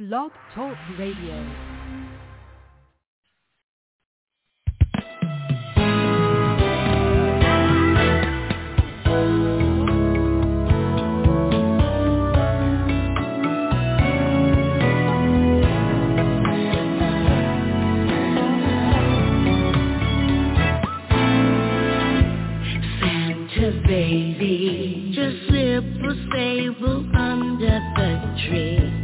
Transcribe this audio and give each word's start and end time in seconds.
Blog 0.00 0.30
Talk 0.54 0.78
Radio. 0.98 1.44
baby. 23.86 25.12
Just 25.14 25.48
slip 25.48 25.84
a 25.84 26.14
sable 26.32 27.04
under 27.14 27.80
the 27.96 28.48
tree. 28.48 28.99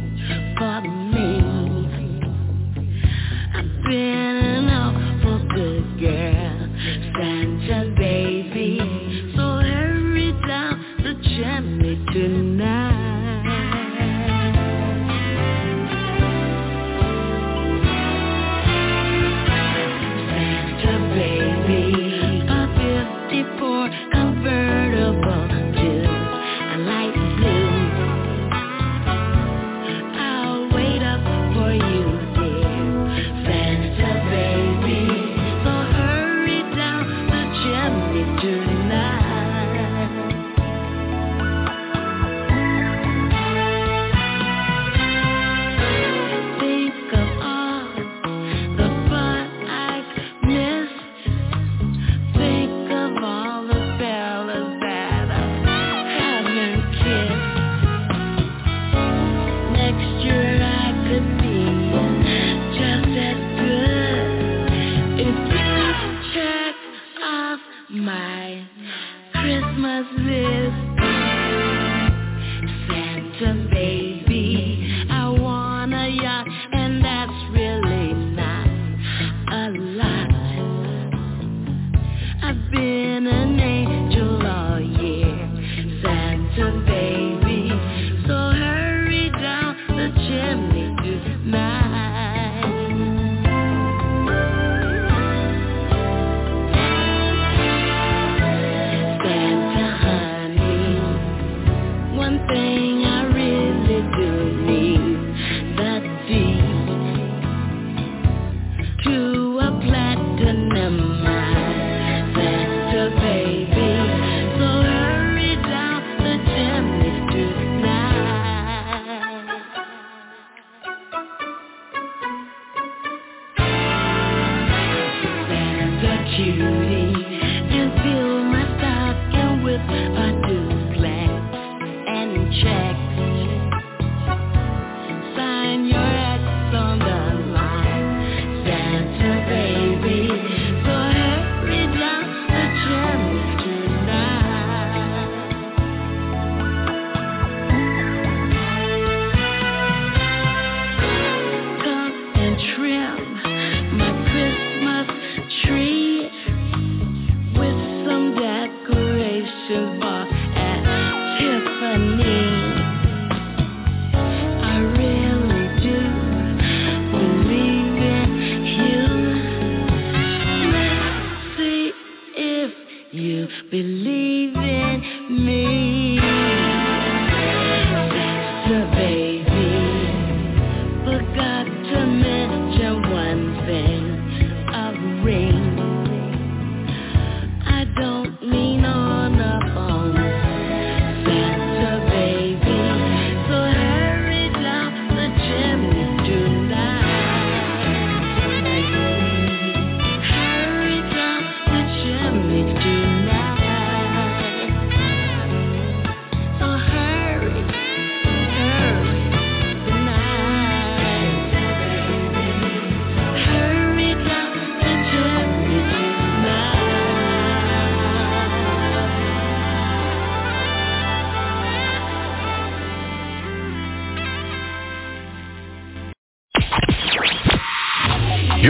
been 3.89 4.69
out 4.69 5.21
for 5.23 5.39
good, 5.55 5.99
girl. 5.99 6.36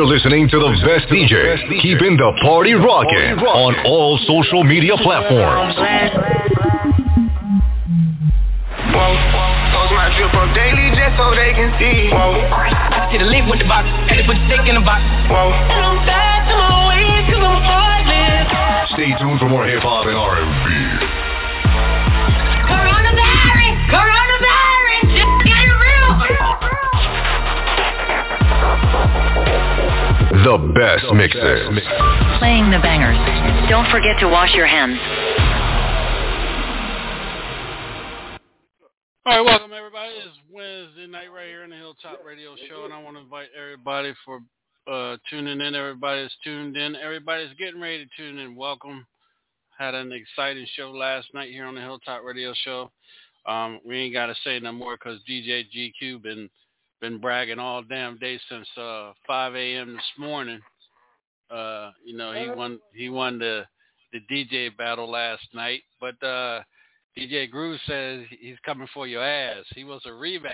listening 0.08 0.48
to 0.48 0.58
the 0.58 0.72
best 0.88 1.12
DJ 1.12 1.60
keeping 1.84 2.16
the 2.16 2.32
party 2.42 2.72
rocking 2.74 3.44
on 3.44 3.76
all 3.86 4.18
social 4.24 4.64
media 4.64 4.96
platforms. 5.04 5.76
I 11.78 13.12
see 13.12 13.20
the 13.20 13.28
link 13.28 13.52
with 13.52 13.60
the 13.60 13.68
box, 13.68 13.84
had 14.08 14.16
to 14.16 14.24
put 14.24 14.40
the 14.40 14.46
stick 14.48 14.64
in 14.68 14.76
the 14.80 14.86
box. 14.88 15.04
Whoa. 15.28 15.52
And 15.52 15.84
I'm 15.84 16.00
back 16.08 16.48
to 16.48 16.56
my 16.56 16.88
ways 16.88 17.28
cause 17.28 17.44
I'm 17.44 17.60
heartless. 17.68 18.96
Stay 18.96 19.12
tuned 19.20 19.40
for 19.44 19.52
more 19.52 19.68
hip 19.68 19.84
hop 19.84 20.08
and 20.08 20.16
R&B. 20.16 21.27
The 30.44 30.58
best 30.76 31.04
mixes. 31.16 31.42
Playing 32.38 32.70
the 32.70 32.78
bangers. 32.78 33.18
Don't 33.70 33.90
forget 33.90 34.20
to 34.20 34.28
wash 34.28 34.54
your 34.54 34.68
hands. 34.68 35.00
All 39.26 39.34
right, 39.34 39.42
welcome 39.42 39.74
everybody. 39.74 40.14
It's 40.14 40.38
Wednesday 40.52 41.08
night 41.08 41.34
right 41.34 41.48
here 41.48 41.64
in 41.64 41.72
the 41.72 41.76
Hilltop 41.76 42.22
Radio 42.24 42.56
Show, 42.70 42.86
and 42.86 42.94
I 42.94 43.02
want 43.02 43.18
to 43.18 43.22
invite 43.24 43.48
everybody 43.58 44.14
for 44.24 44.40
uh, 44.86 45.18
tuning 45.28 45.60
in. 45.60 45.74
Everybody's 45.74 46.32
tuned 46.44 46.78
in. 46.78 46.96
Everybody's 46.96 47.54
getting 47.58 47.82
ready 47.82 48.06
to 48.06 48.12
tune 48.16 48.38
in. 48.38 48.56
Welcome. 48.56 49.08
Had 49.76 49.96
an 49.96 50.12
exciting 50.12 50.68
show 50.76 50.92
last 50.92 51.34
night 51.34 51.50
here 51.50 51.66
on 51.66 51.74
the 51.74 51.82
Hilltop 51.82 52.24
Radio 52.24 52.54
Show. 52.64 52.92
Um, 53.48 53.80
we 53.84 53.98
ain't 53.98 54.14
got 54.14 54.28
to 54.28 54.36
say 54.44 54.60
no 54.60 54.72
more 54.72 54.98
because 54.98 55.20
DJ 55.28 55.66
GQ 55.76 56.22
been 56.22 56.48
been 57.02 57.20
bragging 57.20 57.60
all 57.60 57.84
damn 57.84 58.18
day 58.18 58.40
since 58.50 58.68
uh, 58.78 59.12
5 59.26 59.56
a.m. 59.56 59.94
this 59.94 60.12
morning. 60.18 60.60
Uh, 61.50 61.92
you 62.06 62.16
know 62.18 62.34
he 62.34 62.50
won 62.50 62.80
he 62.94 63.10
won 63.10 63.40
the 63.40 63.64
the 64.12 64.20
DJ 64.32 64.76
battle 64.76 65.10
last 65.10 65.44
night, 65.54 65.82
but 66.00 66.22
uh, 66.26 66.62
DJ 67.18 67.50
Groove 67.50 67.80
says 67.88 68.26
he's 68.40 68.58
coming 68.66 68.88
for 68.94 69.08
your 69.08 69.24
ass. 69.24 69.64
He 69.76 69.84
wants 69.84 70.06
a 70.06 70.10
rematch. 70.10 70.52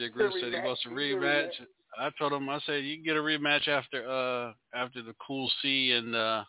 DJ 0.00 0.12
Groove 0.12 0.32
said 0.40 0.52
he 0.52 0.60
wants 0.60 0.82
a 0.86 0.88
rematch. 0.88 1.50
I 1.98 2.10
told 2.18 2.32
him 2.32 2.48
I 2.48 2.58
said 2.66 2.84
you 2.84 2.96
can 2.96 3.04
get 3.04 3.16
a 3.16 3.20
rematch 3.20 3.68
after 3.68 4.08
uh 4.08 4.52
after 4.76 5.02
the 5.02 5.14
Cool 5.24 5.50
C 5.62 5.92
and 5.92 6.14
uh 6.14 6.44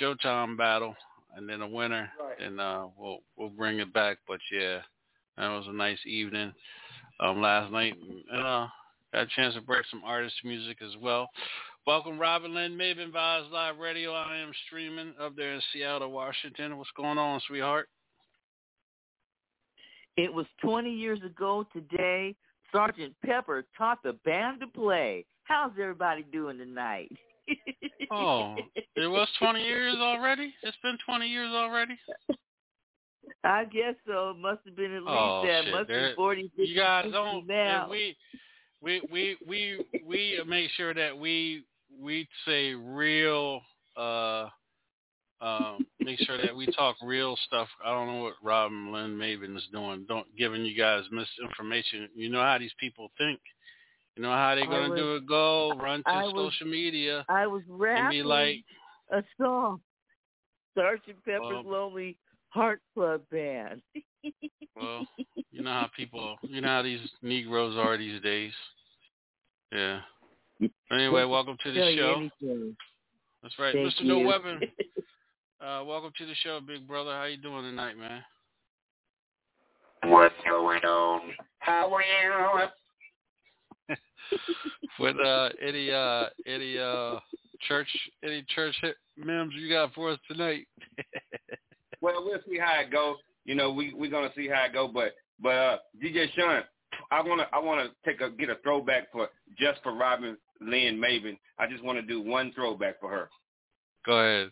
Showtime 0.00 0.56
battle 0.56 0.94
and 1.36 1.48
then 1.48 1.62
a 1.62 1.68
winner 1.68 2.10
Right. 2.20 2.40
and 2.40 2.60
uh 2.60 2.86
we'll 2.98 3.18
we'll 3.36 3.48
bring 3.48 3.78
it 3.78 3.92
back. 3.92 4.18
But 4.28 4.40
yeah, 4.52 4.80
that 5.36 5.48
was 5.48 5.66
a 5.68 5.72
nice 5.72 5.98
evening 6.04 6.52
um 7.20 7.40
last 7.40 7.70
night 7.72 7.94
and 8.32 8.42
uh 8.42 8.66
got 9.12 9.22
a 9.22 9.26
chance 9.34 9.54
to 9.54 9.60
break 9.60 9.84
some 9.90 10.02
artist 10.04 10.34
music 10.44 10.78
as 10.82 10.96
well. 11.00 11.28
Welcome 11.86 12.18
Robin 12.18 12.54
Lynn 12.54 12.76
Maven 12.76 13.10
Vibes 13.10 13.50
Live 13.50 13.78
Radio. 13.78 14.12
I 14.12 14.38
am 14.38 14.52
streaming 14.66 15.14
up 15.20 15.34
there 15.34 15.54
in 15.54 15.60
Seattle, 15.72 16.12
Washington. 16.12 16.76
What's 16.76 16.90
going 16.96 17.18
on, 17.18 17.40
sweetheart? 17.46 17.88
It 20.16 20.32
was 20.32 20.46
20 20.62 20.92
years 20.92 21.20
ago 21.24 21.66
today. 21.72 22.36
Sergeant 22.70 23.14
Pepper 23.24 23.64
taught 23.76 24.02
the 24.02 24.12
band 24.24 24.60
to 24.60 24.66
play. 24.66 25.24
How's 25.44 25.72
everybody 25.80 26.24
doing 26.30 26.58
tonight? 26.58 27.10
Oh, 28.12 28.56
it 28.96 29.06
was 29.06 29.28
20 29.38 29.62
years 29.62 29.96
already? 29.98 30.52
It's 30.62 30.76
been 30.82 30.98
20 31.06 31.26
years 31.26 31.50
already? 31.52 31.98
I 33.44 33.64
guess 33.64 33.94
so. 34.06 34.30
It 34.30 34.38
must 34.38 34.60
have 34.66 34.76
been 34.76 34.92
at 34.94 35.02
least 35.02 35.08
Oh, 35.08 35.42
that. 35.46 35.64
shit. 35.64 35.74
Must 35.74 35.88
There- 35.88 36.08
be 36.10 36.14
40, 36.16 36.42
50, 36.56 36.62
You 36.64 36.76
guys 36.76 37.04
60 37.04 37.12
don't. 37.12 37.46
now. 37.46 37.82
and 37.82 37.90
we, 37.90 38.16
we, 38.82 39.00
we, 39.10 39.36
we, 39.46 39.84
we 40.06 40.42
make 40.46 40.70
sure 40.72 40.94
that 40.94 41.16
we 41.16 41.64
we 41.98 42.28
say 42.46 42.74
real. 42.74 43.60
uh 43.96 44.48
um, 45.42 45.86
make 46.00 46.18
sure 46.20 46.36
that 46.36 46.54
we 46.54 46.66
talk 46.66 46.96
real 47.02 47.34
stuff. 47.46 47.66
I 47.82 47.90
don't 47.90 48.08
know 48.08 48.22
what 48.22 48.34
Robin 48.42 48.92
Lynn 48.92 49.16
Maven 49.16 49.56
is 49.56 49.66
doing. 49.72 50.04
Don't 50.06 50.26
giving 50.36 50.66
you 50.66 50.76
guys 50.76 51.04
misinformation. 51.10 52.10
You 52.14 52.28
know 52.28 52.42
how 52.42 52.58
these 52.58 52.74
people 52.78 53.10
think. 53.16 53.40
You 54.16 54.22
know 54.22 54.32
how 54.32 54.54
they're 54.54 54.66
gonna 54.66 54.90
was- 54.90 54.98
do 55.00 55.14
it. 55.16 55.26
Go 55.26 55.72
run 55.76 56.02
to 56.02 56.10
I 56.10 56.24
was- 56.24 56.32
social 56.34 56.66
media 56.66 57.24
I 57.30 57.46
was 57.46 57.62
and 57.70 57.80
rapping 57.80 58.10
be 58.18 58.22
like, 58.22 58.56
a 59.12 59.24
song. 59.40 59.80
Sergeant 60.74 61.16
Pepper's 61.24 61.64
Lonely 61.64 62.16
Heart 62.50 62.80
Club 62.94 63.22
Band. 63.30 63.80
Well, 64.76 65.06
you 65.50 65.62
know 65.62 65.70
how 65.70 65.90
people, 65.96 66.36
you 66.42 66.60
know 66.60 66.68
how 66.68 66.82
these 66.82 67.00
Negroes 67.22 67.76
are 67.76 67.96
these 67.96 68.20
days. 68.22 68.52
Yeah. 69.72 70.00
Anyway, 70.92 71.24
welcome 71.24 71.56
to 71.62 71.72
the 71.72 71.96
show. 71.96 72.14
anything. 72.16 72.76
That's 73.42 73.58
right, 73.58 73.72
Thank 73.72 73.94
Mr. 73.94 74.04
No 74.04 74.18
you. 74.18 74.26
Weapon. 74.26 74.60
Uh, 75.62 75.84
welcome 75.84 76.10
to 76.16 76.24
the 76.24 76.34
show, 76.42 76.58
big 76.66 76.88
brother. 76.88 77.12
How 77.12 77.24
you 77.24 77.36
doing 77.36 77.64
tonight, 77.64 77.94
man? 77.98 78.22
What's 80.04 80.34
going 80.48 80.82
on? 80.84 81.20
How 81.58 81.94
are 81.94 82.00
you? 83.88 83.96
With 84.98 85.16
uh, 85.20 85.50
any 85.62 85.90
uh, 85.90 86.28
any 86.46 86.78
uh, 86.78 87.16
church, 87.68 87.88
any 88.24 88.42
church 88.54 88.74
hit 88.80 88.96
memes 89.18 89.52
you 89.54 89.68
got 89.68 89.92
for 89.92 90.12
us 90.12 90.18
tonight? 90.30 90.66
Well, 92.00 92.24
we'll 92.24 92.40
see 92.48 92.58
how 92.58 92.80
it 92.80 92.90
goes. 92.90 93.16
You 93.44 93.54
know, 93.54 93.72
we 93.72 93.94
we're 93.94 94.10
gonna 94.10 94.32
see 94.36 94.48
how 94.48 94.64
it 94.64 94.72
go. 94.72 94.88
But 94.88 95.14
but 95.40 95.48
uh, 95.48 95.78
DJ 96.02 96.26
Sean, 96.34 96.62
I 97.10 97.20
wanna 97.22 97.46
I 97.52 97.58
wanna 97.58 97.88
take 98.04 98.20
a 98.20 98.30
get 98.30 98.50
a 98.50 98.56
throwback 98.62 99.10
for 99.12 99.28
just 99.58 99.82
for 99.82 99.94
Robin 99.94 100.36
Lynn 100.60 100.98
Maven. 100.98 101.38
I 101.58 101.66
just 101.66 101.82
want 101.84 101.98
to 101.98 102.02
do 102.02 102.20
one 102.20 102.52
throwback 102.54 103.00
for 103.00 103.10
her. 103.10 103.28
Go 104.06 104.18
ahead. 104.18 104.50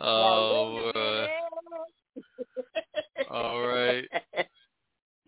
Oh, 0.00 0.92
uh, 0.94 1.26
all 3.30 3.66
right. 3.66 4.04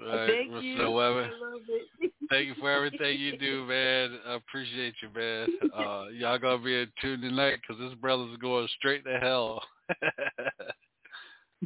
All 0.00 0.06
right, 0.06 0.28
Thank 0.28 0.52
Mr. 0.52 0.62
you. 0.62 0.78
No 0.78 0.92
Weapon. 0.92 1.30
I 1.30 1.52
love 1.52 1.60
it. 1.68 2.12
Thank 2.30 2.46
you 2.46 2.54
for 2.60 2.70
everything 2.70 3.18
you 3.18 3.36
do, 3.36 3.64
man. 3.64 4.16
I 4.24 4.34
appreciate 4.34 4.94
you, 5.02 5.08
man. 5.14 5.48
Uh, 5.76 6.06
y'all 6.12 6.38
gonna 6.38 6.62
be 6.62 6.80
in 6.80 6.86
tune 7.02 7.20
tonight 7.20 7.56
because 7.60 7.82
this 7.82 7.98
brother's 8.00 8.36
going 8.38 8.68
straight 8.78 9.04
to 9.04 9.18
hell. 9.18 9.60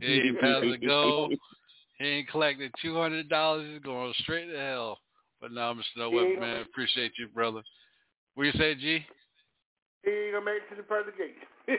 he 0.00 0.06
ain't 0.06 0.40
passing 0.40 0.78
go. 0.82 1.28
He 1.98 2.06
ain't 2.06 2.28
collecting 2.30 2.70
two 2.82 2.96
hundred 2.96 3.28
dollars. 3.28 3.68
He's 3.70 3.82
going 3.82 4.14
straight 4.20 4.50
to 4.50 4.58
hell. 4.58 4.98
But 5.38 5.52
now, 5.52 5.74
Mr. 5.74 5.82
No 5.98 6.08
Weapon, 6.08 6.40
man, 6.40 6.62
appreciate 6.62 7.12
you, 7.18 7.28
brother. 7.28 7.60
What 8.34 8.44
you 8.44 8.52
say, 8.52 8.74
G? 8.74 9.04
He 10.02 10.10
ain't 10.10 10.32
gonna 10.32 10.46
make 10.46 10.62
it 10.62 10.70
to 10.70 10.76
the 10.76 10.82
pearly 10.82 11.12
gate. 11.18 11.36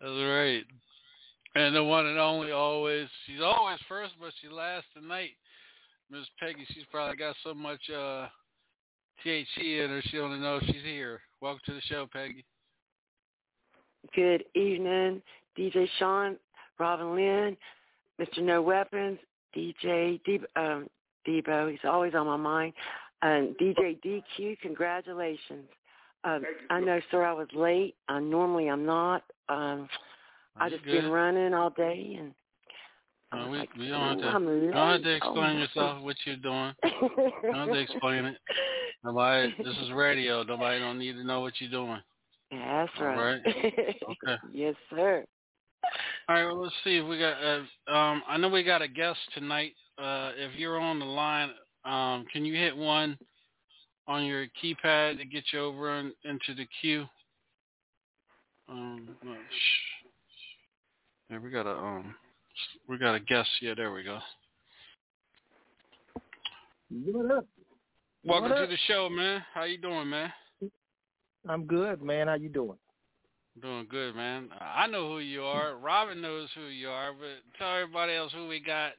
That's 0.00 0.02
right. 0.02 0.64
And 1.54 1.76
the 1.76 1.84
one 1.84 2.06
and 2.06 2.18
only 2.18 2.50
always, 2.50 3.06
she's 3.26 3.40
always 3.40 3.78
first, 3.88 4.14
but 4.20 4.32
she 4.40 4.48
last 4.48 4.86
tonight. 4.94 5.30
Miss 6.10 6.26
Peggy, 6.40 6.66
she's 6.74 6.84
probably 6.90 7.16
got 7.16 7.36
so 7.44 7.54
much 7.54 7.80
uh 7.90 8.26
THC 9.24 9.84
in 9.84 9.90
her, 9.90 10.02
she 10.06 10.16
don't 10.16 10.30
even 10.30 10.42
know 10.42 10.58
she's 10.66 10.82
here. 10.82 11.20
Welcome 11.40 11.60
to 11.66 11.74
the 11.74 11.80
show, 11.82 12.08
Peggy. 12.12 12.44
Good 14.16 14.44
evening, 14.54 15.22
DJ 15.58 15.86
Sean, 15.98 16.36
Robin 16.78 17.14
Lynn, 17.14 17.56
Mr. 18.20 18.42
No 18.42 18.62
Weapons, 18.62 19.18
DJ 19.56 20.20
Debo, 20.26 20.44
um, 20.56 20.88
Debo 21.28 21.70
he's 21.70 21.80
always 21.84 22.14
on 22.14 22.26
my 22.26 22.36
mind, 22.36 22.72
and 23.22 23.54
DJ 23.58 23.98
DQ, 24.04 24.58
congratulations. 24.60 25.68
Um, 26.24 26.42
I 26.70 26.80
know, 26.80 27.00
sir, 27.10 27.24
I 27.24 27.32
was 27.32 27.48
late. 27.54 27.94
Uh, 28.08 28.20
normally 28.20 28.68
I'm 28.68 28.84
not. 28.84 29.22
Um, 29.48 29.88
I 30.56 30.66
You 30.66 30.72
just 30.72 30.84
good? 30.84 31.02
been 31.02 31.10
running 31.10 31.54
all 31.54 31.70
day, 31.70 32.16
and 32.18 32.32
No, 33.32 33.48
we, 33.48 33.58
like, 33.58 33.70
we 33.78 33.88
don't 33.88 34.00
have 34.00 34.18
to, 34.18 34.26
I'm 34.26 34.44
don't 34.44 34.74
have 34.74 35.02
to 35.02 35.14
explain 35.14 35.56
Oh. 35.56 35.60
yourself, 35.60 36.02
what 36.02 36.16
you're 36.24 36.36
doing. 36.36 36.74
You 36.82 37.30
don't 37.44 37.54
have 37.54 37.70
to 37.70 37.78
explain 37.78 38.24
it. 38.24 38.36
Nobody, 39.04 39.54
this 39.62 39.76
is 39.78 39.92
radio. 39.92 40.42
Nobody 40.42 40.80
don't 40.80 40.98
need 40.98 41.12
to 41.12 41.24
know 41.24 41.40
what 41.40 41.54
you're 41.60 41.70
doing. 41.70 42.00
That's 42.50 42.90
All 42.98 43.06
right. 43.06 43.40
Okay. 43.46 44.36
yes, 44.52 44.74
sir. 44.90 45.24
All 46.28 46.34
right, 46.34 46.44
well, 46.44 46.62
let's 46.62 46.74
see 46.84 46.96
if 46.96 47.06
we 47.06 47.18
got. 47.18 47.36
Uh, 47.42 47.92
um, 47.92 48.22
I 48.28 48.36
know 48.36 48.48
we 48.48 48.62
got 48.62 48.82
a 48.82 48.88
guest 48.88 49.18
tonight. 49.34 49.72
Uh, 49.96 50.32
if 50.36 50.54
you're 50.56 50.78
on 50.78 50.98
the 50.98 51.04
line, 51.04 51.50
um, 51.84 52.26
can 52.32 52.44
you 52.44 52.54
hit 52.54 52.76
one 52.76 53.16
on 54.06 54.24
your 54.24 54.46
keypad 54.62 55.18
to 55.18 55.24
get 55.24 55.44
you 55.52 55.60
over 55.60 55.98
in, 55.98 56.12
into 56.24 56.54
the 56.54 56.66
queue? 56.80 57.06
Um, 58.68 59.08
no, 59.24 59.32
shh. 59.32 60.06
Yeah, 61.30 61.38
we 61.38 61.50
got 61.50 61.66
a 61.66 61.76
um, 61.76 62.14
we 62.88 62.98
got 62.98 63.14
a 63.14 63.20
guest. 63.20 63.48
Yeah, 63.60 63.74
there 63.76 63.92
we 63.92 64.02
go. 64.02 64.18
What 66.90 67.30
up? 67.30 67.46
Welcome 68.24 68.50
What 68.50 68.60
to 68.60 68.66
the 68.66 68.76
show, 68.86 69.08
man. 69.08 69.42
How 69.54 69.64
you 69.64 69.78
doing, 69.78 70.10
man? 70.10 70.32
I'm 71.48 71.66
good, 71.66 72.02
man. 72.02 72.28
How 72.28 72.34
you 72.34 72.48
doing? 72.48 72.78
Doing 73.62 73.86
good, 73.90 74.14
man. 74.14 74.48
I 74.60 74.86
know 74.86 75.08
who 75.08 75.18
you 75.20 75.42
are. 75.42 75.76
Robin 75.76 76.20
knows 76.20 76.48
who 76.54 76.66
you 76.66 76.88
are, 76.88 77.12
but 77.12 77.58
tell 77.58 77.74
everybody 77.74 78.14
else 78.14 78.32
who 78.32 78.48
we 78.48 78.60
got. 78.60 78.92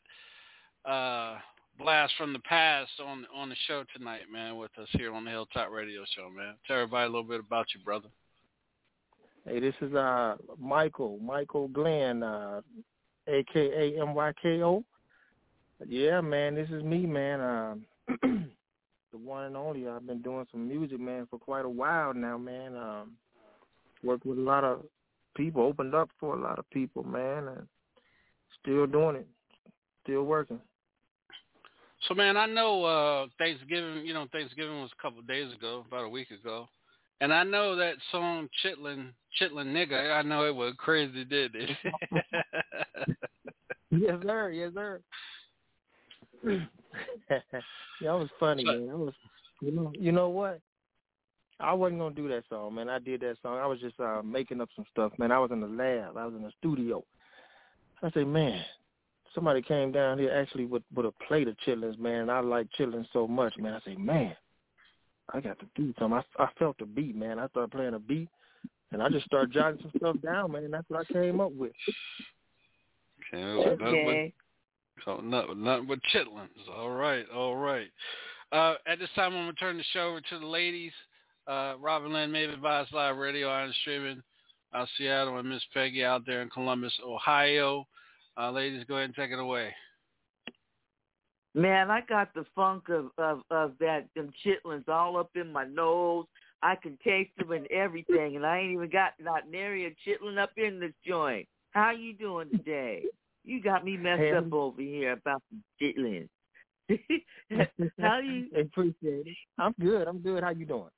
Uh, 0.84 1.38
blast 1.77 2.13
from 2.18 2.34
the 2.34 2.39
past 2.39 2.91
on 3.06 3.25
on 3.36 3.50
the 3.50 3.56
show 3.68 3.84
tonight, 3.96 4.22
man, 4.32 4.58
with 4.58 4.72
us 4.80 4.88
here 4.91 5.13
on 5.13 5.25
the 5.25 5.32
Hilltop 5.32 5.70
Radio 5.72 6.03
Show, 6.15 6.30
man. 6.30 6.56
Tell 6.68 6.77
everybody 6.77 7.06
a 7.06 7.10
little 7.10 7.24
bit 7.24 7.39
about 7.39 7.68
you, 7.74 7.82
brother. 7.84 8.10
Hey, 9.46 9.60
this 9.60 9.75
is 9.82 9.94
uh 9.94 10.36
Michael, 10.60 11.20
Michael 11.24 11.68
Glenn, 11.68 12.24
uh 12.24 12.62
aka 13.32 13.94
MYKO. 13.94 14.84
Yeah, 15.88 16.22
man, 16.22 16.56
this 16.56 16.70
is 16.70 16.84
me, 16.84 17.06
man. 17.06 17.42
Um 17.42 17.86
the 19.12 19.18
one 19.18 19.46
and 19.46 19.58
only. 19.58 19.88
I've 19.88 20.06
been 20.06 20.22
doing 20.22 20.46
some 20.52 20.68
music, 20.68 21.00
man, 21.00 21.28
for 21.30 21.40
quite 21.40 21.66
a 21.66 21.70
while 21.70 22.14
now, 22.14 22.38
man. 22.38 22.76
Um 22.76 23.12
worked 24.04 24.26
with 24.26 24.38
a 24.38 24.42
lot 24.42 24.64
of 24.64 24.84
people, 25.36 25.64
opened 25.64 25.96
up 25.96 26.10
for 26.20 26.36
a 26.36 26.42
lot 26.42 26.60
of 26.60 26.70
people, 26.72 27.04
man, 27.04 27.48
and 27.48 27.68
still 28.62 28.88
doing 28.88 29.18
it. 29.18 29.28
Still 30.04 30.24
working. 30.24 30.60
So 32.08 32.16
man, 32.16 32.38
I 32.38 32.46
know 32.48 32.84
uh 32.84 33.28
Thanksgiving, 33.38 34.06
you 34.06 34.14
know, 34.14 34.28
Thanksgiving 34.32 34.82
was 34.82 34.92
a 34.98 35.02
couple 35.02 35.20
of 35.20 35.28
days 35.28 35.54
ago, 35.54 35.86
about 35.88 36.06
a 36.06 36.10
week 36.10 36.32
ago. 36.32 36.68
And 37.22 37.32
I 37.32 37.44
know 37.44 37.75
that 37.75 37.96
song 38.12 38.50
Chitlin 38.63 39.10
Chitlin 39.40 39.68
nigga, 39.68 40.12
I 40.12 40.24
know 40.24 40.46
it 40.46 40.56
was 40.56 40.74
crazy, 40.78 41.24
did 41.24 41.56
it? 41.56 41.70
yes, 43.92 44.16
sir, 44.25 44.50
yes, 44.50 44.72
sir. 44.74 45.01
yeah, 46.44 47.40
that 47.51 47.62
was 48.01 48.28
funny, 48.40 48.66
man. 48.66 48.88
That 48.88 48.98
was 48.98 49.13
you 49.62 49.72
know 49.72 49.94
you 49.98 50.12
know 50.12 50.30
what? 50.30 50.60
I 51.60 51.74
wasn't 51.74 52.00
gonna 52.00 52.16
do 52.16 52.28
that 52.30 52.44
song, 52.50 52.74
man. 52.74 52.90
I 52.90 52.98
did 52.98 53.22
that 53.22 53.38
song. 53.44 53.60
I 53.60 53.68
was 53.68 53.80
just 53.80 54.00
uh 54.00 54.24
making 54.24 54.60
up 54.60 54.70
some 54.75 54.86
stuff, 54.92 55.12
man. 55.20 55.32
I 55.32 55.38
was 55.38 55.51
in 55.51 55.62
the 55.62 55.68
lab, 55.68 56.18
I 56.18 56.25
was 56.25 56.34
in 56.34 56.42
the 56.42 56.51
studio. 56.58 57.04
I 58.01 58.10
said, 58.10 58.25
Man, 58.25 58.63
somebody 59.36 59.62
came 59.62 59.92
down 59.92 60.18
here 60.18 60.32
actually 60.32 60.66
with 60.66 60.82
with 60.96 61.06
a 61.06 61.13
plate 61.28 61.48
of 61.48 61.56
chitlins, 61.66 62.00
man. 62.00 62.32
I 62.32 62.40
like 62.40 62.68
chitlins 62.78 63.06
so 63.13 63.28
much, 63.28 63.58
man. 63.60 63.74
I 63.74 63.80
say, 63.86 63.96
man, 63.96 64.36
I 65.34 65.40
got 65.40 65.60
to 65.60 65.66
do 65.76 65.94
something. 66.00 66.22
I, 66.40 66.44
I 66.44 66.50
felt 66.60 66.78
the 66.78 66.86
beat, 66.86 67.16
man. 67.16 67.40
I 67.40 67.48
started 67.48 67.72
playing 67.72 67.94
a 67.94 68.00
beat, 68.00 68.30
and 68.92 69.02
I 69.02 69.10
just 69.10 69.26
started 69.26 69.54
jotting 69.54 69.80
some 69.82 69.92
stuff 69.98 70.16
down, 70.22 70.52
man. 70.52 70.66
And 70.66 70.74
that's 70.74 70.90
what 70.90 71.06
I 71.10 71.14
came 71.14 71.40
up 71.40 71.52
with. 71.54 71.72
Okay. 73.34 73.44
okay. 73.44 74.34
So 75.06 75.18
nothing, 75.24 75.64
nothing 75.64 75.88
but 75.88 76.00
chitlins. 76.14 76.76
All 76.76 76.92
right, 76.92 77.26
all 77.34 77.56
right. 77.56 77.90
Uh, 78.52 78.76
at 78.86 79.00
this 79.00 79.10
time, 79.16 79.34
I'm 79.34 79.44
gonna 79.44 79.54
turn 79.54 79.78
the 79.78 79.84
show 79.94 80.10
over 80.10 80.22
to 80.22 80.40
the 80.40 80.46
ladies. 80.46 80.92
Uh, 81.48 81.76
Robin 81.80 82.14
Lynn, 82.14 82.32
Maven 82.32 82.60
Vibes 82.60 82.92
Live 82.92 83.18
Radio, 83.18 83.50
on 83.50 83.74
streaming 83.82 84.22
out 84.74 84.88
Seattle, 84.98 85.38
and 85.38 85.50
Miss 85.50 85.64
Peggy 85.74 86.04
out 86.04 86.26
there 86.26 86.42
in 86.42 86.50
Columbus, 86.50 86.94
Ohio. 87.06 87.88
Uh, 88.38 88.52
ladies, 88.52 88.84
go 88.88 88.96
ahead 88.96 89.06
and 89.06 89.16
take 89.16 89.32
it 89.32 89.40
away. 89.40 89.74
Man, 91.53 91.91
I 91.91 92.01
got 92.08 92.34
the 92.34 92.46
funk 92.55 92.89
of, 92.89 93.12
of, 93.17 93.41
of 93.51 93.74
that 93.79 94.05
them 94.15 94.31
chitlins 94.46 94.88
all 94.88 95.17
up 95.17 95.31
in 95.36 95.51
my 95.51 95.65
nose. 95.65 96.25
I 96.63 96.75
can 96.75 96.98
taste 97.03 97.31
them 97.38 97.51
and 97.51 97.67
everything, 97.72 98.36
and 98.36 98.46
I 98.46 98.60
ain't 98.60 98.74
even 98.74 98.89
got 98.89 99.13
not 99.20 99.50
nary 99.50 99.86
a 99.86 100.10
chitlin 100.10 100.38
up 100.38 100.51
in 100.58 100.79
this 100.79 100.93
joint. 101.05 101.48
How 101.72 101.91
you 101.91 102.13
doing 102.13 102.50
today? 102.51 103.03
You 103.43 103.62
got 103.62 103.84
me 103.84 103.98
messed 103.98 104.22
hey, 104.22 104.34
up 104.34 104.53
over 104.53 104.81
here 104.81 105.13
about 105.13 105.41
the 105.51 105.60
chitlins. 105.81 106.29
How 108.00 108.20
you? 108.20 108.48
Appreciate 108.60 109.27
it. 109.27 109.38
I'm 109.58 109.74
good. 109.79 110.08
I'm 110.08 110.20
good. 110.20 110.43
How 110.43 110.51
you 110.51 110.65
doing? 110.65 110.89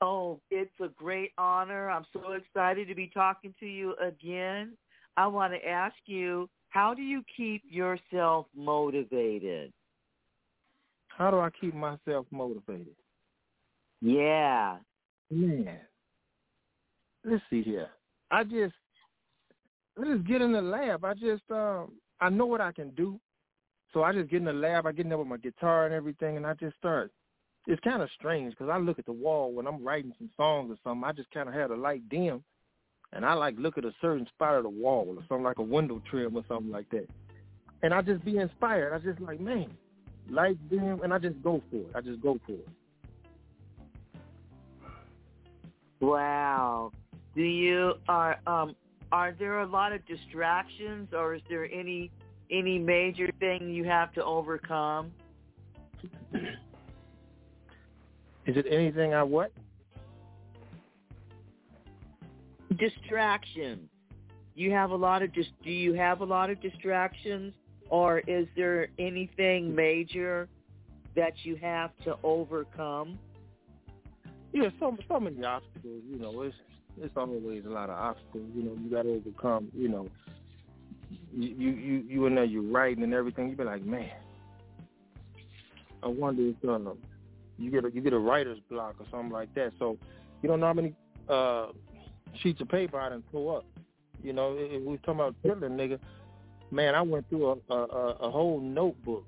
Oh, 0.00 0.40
it's 0.50 0.78
a 0.80 0.88
great 0.88 1.32
honor. 1.38 1.90
I'm 1.90 2.04
so 2.12 2.32
excited 2.32 2.88
to 2.88 2.94
be 2.94 3.10
talking 3.12 3.54
to 3.60 3.66
you 3.66 3.94
again. 3.96 4.76
I 5.16 5.26
want 5.26 5.54
to 5.54 5.68
ask 5.68 5.96
you, 6.04 6.48
how 6.76 6.92
do 6.92 7.00
you 7.00 7.22
keep 7.34 7.62
yourself 7.70 8.44
motivated? 8.54 9.72
How 11.08 11.30
do 11.30 11.38
I 11.40 11.48
keep 11.58 11.74
myself 11.74 12.26
motivated? 12.30 12.94
Yeah. 14.02 14.76
Man. 15.30 15.78
Let's 17.24 17.42
see 17.48 17.62
here. 17.62 17.88
I 18.30 18.44
just 18.44 18.74
just 20.04 20.26
get 20.26 20.42
in 20.42 20.52
the 20.52 20.60
lab. 20.60 21.02
I 21.06 21.14
just 21.14 21.44
um 21.50 21.92
I 22.20 22.28
know 22.28 22.44
what 22.44 22.60
I 22.60 22.72
can 22.72 22.90
do. 22.90 23.18
So 23.94 24.02
I 24.02 24.12
just 24.12 24.28
get 24.28 24.40
in 24.40 24.44
the 24.44 24.52
lab, 24.52 24.86
I 24.86 24.92
get 24.92 25.06
in 25.06 25.08
there 25.08 25.16
with 25.16 25.28
my 25.28 25.38
guitar 25.38 25.86
and 25.86 25.94
everything 25.94 26.36
and 26.36 26.46
I 26.46 26.52
just 26.52 26.76
start 26.76 27.10
it's 27.66 27.80
kind 27.80 28.02
of 28.02 28.10
strange 28.18 28.52
because 28.52 28.68
I 28.68 28.76
look 28.76 28.98
at 28.98 29.06
the 29.06 29.12
wall 29.12 29.50
when 29.50 29.66
I'm 29.66 29.82
writing 29.82 30.12
some 30.18 30.28
songs 30.36 30.70
or 30.70 30.76
something. 30.84 31.08
I 31.08 31.12
just 31.12 31.30
kind 31.30 31.48
of 31.48 31.54
have 31.54 31.70
the 31.70 31.76
light 31.76 32.06
dim, 32.10 32.44
and 33.16 33.24
I 33.24 33.32
like 33.32 33.54
look 33.58 33.78
at 33.78 33.84
a 33.84 33.92
certain 34.00 34.26
spot 34.26 34.56
of 34.56 34.62
the 34.64 34.68
wall 34.68 35.06
or 35.08 35.24
something 35.28 35.42
like 35.42 35.58
a 35.58 35.62
window 35.62 36.02
trim 36.08 36.36
or 36.36 36.44
something 36.46 36.70
like 36.70 36.88
that, 36.90 37.08
and 37.82 37.92
I 37.94 38.02
just 38.02 38.24
be 38.24 38.36
inspired. 38.36 38.92
I 38.92 38.98
just 38.98 39.20
like 39.20 39.40
man, 39.40 39.70
light 40.30 40.58
dim, 40.68 41.00
and 41.02 41.12
I 41.12 41.18
just 41.18 41.42
go 41.42 41.62
for 41.70 41.76
it. 41.76 41.90
I 41.94 42.02
just 42.02 42.20
go 42.20 42.38
for 42.46 42.52
it. 42.52 42.68
Wow. 46.00 46.92
Do 47.34 47.42
you 47.42 47.94
are 48.06 48.38
um 48.46 48.76
are 49.12 49.34
there 49.38 49.60
a 49.60 49.66
lot 49.66 49.92
of 49.92 50.06
distractions 50.06 51.08
or 51.14 51.34
is 51.34 51.42
there 51.48 51.64
any 51.72 52.10
any 52.50 52.78
major 52.78 53.30
thing 53.40 53.70
you 53.70 53.84
have 53.84 54.12
to 54.12 54.24
overcome? 54.24 55.10
Is 58.46 58.56
it 58.56 58.66
anything 58.70 59.14
I 59.14 59.22
what? 59.22 59.52
Distractions. 62.74 63.88
You 64.54 64.72
have 64.72 64.90
a 64.90 64.96
lot 64.96 65.22
of 65.22 65.32
just. 65.32 65.50
Do 65.62 65.70
you 65.70 65.92
have 65.94 66.20
a 66.20 66.24
lot 66.24 66.50
of 66.50 66.60
distractions, 66.60 67.52
or 67.90 68.20
is 68.20 68.46
there 68.56 68.88
anything 68.98 69.74
major 69.74 70.48
that 71.14 71.32
you 71.44 71.56
have 71.56 71.90
to 72.04 72.16
overcome? 72.22 73.18
Yeah, 74.52 74.70
so 74.80 74.96
so 75.08 75.20
many 75.20 75.44
obstacles. 75.44 76.02
You 76.08 76.18
know, 76.18 76.42
it's 76.42 76.56
it's 77.00 77.16
always 77.16 77.64
a 77.66 77.68
lot 77.68 77.90
of 77.90 77.96
obstacles. 77.96 78.50
You 78.54 78.62
know, 78.64 78.76
you 78.82 78.90
got 78.90 79.02
to 79.02 79.10
overcome. 79.10 79.68
You 79.74 79.88
know, 79.88 80.08
you 81.32 81.70
you 81.70 82.04
you 82.08 82.26
in 82.26 82.34
there, 82.34 82.44
you're 82.44 82.62
writing 82.62 83.04
and 83.04 83.14
everything. 83.14 83.50
You 83.50 83.56
be 83.56 83.64
like, 83.64 83.84
man, 83.84 84.10
I 86.02 86.08
wonder 86.08 86.42
if 86.42 86.68
um, 86.68 86.96
you 87.58 87.70
get 87.70 87.84
a 87.84 87.90
you 87.92 88.00
get 88.00 88.12
a 88.12 88.18
writer's 88.18 88.58
block 88.70 88.96
or 88.98 89.06
something 89.10 89.30
like 89.30 89.54
that. 89.54 89.72
So 89.78 89.98
you 90.42 90.48
don't 90.48 90.60
know 90.60 90.66
how 90.66 90.72
many 90.72 90.94
uh, 91.28 91.66
sheets 92.42 92.60
of 92.60 92.68
paper 92.68 92.98
I 92.98 93.10
done 93.10 93.24
throw 93.30 93.48
up. 93.50 93.64
You 94.22 94.32
know, 94.32 94.56
if 94.58 94.82
we 94.82 94.96
talking 94.98 95.14
about 95.14 95.34
killing 95.42 95.60
nigga, 95.60 95.98
man, 96.70 96.94
I 96.94 97.02
went 97.02 97.28
through 97.28 97.60
a 97.68 97.74
a, 97.74 98.16
a 98.20 98.30
whole 98.30 98.60
notebook. 98.60 99.24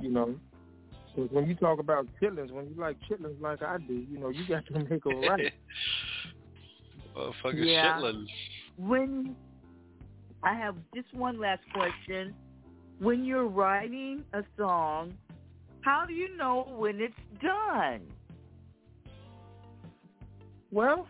You 0.00 0.10
know, 0.10 0.34
because 1.14 1.30
when 1.30 1.46
you 1.48 1.54
talk 1.54 1.78
about 1.78 2.06
chitlins, 2.20 2.50
when 2.50 2.66
you 2.66 2.74
like 2.76 2.96
chitlins 3.08 3.40
like 3.40 3.62
I 3.62 3.78
do, 3.78 4.04
you 4.10 4.18
know, 4.18 4.28
you 4.28 4.46
got 4.48 4.66
to 4.66 4.72
make 4.90 5.04
a 5.06 5.28
right. 5.28 5.52
fucking 7.42 7.62
yeah. 7.62 7.98
chitlins. 7.98 8.26
When 8.76 9.36
I 10.44 10.54
have 10.54 10.76
just 10.94 11.12
one 11.14 11.40
last 11.40 11.62
question. 11.72 12.34
When 13.00 13.24
you're 13.24 13.48
writing 13.48 14.24
a 14.34 14.42
song, 14.56 15.14
how 15.80 16.04
do 16.06 16.12
you 16.12 16.36
know 16.36 16.68
when 16.76 17.00
it's 17.00 17.14
done? 17.42 18.02
Well, 20.74 21.06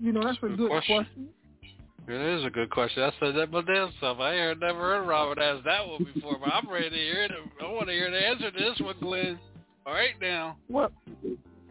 you 0.00 0.12
know, 0.12 0.22
that's 0.22 0.38
a 0.38 0.46
good, 0.46 0.70
question. 0.70 1.04
question. 1.04 1.28
It 2.06 2.38
is 2.38 2.44
a 2.44 2.50
good 2.50 2.70
question. 2.70 3.02
I 3.02 3.10
said 3.18 3.34
that 3.34 3.50
my 3.50 3.62
damn 3.62 3.92
self. 3.98 4.20
I 4.20 4.30
heard, 4.30 4.60
never 4.60 4.78
heard 4.78 5.08
Robert 5.08 5.40
ask 5.42 5.64
that 5.64 5.84
one 5.84 6.06
before, 6.14 6.38
but 6.38 6.52
I'm 6.52 6.70
ready 6.70 6.88
to 6.88 6.96
hear 6.96 7.24
it. 7.24 7.32
I 7.60 7.64
want 7.64 7.88
to 7.88 7.92
hear 7.92 8.08
the 8.12 8.16
answer 8.16 8.52
to 8.52 8.58
this 8.58 8.78
one, 8.78 8.94
Glenn. 9.00 9.40
All 9.84 9.92
right 9.92 10.14
now. 10.20 10.56
Well, 10.68 10.92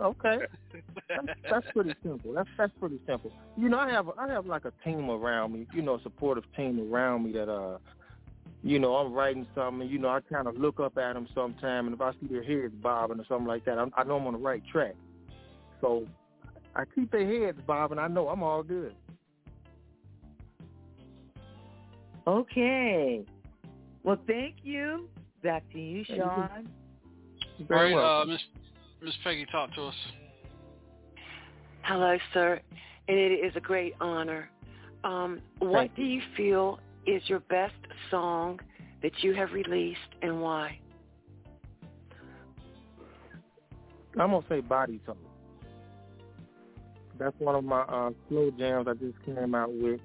okay. 0.01 0.39
that's, 1.07 1.39
that's 1.50 1.65
pretty 1.71 1.95
simple. 2.03 2.33
That's 2.33 2.50
that's 2.57 2.74
pretty 2.81 3.00
simple. 3.07 3.31
You 3.55 3.69
know, 3.69 3.79
I 3.79 3.89
have 3.89 4.09
I 4.19 4.27
have 4.27 4.45
like 4.45 4.65
a 4.65 4.74
team 4.83 5.09
around 5.09 5.53
me. 5.53 5.67
You 5.74 5.83
know, 5.83 5.95
a 5.95 6.01
supportive 6.03 6.43
team 6.57 6.91
around 6.91 7.24
me 7.24 7.31
that 7.31 7.50
uh 7.50 7.77
you 8.62 8.79
know, 8.79 8.95
I'm 8.95 9.13
writing 9.13 9.47
something, 9.55 9.88
you 9.88 10.00
know, 10.00 10.09
I 10.09 10.19
kind 10.19 10.47
of 10.47 10.57
look 10.57 10.81
up 10.81 10.97
at 10.97 11.13
them 11.13 11.27
sometime, 11.33 11.86
and 11.86 11.95
if 11.95 12.01
I 12.01 12.12
see 12.13 12.27
their 12.29 12.43
heads 12.43 12.74
bobbing 12.81 13.19
or 13.19 13.25
something 13.29 13.47
like 13.47 13.63
that, 13.65 13.77
I'm, 13.77 13.93
I 13.95 14.03
know 14.03 14.17
I'm 14.17 14.27
on 14.27 14.33
the 14.33 14.39
right 14.39 14.63
track. 14.71 14.95
So 15.79 16.05
I 16.77 16.84
keep 16.93 17.12
their 17.12 17.25
heads 17.25 17.57
bobbing. 17.65 17.98
I 17.98 18.07
know 18.07 18.27
I'm 18.29 18.43
all 18.43 18.62
good. 18.62 18.93
Okay. 22.27 23.25
Well, 24.03 24.19
thank 24.27 24.57
you. 24.63 25.10
Back 25.41 25.63
to 25.74 25.79
you, 25.79 26.03
Sean. 26.05 26.69
All 27.60 27.65
right, 27.69 27.93
uh, 27.93 28.25
Miss 28.25 28.39
Miss 29.01 29.13
Peggy, 29.24 29.46
talk 29.51 29.74
to 29.74 29.86
us. 29.86 29.96
Hello, 31.81 32.17
sir. 32.34 32.62
And 33.07 33.17
it 33.17 33.31
is 33.31 33.53
a 33.55 33.60
great 33.60 33.96
honor. 34.00 34.50
Um, 35.03 35.39
what 35.60 35.96
do 35.96 36.03
you 36.03 36.22
feel 36.36 36.79
is 37.07 37.24
your 37.27 37.39
best 37.39 37.74
song 38.12 38.60
that 39.01 39.12
you 39.22 39.34
have 39.34 39.51
released 39.51 40.00
and 40.22 40.41
why? 40.41 40.79
I'm 44.19 44.31
gonna 44.31 44.46
say 44.50 44.60
Body 44.60 45.00
Talk. 45.05 45.17
That's 47.19 47.36
one 47.39 47.55
of 47.55 47.63
my 47.63 47.81
uh, 47.81 48.12
slow 48.29 48.51
jams 48.51 48.88
I 48.88 48.93
just 48.93 49.21
came 49.25 49.55
out 49.55 49.74
with. 49.74 50.00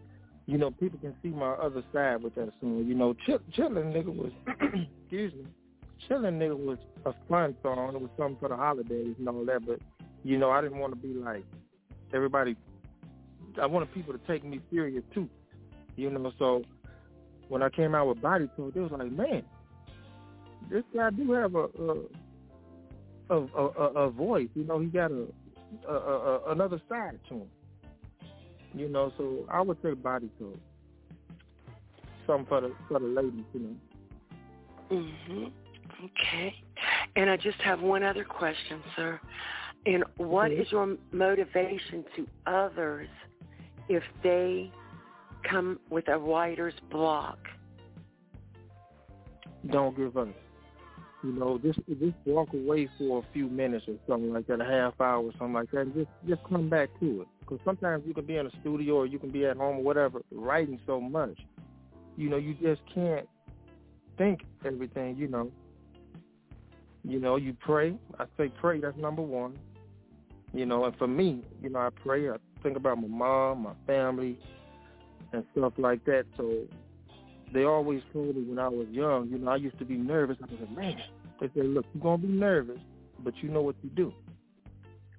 You 0.46 0.58
know, 0.58 0.70
people 0.70 0.98
can 0.98 1.14
see 1.22 1.28
my 1.28 1.52
other 1.52 1.82
side 1.92 2.22
with 2.22 2.34
that 2.34 2.50
song. 2.60 2.84
You 2.86 2.94
know, 2.94 3.14
Chill, 3.24 3.38
Chillin' 3.56 3.92
Nigga 3.92 4.14
was, 4.14 4.32
excuse 5.02 5.32
me, 5.32 5.46
Chillin' 6.08 6.38
Nigga 6.38 6.58
was 6.58 6.78
a 7.06 7.14
fun 7.28 7.54
song. 7.62 7.94
It 7.94 8.00
was 8.00 8.10
something 8.16 8.36
for 8.40 8.48
the 8.48 8.56
holidays 8.56 9.14
and 9.18 9.28
all 9.28 9.44
that. 9.44 9.64
But 9.66 9.78
you 10.24 10.38
know, 10.38 10.50
I 10.50 10.60
didn't 10.60 10.78
want 10.78 10.92
to 10.94 10.98
be 10.98 11.14
like 11.14 11.44
everybody. 12.12 12.56
I 13.60 13.66
wanted 13.66 13.92
people 13.94 14.12
to 14.12 14.20
take 14.26 14.44
me 14.44 14.60
serious 14.70 15.04
too. 15.14 15.28
You 15.96 16.10
know, 16.10 16.32
so 16.38 16.62
when 17.48 17.62
I 17.62 17.68
came 17.68 17.94
out 17.94 18.08
with 18.08 18.20
Body 18.20 18.48
Talk, 18.56 18.74
they 18.74 18.80
was 18.80 18.92
like, 18.92 19.12
man, 19.12 19.44
this 20.70 20.84
guy 20.94 21.10
do 21.10 21.32
have 21.32 21.54
a 21.54 21.68
a, 23.30 23.36
a, 23.36 23.66
a, 23.66 23.86
a 24.06 24.10
voice. 24.10 24.48
You 24.54 24.64
know, 24.64 24.78
he 24.80 24.86
got 24.86 25.10
a, 25.10 25.26
a, 25.88 25.92
a 25.92 26.52
another 26.52 26.80
side 26.88 27.18
to 27.28 27.34
him. 27.34 27.48
You 28.74 28.88
know, 28.88 29.12
so 29.18 29.44
I 29.50 29.60
would 29.60 29.78
say 29.82 29.92
Body 29.92 30.30
Talk. 30.38 30.56
Something 32.26 32.46
for 32.46 32.60
the 32.60 32.72
for 32.88 33.00
the 33.00 33.06
ladies, 33.06 33.44
you 33.52 33.60
know. 33.60 33.76
Mhm. 34.90 35.52
Okay. 36.04 36.54
And 37.16 37.28
I 37.30 37.36
just 37.36 37.60
have 37.60 37.80
one 37.80 38.02
other 38.02 38.24
question, 38.24 38.82
sir. 38.96 39.20
And 39.86 40.04
what 40.16 40.52
is 40.52 40.70
your 40.70 40.96
motivation 41.10 42.04
to 42.16 42.26
others 42.46 43.08
if 43.88 44.02
they 44.22 44.70
come 45.48 45.80
with 45.90 46.08
a 46.08 46.18
writer's 46.18 46.74
block? 46.90 47.38
Don't 49.70 49.96
give 49.96 50.16
up. 50.16 50.28
You 51.22 51.32
know, 51.32 51.58
just 51.58 51.78
just 51.88 52.16
walk 52.24 52.52
away 52.52 52.88
for 52.98 53.20
a 53.20 53.32
few 53.32 53.48
minutes 53.48 53.86
or 53.86 53.94
something 54.08 54.32
like 54.32 54.46
that, 54.48 54.60
a 54.60 54.64
half 54.64 55.00
hour 55.00 55.22
or 55.22 55.32
something 55.32 55.52
like 55.52 55.70
that, 55.70 55.82
and 55.82 55.94
just 55.94 56.10
just 56.28 56.42
come 56.48 56.68
back 56.68 56.88
to 57.00 57.22
it. 57.22 57.28
Because 57.40 57.60
sometimes 57.64 58.04
you 58.06 58.14
can 58.14 58.26
be 58.26 58.36
in 58.36 58.46
a 58.46 58.50
studio 58.60 58.96
or 58.96 59.06
you 59.06 59.18
can 59.18 59.30
be 59.30 59.46
at 59.46 59.56
home 59.56 59.76
or 59.78 59.82
whatever, 59.82 60.22
writing 60.32 60.80
so 60.86 61.00
much, 61.00 61.38
you 62.16 62.28
know, 62.28 62.36
you 62.36 62.54
just 62.54 62.82
can't 62.92 63.28
think 64.18 64.40
everything. 64.64 65.16
You 65.16 65.28
know, 65.28 65.50
you 67.04 67.18
know, 67.18 67.36
you 67.36 67.56
pray. 67.60 67.94
I 68.18 68.24
say 68.36 68.48
pray. 68.60 68.80
That's 68.80 68.96
number 68.96 69.22
one. 69.22 69.58
You 70.52 70.66
know, 70.66 70.84
and 70.84 70.96
for 70.96 71.06
me, 71.06 71.42
you 71.62 71.70
know, 71.70 71.78
I 71.78 71.88
pray. 71.90 72.28
I 72.28 72.36
think 72.62 72.76
about 72.76 73.00
my 73.00 73.08
mom, 73.08 73.62
my 73.62 73.72
family, 73.86 74.38
and 75.32 75.44
stuff 75.52 75.72
like 75.78 76.04
that. 76.04 76.26
So 76.36 76.66
they 77.52 77.64
always 77.64 78.02
told 78.12 78.36
me 78.36 78.42
when 78.42 78.58
I 78.58 78.68
was 78.68 78.86
young, 78.90 79.28
you 79.28 79.38
know, 79.38 79.50
I 79.50 79.56
used 79.56 79.78
to 79.78 79.84
be 79.84 79.96
nervous. 79.96 80.36
I 80.42 80.46
was 80.50 80.60
like, 80.60 80.76
man, 80.76 80.96
they 81.40 81.48
said, 81.54 81.66
look, 81.66 81.84
you're 81.94 82.02
going 82.02 82.20
to 82.20 82.26
be 82.26 82.32
nervous, 82.32 82.78
but 83.22 83.34
you 83.42 83.48
know 83.48 83.62
what 83.62 83.76
you 83.82 83.90
do. 83.90 84.12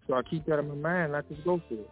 So 0.08 0.16
I 0.16 0.22
keep 0.24 0.46
that 0.48 0.60
in 0.60 0.68
my 0.68 0.76
mind 0.76 1.14
and 1.14 1.16
I 1.16 1.22
just 1.34 1.44
go 1.44 1.62
for 1.70 1.76
it. 1.76 1.90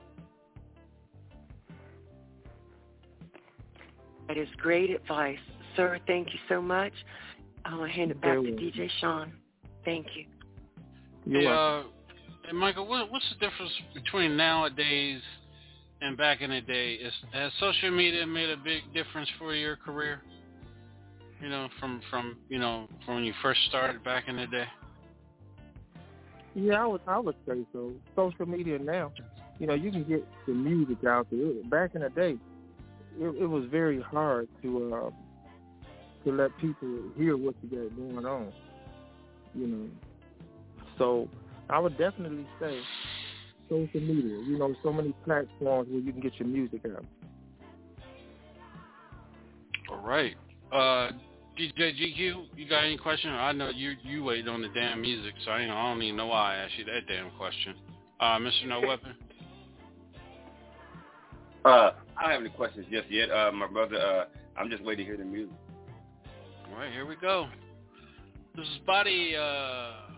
That 4.28 4.38
is 4.38 4.48
great 4.58 4.90
advice. 4.90 5.38
Sir, 5.76 6.00
thank 6.08 6.34
you 6.34 6.40
so 6.50 6.62
much. 6.62 6.94
I'm 7.66 7.78
going 7.78 7.90
to 7.90 7.96
hand 7.96 8.12
it 8.12 8.22
back 8.22 8.34
You're 8.34 8.44
to 8.44 8.50
welcome. 8.52 8.72
DJ 8.72 8.90
Sean. 9.00 9.34
Thank 9.86 10.08
you. 10.16 10.26
You're 11.26 11.42
Hey, 11.42 11.48
welcome. 11.48 11.92
uh, 11.92 12.48
hey, 12.48 12.54
Michael, 12.54 12.88
what, 12.88 13.12
what's 13.12 13.26
the 13.30 13.46
difference 13.46 13.72
between 13.94 14.36
nowadays 14.38 15.22
and 16.02 16.18
back 16.18 16.42
in 16.42 16.50
the 16.50 16.62
day? 16.62 16.94
Is, 16.94 17.14
has 17.32 17.52
social 17.60 17.92
media 17.92 18.26
made 18.26 18.50
a 18.50 18.58
big 18.58 18.82
difference 18.94 19.30
for 19.40 19.56
your 19.56 19.76
career? 19.78 20.22
You 21.42 21.50
know, 21.50 21.70
from 21.80 22.02
from 22.10 22.38
you 22.50 22.60
know 22.60 22.88
from 23.06 23.16
when 23.16 23.24
you 23.24 23.34
first 23.42 23.60
started 23.70 24.04
back 24.04 24.26
in 24.28 24.36
the 24.36 24.48
day. 24.48 24.66
Yeah, 26.54 26.84
I 26.84 26.88
would 26.88 27.02
I 27.08 27.20
would 27.20 27.36
say 27.48 27.66
so. 27.72 27.94
Social 28.16 28.46
media 28.46 28.78
now, 28.78 29.12
you 29.60 29.68
know, 29.68 29.74
you 29.74 29.92
can 29.92 30.04
get 30.04 30.28
the 30.46 30.54
music 30.54 31.04
out 31.06 31.28
there. 31.32 31.54
Back 31.66 31.96
in 31.96 32.02
the 32.02 32.10
day, 32.10 32.38
it, 33.20 33.42
it 33.42 33.46
was 33.46 33.66
very 33.72 34.02
hard 34.02 34.48
to 34.62 34.94
uh, 34.94 35.10
to 36.26 36.32
let 36.32 36.56
people 36.58 36.90
hear 37.18 37.38
what 37.38 37.56
you 37.62 37.70
got 37.70 37.96
going 37.96 38.26
on. 38.26 38.52
You 39.56 39.68
know, 39.68 39.88
so 40.98 41.28
I 41.70 41.80
would 41.80 41.98
definitely 41.98 42.46
say 42.60 42.80
social 43.72 44.02
media. 44.02 44.38
You 44.46 44.58
know, 44.58 44.76
so 44.84 44.92
many 44.92 45.14
platforms 45.24 45.88
where 45.90 46.02
you 46.02 46.12
can 46.12 46.22
get 46.22 46.34
your 46.38 46.48
music 46.48 46.82
out. 46.86 47.06
All 49.90 50.06
right. 50.06 50.36
Uh, 50.72 51.12
DJ 51.58 51.80
GQ, 51.80 52.46
you 52.56 52.70
got 52.70 52.84
any 52.84 52.98
question? 52.98 53.30
I 53.32 53.52
know 53.52 53.70
you 53.70 53.94
you 54.04 54.24
waited 54.24 54.48
on 54.48 54.62
the 54.62 54.70
damn 54.70 55.02
music, 55.02 55.34
so 55.46 55.52
I, 55.52 55.62
ain't, 55.62 55.72
I 55.72 55.90
don't 55.90 56.02
even 56.02 56.18
know 56.18 56.28
why 56.28 56.56
I 56.56 56.58
asked 56.58 56.74
you 56.78 56.86
that 56.86 57.08
damn 57.08 57.32
question. 57.32 57.76
Uh, 58.20 58.38
Mr. 58.38 58.68
No 58.68 58.82
Weapon. 58.82 59.16
Uh, 61.64 61.92
I 62.18 62.24
don't 62.24 62.32
have 62.32 62.42
any 62.42 62.50
questions 62.50 62.88
just 62.92 63.08
yet. 63.12 63.30
Uh, 63.30 63.52
my 63.52 63.68
brother, 63.68 63.96
uh, 63.96 64.26
I'm 64.58 64.68
just 64.72 64.84
waiting 64.84 65.06
to 65.06 65.12
hear 65.12 65.16
the 65.16 65.24
music. 65.24 65.54
All 66.68 66.80
right, 66.80 66.92
here 66.92 67.06
we 67.06 67.16
go. 67.18 67.46
This 68.56 68.66
is 68.66 68.80
Body 68.88 69.36
uh, 69.40 70.11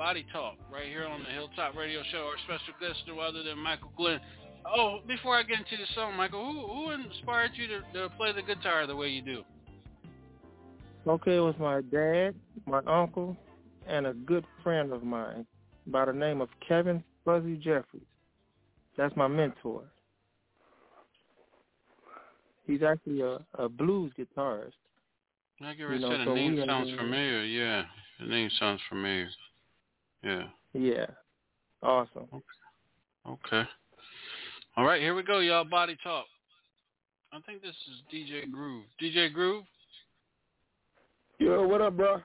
Body 0.00 0.24
Talk 0.32 0.54
right 0.72 0.86
here 0.86 1.04
on 1.04 1.22
the 1.22 1.28
Hilltop 1.28 1.76
Radio 1.76 2.00
Show. 2.10 2.20
Our 2.20 2.38
special 2.46 2.72
guest, 2.80 3.00
no 3.06 3.18
other 3.18 3.42
than 3.42 3.58
Michael 3.58 3.90
Glenn. 3.98 4.18
Oh, 4.64 5.00
before 5.06 5.36
I 5.36 5.42
get 5.42 5.58
into 5.58 5.76
the 5.76 5.84
song, 5.94 6.16
Michael, 6.16 6.42
who 6.42 6.66
who 6.66 6.90
inspired 6.92 7.50
you 7.52 7.66
to, 7.66 7.80
to 7.92 8.08
play 8.16 8.32
the 8.32 8.40
guitar 8.40 8.86
the 8.86 8.96
way 8.96 9.08
you 9.08 9.20
do? 9.20 9.42
Okay, 11.06 11.36
it 11.36 11.40
was 11.40 11.54
my 11.60 11.82
dad, 11.82 12.34
my 12.64 12.80
uncle, 12.86 13.36
and 13.86 14.06
a 14.06 14.14
good 14.14 14.46
friend 14.62 14.90
of 14.90 15.02
mine 15.02 15.44
by 15.88 16.06
the 16.06 16.14
name 16.14 16.40
of 16.40 16.48
Kevin 16.66 17.04
Fuzzy 17.26 17.56
Jeffries. 17.56 18.02
That's 18.96 19.14
my 19.16 19.28
mentor. 19.28 19.82
He's 22.66 22.82
actually 22.82 23.20
a, 23.20 23.40
a 23.58 23.68
blues 23.68 24.12
guitarist. 24.18 24.72
I 25.60 25.74
get 25.74 25.80
You 25.80 25.88
ready 25.88 26.00
to 26.00 26.08
know, 26.08 26.14
say 26.14 26.18
the 26.20 26.24
so 26.24 26.34
name 26.34 26.62
sounds 26.66 26.90
familiar. 26.96 27.44
Yeah, 27.44 27.82
the 28.18 28.28
name 28.28 28.48
sounds 28.58 28.80
familiar. 28.88 29.28
Yeah. 30.22 30.44
Yeah. 30.72 31.06
Awesome. 31.82 32.28
Okay. 33.26 33.62
All 34.76 34.84
right, 34.84 35.00
here 35.00 35.14
we 35.14 35.22
go, 35.22 35.40
y'all. 35.40 35.64
Body 35.64 35.96
Talk. 36.02 36.26
I 37.32 37.38
think 37.46 37.62
this 37.62 37.70
is 37.70 38.02
DJ 38.12 38.50
Groove. 38.50 38.84
DJ 39.00 39.32
Groove. 39.32 39.64
Yo, 41.38 41.66
what 41.66 41.80
up, 41.80 41.96
bro? 41.96 42.20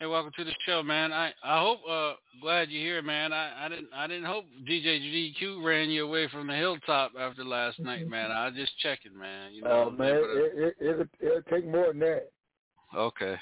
Hey, 0.00 0.06
welcome 0.06 0.30
to 0.36 0.44
the 0.44 0.52
show, 0.64 0.80
man. 0.80 1.12
I 1.12 1.32
I 1.42 1.60
hope 1.60 1.80
uh 1.90 2.12
glad 2.40 2.70
you're 2.70 2.82
here, 2.82 3.02
man. 3.02 3.32
I 3.32 3.66
I 3.66 3.68
didn't 3.68 3.88
I 3.92 4.06
didn't 4.06 4.26
hope 4.26 4.44
DJ 4.68 5.34
GQ 5.34 5.64
ran 5.64 5.90
you 5.90 6.06
away 6.06 6.28
from 6.28 6.46
the 6.46 6.54
hilltop 6.54 7.12
after 7.18 7.42
last 7.42 7.80
night, 7.80 8.08
man. 8.08 8.30
I 8.30 8.46
was 8.46 8.54
just 8.54 8.78
checking, 8.78 9.18
man. 9.18 9.52
You 9.54 9.62
know. 9.62 9.86
Oh 9.88 9.90
man, 9.90 10.14
it, 10.14 10.52
it, 10.54 10.76
it'll, 10.80 11.06
it'll 11.20 11.42
take 11.50 11.66
more 11.66 11.88
than 11.88 11.98
that. 12.00 12.30
Okay. 12.96 13.36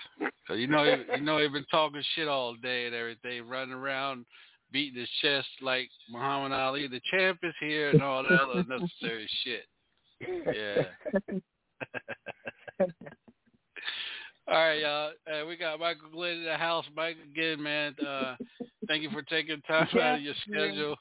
So 0.48 0.54
you 0.54 0.66
know 0.66 0.84
you 1.14 1.20
know 1.20 1.38
he 1.38 1.48
been 1.48 1.64
talking 1.70 2.02
shit 2.14 2.28
all 2.28 2.54
day 2.54 2.86
and 2.86 2.94
everything, 2.94 3.48
running 3.48 3.74
around 3.74 4.26
beating 4.72 4.98
his 5.00 5.08
chest 5.22 5.48
like 5.62 5.88
Muhammad 6.10 6.52
Ali, 6.52 6.88
the 6.88 7.00
champ 7.10 7.38
is 7.42 7.54
here 7.60 7.90
and 7.90 8.02
all 8.02 8.22
that 8.22 8.32
other 8.32 8.60
unnecessary 8.60 9.28
shit. 9.44 9.64
Yeah. 10.52 10.84
All 14.48 14.54
right, 14.54 14.80
y'all. 14.80 15.10
Uh, 15.26 15.44
we 15.46 15.56
got 15.56 15.80
Michael 15.80 16.08
Glenn 16.12 16.38
in 16.38 16.44
the 16.44 16.56
house. 16.56 16.84
Mike, 16.94 17.16
again, 17.32 17.60
man. 17.60 17.96
Uh, 17.98 18.36
thank 18.86 19.02
you 19.02 19.10
for 19.10 19.22
taking 19.22 19.60
time 19.62 19.88
out 19.94 20.16
of 20.16 20.22
your 20.22 20.34
schedule 20.48 20.94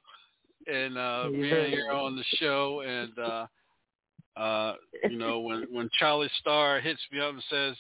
and 0.66 0.98
uh, 0.98 1.28
being 1.32 1.44
Yeah. 1.46 1.68
here 1.68 1.92
on 1.92 2.16
the 2.16 2.24
show. 2.38 2.82
And 2.82 3.20
uh, 3.20 3.46
uh, 4.36 4.74
you 5.10 5.18
know, 5.18 5.42
when 5.42 5.68
when 5.72 5.90
Charlie 6.00 6.30
Starr 6.40 6.82
hits 6.82 7.02
me 7.12 7.20
up 7.20 7.34
and 7.34 7.44
says, 7.50 7.76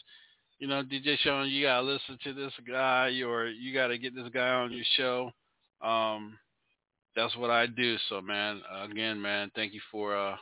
you 0.59 0.67
know, 0.67 0.83
DJ 0.83 1.17
Sean, 1.19 1.49
you 1.49 1.65
gotta 1.65 1.85
listen 1.85 2.17
to 2.23 2.33
this 2.33 2.53
guy, 2.67 3.09
or 3.25 3.47
you 3.47 3.73
gotta 3.73 3.97
get 3.97 4.15
this 4.15 4.29
guy 4.33 4.49
on 4.49 4.71
your 4.71 4.85
show. 4.95 5.31
Um, 5.85 6.37
that's 7.15 7.35
what 7.37 7.49
I 7.49 7.65
do. 7.65 7.97
So, 8.09 8.21
man, 8.21 8.61
again, 8.83 9.21
man, 9.21 9.51
thank 9.55 9.73
you 9.73 9.81
for 9.91 10.15
uh, 10.15 10.35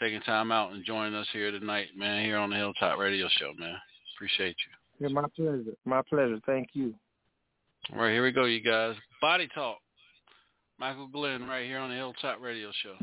taking 0.00 0.20
time 0.22 0.52
out 0.52 0.72
and 0.72 0.84
joining 0.84 1.14
us 1.14 1.26
here 1.32 1.50
tonight, 1.50 1.88
man. 1.96 2.24
Here 2.24 2.36
on 2.36 2.50
the 2.50 2.56
Hilltop 2.56 2.98
Radio 2.98 3.28
Show, 3.38 3.52
man. 3.58 3.76
Appreciate 4.16 4.56
you. 4.66 5.06
Yeah, 5.06 5.12
my 5.12 5.26
pleasure. 5.34 5.76
My 5.84 6.02
pleasure. 6.08 6.38
Thank 6.46 6.70
you. 6.72 6.94
All 7.92 8.00
right, 8.00 8.12
here 8.12 8.24
we 8.24 8.32
go, 8.32 8.44
you 8.44 8.62
guys. 8.62 8.94
Body 9.20 9.48
Talk. 9.54 9.78
Michael 10.78 11.06
Glenn 11.06 11.46
right 11.46 11.66
here 11.66 11.78
on 11.78 11.90
the 11.90 11.96
Hilltop 11.96 12.40
Radio 12.40 12.70
Show. 12.82 12.94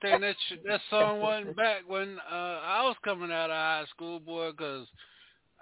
Thing 0.00 0.20
that 0.20 0.36
sh- 0.48 0.58
that 0.64 0.80
song 0.90 1.20
wasn't 1.20 1.56
back 1.56 1.82
when 1.86 2.18
uh, 2.30 2.60
I 2.64 2.82
was 2.84 2.96
coming 3.04 3.30
out 3.30 3.50
of 3.50 3.56
high 3.56 3.84
school, 3.90 4.20
boy. 4.20 4.52
Cause 4.52 4.86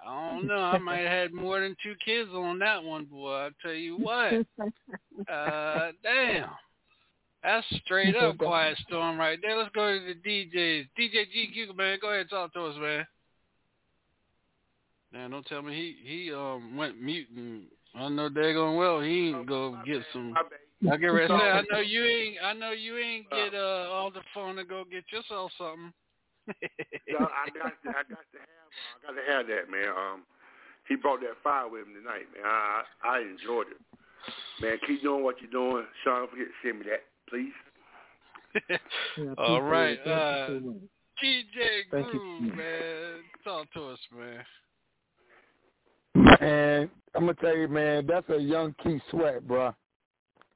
I 0.05 0.31
don't 0.31 0.47
know, 0.47 0.55
I 0.55 0.77
might 0.77 0.99
have 0.99 1.11
had 1.11 1.33
more 1.33 1.59
than 1.59 1.75
two 1.81 1.95
kids 2.03 2.29
on 2.33 2.59
that 2.59 2.83
one, 2.83 3.05
boy. 3.05 3.33
I 3.33 3.49
tell 3.61 3.73
you 3.73 3.97
what. 3.97 4.45
Uh, 5.31 5.91
damn. 6.03 6.49
That's 7.43 7.65
straight 7.85 8.15
up 8.15 8.37
Quiet 8.39 8.77
Storm 8.87 9.19
right 9.19 9.37
there. 9.39 9.55
Let's 9.55 9.69
go 9.75 9.93
to 9.93 10.03
the 10.03 10.15
DJs. 10.15 10.87
DJ 10.99 11.25
GQ, 11.29 11.75
man, 11.77 11.99
go 12.01 12.11
ahead 12.11 12.27
talk 12.29 12.51
to 12.53 12.65
us, 12.65 12.75
man. 12.79 13.05
Man, 15.13 15.31
don't 15.31 15.45
tell 15.45 15.61
me 15.61 15.73
he 15.73 15.95
he 16.03 16.33
um 16.33 16.75
went 16.75 16.99
mute 16.99 17.27
and 17.37 17.65
I 17.93 18.09
know 18.09 18.29
daggone 18.29 18.77
well 18.77 18.99
he 18.99 19.29
ain't 19.29 19.47
go 19.47 19.77
get 19.85 20.01
some. 20.11 20.33
I 20.83 20.97
get 20.97 21.07
ready 21.07 21.27
to 21.27 21.39
say 21.39 21.49
I 21.49 21.63
know 21.71 21.79
you 21.79 22.03
ain't 22.03 22.35
I 22.43 22.53
know 22.53 22.71
you 22.71 22.97
ain't 22.97 23.29
get 23.29 23.53
uh 23.53 23.89
on 23.91 24.13
the 24.13 24.21
phone 24.33 24.57
to 24.57 24.65
go 24.65 24.83
get 24.89 25.03
yourself 25.11 25.51
something. 25.57 25.93
So 27.11 27.17
I 27.17 27.47
got 27.53 27.71
to, 27.83 27.89
I 27.89 28.03
got 28.09 28.25
to 28.33 28.39
have 28.41 28.71
uh, 28.75 28.97
I 28.97 29.05
got 29.05 29.13
to 29.13 29.31
have 29.31 29.47
that 29.47 29.71
man. 29.71 29.89
Um, 29.89 30.23
he 30.87 30.95
brought 30.95 31.21
that 31.21 31.37
fire 31.43 31.69
with 31.69 31.81
him 31.87 31.93
tonight, 31.93 32.25
man. 32.33 32.43
I 32.43 32.83
I 33.03 33.19
enjoyed 33.21 33.67
it, 33.67 33.77
man. 34.61 34.77
Keep 34.85 35.03
doing 35.03 35.23
what 35.23 35.35
you're 35.39 35.51
doing, 35.51 35.85
Sean. 36.03 36.21
Don't 36.21 36.31
forget 36.31 36.47
to 36.47 36.67
send 36.67 36.79
me 36.79 36.85
that, 36.89 37.03
please. 37.29 37.53
All 39.37 39.61
right, 39.61 39.97
Thank 40.03 40.07
you 40.07 40.13
uh, 40.13 40.47
so 40.47 40.59
much. 40.59 40.77
DJ 41.23 41.67
Thank 41.91 42.13
you. 42.13 42.19
Groove, 42.19 42.55
man, 42.55 43.13
talk 43.43 43.71
to 43.73 43.87
us, 43.89 43.99
man. 44.15 44.43
And 46.41 46.89
I'm 47.13 47.21
gonna 47.21 47.33
tell 47.35 47.55
you, 47.55 47.67
man, 47.67 48.07
that's 48.07 48.29
a 48.29 48.37
young 48.37 48.75
Keith 48.83 49.01
Sweat, 49.11 49.47
bro. 49.47 49.73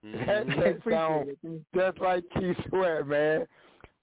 That, 0.04 0.48
Mm-hmm. 0.48 0.60
that 0.60 0.80
sound 0.90 1.30
just 1.76 2.00
like 2.00 2.24
Keith 2.38 2.56
Sweat, 2.70 3.06
man. 3.06 3.46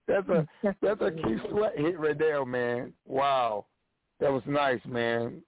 That's 0.06 0.28
a 0.28 0.46
that's 0.82 1.00
a 1.00 1.10
Keith 1.10 1.40
Sweat 1.50 1.72
hit 1.76 1.98
right 1.98 2.18
there, 2.18 2.44
man. 2.44 2.92
Wow, 3.06 3.66
that 4.20 4.30
was 4.30 4.42
nice, 4.46 4.80
man. 4.86 5.42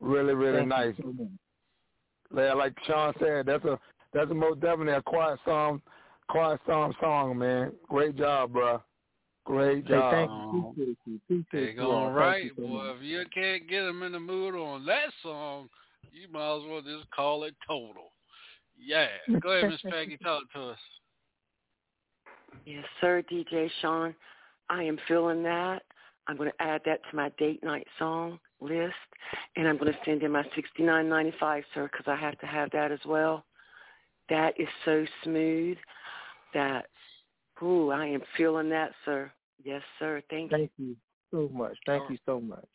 Really, 0.00 0.34
really 0.34 0.58
Thank 0.58 0.68
nice. 0.68 0.94
you 0.98 1.14
so. 1.18 1.28
Yeah, 2.36 2.54
like 2.54 2.74
Sean 2.86 3.14
said, 3.18 3.46
that's 3.46 3.64
a 3.64 3.78
that's 4.12 4.30
a 4.30 4.34
most 4.34 4.60
definitely 4.60 4.94
a 4.94 5.02
quiet 5.02 5.38
storm, 5.42 5.82
quiet 6.28 6.60
storm 6.64 6.94
song, 7.00 7.38
man. 7.38 7.72
Great 7.88 8.16
job, 8.16 8.52
bro. 8.52 8.82
Great 9.44 9.86
Hey, 9.86 9.92
job. 9.94 10.12
thank 10.12 10.30
you. 10.30 10.70
Appreciate 10.70 10.98
you. 11.06 11.20
Appreciate 11.24 11.66
They 11.66 11.72
you. 11.72 11.78
going 11.80 12.04
Thank 12.06 12.16
right, 12.16 12.44
you 12.44 12.50
so 12.56 12.62
boy. 12.62 12.92
If 12.96 13.02
you 13.02 13.22
can't 13.32 13.68
get 13.68 13.82
them 13.82 14.02
in 14.02 14.12
the 14.12 14.20
mood 14.20 14.54
on 14.54 14.86
that 14.86 15.08
song, 15.22 15.68
you 16.12 16.28
might 16.32 16.56
as 16.56 16.62
well 16.68 16.80
just 16.80 17.10
call 17.10 17.44
it 17.44 17.54
total. 17.66 18.13
Yeah. 18.78 19.06
Go 19.40 19.50
ahead, 19.50 19.70
Miss 19.70 19.80
Peggy, 19.92 20.18
talk 20.18 20.50
to 20.52 20.70
us. 20.70 20.78
Yes, 22.64 22.84
sir, 23.00 23.22
DJ 23.30 23.70
Sean. 23.80 24.14
I 24.70 24.82
am 24.82 24.98
feeling 25.06 25.42
that. 25.42 25.82
I'm 26.26 26.36
going 26.36 26.50
to 26.50 26.62
add 26.62 26.80
that 26.86 27.00
to 27.10 27.16
my 27.16 27.30
date 27.38 27.62
night 27.62 27.86
song 27.98 28.38
list, 28.60 28.94
and 29.56 29.68
I'm 29.68 29.76
going 29.76 29.92
to 29.92 29.98
send 30.04 30.22
in 30.22 30.32
my 30.32 30.42
69.95, 30.78 31.62
sir, 31.74 31.90
because 31.92 32.06
I 32.06 32.16
have 32.16 32.38
to 32.38 32.46
have 32.46 32.70
that 32.70 32.90
as 32.90 33.00
well. 33.06 33.44
That 34.30 34.58
is 34.58 34.68
so 34.84 35.04
smooth. 35.22 35.76
That, 36.54 36.86
ooh, 37.62 37.90
I 37.90 38.06
am 38.06 38.22
feeling 38.36 38.70
that, 38.70 38.92
sir. 39.04 39.30
Yes, 39.62 39.82
sir. 39.98 40.22
Thank 40.30 40.50
you. 40.52 40.56
Thank 40.56 40.70
you 40.78 40.96
so 41.30 41.50
much. 41.52 41.76
Thank 41.84 42.04
oh. 42.04 42.12
you 42.12 42.18
so 42.24 42.40
much. 42.40 42.68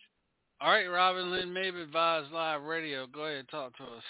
All 0.62 0.72
right, 0.72 0.88
Robin 0.88 1.32
Lynn 1.32 1.50
Maven 1.50 1.90
Vibes 1.92 2.32
Live 2.32 2.62
Radio. 2.64 3.08
Go 3.08 3.22
ahead, 3.22 3.48
talk 3.50 3.76
to 3.78 3.84
us. 3.84 4.04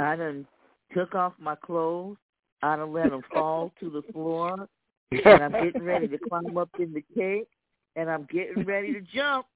I 0.00 0.16
done 0.16 0.46
took 0.94 1.14
off 1.14 1.34
my 1.38 1.54
clothes. 1.54 2.16
I 2.62 2.76
done 2.76 2.92
let 2.92 3.10
them 3.10 3.22
fall 3.32 3.72
to 3.80 3.90
the 3.90 4.02
floor, 4.12 4.68
and 5.10 5.42
I'm 5.42 5.52
getting 5.52 5.82
ready 5.82 6.08
to 6.08 6.18
climb 6.18 6.56
up 6.56 6.68
in 6.78 6.92
the 6.92 7.04
cake, 7.16 7.48
and 7.96 8.10
I'm 8.10 8.26
getting 8.30 8.64
ready 8.64 8.92
to 8.92 9.00
jump. 9.00 9.46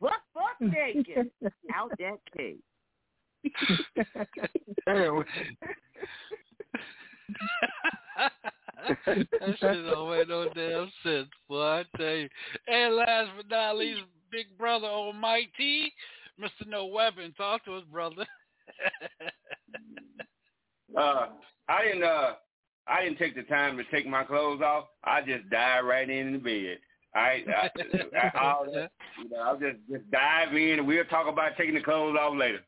Buck, 0.00 0.20
buck 0.34 0.60
naked 0.60 1.30
out 1.74 1.90
that 1.98 2.18
cake. 2.36 2.60
Damn. 4.86 5.24
that 9.06 9.56
shit 9.58 9.60
don't 9.60 10.10
make 10.10 10.28
no 10.28 10.48
damn 10.54 10.90
sense, 11.02 11.28
boy. 11.48 11.62
I 11.62 11.84
tell 11.96 12.06
you. 12.06 12.28
And 12.66 12.96
last 12.96 13.30
but 13.36 13.48
not 13.48 13.76
least, 13.76 14.00
big 14.30 14.46
brother 14.58 14.86
Almighty, 14.86 15.92
Mr. 16.40 16.66
No 16.66 16.86
Weapon. 16.86 17.32
Talk 17.36 17.64
to 17.64 17.76
us, 17.76 17.84
brother. 17.90 18.26
Uh, 20.96 21.26
I 21.68 21.84
didn't. 21.84 22.02
Uh, 22.02 22.32
I 22.86 23.04
didn't 23.04 23.18
take 23.18 23.36
the 23.36 23.42
time 23.42 23.76
to 23.76 23.84
take 23.84 24.06
my 24.06 24.24
clothes 24.24 24.62
off. 24.62 24.86
I 25.04 25.20
just 25.20 25.48
dived 25.48 25.86
right 25.86 26.10
in 26.10 26.32
the 26.32 26.38
bed. 26.38 26.78
I, 27.14 27.44
I, 27.48 27.70
I, 28.16 28.38
all 28.40 28.64
that, 28.72 28.90
you 29.22 29.28
know, 29.30 29.38
I'll 29.38 29.58
just 29.58 29.76
just 29.90 30.10
dive 30.10 30.54
in, 30.54 30.78
and 30.78 30.86
we'll 30.86 31.04
talk 31.04 31.28
about 31.28 31.56
taking 31.56 31.74
the 31.74 31.82
clothes 31.82 32.16
off 32.20 32.34
later. 32.36 32.60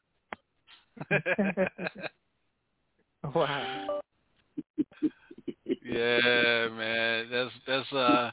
Wow. 3.34 4.00
yeah, 5.64 6.68
man. 6.68 7.28
That's 7.30 7.50
that's 7.66 7.92
uh 7.92 8.30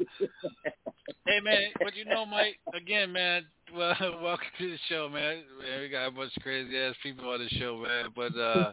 Hey 1.25 1.39
man, 1.39 1.69
but 1.79 1.95
you 1.95 2.05
know 2.05 2.25
Mike, 2.25 2.59
again 2.73 3.11
man, 3.11 3.43
well 3.75 3.95
welcome 4.21 4.47
to 4.59 4.71
the 4.71 4.77
show, 4.87 5.09
man. 5.09 5.43
man 5.59 5.81
we 5.81 5.89
got 5.89 6.07
a 6.07 6.11
bunch 6.11 6.35
of 6.35 6.43
crazy 6.43 6.77
ass 6.77 6.95
people 7.01 7.29
on 7.29 7.39
the 7.39 7.49
show, 7.49 7.83
man. 7.83 8.11
But 8.15 8.39
uh 8.39 8.71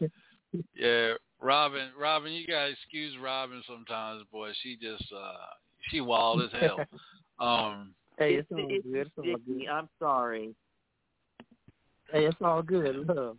yeah, 0.75 1.15
Robin 1.41 1.89
Robin, 1.99 2.33
you 2.33 2.47
gotta 2.47 2.71
excuse 2.71 3.15
Robin 3.23 3.63
sometimes, 3.67 4.23
boy. 4.33 4.51
She 4.63 4.77
just 4.77 5.05
uh 5.13 5.47
she 5.91 6.01
wild 6.01 6.43
as 6.43 6.51
hell. 6.53 6.81
Um 7.39 7.95
Hey, 8.19 8.37
it's 8.37 8.49
It's, 8.51 8.59
all 8.59 8.67
it's 8.71 8.87
good. 8.87 8.97
It's 8.97 9.11
all 9.19 9.25
good. 9.25 9.69
I'm 9.69 9.89
sorry. 9.99 10.55
Hey, 12.11 12.25
it's 12.25 12.37
all 12.41 12.63
good. 12.63 13.07
Love. 13.07 13.37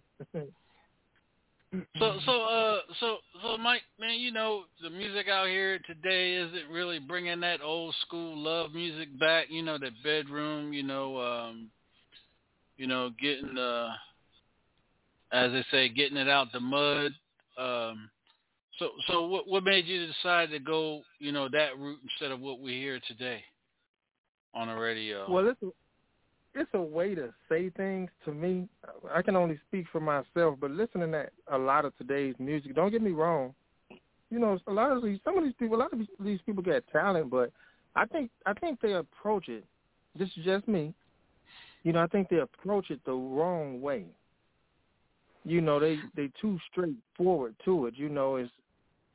So 1.99 2.19
so 2.25 2.41
uh 2.43 2.79
so 2.99 3.17
so 3.41 3.57
Mike 3.57 3.81
man, 3.99 4.19
you 4.19 4.31
know 4.31 4.63
the 4.81 4.89
music 4.89 5.27
out 5.27 5.47
here 5.47 5.79
today 5.79 6.35
isn't 6.35 6.71
really 6.71 6.99
bringing 6.99 7.41
that 7.41 7.61
old 7.61 7.93
school 8.05 8.37
love 8.37 8.73
music 8.73 9.19
back. 9.19 9.47
You 9.49 9.63
know 9.63 9.77
that 9.77 9.91
bedroom. 10.03 10.71
You 10.71 10.83
know 10.83 11.17
um, 11.19 11.69
you 12.77 12.87
know 12.87 13.11
getting 13.21 13.57
uh 13.57 13.89
as 15.33 15.51
they 15.51 15.65
say 15.71 15.89
getting 15.89 16.17
it 16.17 16.29
out 16.29 16.51
the 16.53 16.59
mud. 16.59 17.11
Um, 17.57 18.09
so 18.79 18.91
so 19.07 19.27
what 19.27 19.47
what 19.47 19.63
made 19.63 19.87
you 19.87 20.07
decide 20.07 20.51
to 20.51 20.59
go 20.59 21.01
you 21.19 21.31
know 21.31 21.49
that 21.49 21.77
route 21.77 21.99
instead 22.03 22.31
of 22.31 22.39
what 22.39 22.61
we 22.61 22.73
hear 22.73 23.01
today 23.07 23.43
on 24.53 24.67
the 24.67 24.75
radio? 24.75 25.29
Well, 25.29 25.49
a, 25.49 25.55
it's 26.57 26.69
a 26.73 26.81
way 26.81 27.13
to 27.15 27.33
say 27.47 27.69
things 27.69 28.09
to 28.25 28.33
me. 28.33 28.67
I 29.13 29.21
can 29.21 29.35
only 29.35 29.59
speak 29.67 29.85
for 29.91 29.99
myself, 29.99 30.57
but 30.59 30.71
listening 30.71 31.11
to 31.11 31.27
a 31.51 31.57
lot 31.57 31.85
of 31.85 31.95
today's 31.97 32.35
music, 32.39 32.75
don't 32.75 32.91
get 32.91 33.01
me 33.01 33.11
wrong. 33.11 33.53
You 34.29 34.39
know, 34.39 34.59
a 34.67 34.71
lot 34.71 34.91
of 34.91 35.03
these, 35.03 35.19
some 35.23 35.37
of 35.37 35.43
these 35.43 35.53
people, 35.57 35.77
a 35.77 35.79
lot 35.79 35.93
of 35.93 35.99
these- 36.19 36.41
people 36.41 36.63
get 36.63 36.87
talent, 36.91 37.29
but 37.29 37.51
I 37.95 38.05
think 38.05 38.29
I 38.45 38.53
think 38.53 38.79
they 38.81 38.93
approach 38.93 39.47
it. 39.49 39.63
This 40.15 40.29
is 40.37 40.43
just 40.43 40.67
me. 40.67 40.93
You 41.83 41.93
know, 41.93 42.03
I 42.03 42.07
think 42.07 42.27
they 42.29 42.39
approach 42.39 42.91
it 42.91 43.03
the 43.05 43.13
wrong 43.13 43.81
way. 43.81 44.05
You 45.45 45.61
know, 45.61 45.79
they 45.79 45.97
they 46.15 46.29
too 46.41 46.59
straightforward 46.71 47.55
to 47.65 47.85
it. 47.85 47.95
You 47.95 48.09
know, 48.09 48.35
it's 48.35 48.51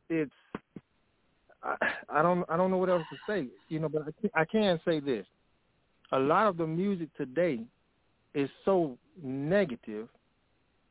it's 0.09 0.33
I, 1.63 1.77
I 2.09 2.23
don't 2.23 2.49
I 2.49 2.57
don't 2.57 2.71
know 2.71 2.79
what 2.79 2.89
else 2.89 3.05
to 3.11 3.19
say. 3.27 3.49
You 3.69 3.81
know, 3.81 3.89
but 3.89 4.03
I 4.35 4.41
I 4.41 4.45
can 4.45 4.81
say 4.85 4.99
this 5.01 5.27
a 6.13 6.19
lot 6.19 6.47
of 6.47 6.57
the 6.57 6.67
music 6.67 7.09
today 7.17 7.61
is 8.35 8.49
so 8.65 8.97
negative, 9.23 10.09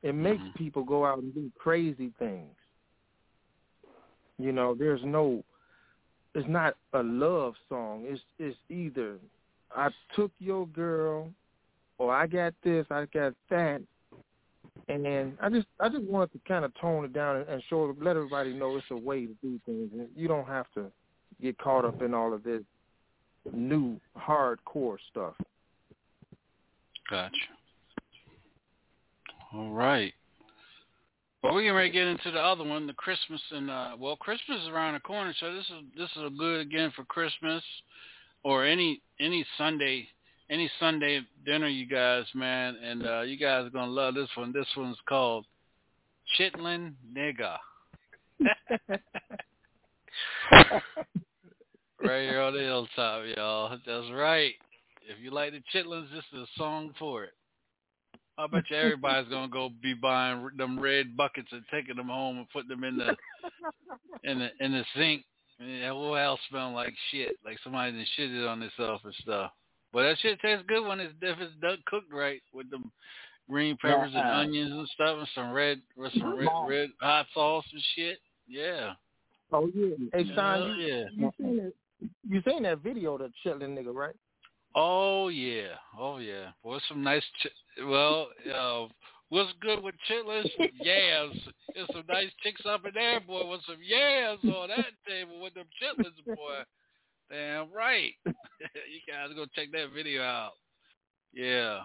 it 0.03 0.13
makes 0.13 0.41
mm-hmm. 0.41 0.57
people 0.57 0.83
go 0.83 1.05
out 1.05 1.19
and 1.19 1.33
do 1.33 1.51
crazy 1.57 2.11
things. 2.19 2.55
You 4.37 4.51
know, 4.51 4.75
there's 4.77 5.01
no, 5.03 5.43
it's 6.33 6.47
not 6.49 6.75
a 6.93 7.03
love 7.03 7.53
song. 7.69 8.05
It's 8.07 8.21
it's 8.39 8.57
either 8.69 9.17
I 9.75 9.89
took 10.15 10.31
your 10.39 10.65
girl, 10.67 11.29
or 11.97 12.13
I 12.13 12.25
got 12.25 12.53
this, 12.63 12.85
I 12.89 13.05
got 13.13 13.33
that, 13.51 13.81
and 14.87 15.05
then 15.05 15.37
I 15.39 15.49
just 15.49 15.67
I 15.79 15.89
just 15.89 16.03
wanted 16.03 16.33
to 16.33 16.39
kind 16.47 16.65
of 16.65 16.73
tone 16.81 17.05
it 17.05 17.13
down 17.13 17.37
and, 17.37 17.49
and 17.49 17.63
show 17.69 17.95
let 18.01 18.15
everybody 18.15 18.53
know 18.53 18.75
it's 18.77 18.85
a 18.89 18.97
way 18.97 19.27
to 19.27 19.35
do 19.43 19.59
things. 19.65 19.91
And 19.93 20.07
you 20.15 20.27
don't 20.27 20.47
have 20.47 20.65
to 20.73 20.85
get 21.41 21.59
caught 21.59 21.85
up 21.85 22.01
in 22.01 22.15
all 22.15 22.33
of 22.33 22.43
this 22.43 22.63
new 23.53 23.99
hardcore 24.17 24.97
stuff. 25.09 25.35
Gotcha. 27.09 27.35
All 29.53 29.71
right. 29.71 30.13
Well, 31.43 31.53
we're 31.53 31.61
getting 31.61 31.75
ready 31.75 31.89
to 31.89 31.93
get 31.93 32.07
into 32.07 32.31
the 32.31 32.39
other 32.39 32.63
one, 32.63 32.85
the 32.85 32.93
Christmas, 32.93 33.41
and 33.51 33.69
uh, 33.69 33.95
well, 33.99 34.15
Christmas 34.15 34.61
is 34.61 34.67
around 34.69 34.93
the 34.93 34.99
corner, 34.99 35.33
so 35.39 35.53
this 35.53 35.65
is 35.65 35.83
this 35.97 36.09
is 36.15 36.23
a 36.27 36.29
good 36.29 36.61
again 36.61 36.91
for 36.95 37.03
Christmas. 37.05 37.63
or 38.43 38.65
any 38.65 39.01
any 39.19 39.45
Sunday 39.57 40.07
any 40.51 40.69
Sunday 40.79 41.21
dinner, 41.45 41.67
you 41.67 41.87
guys, 41.87 42.25
man, 42.35 42.75
and 42.83 43.07
uh, 43.07 43.21
you 43.21 43.37
guys 43.37 43.65
are 43.65 43.69
gonna 43.69 43.91
love 43.91 44.13
this 44.13 44.29
one. 44.35 44.53
This 44.53 44.67
one's 44.77 44.97
called 45.07 45.45
Chitlin 46.37 46.93
Nigga. 47.15 47.57
right 52.03 52.29
here 52.29 52.41
on 52.41 52.53
the 52.53 52.59
hilltop, 52.59 53.23
y'all. 53.35 53.69
That's 53.85 54.11
right. 54.13 54.53
If 55.07 55.21
you 55.21 55.31
like 55.31 55.51
the 55.51 55.61
chitlins, 55.73 56.11
this 56.11 56.23
is 56.33 56.39
a 56.39 56.59
song 56.59 56.93
for 56.97 57.23
it. 57.23 57.33
I 58.37 58.47
bet 58.47 58.63
you 58.69 58.77
everybody's 58.77 59.29
gonna 59.29 59.49
go 59.49 59.69
be 59.83 59.93
buying 59.93 60.49
them 60.57 60.79
red 60.79 61.15
buckets 61.17 61.49
and 61.51 61.63
taking 61.71 61.97
them 61.97 62.07
home 62.07 62.37
and 62.37 62.49
putting 62.49 62.69
them 62.69 62.83
in 62.83 62.97
the 62.97 63.15
in 64.23 64.39
the 64.39 64.49
in 64.59 64.71
the 64.71 64.83
sink. 64.95 65.23
And 65.59 65.83
that 65.83 65.91
whole 65.91 66.15
house 66.15 66.39
smelling 66.49 66.73
like 66.73 66.93
shit, 67.11 67.37
like 67.45 67.57
somebody 67.63 67.91
done 67.91 68.05
shitted 68.17 68.49
on 68.49 68.59
themselves 68.59 69.03
and 69.03 69.13
stuff. 69.21 69.51
But 69.93 70.03
that 70.03 70.17
shit 70.21 70.39
tastes 70.39 70.63
good 70.67 70.87
when 70.87 70.99
it's 70.99 71.13
if 71.21 71.39
it's 71.39 71.53
done 71.61 71.77
cooked 71.85 72.11
right 72.11 72.41
with 72.53 72.69
them 72.71 72.91
green 73.49 73.77
peppers 73.81 74.13
and 74.15 74.25
Uh-uh. 74.25 74.41
onions 74.41 74.71
and 74.71 74.87
stuff 74.87 75.17
and 75.19 75.27
some 75.35 75.51
red 75.51 75.81
with 75.97 76.13
some 76.13 76.37
red, 76.37 76.47
red 76.67 76.89
hot 77.01 77.27
sauce 77.33 77.65
and 77.71 77.83
shit. 77.95 78.19
Yeah. 78.47 78.93
Oh 79.51 79.69
yeah. 79.75 79.95
Hey 80.13 80.23
Sean, 80.33 80.61
Hell 80.61 80.75
you, 80.77 80.87
yeah. 80.87 81.03
you 81.13 81.31
seen 81.37 81.57
that? 81.57 81.73
You 82.27 82.41
seen 82.47 82.63
that 82.63 82.79
video 82.79 83.17
the 83.17 83.31
chitlin 83.45 83.77
nigga, 83.77 83.93
right? 83.93 84.15
Oh 84.75 85.27
yeah, 85.27 85.75
oh 85.99 86.17
yeah. 86.17 86.51
Boy, 86.63 86.79
some 86.87 87.03
nice. 87.03 87.23
Ch- 87.41 87.83
well, 87.85 88.27
uh, 88.53 88.87
what's 89.29 89.51
good 89.61 89.83
with 89.83 89.95
chitlins? 90.09 90.49
Yams. 90.81 91.37
There's 91.75 91.87
some 91.91 92.03
nice 92.07 92.29
chicks 92.41 92.61
up 92.65 92.85
in 92.85 92.93
there, 92.93 93.19
boy, 93.19 93.49
with 93.49 93.61
some 93.65 93.77
yams 93.83 94.43
on 94.45 94.69
that 94.69 94.85
table 95.07 95.41
with 95.41 95.53
them 95.53 95.65
chitlins, 95.81 96.25
boy. 96.25 96.63
Damn 97.29 97.71
right. 97.71 98.11
you 98.25 99.01
guys 99.07 99.29
go 99.35 99.45
check 99.55 99.71
that 99.71 99.93
video 99.93 100.21
out. 100.21 100.51
Yeah. 101.33 101.79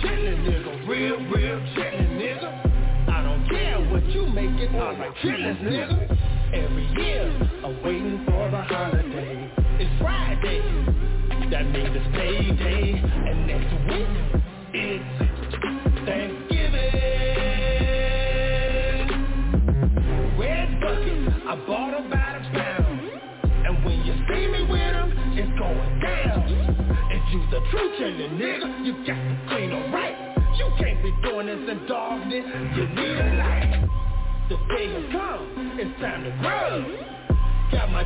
Chillin' 0.00 0.44
nigga, 0.44 0.88
real, 0.88 1.16
real 1.16 1.60
chillin' 1.74 2.18
nigga. 2.18 3.08
I 3.08 3.22
don't 3.22 3.48
care 3.48 3.80
what 3.90 4.04
you 4.06 4.26
making, 4.26 4.74
I'm 4.78 4.98
like 4.98 5.14
chillin' 5.16 5.60
nigga. 5.62 6.18
Every 6.54 6.86
year, 7.02 7.30
I'm 7.64 7.82
waiting 7.82 8.24
for 8.24 8.50
the 8.50 8.62
holiday. 8.62 9.50
It's 9.80 10.00
Friday, 10.00 10.60
that 11.50 11.66
means 11.70 11.96
it's 11.96 12.16
payday. 12.16 13.02
And 13.28 13.47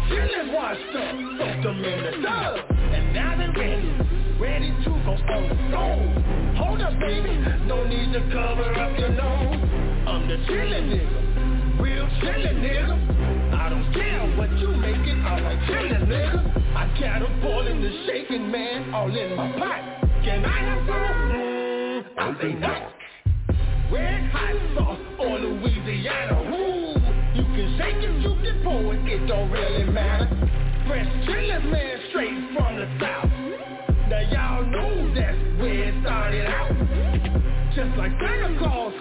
Chillin' 0.09 0.53
washed 0.55 0.97
up, 0.97 1.17
soaked 1.39 1.63
them 1.65 1.85
in 1.85 2.05
the 2.05 2.13
tub. 2.27 2.57
And 2.95 3.15
now 3.15 3.37
they're 3.39 3.53
ready, 3.53 3.93
ready 4.41 4.71
to 4.85 4.91
go 4.91 4.95
on 4.95 5.49
the 5.49 5.57
stove. 5.69 6.57
Hold 6.59 6.83
up, 6.83 6.95
baby, 7.01 7.35
no 7.67 7.85
need 7.87 8.13
to 8.13 8.21
cover 8.33 8.73
up 8.75 8.99
your 8.99 9.11
nose. 9.11 9.61
I'm 10.09 10.29
the 10.29 10.37
chillin' 10.49 10.91
nigga, 10.91 11.81
real 11.83 12.09
chillin' 12.21 12.59
nigga. 12.63 13.55
I 13.55 13.69
don't 13.71 13.93
care 13.95 14.37
what 14.37 14.51
you 14.59 14.69
making, 14.77 15.23
I 15.25 15.41
like 15.41 15.61
chillin' 15.69 16.07
nigga. 16.09 16.77
I 16.77 16.87
got 17.01 17.23
'em 17.23 17.41
boiling 17.43 17.83
the 17.83 17.93
shaking, 18.07 18.51
man, 18.51 18.95
all 18.95 19.15
in 19.17 19.37
my 19.37 19.53
pot. 19.59 19.82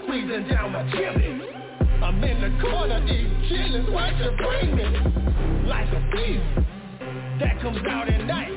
Squeezing 0.04 0.48
down 0.48 0.72
my 0.72 0.84
chimney. 0.92 1.42
I'm 2.02 2.24
in 2.24 2.42
the 2.42 2.62
corner 2.62 3.04
eating 3.06 3.32
chillin', 3.50 3.92
what 3.92 4.16
you 4.18 4.32
bring 4.38 4.76
me? 4.76 4.84
Like 5.68 5.88
a 5.90 6.02
thief 6.12 6.42
that 7.40 7.62
comes 7.62 7.80
out 7.90 8.10
at 8.10 8.26
night. 8.26 8.52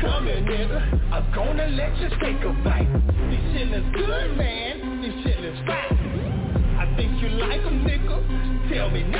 Coming, 0.00 0.44
nigga, 0.44 1.12
I'm 1.12 1.32
gonna 1.34 1.68
let 1.68 1.96
you 1.98 2.08
take 2.22 2.42
a 2.42 2.52
bite. 2.64 2.88
This 3.30 3.40
shit 3.52 3.68
is 3.72 3.84
good, 3.94 4.36
man, 4.36 5.02
This 5.02 5.14
shit 5.22 5.44
is 5.44 5.58
fine. 5.66 6.76
I 6.78 6.86
think 6.96 7.20
you 7.22 7.28
like 7.28 7.60
'em, 7.60 7.84
nigga, 7.84 8.72
tell 8.72 8.90
me 8.90 9.02
now. 9.04 9.19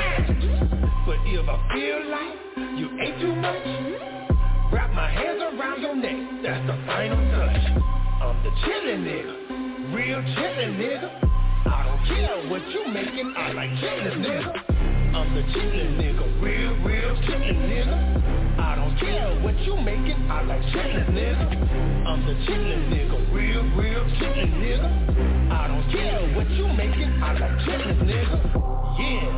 Chillin' 10.27 10.77
nigga. 10.77 11.09
I 11.65 11.85
don't 11.85 12.03
care 12.05 12.49
what 12.49 12.61
you 12.69 12.87
making, 12.87 13.33
I 13.37 13.51
like 13.53 13.71
chillin' 13.79 14.21
nigga. 14.21 14.53
I'm 15.15 15.33
the 15.35 15.41
chillin' 15.53 15.97
nigga, 15.97 16.41
real, 16.41 16.73
real 16.83 17.15
chillin' 17.23 17.69
nigga. 17.69 18.59
I 18.59 18.75
don't 18.75 18.97
care 18.97 19.39
what 19.41 19.57
you 19.59 19.75
making, 19.77 20.29
I 20.29 20.41
like 20.43 20.61
chillin' 20.73 21.09
nigga. 21.11 22.07
I'm 22.07 22.25
the 22.25 22.33
chillin' 22.45 22.89
nigga, 22.89 23.33
real, 23.33 23.63
real 23.75 24.03
chillin' 24.19 24.53
nigga. 24.61 25.51
I 25.51 25.67
don't 25.67 25.91
care 25.91 26.35
what 26.35 26.49
you 26.51 26.67
making, 26.67 27.21
I 27.23 27.33
like 27.39 27.57
chillin' 27.65 27.99
nigga. 28.05 28.37
Yeah. 28.99 29.30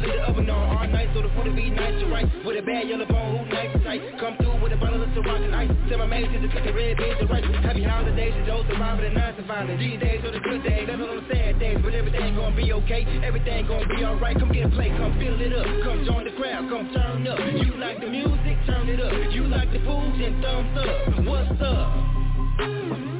We 0.00 0.06
leave 0.06 0.16
the 0.16 0.24
oven 0.24 0.50
on 0.50 0.76
all 0.76 0.86
night, 0.88 1.08
so 1.14 1.22
the 1.22 1.28
food 1.36 1.46
will 1.46 1.56
be 1.56 1.70
nice 1.70 1.92
and 1.92 2.10
right, 2.10 2.26
with 2.44 2.56
a 2.56 2.62
bad 2.62 2.88
yellow 2.88 3.06
bone, 3.06 3.44
who 3.44 3.52
nice. 3.52 3.68
Tight, 3.84 4.02
come 4.18 4.36
through 4.36 4.62
with 4.62 4.72
a 4.72 4.76
bottle 4.76 5.02
of 5.02 5.08
Ciroc 5.10 5.44
and 5.44 5.54
ice, 5.54 5.70
tell 5.88 5.98
my 5.98 6.06
man 6.06 6.22
to 6.30 6.48
cook 6.48 6.64
the 6.64 6.72
red 6.72 6.96
beans 6.96 7.16
and 7.20 7.30
rice, 7.30 7.44
happy 7.62 7.82
holidays, 7.82 8.34
and 8.36 8.46
Joe 8.46 8.64
surviving 8.68 9.04
the 9.04 9.18
nine 9.18 9.34
surviving, 9.36 9.78
these 9.78 10.00
days 10.00 10.24
are 10.24 10.32
the 10.32 10.40
good 10.40 10.62
days, 10.62 10.86
that's 10.86 11.00
on 11.00 11.16
the 11.16 11.24
sad 11.32 11.58
days, 11.58 11.78
but 11.82 11.94
everything 11.94 12.34
gonna 12.36 12.56
be 12.56 12.72
okay, 12.72 13.04
everything 13.24 13.66
gonna 13.66 13.88
be 13.88 14.04
alright, 14.04 14.38
come 14.38 14.52
get 14.52 14.66
a 14.66 14.70
play, 14.70 14.88
come 14.96 15.16
fill 15.18 15.40
it 15.40 15.52
up, 15.52 15.66
come 15.84 16.04
join 16.04 16.24
the 16.24 16.32
crowd, 16.32 16.68
come 16.68 16.92
turn 16.92 17.26
up, 17.26 17.38
you 17.40 17.76
like 17.76 18.00
the 18.00 18.08
music, 18.08 18.56
turn 18.66 18.88
it 18.88 19.00
up, 19.00 19.12
you 19.32 19.44
like 19.48 19.70
the 19.72 19.80
food, 19.80 20.12
then 20.20 20.40
thumbs 20.40 20.76
up, 20.78 21.24
what's 21.24 21.60
up? 21.60 23.19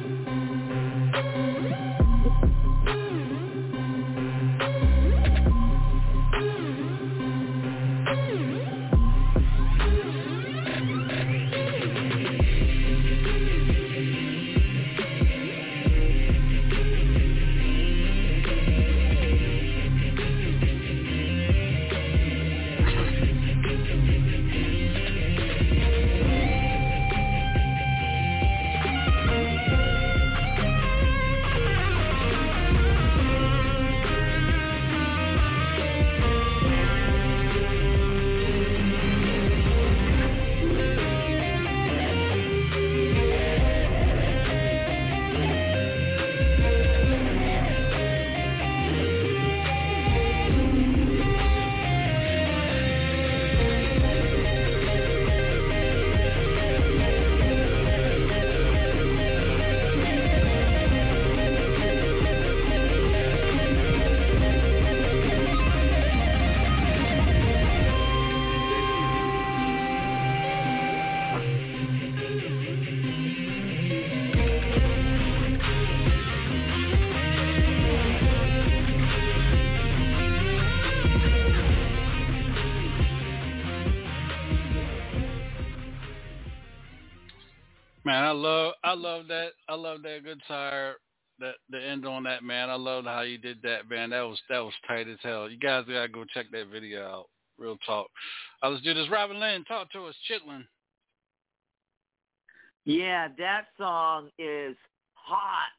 I 88.31 88.33
love 88.33 88.73
I 88.85 88.93
love 88.93 89.27
that 89.27 89.49
I 89.67 89.75
love 89.75 90.03
that 90.03 90.23
guitar 90.23 90.95
that 91.39 91.55
the 91.69 91.83
end 91.83 92.05
on 92.05 92.23
that 92.23 92.45
man. 92.45 92.69
I 92.69 92.75
love 92.75 93.03
how 93.03 93.23
you 93.23 93.37
did 93.37 93.61
that, 93.63 93.89
man. 93.89 94.11
That 94.11 94.21
was 94.21 94.39
that 94.49 94.59
was 94.59 94.73
tight 94.87 95.09
as 95.09 95.17
hell. 95.21 95.49
You 95.49 95.57
guys 95.59 95.83
gotta 95.85 96.07
go 96.07 96.23
check 96.33 96.45
that 96.53 96.67
video 96.71 97.05
out. 97.05 97.25
Real 97.57 97.77
talk. 97.85 98.07
Uh, 98.63 98.69
let's 98.69 98.85
do 98.85 98.93
this. 98.93 99.09
Robin 99.11 99.37
Lynn, 99.37 99.65
talk 99.65 99.91
to 99.91 100.05
us. 100.05 100.15
Chitlin. 100.29 100.63
Yeah, 102.85 103.27
that 103.37 103.65
song 103.77 104.29
is 104.39 104.77
hot, 105.13 105.73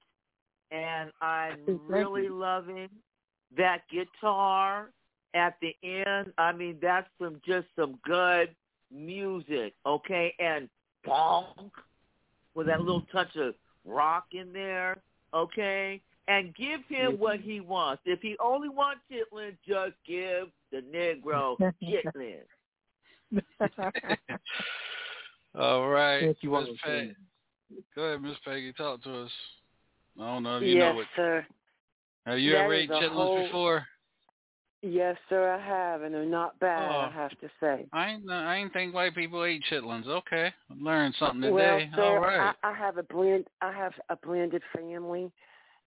and 0.71 1.11
I'm 1.23 1.81
really 1.89 2.29
loving 2.29 2.91
that 3.57 3.85
guitar 3.91 4.91
at 5.33 5.57
the 5.63 5.75
end. 5.83 6.35
I 6.37 6.53
mean, 6.53 6.77
that's 6.83 7.09
some 7.19 7.41
just 7.47 7.69
some 7.77 7.99
good 8.05 8.55
music, 8.95 9.73
okay? 9.87 10.35
And 10.39 10.69
bonk 11.07 11.71
with 12.55 12.67
that 12.67 12.81
little 12.81 13.03
touch 13.13 13.35
of 13.37 13.55
rock 13.85 14.27
in 14.33 14.53
there, 14.53 14.99
okay? 15.35 16.01
And 16.29 16.55
give 16.55 16.81
him 16.89 17.19
what 17.19 17.41
he 17.41 17.61
wants. 17.61 18.03
If 18.07 18.21
he 18.21 18.37
only 18.39 18.69
wants 18.69 19.01
chitlin, 19.11 19.57
just 19.67 19.95
give 20.07 20.49
the 20.71 20.83
Negro 20.95 21.57
chitlin. 21.83 22.43
All 25.59 25.89
right. 25.89 26.21
Thank 26.25 26.39
you, 26.43 26.51
Miss 26.51 26.59
Uncle 26.61 26.75
Peggy. 26.85 27.17
Go 27.95 28.03
ahead, 28.03 28.23
Miss 28.23 28.37
Peggy. 28.45 28.73
Talk 28.73 29.03
to 29.05 29.23
us. 29.25 29.31
I 30.21 30.27
don't 30.27 30.43
know 30.43 30.57
if 30.59 30.63
you 30.63 30.77
yes, 30.77 30.93
know 30.93 30.95
what. 30.97 31.07
sir. 31.17 31.47
Have 32.27 32.39
you 32.39 32.53
That 32.53 32.59
ever 32.65 32.75
is 32.75 32.83
ate 32.85 32.91
chitlins 32.91 33.13
whole- 33.13 33.45
before? 33.45 33.87
Yes, 34.85 35.17
sir, 35.29 35.49
I 35.53 35.65
have, 35.65 36.03
and 36.03 36.13
they're 36.13 36.25
not 36.25 36.59
bad. 36.59 36.91
Oh. 36.91 37.09
I 37.09 37.11
have 37.13 37.31
to 37.39 37.49
say. 37.61 37.87
I 37.93 38.11
ain't 38.11 38.29
I 38.29 38.57
ain't 38.57 38.73
think 38.73 38.93
white 38.93 39.15
people 39.15 39.45
ate 39.45 39.63
chitlins. 39.71 40.09
Okay, 40.09 40.53
learned 40.81 41.15
something 41.21 41.53
Well, 41.53 41.79
today. 41.79 41.91
sir, 41.95 42.03
All 42.03 42.19
right. 42.19 42.53
I, 42.63 42.71
I 42.71 42.77
have 42.77 42.99
a 42.99 43.05
blend. 43.05 43.47
I 43.61 43.73
have 43.73 43.93
a 44.09 44.17
blended 44.17 44.63
family, 44.77 45.31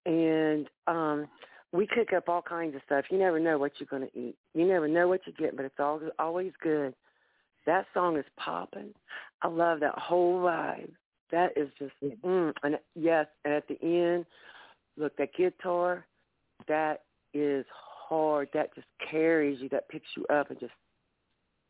and 0.05 0.69
um, 0.87 1.27
we 1.73 1.87
cook 1.87 2.13
up 2.15 2.29
all 2.29 2.41
kinds 2.41 2.73
of 2.73 2.81
stuff. 2.85 3.03
You 3.11 3.17
never 3.17 3.37
know 3.37 3.57
what 3.57 3.73
you're 3.79 3.87
going 3.87 4.09
to 4.09 4.17
eat. 4.17 4.37
You 4.53 4.65
never 4.65 4.87
know 4.87 5.09
what 5.09 5.21
you 5.27 5.33
get, 5.33 5.57
but 5.57 5.65
it's 5.65 5.79
all 5.79 5.99
always 6.17 6.53
good. 6.61 6.95
That 7.65 7.85
song 7.93 8.17
is 8.17 8.25
popping. 8.37 8.93
I 9.41 9.49
love 9.49 9.81
that 9.81 9.97
whole 9.97 10.39
vibe. 10.39 10.91
That 11.31 11.51
is 11.57 11.67
just 11.77 11.91
mm, 12.23 12.53
and 12.63 12.77
yes, 12.95 13.27
and 13.43 13.53
at 13.53 13.67
the 13.67 13.77
end, 13.83 14.25
look 14.95 15.17
that 15.17 15.33
guitar, 15.35 16.05
that 16.69 17.01
is 17.33 17.65
hard. 18.07 18.49
That 18.53 18.73
just 18.75 18.87
carries 19.09 19.59
you. 19.61 19.69
That 19.69 19.89
picks 19.89 20.07
you 20.15 20.25
up 20.27 20.49
and 20.49 20.59
just 20.59 20.73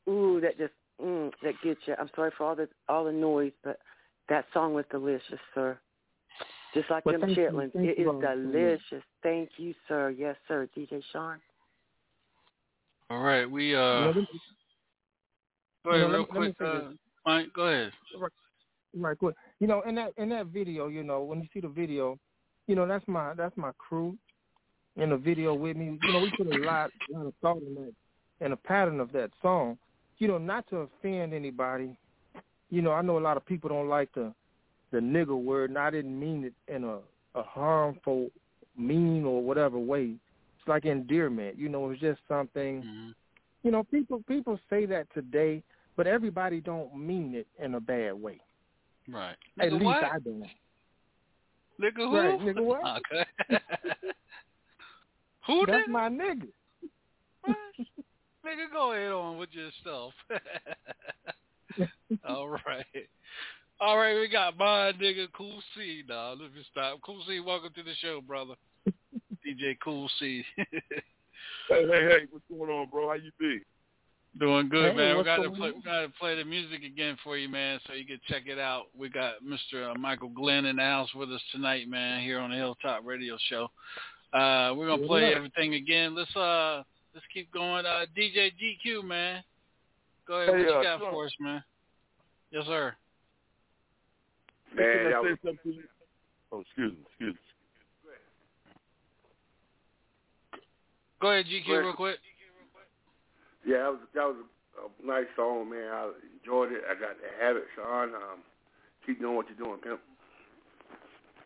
ooh, 0.09 0.39
that 0.41 0.57
just 0.57 0.73
mm, 1.01 1.31
that 1.43 1.53
gets 1.63 1.79
you. 1.85 1.95
I'm 1.99 2.09
sorry 2.15 2.31
for 2.37 2.45
all 2.45 2.55
the 2.55 2.67
all 2.89 3.05
the 3.05 3.11
noise, 3.11 3.53
but 3.63 3.79
that 4.29 4.45
song 4.53 4.73
was 4.73 4.85
delicious, 4.91 5.39
sir. 5.53 5.77
Just 6.73 6.89
like 6.89 7.05
Well, 7.05 7.17
them 7.19 7.33
chitlins, 7.35 7.71
Thank 7.73 7.89
it 7.89 7.99
you, 7.99 8.03
is 8.03 8.09
Uncle 8.09 8.21
Sam. 8.21 8.41
delicious. 8.51 9.03
Thank 9.23 9.49
you, 9.57 9.73
sir. 9.87 10.09
Yes, 10.09 10.35
sir. 10.47 10.67
DJ 10.77 11.01
Sean. 11.13 11.37
All 13.09 13.21
right. 13.21 13.49
We 13.49 13.75
uh. 13.75 13.77
You 13.79 14.01
know, 14.01 14.07
let 14.07 14.15
Go 15.83 15.91
ahead, 15.91 16.01
you 16.01 16.07
know, 16.07 16.09
real 16.09 16.09
let 16.09 16.19
me- 16.19 16.39
let 16.39 16.41
me 16.47 16.53
quick. 16.57 16.67
Uh. 16.67 16.89
Mike, 17.25 17.53
go 17.53 17.61
ahead. 17.67 17.93
Right, 18.97 19.17
quick. 19.17 19.35
You 19.59 19.67
know, 19.67 19.81
in 19.81 19.95
that 19.95 20.13
in 20.17 20.29
that 20.29 20.47
video, 20.47 20.87
you 20.87 21.03
know, 21.03 21.21
when 21.21 21.41
you 21.41 21.47
see 21.53 21.59
the 21.59 21.67
video, 21.67 22.17
you 22.67 22.75
know, 22.75 22.87
that's 22.87 23.07
my 23.07 23.33
that's 23.33 23.55
my 23.57 23.71
crew 23.77 24.17
in 24.97 25.09
the 25.09 25.17
video 25.17 25.53
with 25.53 25.77
me. 25.77 25.97
You 26.01 26.13
know, 26.13 26.19
we 26.19 26.31
put 26.37 26.53
a 26.53 26.63
lot, 26.63 26.91
a 27.09 27.17
lot 27.17 27.25
of 27.27 27.33
thought 27.41 27.61
in 27.61 27.75
that 27.75 27.93
and 28.41 28.53
a 28.53 28.57
pattern 28.57 28.99
of 28.99 29.11
that 29.13 29.31
song. 29.41 29.77
You 30.17 30.27
know, 30.27 30.37
not 30.37 30.67
to 30.69 30.77
offend 30.77 31.33
anybody. 31.33 31.95
You 32.69 32.81
know, 32.81 32.91
I 32.91 33.01
know 33.01 33.17
a 33.17 33.19
lot 33.19 33.37
of 33.37 33.45
people 33.45 33.69
don't 33.69 33.89
like 33.89 34.13
the 34.13 34.33
the 34.91 34.99
nigger 34.99 35.41
word, 35.41 35.71
and 35.71 35.79
I 35.79 35.89
didn't 35.89 36.17
mean 36.17 36.45
it 36.45 36.53
in 36.73 36.83
a 36.83 36.99
a 37.35 37.43
harmful, 37.43 38.29
mean 38.77 39.25
or 39.25 39.41
whatever 39.41 39.77
way. 39.77 40.15
It's 40.57 40.67
like 40.67 40.85
endearment. 40.85 41.57
You 41.57 41.69
know, 41.69 41.89
it's 41.89 41.99
just 42.01 42.19
something. 42.27 42.81
Mm-hmm. 42.81 43.09
You 43.63 43.71
know, 43.71 43.83
people 43.83 44.23
people 44.27 44.59
say 44.69 44.85
that 44.85 45.07
today, 45.13 45.61
but 45.97 46.07
everybody 46.07 46.61
don't 46.61 46.95
mean 46.95 47.35
it 47.35 47.47
in 47.61 47.75
a 47.75 47.79
bad 47.79 48.13
way. 48.13 48.39
Right. 49.09 49.35
At 49.59 49.69
Nigga 49.69 49.73
least 49.73 49.85
what? 49.85 50.03
I 50.03 50.19
don't. 50.23 50.47
Nigga 51.81 51.97
who? 51.97 52.17
Right, 52.17 52.39
nigga 52.39 52.63
what? 52.63 53.01
Okay. 53.11 53.59
who 55.47 55.65
That's 55.65 55.87
nigga? 55.87 55.91
my 55.91 56.09
nigga. 56.09 56.47
Nigga, 58.45 58.71
go 58.71 58.93
ahead 58.93 59.11
on 59.11 59.37
with 59.37 59.49
yourself. 59.53 60.13
All 62.27 62.47
right. 62.47 62.85
All 63.81 63.97
right, 63.97 64.19
we 64.19 64.29
got 64.29 64.55
my 64.57 64.93
nigga 65.01 65.27
Cool 65.35 65.61
C 65.75 66.03
now. 66.07 66.29
Let 66.29 66.53
me 66.53 66.63
stop. 66.71 66.99
Cool 67.03 67.23
C, 67.27 67.39
welcome 67.39 67.71
to 67.75 67.83
the 67.83 67.95
show, 68.01 68.21
brother. 68.21 68.53
DJ 69.45 69.77
Cool 69.83 70.09
C. 70.19 70.43
Hey, 70.55 70.67
hey, 71.69 71.87
hey, 71.87 72.19
what's 72.29 72.45
going 72.49 72.69
on, 72.69 72.87
bro? 72.89 73.07
How 73.07 73.15
you 73.15 73.31
be? 73.39 73.59
Doing 74.39 74.69
good, 74.69 74.91
Hey, 74.91 74.97
man. 74.97 75.17
We 75.17 75.23
got 75.23 75.37
to 75.37 75.49
play. 75.49 75.71
We 75.71 75.81
got 75.81 76.01
to 76.01 76.09
play 76.19 76.35
the 76.35 76.45
music 76.45 76.83
again 76.83 77.17
for 77.23 77.37
you, 77.37 77.49
man, 77.49 77.79
so 77.87 77.93
you 77.93 78.05
can 78.05 78.19
check 78.27 78.43
it 78.47 78.59
out. 78.59 78.85
We 78.97 79.09
got 79.09 79.35
Mr. 79.43 79.91
Uh, 79.91 79.97
Michael 79.97 80.29
Glenn 80.29 80.65
in 80.65 80.75
the 80.75 80.83
house 80.83 81.09
with 81.15 81.31
us 81.31 81.41
tonight, 81.51 81.89
man, 81.89 82.21
here 82.21 82.39
on 82.39 82.51
the 82.51 82.57
Hilltop 82.57 83.01
Radio 83.05 83.37
Show. 83.49 83.69
Uh, 84.35 84.73
we're 84.75 84.87
gonna 84.87 85.07
play 85.07 85.33
everything 85.33 85.75
again. 85.75 86.13
Let's 86.13 86.35
uh, 86.35 86.83
let's 87.13 87.25
keep 87.33 87.49
going. 87.53 87.85
Uh, 87.85 88.05
DJ 88.17 88.51
GQ, 88.51 89.05
man, 89.05 89.41
go 90.27 90.41
ahead. 90.41 90.53
Hey, 90.53 90.65
what 90.65 90.67
you 90.67 90.73
uh, 90.73 90.83
got 90.83 90.99
sure. 90.99 91.11
for 91.11 91.25
us, 91.25 91.31
man? 91.39 91.63
Yes, 92.51 92.65
sir. 92.65 92.93
Man, 94.75 94.85
Can 94.85 95.07
I 95.07 95.11
say 95.11 95.29
was, 95.29 95.37
something? 95.45 95.83
oh, 96.51 96.59
excuse 96.59 96.91
me, 96.91 96.97
excuse 97.07 97.33
me. 97.33 97.39
Go 101.21 101.31
ahead, 101.31 101.45
GQ, 101.45 101.67
Go 101.67 101.71
ahead. 101.71 101.85
real 101.85 101.93
quick. 101.93 102.17
Yeah, 103.65 103.77
that 103.77 103.89
was 103.89 103.99
that 104.15 104.25
was 104.25 104.35
a 105.01 105.07
nice 105.07 105.31
song, 105.37 105.69
man. 105.69 105.87
I 105.87 106.11
enjoyed 106.41 106.73
it. 106.73 106.83
I 106.91 106.93
got 106.95 107.15
to 107.15 107.45
have 107.45 107.55
it, 107.55 107.63
Sean. 107.73 108.09
Um, 108.09 108.43
keep 109.05 109.21
doing 109.21 109.37
what 109.37 109.45
you're 109.47 109.65
doing, 109.65 109.79
pimp. 109.79 110.01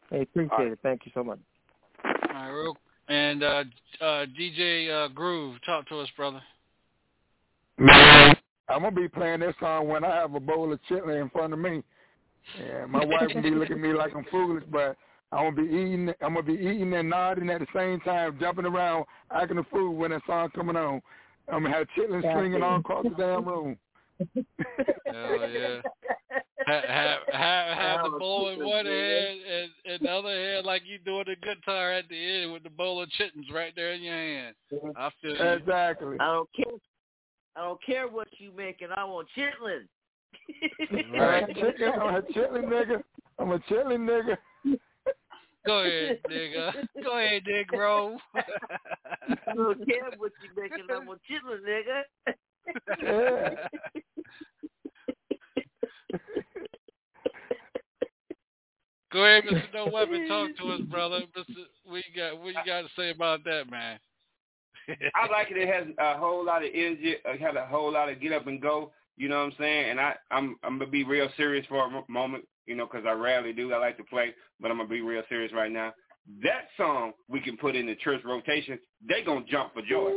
Hey, 0.10 0.24
appreciate 0.24 0.72
it. 0.72 0.80
Thank 0.82 1.06
you 1.06 1.12
so 1.14 1.24
much. 1.24 1.38
All 2.40 2.46
right, 2.46 2.52
real. 2.52 2.78
And 3.10 3.44
uh, 3.44 3.64
uh, 4.00 4.26
DJ 4.40 4.90
uh, 4.90 5.08
Groove, 5.10 5.58
talk 5.66 5.88
to 5.90 6.00
us, 6.00 6.08
brother. 6.16 6.42
Man, 7.78 8.36
I'm 8.70 8.82
gonna 8.82 8.92
be 8.92 9.10
playing 9.10 9.42
this 9.42 9.56
song 9.60 9.88
when 9.90 10.06
I 10.06 10.16
have 10.16 10.36
a 10.36 10.40
bowl 10.40 10.72
of 10.72 10.80
chitlin 10.90 11.22
in 11.22 11.30
front 11.32 11.54
of 11.54 11.60
me. 11.60 11.84
Yeah, 12.58 12.86
my 12.86 13.04
wife 13.04 13.30
will 13.34 13.42
be 13.42 13.50
looking 13.52 13.78
at 13.78 13.82
me 13.82 13.94
like 13.94 14.16
I'm 14.16 14.26
foolish, 14.32 14.64
but 14.72 14.96
I'm 15.32 15.54
gonna 15.54 15.68
be 15.68 15.74
eating. 15.74 16.14
I'm 16.22 16.36
gonna 16.36 16.44
be 16.44 16.54
eating 16.54 16.94
and 16.94 17.10
nodding 17.10 17.50
at 17.50 17.60
the 17.60 17.68
same 17.76 18.00
time, 18.02 18.38
jumping 18.40 18.66
around, 18.66 19.06
acting 19.32 19.58
a 19.58 19.64
fool 19.66 19.96
when 19.96 20.12
that 20.12 20.22
song 20.26 20.50
coming 20.56 20.78
on. 20.78 21.02
I'm 21.52 21.64
gonna 21.64 21.76
have 21.76 21.88
chitlin 21.98 22.22
swinging 22.22 22.64
all 22.64 22.80
across 22.80 23.04
the 23.04 23.10
damn 23.18 23.46
room. 23.46 23.78
Hell 25.06 25.50
yeah. 25.50 25.82
have, 26.70 26.84
have, 26.84 27.20
have, 27.34 27.78
have 27.78 28.06
the 28.06 28.16
oh, 28.16 28.20
bowl 28.20 28.50
in 28.50 28.66
one 28.66 28.86
hand 28.86 29.40
and, 29.52 29.72
and 29.86 30.02
the 30.02 30.10
other 30.10 30.30
hand 30.30 30.66
like 30.66 30.84
you 30.86 31.00
doing 31.00 31.26
the 31.28 31.36
guitar 31.36 31.92
at 31.92 32.08
the 32.10 32.16
end 32.16 32.54
with 32.54 32.64
the 32.64 32.70
bowl 32.70 33.02
of 33.02 33.10
chitlins 33.20 33.54
right 33.54 33.74
there 33.76 33.94
in 33.94 34.02
your 34.02 34.14
hand. 34.14 34.56
I 34.96 35.10
feel 35.22 35.36
you. 35.36 35.44
Exactly. 35.44 36.18
I 36.20 36.34
don't 36.34 36.50
care. 36.56 36.74
I 37.56 37.62
don't 37.62 37.84
care 37.84 38.08
what 38.08 38.28
you 38.38 38.52
making. 38.56 38.90
I 38.96 39.04
want 39.04 39.28
chitlin. 39.38 39.88
Right. 41.12 41.48
Chicken, 41.48 41.90
I'm 42.02 42.16
a 42.16 42.22
chitlin 42.22 42.66
nigga. 42.66 43.04
I'm 43.40 43.52
a 43.52 43.60
chitlin 43.60 44.08
nigga. 44.08 44.38
Go 45.66 45.80
ahead, 45.80 46.20
nigga. 46.30 46.74
Go 47.04 47.18
ahead, 47.20 47.44
Negro. 47.44 48.18
I 48.36 49.54
don't 49.54 49.86
care 49.88 50.12
what 50.18 50.32
you 50.42 50.62
making. 50.62 50.86
I 50.90 51.00
want 51.00 51.20
chitlin, 51.30 51.60
nigga. 51.68 52.04
Yeah. 53.02 53.50
Go 59.12 59.26
ahead, 59.26 59.44
Mr. 59.46 59.74
No 59.74 59.86
Weapon. 59.94 60.28
Talk 60.28 60.56
to 60.58 60.72
us, 60.72 60.82
brother. 60.82 61.22
Mr. 61.38 61.46
What 61.86 61.98
you 61.98 62.16
got? 62.16 62.40
What 62.40 62.48
you 62.48 62.54
got 62.66 62.82
to 62.82 62.88
say 62.96 63.10
about 63.10 63.44
that, 63.46 63.70
man? 63.70 64.00
I 65.16 65.32
like 65.32 65.52
it. 65.52 65.58
It 65.58 65.68
has 65.68 65.88
a 66.00 66.18
whole 66.18 66.46
lot 66.46 66.64
of 66.64 66.70
energy. 66.74 67.16
It 67.24 67.42
has 67.42 67.56
a 67.56 67.66
whole 67.66 67.92
lot 67.92 68.10
of 68.10 68.22
get 68.22 68.34
up 68.34 68.48
and 68.48 68.62
go. 68.62 68.92
You 69.18 69.28
know 69.30 69.38
what 69.38 69.54
I'm 69.54 69.54
saying? 69.60 69.92
And 69.92 70.00
I, 70.00 70.16
I'm, 70.32 70.56
I'm 70.64 70.80
gonna 70.80 70.90
be 70.90 71.04
real 71.04 71.28
serious 71.38 71.66
for 71.68 71.86
a 71.86 72.12
moment. 72.12 72.46
You 72.66 72.76
know, 72.76 72.86
because 72.86 73.06
I 73.08 73.12
rarely 73.12 73.52
do. 73.52 73.74
I 73.74 73.78
like 73.78 73.98
to 73.98 74.04
play, 74.04 74.34
but 74.60 74.72
I'm 74.72 74.78
gonna 74.78 74.90
be 74.90 75.02
real 75.02 75.24
serious 75.28 75.52
right 75.54 75.72
now. 75.72 75.92
That 76.44 76.68
song 76.78 77.14
we 77.28 77.40
can 77.40 77.58
put 77.58 77.76
in 77.76 77.88
the 77.88 77.96
church 77.96 78.22
rotation. 78.24 78.80
They 79.08 79.24
gonna 79.24 79.46
jump 79.50 79.74
for 79.74 79.82
joy. 79.82 80.12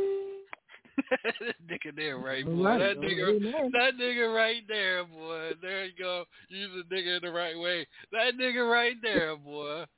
That 0.97 1.55
nigga 1.67 1.95
there, 1.95 2.17
right, 2.17 2.45
boy. 2.45 2.63
Right. 2.63 2.77
That 2.79 2.99
nigga, 2.99 3.39
that 3.71 3.93
nigga 3.99 4.33
right 4.33 4.63
there, 4.67 5.05
boy. 5.05 5.51
There 5.61 5.85
you 5.85 5.91
go. 5.97 6.25
Use 6.49 6.69
the 6.75 6.83
nigga 6.95 7.17
in 7.17 7.23
the 7.23 7.31
right 7.31 7.57
way. 7.57 7.87
That 8.11 8.33
nigga 8.39 8.69
right 8.69 8.95
there, 9.01 9.35
boy. 9.35 9.85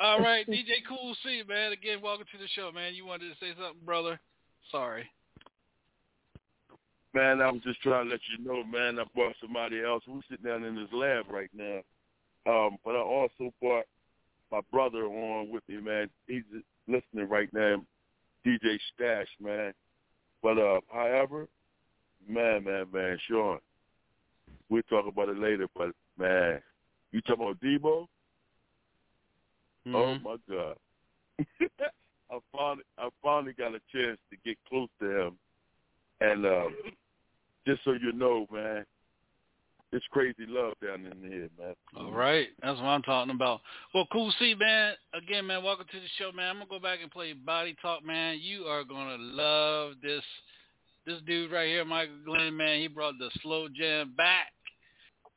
All 0.00 0.20
right, 0.20 0.46
DJ 0.48 0.84
Cool 0.88 1.16
C, 1.24 1.42
man. 1.48 1.72
Again, 1.72 2.00
welcome 2.00 2.26
to 2.32 2.38
the 2.38 2.46
show, 2.54 2.70
man. 2.72 2.94
You 2.94 3.04
wanted 3.04 3.30
to 3.30 3.34
say 3.40 3.52
something, 3.60 3.84
brother? 3.84 4.20
Sorry. 4.70 5.10
Man, 7.14 7.40
I 7.40 7.50
was 7.50 7.62
just 7.62 7.80
trying 7.80 8.04
to 8.04 8.10
let 8.12 8.20
you 8.30 8.44
know, 8.44 8.62
man, 8.62 9.00
I 9.00 9.04
brought 9.14 9.34
somebody 9.40 9.82
else. 9.82 10.04
We're 10.06 10.20
sitting 10.30 10.44
down 10.44 10.62
in 10.64 10.76
his 10.76 10.92
lab 10.92 11.24
right 11.30 11.50
now. 11.52 11.80
Um, 12.46 12.76
but 12.84 12.94
I 12.94 13.00
also 13.00 13.52
brought 13.60 13.86
my 14.52 14.60
brother 14.70 15.04
on 15.04 15.50
with 15.50 15.62
me, 15.68 15.80
man. 15.80 16.08
He's 16.26 16.44
listening 16.88 17.28
right 17.28 17.52
now, 17.52 17.82
DJ 18.46 18.78
Stash, 18.94 19.28
man. 19.40 19.72
But 20.42 20.58
uh, 20.58 20.80
however, 20.92 21.48
man, 22.28 22.64
man, 22.64 22.86
man, 22.92 23.18
Sean, 23.28 23.58
we'll 24.68 24.82
talk 24.82 25.06
about 25.06 25.28
it 25.28 25.38
later. 25.38 25.66
But 25.76 25.90
man, 26.18 26.60
you 27.12 27.20
talking 27.22 27.44
about 27.44 27.60
Debo? 27.60 28.06
Mm-hmm. 29.86 29.94
Oh 29.94 30.18
my 30.18 30.36
God! 30.48 30.76
I 32.30 32.38
finally, 32.52 32.84
I 32.98 33.08
finally 33.22 33.52
got 33.52 33.74
a 33.74 33.80
chance 33.92 34.18
to 34.30 34.36
get 34.44 34.58
close 34.68 34.88
to 35.00 35.26
him, 35.26 35.38
and 36.20 36.46
um, 36.46 36.74
just 37.66 37.82
so 37.84 37.92
you 37.92 38.12
know, 38.12 38.46
man, 38.52 38.84
it's 39.92 40.04
crazy 40.10 40.44
love 40.46 40.74
down 40.84 41.06
in 41.06 41.30
here, 41.30 41.48
man. 41.58 41.74
All 41.96 42.12
right, 42.12 42.48
that's 42.62 42.78
what 42.78 42.86
I'm 42.86 43.02
talking 43.02 43.34
about. 43.34 43.60
Well, 43.94 44.06
cool. 44.12 44.32
See, 44.38 44.54
man. 44.54 44.94
Again, 45.14 45.46
man. 45.46 45.62
Welcome 45.62 45.86
to 45.90 46.00
the 46.00 46.06
show, 46.18 46.30
man. 46.32 46.50
I'm 46.50 46.56
gonna 46.56 46.70
go 46.70 46.78
back 46.78 46.98
and 47.02 47.10
play 47.10 47.32
Body 47.32 47.74
Talk, 47.80 48.04
man. 48.04 48.38
You 48.40 48.64
are 48.64 48.84
gonna 48.84 49.16
love 49.18 49.94
this. 50.02 50.22
This 51.06 51.20
dude 51.26 51.50
right 51.50 51.68
here, 51.68 51.86
Michael 51.86 52.16
Glenn, 52.26 52.54
man. 52.54 52.80
He 52.80 52.88
brought 52.88 53.14
the 53.18 53.30
slow 53.40 53.68
jam 53.68 54.12
back. 54.14 54.52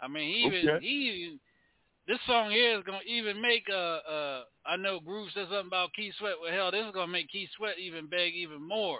I 0.01 0.07
mean, 0.07 0.33
he 0.33 0.45
even 0.45 0.69
Okay. 0.69 0.85
he 0.85 0.91
even 0.91 1.39
this 2.07 2.19
song 2.27 2.51
here 2.51 2.77
is 2.77 2.83
gonna 2.83 2.99
even 3.07 3.41
make 3.41 3.63
uh 3.71 3.99
uh 3.99 4.43
I 4.65 4.75
know 4.75 4.99
Groove 4.99 5.29
said 5.33 5.47
something 5.49 5.67
about 5.67 5.93
Keith 5.93 6.13
Sweat. 6.19 6.33
Well, 6.41 6.51
hell, 6.51 6.71
this 6.71 6.85
is 6.85 6.91
gonna 6.93 7.11
make 7.11 7.29
Keith 7.29 7.49
Sweat 7.55 7.79
even 7.79 8.07
beg 8.07 8.33
even 8.35 8.61
more. 8.61 8.99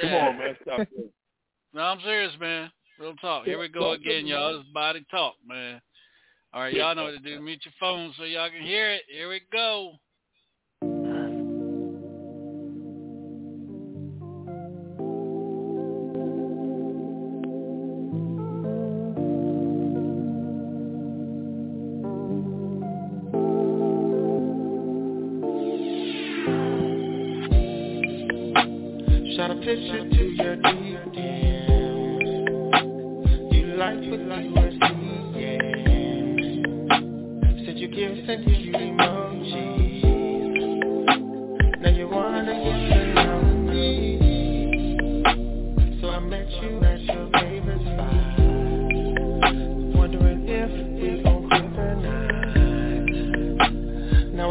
Come 0.00 0.10
Yeah. 0.10 0.28
on, 0.28 0.38
man, 0.38 0.56
stop 0.62 0.78
that. 0.78 1.10
No, 1.74 1.82
I'm 1.82 2.00
serious, 2.00 2.32
man. 2.40 2.70
Real 2.98 3.14
talk. 3.14 3.44
Here 3.44 3.58
we 3.58 3.68
go 3.68 3.92
again, 3.92 4.26
y'all. 4.26 4.58
This 4.58 4.66
body 4.74 5.06
talk, 5.10 5.34
man. 5.46 5.80
All 6.52 6.62
right, 6.62 6.74
y'all 6.74 6.94
know 6.94 7.04
what 7.04 7.10
to 7.12 7.18
do. 7.18 7.40
Mute 7.40 7.60
your 7.64 7.74
phone 7.78 8.12
so 8.16 8.24
y'all 8.24 8.50
can 8.50 8.62
hear 8.62 8.90
it. 8.90 9.02
Here 9.08 9.28
we 9.28 9.40
go. 9.52 9.92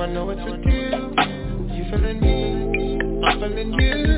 I 0.08 0.10
know 0.14 0.24
what 0.24 0.38
to 0.38 0.58
do. 0.64 1.76
You 1.76 1.84
feeling 1.92 2.22
me? 2.22 3.26
I'm 3.28 3.40
feeling 3.42 3.74
you. 3.74 4.17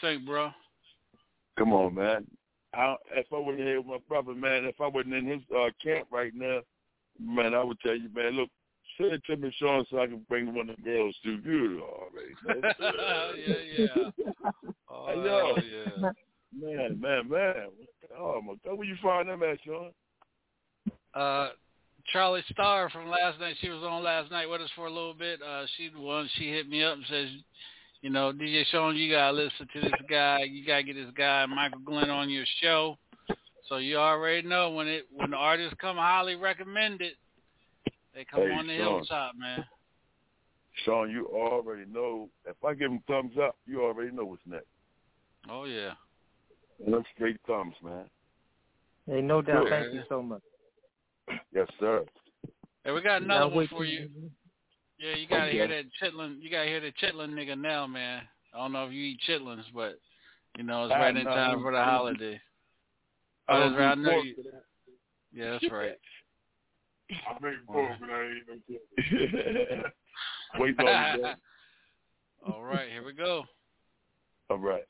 Think, 0.00 0.26
bro? 0.26 0.50
Come 1.58 1.72
on, 1.72 1.94
man. 1.94 2.26
I, 2.74 2.94
if 3.16 3.26
I 3.32 3.38
wasn't 3.38 3.64
here 3.64 3.80
with 3.80 3.86
my 3.86 3.98
brother, 4.08 4.34
man, 4.34 4.64
if 4.64 4.80
I 4.80 4.86
wasn't 4.86 5.14
in 5.14 5.26
his 5.26 5.40
uh, 5.54 5.70
camp 5.82 6.06
right 6.10 6.32
now, 6.34 6.60
man, 7.20 7.54
I 7.54 7.64
would 7.64 7.80
tell 7.80 7.96
you, 7.96 8.08
man, 8.14 8.32
look, 8.32 8.48
send 8.96 9.12
it 9.12 9.22
to 9.26 9.36
me, 9.36 9.52
Sean, 9.58 9.84
so 9.90 9.98
I 9.98 10.06
can 10.06 10.24
bring 10.28 10.54
one 10.54 10.70
of 10.70 10.76
the 10.76 10.82
girls 10.82 11.16
to 11.24 11.40
you 11.44 11.82
already. 11.82 12.74
yeah, 13.46 13.86
yeah. 13.86 14.10
Oh, 14.88 15.06
I 15.06 15.14
know. 15.16 15.56
yeah. 15.56 16.10
Man, 16.52 17.00
man, 17.00 17.28
man. 17.28 17.54
Oh 18.18 18.40
my 18.42 18.54
God, 18.64 18.78
where 18.78 18.86
you 18.86 18.96
find 19.02 19.28
them 19.28 19.42
at, 19.42 19.58
Sean? 19.64 19.90
Uh, 21.14 21.50
Charlie 22.12 22.42
Starr 22.50 22.90
from 22.90 23.08
last 23.08 23.38
night. 23.38 23.56
She 23.60 23.68
was 23.68 23.82
on 23.82 24.02
last 24.02 24.30
night 24.30 24.48
with 24.48 24.60
us 24.60 24.70
for 24.74 24.86
a 24.86 24.92
little 24.92 25.14
bit. 25.14 25.40
Uh, 25.42 25.64
she 25.76 25.88
the 25.88 26.00
one. 26.00 26.28
She 26.34 26.50
hit 26.50 26.68
me 26.68 26.82
up 26.82 26.96
and 26.96 27.04
says, 27.08 27.28
you 28.02 28.10
know, 28.10 28.32
DJ 28.32 28.64
Sean, 28.70 28.96
you 28.96 29.12
gotta 29.12 29.32
listen 29.32 29.68
to 29.74 29.80
this 29.80 29.92
guy. 30.08 30.42
You 30.42 30.66
gotta 30.66 30.82
get 30.82 30.94
this 30.94 31.12
guy 31.16 31.44
Michael 31.46 31.80
Glenn 31.80 32.10
on 32.10 32.30
your 32.30 32.44
show. 32.62 32.96
So 33.68 33.76
you 33.76 33.98
already 33.98 34.46
know 34.46 34.70
when 34.70 34.88
it 34.88 35.06
when 35.14 35.30
the 35.30 35.36
artists 35.36 35.74
come 35.80 35.96
highly 35.96 36.34
recommended, 36.34 37.12
they 38.14 38.24
come 38.24 38.42
Hey, 38.42 38.52
on 38.52 38.66
the 38.66 38.76
Sean. 38.76 38.86
hilltop, 38.86 39.32
man. 39.36 39.64
Sean, 40.84 41.10
you 41.10 41.26
already 41.26 41.84
know. 41.90 42.30
If 42.46 42.56
I 42.64 42.74
give 42.74 42.90
him 42.90 43.02
thumbs 43.06 43.36
up, 43.40 43.56
you 43.66 43.82
already 43.82 44.10
know 44.10 44.24
what's 44.24 44.42
next. 44.46 44.66
Oh 45.48 45.64
yeah. 45.64 45.92
And 46.84 46.94
them 46.94 47.04
straight 47.14 47.36
thumbs, 47.46 47.74
man. 47.84 48.06
Hey, 49.06 49.20
no 49.20 49.42
doubt. 49.42 49.64
Good. 49.64 49.70
Thank 49.70 49.94
you 49.94 50.02
so 50.08 50.22
much. 50.22 50.42
Yes, 51.54 51.68
sir. 51.78 52.04
Hey, 52.84 52.92
we 52.92 53.02
got 53.02 53.16
I'll 53.16 53.22
another 53.24 53.54
one 53.54 53.68
for 53.68 53.84
till 53.84 53.84
you. 53.84 54.08
Yeah, 55.00 55.16
you 55.16 55.26
gotta 55.26 55.50
hear 55.50 55.66
that 55.66 55.84
chitlin. 56.02 56.42
You 56.42 56.50
gotta 56.50 56.66
hear 56.66 56.80
the 56.80 56.92
chitlin 57.02 57.30
nigga 57.30 57.58
now, 57.58 57.86
man. 57.86 58.22
I 58.52 58.58
don't 58.58 58.72
know 58.72 58.84
if 58.84 58.92
you 58.92 59.02
eat 59.02 59.20
chitlins, 59.26 59.64
but 59.74 59.98
you 60.58 60.64
know 60.64 60.84
it's 60.84 60.92
I 60.92 61.00
right 61.00 61.16
in 61.16 61.24
time 61.24 61.62
for 61.62 61.72
the 61.72 61.82
holiday. 61.82 62.38
I 63.48 63.56
Oh, 63.56 63.60
don't 63.60 63.72
that's 63.72 63.80
right. 63.80 63.90
I 63.90 63.94
know 63.94 64.22
you. 64.22 64.34
for 64.34 64.42
that. 64.42 64.62
Yeah, 65.32 65.50
that's 65.52 65.72
right. 65.72 65.98
I 67.10 67.32
make 67.42 67.66
pork, 67.66 67.92
but 67.98 68.10
I 68.10 68.24
ain't 68.24 68.46
no 68.46 69.78
pork. 69.80 69.92
Wait 70.58 70.78
on 70.80 71.18
you. 71.18 71.26
All 72.46 72.62
right, 72.62 72.90
here 72.90 73.04
we 73.04 73.14
go. 73.14 73.44
All 74.50 74.58
right. 74.58 74.84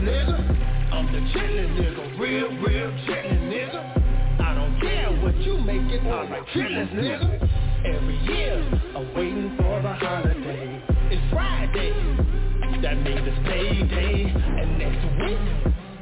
Nigga. 0.00 0.92
I'm 0.92 1.06
the 1.12 1.20
chillin' 1.32 1.76
nigga, 1.76 2.18
real, 2.18 2.48
real 2.48 2.90
chillin' 3.06 3.48
nigga. 3.48 4.40
I 4.40 4.54
don't 4.54 4.80
care 4.80 5.10
what 5.22 5.36
you 5.36 5.58
making, 5.58 6.06
I 6.06 6.28
like 6.28 6.46
chillin' 6.48 6.92
nigga. 6.94 7.48
Every 7.84 8.18
year, 8.24 8.58
I'm 8.96 9.14
waiting 9.14 9.56
for 9.56 9.82
the 9.82 9.92
holiday. 9.94 10.82
It's 11.10 11.32
Friday, 11.32 11.92
that 12.82 12.96
means 13.02 13.20
it's 13.24 13.38
payday. 13.48 14.32
And 14.60 14.78
next 14.78 15.04
week, 15.20 15.38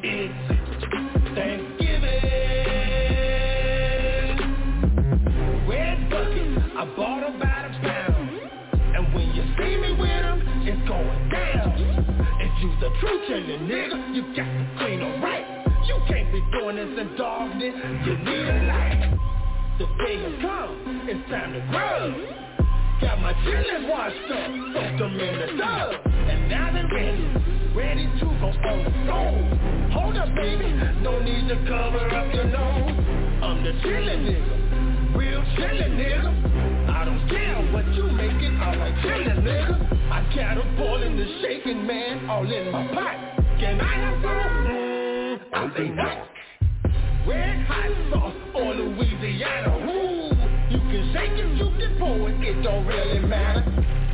it's 0.02 0.34
Thanksgiving. 1.34 2.38
Red 5.68 6.10
bucket, 6.10 6.58
I 6.76 6.84
bought 6.96 7.22
a 7.24 7.47
you 12.60 12.70
the 12.80 12.90
true 12.98 13.18
chillin' 13.28 13.68
nigga, 13.68 14.14
you 14.14 14.22
got 14.34 14.50
to 14.50 14.66
clean 14.78 15.00
'em 15.00 15.22
right. 15.22 15.46
You 15.86 15.96
can't 16.08 16.32
be 16.32 16.42
doing 16.52 16.76
this 16.76 16.98
in 16.98 17.16
darkness, 17.16 17.74
you 18.04 18.16
need 18.18 18.46
a 18.48 18.58
light. 18.66 19.18
The 19.78 19.86
day 20.02 20.18
has 20.18 20.34
come, 20.42 21.06
it's 21.06 21.30
time 21.30 21.52
to 21.54 21.60
grow. 21.70 22.14
Got 23.00 23.20
my 23.22 23.32
chillin' 23.46 23.88
washed 23.88 24.30
up, 24.30 24.50
soaked 24.74 25.00
'em 25.00 25.20
in 25.20 25.38
the 25.38 25.62
tub. 25.62 25.94
And 26.28 26.48
now 26.48 26.72
they're 26.72 26.90
ready, 26.92 27.28
ready 27.74 28.06
to 28.18 28.26
go 28.26 28.50
on 28.50 28.84
the 28.84 28.92
stove. 29.04 29.92
Hold 29.92 30.16
up, 30.16 30.34
baby, 30.34 30.68
no 31.00 31.20
need 31.20 31.48
to 31.48 31.56
cover 31.68 32.10
up 32.10 32.34
your 32.34 32.44
nose. 32.44 32.92
I'm 33.40 33.62
the 33.62 33.72
chillin' 33.82 34.26
nigga, 34.26 35.16
real 35.16 35.42
chillin' 35.54 35.94
nigga. 35.96 36.90
I 36.90 37.04
don't 37.04 37.28
care 37.28 37.56
what 37.72 37.86
you 37.94 38.04
making, 38.10 38.60
I 38.60 38.74
like 38.74 38.96
chillin' 38.96 39.42
nigga. 39.44 39.97
I 40.18 40.34
got 40.34 40.76
boiling 40.76 41.16
and 41.16 41.30
shaking, 41.40 41.86
man, 41.86 42.28
all 42.28 42.42
in 42.42 42.72
my 42.72 42.88
pot. 42.88 43.14
Can 43.60 43.80
I 43.80 43.94
have 44.02 44.14
some? 44.18 44.66
Mm, 44.66 45.38
I 45.54 45.76
say 45.76 45.88
no. 45.94 46.26
Red 47.24 47.66
hot 47.68 47.92
sauce 48.10 48.34
or 48.52 48.74
Louisiana. 48.74 49.78
Ooh, 49.78 50.34
you 50.74 50.78
can 50.90 51.12
shake 51.14 51.38
it, 51.38 51.56
you 51.56 51.70
can 51.78 51.96
pour 52.00 52.30
it, 52.30 52.42
it 52.42 52.62
don't 52.64 52.84
really 52.84 53.20
matter. 53.20 53.62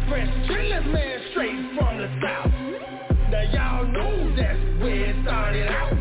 Fresh 0.07 0.29
chillin', 0.47 0.93
man, 0.93 1.21
straight 1.31 1.73
from 1.79 1.97
the 1.97 2.09
south. 2.21 2.53
Now 3.31 3.41
y'all 3.57 3.87
know 3.89 4.37
that's 4.37 4.61
where 4.85 5.09
it 5.09 5.17
started 5.25 5.69
out. 5.69 5.97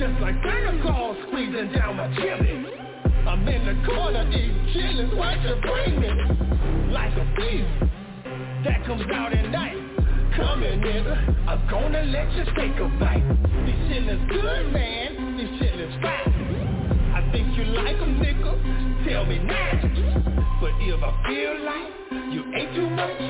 Just 0.00 0.20
like 0.20 0.34
Santa 0.42 0.82
Claus 0.82 1.16
squeezing 1.28 1.70
down 1.70 1.96
my 1.96 2.08
chimney. 2.16 2.66
I'm 3.24 3.46
in 3.46 3.66
the 3.66 3.86
corner 3.86 4.28
eating 4.30 4.66
chillin', 4.74 5.16
what 5.16 5.40
you 5.42 5.54
bring 5.62 6.00
me? 6.00 6.92
Like 6.92 7.14
a 7.14 7.34
thief 7.36 7.86
that 8.66 8.84
comes 8.84 9.06
out 9.14 9.32
at 9.32 9.48
night. 9.50 9.76
Here, 10.34 10.76
nigga, 10.76 11.48
I'm 11.48 11.62
gonna 11.70 12.02
let 12.02 12.30
you 12.32 12.44
take 12.58 12.76
a 12.76 12.88
bite. 12.98 13.22
This 13.64 13.78
chillin's 13.88 14.28
good, 14.28 14.72
man, 14.72 15.36
this 15.38 15.48
chillin's 15.58 15.94
fine. 16.02 17.14
I 17.14 17.22
think 17.30 17.56
you 17.56 17.64
like 17.64 17.96
'em, 17.96 18.18
nigga, 18.20 19.08
tell 19.08 19.24
me 19.24 19.38
now. 19.38 19.70
But 20.60 20.72
if 20.80 21.02
I 21.02 21.12
feel 21.26 21.54
like 21.64 21.90
you 22.32 22.42
ain't 22.54 22.74
too 22.74 22.90
much, 22.90 23.20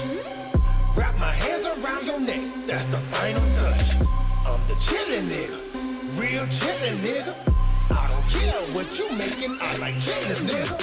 wrap 0.96 1.18
my 1.18 1.34
hands 1.34 1.66
around 1.66 2.06
your 2.06 2.20
neck, 2.20 2.40
that's 2.66 2.90
the 2.90 3.00
final 3.10 3.44
touch. 3.60 3.86
I'm 4.46 4.60
the 4.68 4.74
chillin' 4.88 5.28
nigga, 5.28 6.18
real 6.18 6.46
chillin' 6.46 7.02
nigga. 7.04 7.34
I 7.90 8.08
don't 8.08 8.28
care 8.30 8.74
what 8.74 8.90
you 8.96 9.12
making, 9.12 9.58
I 9.60 9.76
like 9.76 9.94
chillin' 10.00 10.46
nigga. 10.48 10.76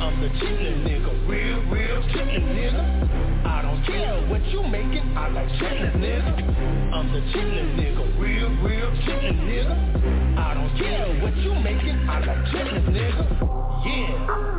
I'm 0.00 0.20
the 0.20 0.28
chillin' 0.38 0.84
nigga, 0.86 1.28
real, 1.28 1.60
real 1.72 2.02
chillin' 2.14 2.46
nigga. 2.56 3.27
I 3.44 3.62
don't 3.62 3.84
care 3.84 4.26
what 4.28 4.44
you 4.46 4.62
making, 4.62 5.16
I 5.16 5.28
like 5.28 5.48
chillin' 5.60 5.96
nigga. 6.00 6.92
I'm 6.94 7.12
the 7.12 7.20
chillin' 7.32 7.76
nigga, 7.76 8.18
real, 8.18 8.50
real 8.62 8.90
chillin' 9.04 9.40
nigga. 9.46 10.38
I 10.38 10.54
don't 10.54 10.76
care 10.78 11.22
what 11.22 11.36
you 11.36 11.54
making, 11.54 12.08
I 12.08 12.18
like 12.20 12.44
chillin' 12.46 12.86
nigga. 12.90 13.24
Yeah. 13.86 14.58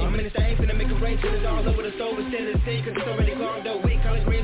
I'm 0.00 0.14
in 0.14 0.24
the 0.24 0.30
same 0.36 0.56
finna 0.56 0.76
make 0.76 0.88
a 0.88 0.94
rain 0.94 1.18
till 1.20 1.34
it's 1.34 1.46
all 1.46 1.68
over 1.68 1.82
the 1.82 1.92
stove 1.96 2.18
instead 2.18 2.48
of 2.48 2.54
the 2.54 2.60
sink 2.64 2.86
Cause 2.86 2.94
it's 2.96 3.08
already 3.08 3.34
clogged 3.34 3.66
up 3.66 3.87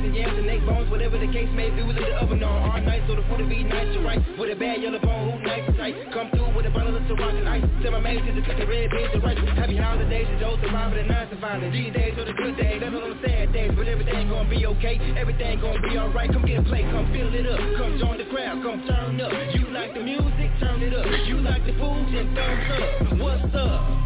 and 0.05 0.15
yams 0.15 0.37
and 0.37 0.47
neck 0.47 0.61
bones 0.69 0.91
Whatever 0.91 1.17
the 1.19 1.31
case 1.33 1.49
may 1.57 1.71
be, 1.73 1.83
we 1.83 1.97
leave 1.97 2.05
the 2.05 2.21
oven 2.21 2.43
on 2.45 2.71
all 2.71 2.81
night 2.81 3.03
So 3.09 3.17
the 3.17 3.25
food 3.25 3.41
will 3.41 3.49
be 3.49 3.65
nice 3.65 3.89
and 3.89 4.05
right 4.05 4.21
With 4.39 4.53
a 4.53 4.57
bad 4.57 4.83
yellow 4.85 5.01
bone, 5.01 5.33
who 5.33 5.41
nice 5.41 5.65
and 5.67 5.77
tight? 5.77 5.97
Come 6.13 6.31
through 6.31 6.53
with 6.55 6.67
a 6.67 6.71
bottle 6.71 6.95
of 6.95 7.03
Ciroc 7.09 7.35
and 7.35 7.49
ice. 7.49 7.65
Tell 7.83 7.93
my 7.93 8.01
man 8.01 8.21
to 8.25 8.33
the 8.33 8.43
cut 8.45 8.57
the 8.61 8.67
red 8.67 8.91
beans 8.93 9.11
and 9.13 9.23
rice. 9.25 9.39
Happy 9.57 9.77
holidays, 9.77 10.29
the 10.29 10.37
Joe 10.39 10.57
surviving 10.61 10.99
and 11.01 11.09
non 11.09 11.29
surviving 11.31 11.73
These 11.73 11.93
days 11.93 12.15
are 12.19 12.29
the 12.29 12.37
good 12.37 12.57
days, 12.57 12.81
that's 12.81 12.95
on 12.95 13.11
the 13.11 13.19
sad 13.25 13.53
days 13.53 13.73
But 13.75 13.89
everything 13.89 14.29
gonna 14.29 14.49
be 14.49 14.67
okay, 14.77 15.01
everything 15.17 15.61
gonna 15.61 15.81
be 15.81 15.97
alright. 15.97 16.31
Come 16.33 16.45
get 16.45 16.61
a 16.61 16.65
play, 16.69 16.83
come 16.85 17.09
fill 17.13 17.33
it 17.33 17.47
up. 17.49 17.61
Come 17.81 17.99
join 17.99 18.19
the 18.19 18.29
crowd, 18.29 18.63
come 18.63 18.85
turn 18.87 19.21
up. 19.21 19.33
You 19.57 19.73
like 19.73 19.95
the 19.95 20.01
music, 20.01 20.51
turn 20.61 20.83
it 20.83 20.93
up. 20.93 21.07
You 21.27 21.41
like 21.41 21.65
the 21.65 21.73
food, 21.81 22.13
then 22.13 22.35
thumbs 22.37 22.69
up. 22.77 23.19
What's 23.19 23.55
up? 23.55 24.04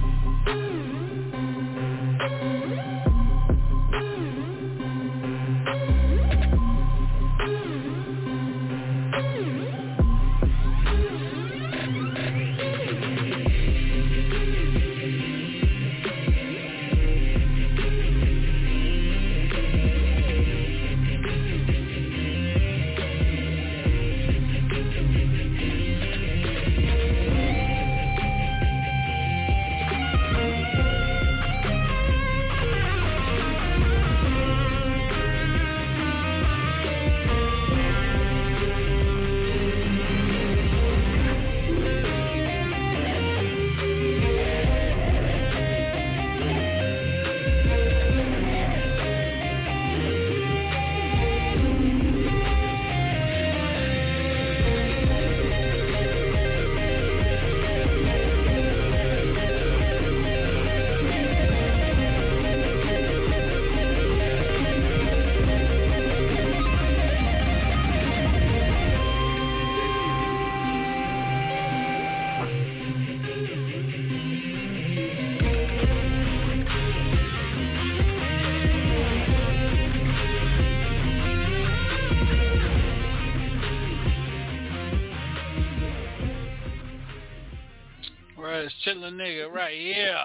Nigga 89.28 89.52
right 89.52 89.78
here. 89.78 90.16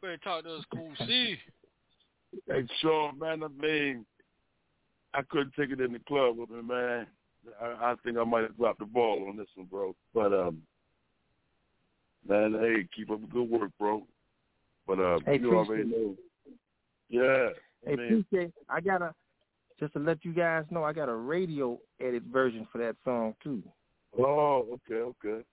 Go 0.00 0.08
ahead 0.08 0.22
talk 0.22 0.44
to 0.44 0.56
us, 0.56 0.64
Cool 0.72 0.92
C. 1.06 1.36
Hey, 2.46 2.66
Sean, 2.80 3.18
man, 3.18 3.42
I 3.42 3.48
mean, 3.48 4.06
I 5.14 5.22
couldn't 5.22 5.54
take 5.58 5.70
it 5.70 5.80
in 5.80 5.92
the 5.92 5.98
club 6.00 6.36
with 6.36 6.50
me, 6.50 6.62
man. 6.62 7.06
I, 7.60 7.92
I 7.92 7.94
think 8.04 8.18
I 8.18 8.24
might 8.24 8.42
have 8.42 8.56
dropped 8.56 8.80
the 8.80 8.84
ball 8.84 9.26
on 9.28 9.36
this 9.36 9.46
one, 9.54 9.66
bro. 9.66 9.94
But 10.12 10.32
um, 10.32 10.58
man, 12.28 12.54
hey, 12.60 12.86
keep 12.94 13.10
up 13.10 13.20
the 13.20 13.26
good 13.26 13.48
work, 13.48 13.70
bro. 13.78 14.06
But 14.86 15.00
uh, 15.00 15.18
Hey, 15.24 15.38
you 15.38 15.54
already 15.54 15.84
know. 15.84 16.14
Yeah, 17.08 17.50
Hey, 17.86 17.96
man. 17.96 18.24
PJ, 18.32 18.52
I 18.68 18.80
got 18.80 19.02
a 19.02 19.14
just 19.80 19.92
to 19.92 20.00
let 20.00 20.24
you 20.24 20.32
guys 20.32 20.64
know, 20.70 20.82
I 20.82 20.92
got 20.92 21.08
a 21.08 21.14
radio 21.14 21.78
edit 22.00 22.24
version 22.30 22.66
for 22.70 22.78
that 22.78 22.96
song 23.04 23.34
too. 23.42 23.62
Oh, 24.18 24.66
okay, 24.90 25.00
okay. 25.24 25.44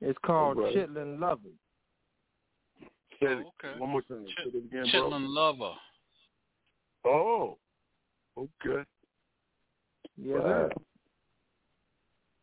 It's 0.00 0.18
called 0.24 0.58
Alright. 0.58 0.74
Chitlin 0.74 1.18
Lover. 1.18 1.50
Say 3.20 3.28
it 3.28 3.46
okay. 3.64 3.78
one 3.78 3.90
more 3.90 4.02
time. 4.02 4.26
Say 4.26 4.50
it 4.50 4.56
again, 4.56 4.86
bro. 4.92 5.10
Chitlin 5.10 5.28
lover. 5.28 5.72
Oh, 7.06 7.56
okay. 8.36 8.82
Yes, 10.16 10.40
Wow. 10.42 10.68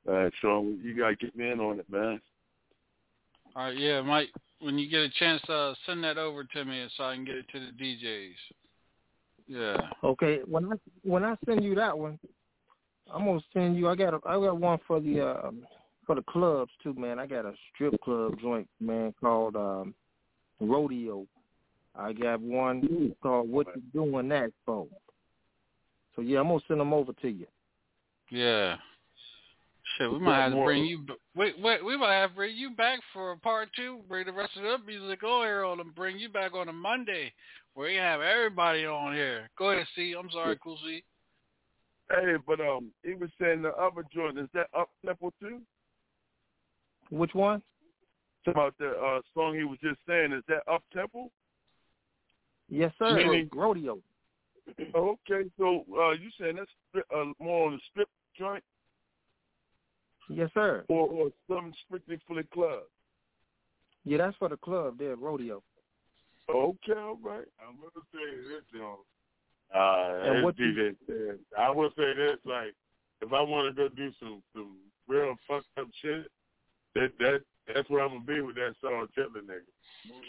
All 0.08 0.14
right, 0.14 0.34
Sean, 0.42 0.80
you 0.84 0.98
gotta 0.98 1.16
get 1.16 1.36
me 1.36 1.50
in 1.50 1.60
on 1.60 1.80
it, 1.80 1.90
man. 1.90 2.20
All 3.56 3.66
right, 3.66 3.78
yeah, 3.78 4.02
Mike. 4.02 4.30
When 4.60 4.78
you 4.78 4.90
get 4.90 5.02
a 5.02 5.10
chance, 5.10 5.42
uh, 5.50 5.74
send 5.86 6.04
that 6.04 6.18
over 6.18 6.44
to 6.44 6.66
me 6.66 6.88
so 6.98 7.04
I 7.04 7.16
can 7.16 7.26
get 7.26 7.36
it 7.36 7.46
to 7.54 7.60
the 7.60 7.72
DJs. 7.72 8.34
Yeah. 9.48 9.78
Okay, 10.04 10.40
when 10.46 10.72
I 10.72 10.76
when 11.04 11.24
I 11.24 11.36
send 11.46 11.64
you 11.64 11.76
that 11.76 11.98
one, 11.98 12.18
I'm 13.14 13.26
gonna 13.26 13.42
send 13.54 13.78
you. 13.78 13.90
I 13.90 13.96
got 13.96 14.14
a, 14.14 14.20
I 14.26 14.36
got 14.36 14.60
one 14.60 14.80
for 14.88 15.00
the 15.00 15.22
um, 15.22 15.66
for 16.06 16.16
the 16.16 16.24
clubs 16.24 16.72
too, 16.82 16.94
man. 16.94 17.20
I 17.20 17.26
got 17.26 17.46
a 17.46 17.54
strip 17.74 18.00
club 18.02 18.40
joint, 18.42 18.68
man, 18.80 19.14
called 19.20 19.56
um, 19.56 19.94
Rodeo. 20.60 21.26
I 21.96 22.14
got 22.14 22.42
one 22.42 23.14
called 23.22 23.50
What 23.50 23.68
You 23.76 23.82
Doing 23.94 24.30
That 24.30 24.52
For. 24.66 24.88
So 26.16 26.22
yeah, 26.22 26.40
I'm 26.40 26.48
gonna 26.48 26.60
send 26.68 26.80
them 26.80 26.94
over 26.94 27.14
to 27.14 27.30
you. 27.30 27.48
Yeah. 28.30 28.78
Shit, 29.98 30.12
we 30.12 30.20
might 30.20 30.44
have 30.44 30.54
to 30.54 30.64
bring 30.64 30.86
you. 30.86 31.00
b- 31.00 31.14
Wait, 31.36 31.60
wait, 31.60 31.84
we 31.86 31.98
might 31.98 32.14
have 32.14 32.32
to 32.32 32.36
bring 32.36 32.56
you 32.56 32.72
back 32.72 33.00
for 33.14 33.32
a 33.32 33.38
part 33.38 33.70
two. 33.76 34.00
Bring 34.08 34.26
the 34.26 34.32
rest 34.32 34.56
of 34.56 34.64
the 34.64 34.86
music 34.86 35.24
on 35.24 35.46
here 35.46 35.66
on 35.66 35.80
and 35.80 35.94
bring 35.94 36.18
you 36.18 36.30
back 36.30 36.54
on 36.56 36.70
a 36.70 36.74
Monday, 36.74 37.32
where 37.74 37.90
you 37.90 38.00
have 38.00 38.22
everybody 38.22 38.86
on 38.86 39.14
here. 39.14 39.50
Go 39.58 39.72
ahead, 39.72 39.86
C. 39.96 40.16
I'm 40.18 40.32
sorry, 40.32 40.58
Cool 40.64 40.80
C. 40.84 41.04
Hey, 42.10 42.36
but 42.46 42.60
um, 42.60 42.92
he 43.04 43.14
was 43.14 43.30
saying 43.40 43.62
the 43.62 43.76
other 43.76 44.04
joint 44.14 44.38
is 44.38 44.48
that 44.54 44.68
up 44.78 44.90
tempo 45.06 45.32
too? 45.40 45.62
Which 47.14 47.36
one? 47.36 47.62
About 48.48 48.74
the 48.80 48.90
uh 48.90 49.22
song 49.36 49.56
he 49.56 49.64
was 49.64 49.78
just 49.82 50.00
saying 50.08 50.34
is 50.34 50.44
that 50.48 50.64
up 50.70 50.84
tempo? 50.92 51.30
Yes, 52.70 52.92
sir. 52.98 53.16
Meaning- 53.16 53.50
Rodeo. 53.54 54.00
Okay, 54.96 55.44
so 55.58 55.86
uh, 55.94 56.12
you 56.12 56.30
saying 56.40 56.56
that's 56.56 57.06
uh, 57.14 57.26
more 57.40 57.68
on 57.68 57.74
the 57.74 57.80
strip 57.92 58.08
joint 58.38 58.64
Yes, 60.30 60.50
sir. 60.54 60.86
or, 60.88 61.08
or 61.10 61.30
something 61.50 61.74
strictly 61.86 62.18
for 62.26 62.38
the 62.38 62.44
club? 62.54 62.84
Yeah, 64.06 64.20
that's 64.20 64.38
for 64.38 64.48
the 64.48 64.56
club 64.58 64.98
there, 64.98 65.16
Rodeo. 65.18 65.62
Okay, 66.50 66.94
all 66.94 67.20
right. 67.22 67.46
I'm 67.62 67.76
gonna 67.76 68.06
say 68.14 68.38
this, 68.48 68.64
though. 68.74 69.00
Uh, 69.76 70.28
And 70.30 70.38
as 70.38 70.44
what 70.46 70.58
you- 70.58 70.74
DJ 70.74 70.96
said, 71.08 71.40
I 71.58 71.70
will 71.70 71.90
say 71.98 72.14
this: 72.16 72.38
like, 72.46 72.74
if 73.22 73.32
I 73.34 73.42
want 73.42 73.68
to 73.68 73.74
go 73.90 73.94
do 73.94 74.12
some 74.20 74.42
some 74.56 74.78
real 75.08 75.36
fucked 75.48 75.68
up 75.78 75.88
shit, 76.02 76.26
that 76.96 77.12
that 77.20 77.42
that's 77.74 77.90
where 77.90 78.04
I'm 78.04 78.10
gonna 78.10 78.26
be 78.26 78.42
with 78.42 78.56
that 78.56 78.76
song, 78.82 79.08
Chitlin 79.18 79.48
nigga. 79.48 79.72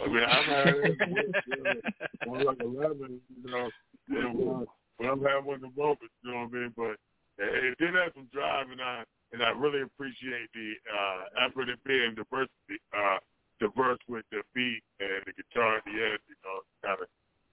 I 0.03 0.07
mean, 0.07 0.23
had 0.47 0.69
it 0.77 1.85
when 2.27 2.45
like 2.45 2.61
eleven, 2.61 3.21
you 3.43 3.51
know, 3.51 3.71
when, 4.09 4.67
when 4.99 5.11
I'm 5.11 5.23
having 5.23 5.45
one 5.45 5.57
of 5.57 5.63
the 5.63 5.73
moments, 5.77 6.15
you 6.23 6.31
know 6.31 6.47
what 6.47 6.55
I 6.55 6.61
mean. 6.61 6.73
But 6.77 6.97
it, 7.39 7.79
did 7.79 7.95
have 7.95 8.13
some 8.15 8.29
drive, 8.33 8.71
and 8.71 8.81
I 8.81 9.03
and 9.33 9.43
I 9.43 9.51
really 9.51 9.83
appreciate 9.83 10.49
the 10.55 10.75
uh, 10.87 11.47
effort 11.47 11.69
in 11.69 11.77
being 11.85 12.15
diversity, 12.15 12.79
uh, 12.97 13.19
diverse 13.59 13.99
with 14.09 14.25
the 14.31 14.43
beat 14.55 14.83
and 15.01 15.27
the 15.27 15.33
guitar 15.35 15.79
at 15.79 15.85
the 15.85 15.91
end. 15.91 16.23
You 16.31 16.39
know, 16.47 16.63
kind 16.85 17.03
of 17.03 17.09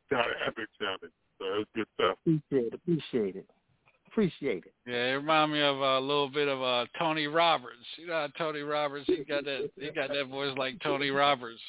kind 0.09 0.29
of 0.29 0.37
epic 0.45 0.69
sounding. 0.79 1.09
So 1.39 1.45
it 1.45 1.57
was 1.57 1.71
good 1.75 1.87
stuff. 1.95 2.17
Appreciate 2.21 2.67
it. 2.69 2.73
Appreciate 2.75 3.35
it. 3.35 3.49
Appreciate 4.11 4.65
it. 4.65 4.73
Yeah, 4.85 5.13
it 5.13 5.13
remind 5.13 5.53
me 5.53 5.61
of 5.61 5.77
a 5.77 5.99
little 5.99 6.27
bit 6.27 6.49
of 6.49 6.61
uh, 6.61 6.85
Tony 6.99 7.27
Roberts. 7.27 7.77
You 7.97 8.07
know 8.07 8.13
how 8.13 8.27
Tony 8.37 8.59
Roberts 8.59 9.05
he 9.07 9.23
got 9.23 9.45
that 9.45 9.69
he 9.79 9.89
got 9.89 10.09
that 10.09 10.27
voice 10.27 10.55
like 10.57 10.81
Tony 10.81 11.11
Roberts. 11.11 11.61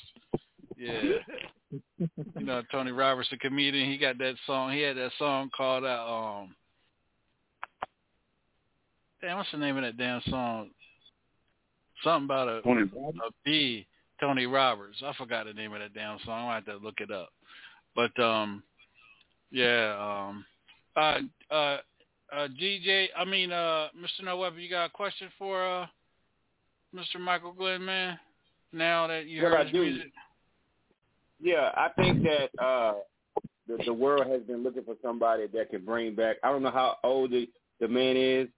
Yeah. 0.76 1.02
You 1.98 2.44
know 2.44 2.62
Tony 2.72 2.90
Roberts, 2.90 3.28
the 3.30 3.36
comedian. 3.36 3.88
He 3.88 3.96
got 3.96 4.18
that 4.18 4.34
song. 4.44 4.72
He 4.72 4.80
had 4.80 4.96
that 4.96 5.12
song 5.18 5.50
called 5.56 5.84
uh, 5.84 6.04
um. 6.04 6.56
Damn, 9.20 9.36
what's 9.36 9.52
the 9.52 9.58
name 9.58 9.76
of 9.76 9.84
that 9.84 9.96
damn 9.96 10.20
song? 10.28 10.70
Something 12.02 12.24
about 12.24 12.48
a 12.48 12.62
Tony 12.62 12.82
a 12.82 13.30
bee. 13.44 13.86
Tony 14.20 14.46
Roberts. 14.46 15.00
I 15.04 15.12
forgot 15.14 15.46
the 15.46 15.52
name 15.52 15.72
of 15.72 15.80
that 15.80 15.94
damn 15.94 16.18
song. 16.24 16.48
I 16.48 16.56
have 16.56 16.64
to 16.66 16.76
look 16.76 17.00
it 17.00 17.12
up. 17.12 17.30
But 17.94 18.18
um, 18.20 18.64
yeah. 19.52 20.26
Um, 20.28 20.44
uh, 20.96 21.18
uh, 21.54 21.78
uh, 22.32 22.48
DJ. 22.60 23.06
I 23.16 23.24
mean, 23.24 23.52
uh, 23.52 23.88
Mr. 23.98 24.24
No 24.24 24.38
Weapon. 24.38 24.60
You 24.60 24.70
got 24.70 24.86
a 24.86 24.90
question 24.90 25.28
for 25.38 25.64
uh, 25.64 25.86
Mr. 26.94 27.20
Michael 27.20 27.52
Glenn, 27.52 27.84
man? 27.84 28.18
Now 28.72 29.06
that 29.06 29.26
you 29.26 29.42
What 29.42 29.52
heard 29.52 29.66
his 29.66 29.74
music. 29.74 30.12
Yeah, 31.40 31.70
I 31.74 31.88
think 31.96 32.22
that 32.22 32.50
uh 32.62 32.94
the, 33.68 33.78
the 33.84 33.92
world 33.92 34.26
has 34.26 34.42
been 34.42 34.62
looking 34.62 34.84
for 34.84 34.94
somebody 35.02 35.46
that 35.48 35.70
can 35.70 35.84
bring 35.84 36.14
back. 36.14 36.36
I 36.42 36.50
don't 36.50 36.62
know 36.62 36.70
how 36.70 36.96
old 37.04 37.30
the, 37.30 37.48
the 37.80 37.88
man 37.88 38.16
is, 38.16 38.48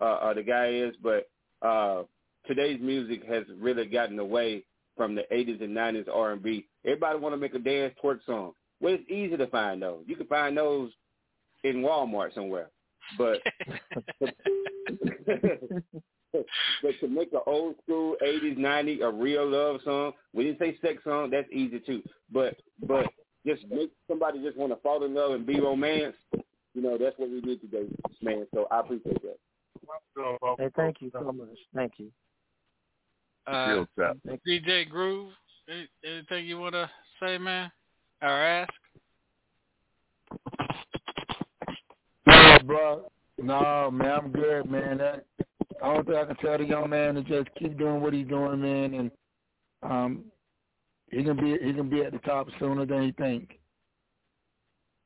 uh, 0.00 0.18
or 0.22 0.34
the 0.34 0.42
guy 0.42 0.68
is, 0.68 0.94
but 1.02 1.28
uh 1.62 2.04
today's 2.46 2.80
music 2.80 3.24
has 3.28 3.44
really 3.60 3.84
gotten 3.86 4.18
away 4.18 4.64
from 4.96 5.14
the 5.14 5.22
80s 5.32 5.62
and 5.62 5.76
90s 5.76 6.08
R&B. 6.12 6.66
Everybody 6.84 7.18
want 7.18 7.32
to 7.34 7.36
make 7.36 7.54
a 7.54 7.58
dance 7.58 7.94
twerk 8.02 8.18
song. 8.26 8.52
Well, 8.80 8.94
it's 8.94 9.10
easy 9.10 9.36
to 9.36 9.46
find 9.48 9.82
those. 9.82 10.02
You 10.06 10.16
can 10.16 10.26
find 10.26 10.56
those 10.56 10.90
in 11.62 11.82
Walmart 11.82 12.34
somewhere. 12.34 12.70
But 13.16 13.40
but 16.32 16.92
to 17.00 17.08
make 17.08 17.32
an 17.32 17.40
old 17.46 17.76
school 17.82 18.16
eighties, 18.22 18.56
nineties, 18.58 19.00
a 19.02 19.10
real 19.10 19.48
love 19.48 19.80
song, 19.84 20.12
we 20.32 20.44
didn't 20.44 20.58
say 20.58 20.78
sex 20.82 21.02
song, 21.04 21.30
that's 21.30 21.48
easy 21.52 21.80
too. 21.80 22.02
But 22.32 22.56
but 22.86 23.06
just 23.46 23.62
make 23.70 23.90
somebody 24.08 24.42
just 24.42 24.56
want 24.56 24.72
to 24.72 24.80
fall 24.80 25.04
in 25.04 25.14
love 25.14 25.32
and 25.32 25.46
be 25.46 25.60
romance, 25.60 26.14
you 26.74 26.82
know, 26.82 26.98
that's 26.98 27.18
what 27.18 27.30
we 27.30 27.40
need 27.40 27.60
today, 27.60 27.86
man. 28.22 28.46
So 28.54 28.66
I 28.70 28.80
appreciate 28.80 29.22
that. 29.22 29.38
Hey, 30.58 30.68
thank 30.76 31.00
you 31.00 31.10
so 31.12 31.32
much. 31.32 31.56
Thank 31.74 31.92
you. 31.98 32.10
Uh. 33.46 33.84
DJ 34.46 34.88
Groove. 34.88 35.32
Anything 36.04 36.46
you 36.46 36.58
want 36.58 36.74
to 36.74 36.90
say, 37.20 37.38
man, 37.38 37.70
or 38.22 38.28
ask? 38.28 38.72
No, 42.26 42.34
bro. 42.64 43.10
No, 43.38 43.90
man, 43.90 44.10
I'm 44.10 44.32
good, 44.32 44.70
man. 44.70 44.98
That, 44.98 45.24
I 45.82 45.94
don't 45.94 46.06
think 46.06 46.18
I 46.18 46.24
can 46.24 46.36
tell 46.36 46.58
the 46.58 46.64
young 46.64 46.90
man 46.90 47.14
to 47.14 47.22
just 47.22 47.48
keep 47.58 47.78
doing 47.78 48.00
what 48.00 48.12
he's 48.12 48.26
doing, 48.26 48.60
man, 48.60 48.94
and 48.94 49.10
um, 49.82 50.24
he 51.10 51.22
can 51.22 51.36
be 51.36 51.56
he 51.64 51.72
can 51.72 51.88
be 51.88 52.02
at 52.02 52.12
the 52.12 52.18
top 52.18 52.48
sooner 52.58 52.84
than 52.84 53.02
he 53.02 53.12
think. 53.12 53.58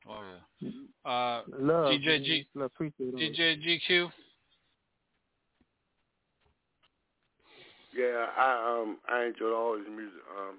Oh 0.07 0.21
yeah. 0.61 0.69
Uh, 1.05 1.43
Love. 1.59 1.93
DJ 1.93 2.23
G. 2.23 2.47
Love, 2.55 2.71
appreciate 2.73 3.13
it. 3.13 3.15
DJ 3.15 3.61
Yeah, 7.95 8.25
I 8.35 8.81
um 8.81 8.97
I 9.07 9.25
enjoyed 9.25 9.53
all 9.53 9.77
his 9.77 9.87
music. 9.87 10.21
Um, 10.35 10.57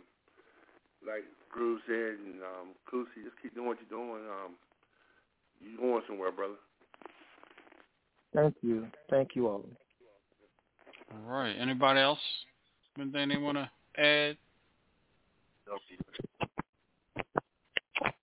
like 1.06 1.24
Groove 1.50 1.80
said, 1.86 2.18
and 2.24 2.40
um, 2.42 2.74
Cool 2.90 3.04
C, 3.14 3.22
just 3.22 3.36
keep 3.42 3.54
doing 3.54 3.66
what 3.66 3.78
you're 3.78 3.98
doing. 3.98 4.22
Um, 4.26 4.54
you 5.60 5.76
going 5.76 6.02
somewhere, 6.06 6.32
brother? 6.32 6.54
Thank 8.34 8.56
you. 8.62 8.86
Thank 9.10 9.36
you 9.36 9.46
all. 9.46 9.64
All 11.12 11.32
right. 11.32 11.52
Anybody 11.52 12.00
else? 12.00 12.18
Anything 12.98 13.28
they 13.28 13.36
want 13.36 13.58
to 13.58 13.70
add? 14.00 14.36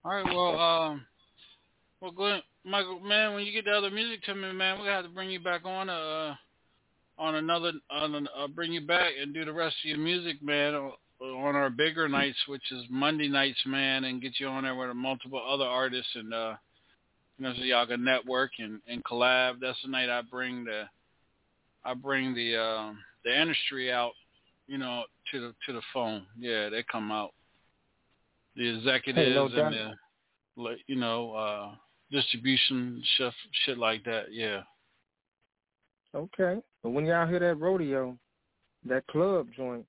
All 0.04 0.16
right. 0.16 0.26
Well, 0.26 0.60
um, 0.60 1.06
well, 2.02 2.12
Glenn, 2.12 2.42
Michael, 2.66 3.00
man, 3.00 3.34
when 3.34 3.46
you 3.46 3.52
get 3.52 3.66
the 3.66 3.72
other 3.72 3.90
music 3.90 4.24
to 4.24 4.36
me, 4.36 4.52
man, 4.52 4.80
we 4.80 4.86
got 4.86 5.04
to 5.04 5.10
bring 5.10 5.30
you 5.30 5.40
back 5.40 5.66
on 5.66 5.90
uh 5.90 6.36
on 7.18 7.36
another 7.36 7.72
on 7.90 8.16
an, 8.16 8.28
uh, 8.38 8.48
bring 8.48 8.74
you 8.74 8.82
back 8.82 9.12
and 9.22 9.34
do 9.34 9.46
the 9.46 9.54
rest 9.54 9.76
of 9.84 9.90
your 9.90 10.00
music, 10.00 10.42
man, 10.42 10.74
on 10.74 10.92
on 11.22 11.56
our 11.56 11.70
bigger 11.70 12.10
nights, 12.10 12.38
which 12.48 12.72
is 12.72 12.84
Monday 12.90 13.28
nights, 13.28 13.60
man, 13.66 14.06
and 14.06 14.22
get 14.22 14.40
you 14.40 14.48
on 14.48 14.64
there 14.64 14.76
with 14.76 14.96
multiple 14.96 15.42
other 15.48 15.66
artists 15.66 16.10
and 16.16 16.34
uh, 16.34 16.56
you 17.42 17.48
know, 17.48 17.54
so 17.58 17.64
y'all 17.64 17.88
can 17.88 18.04
network 18.04 18.52
and 18.60 18.80
and 18.88 19.04
collab. 19.04 19.56
That's 19.60 19.82
the 19.84 19.90
night 19.90 20.10
I 20.10 20.22
bring 20.22 20.64
the 20.64 20.84
I 21.84 21.96
bring 21.96 22.36
the 22.36 22.56
um 22.56 23.00
the 23.26 23.42
industry 23.42 23.92
out 23.92 24.12
you 24.68 24.78
know, 24.78 25.04
to 25.32 25.42
the 25.42 25.56
to 25.66 25.74
the 25.74 25.82
phone. 25.94 26.26
Yeah, 26.40 26.70
they 26.70 26.84
come 26.90 27.12
out. 27.12 27.32
The 28.56 28.78
executives 28.78 29.28
Hey, 29.28 29.34
no 29.34 29.46
and 29.46 29.74
the, 30.56 30.76
you 30.88 30.96
know, 30.96 31.34
uh, 31.34 31.72
distribution 32.12 33.04
shit, 33.18 33.34
shit 33.66 33.78
like 33.78 34.04
that. 34.06 34.32
Yeah. 34.32 34.62
Okay. 36.16 36.62
But 36.84 36.92
when 36.92 37.06
y'all 37.06 37.28
hear 37.28 37.40
that 37.40 37.56
rodeo, 37.56 38.18
that 38.86 39.08
club 39.08 39.48
joint, 39.56 39.86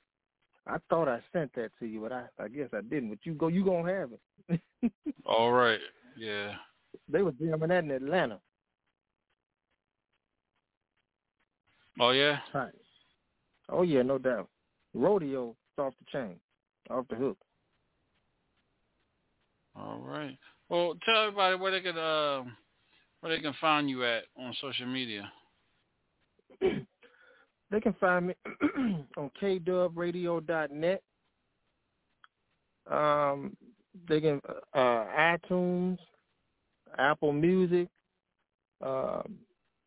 I 0.67 0.79
thought 0.89 1.09
I 1.09 1.21
sent 1.33 1.53
that 1.55 1.71
to 1.81 1.87
you, 1.87 2.01
but 2.01 2.13
I, 2.13 2.25
I 2.41 2.49
guess 2.49 2.69
I 2.73 2.81
didn't. 2.81 3.11
But 3.11 3.19
you 3.25 3.35
go, 3.35 3.49
you 3.49 3.65
gonna 3.65 3.93
have 3.93 4.11
it. 4.49 4.93
All 5.27 5.53
right. 5.53 5.81
Yeah. 6.17 6.55
They 7.09 7.23
were 7.23 7.33
jamming 7.33 7.69
that 7.69 7.85
in 7.85 7.91
Atlanta. 7.91 8.41
Oh 12.01 12.11
yeah. 12.11 12.39
Right. 12.55 12.73
Oh 13.69 13.83
yeah, 13.83 14.03
no 14.03 14.19
doubt. 14.19 14.49
Rodeo 14.95 15.57
off 15.79 15.95
the 15.99 16.19
chain, 16.19 16.37
off 16.91 17.07
the 17.09 17.17
hook. 17.17 17.39
All 19.75 20.01
right. 20.05 20.39
Well, 20.69 20.95
tell 21.05 21.25
everybody 21.25 21.57
where 21.57 21.73
they 21.73 21.81
can 21.81 21.97
uh, 21.97 22.43
where 23.21 23.35
they 23.35 23.43
can 23.43 23.55
find 23.61 23.89
you 23.89 24.05
at 24.05 24.25
on 24.39 24.55
social 24.61 24.87
media. 24.87 25.31
They 27.73 27.81
can 27.81 27.95
find 27.95 28.27
me 28.27 28.35
on 29.17 29.31
kdubradio.net. 29.41 31.03
Um, 32.91 33.57
they 34.07 34.21
can 34.21 34.41
uh, 34.75 34.79
iTunes, 34.79 35.97
Apple 36.99 37.33
Music, 37.33 37.89
uh, 38.85 39.23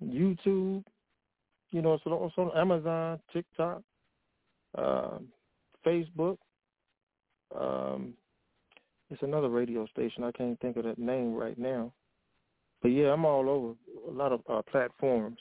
YouTube. 0.04 0.84
You 1.72 1.82
know, 1.82 2.00
so 2.04 2.12
also 2.12 2.52
Amazon, 2.56 3.20
TikTok, 3.34 3.82
uh, 4.78 5.18
Facebook. 5.86 6.38
Um, 7.60 8.14
it's 9.10 9.22
another 9.22 9.50
radio 9.50 9.86
station. 9.88 10.24
I 10.24 10.32
can't 10.32 10.60
think 10.60 10.78
of 10.78 10.86
that 10.86 10.98
name 10.98 11.34
right 11.34 11.58
now. 11.58 11.92
But 12.82 12.90
yeah, 12.90 13.12
I'm 13.12 13.26
all 13.26 13.50
over 13.50 13.74
a 14.08 14.12
lot 14.12 14.32
of 14.32 14.42
uh, 14.50 14.62
platforms. 14.72 15.40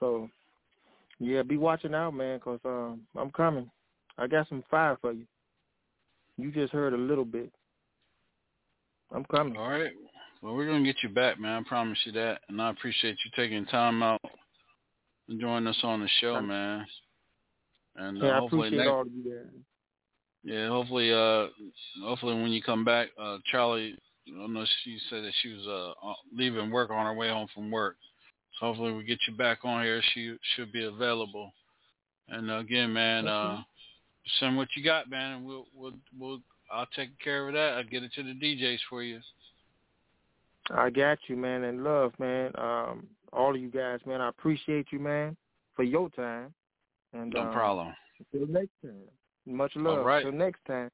So 0.00 0.28
yeah, 1.18 1.42
be 1.42 1.56
watching 1.56 1.94
out, 1.94 2.14
man, 2.14 2.40
'cause 2.40 2.60
um, 2.64 3.06
I'm 3.16 3.30
coming. 3.30 3.70
I 4.18 4.26
got 4.26 4.48
some 4.48 4.62
fire 4.70 4.96
for 5.00 5.12
you. 5.12 5.26
You 6.36 6.50
just 6.52 6.72
heard 6.72 6.92
a 6.92 6.98
little 6.98 7.24
bit. 7.24 7.52
I'm 9.12 9.24
coming. 9.24 9.56
All 9.56 9.70
right. 9.70 9.92
Well, 10.42 10.54
we're 10.54 10.66
gonna 10.66 10.84
get 10.84 11.02
you 11.02 11.08
back, 11.08 11.40
man. 11.40 11.64
I 11.64 11.68
promise 11.68 11.98
you 12.04 12.12
that, 12.12 12.40
and 12.48 12.60
I 12.60 12.70
appreciate 12.70 13.16
you 13.24 13.30
taking 13.34 13.64
time 13.66 14.02
out 14.02 14.20
and 15.28 15.40
joining 15.40 15.66
us 15.66 15.78
on 15.82 16.00
the 16.00 16.08
show, 16.20 16.40
man. 16.40 16.86
And 17.96 18.22
uh, 18.22 18.26
Yeah, 18.26 18.40
hopefully 18.40 18.70
next, 18.70 18.88
all 18.88 19.00
of 19.02 19.08
you 19.08 19.30
guys. 19.30 19.52
yeah, 20.44 20.68
hopefully, 20.68 21.12
uh, 21.12 21.46
hopefully 22.04 22.34
when 22.34 22.52
you 22.52 22.62
come 22.62 22.84
back, 22.84 23.08
uh, 23.18 23.38
Charlie, 23.50 23.96
I 24.28 24.46
know 24.46 24.64
she 24.84 24.98
said 25.08 25.24
that 25.24 25.32
she 25.42 25.52
was 25.54 25.66
uh 25.66 26.06
uh, 26.06 26.14
leaving 26.34 26.70
work 26.70 26.90
on 26.90 27.06
her 27.06 27.14
way 27.14 27.28
home 27.28 27.48
from 27.54 27.70
work. 27.70 27.96
So 28.58 28.66
hopefully 28.66 28.92
we 28.92 29.04
get 29.04 29.18
you 29.28 29.34
back 29.34 29.64
on 29.64 29.84
here. 29.84 30.02
She 30.14 30.36
should 30.54 30.72
be 30.72 30.84
available. 30.84 31.52
And 32.28 32.50
uh, 32.50 32.58
again, 32.58 32.92
man, 32.92 33.26
uh, 33.26 33.62
send 34.40 34.56
what 34.56 34.68
you 34.76 34.84
got, 34.84 35.08
man, 35.08 35.36
and 35.36 35.46
we'll 35.46 35.66
we'll 35.74 35.94
we'll 36.18 36.40
I'll 36.70 36.88
take 36.96 37.18
care 37.20 37.46
of 37.48 37.54
that. 37.54 37.74
I'll 37.74 37.84
get 37.84 38.02
it 38.02 38.12
to 38.14 38.22
the 38.22 38.34
DJs 38.34 38.78
for 38.90 39.02
you. 39.02 39.20
I 40.70 40.90
got 40.90 41.18
you, 41.28 41.36
man, 41.36 41.64
and 41.64 41.84
love, 41.84 42.12
man. 42.18 42.50
Um, 42.56 43.06
all 43.32 43.54
of 43.54 43.60
you 43.60 43.70
guys, 43.70 44.00
man. 44.06 44.20
I 44.20 44.28
appreciate 44.28 44.86
you, 44.90 44.98
man, 44.98 45.36
for 45.74 45.82
your 45.82 46.08
time. 46.10 46.52
And 47.12 47.32
No 47.32 47.42
um, 47.42 47.52
problem. 47.52 47.94
Until 48.32 48.48
next 48.48 48.72
time. 48.82 48.94
Much 49.46 49.72
love. 49.76 49.98
All 49.98 50.04
right. 50.04 50.22
Till 50.22 50.32
next 50.32 50.60
time. 50.66 50.90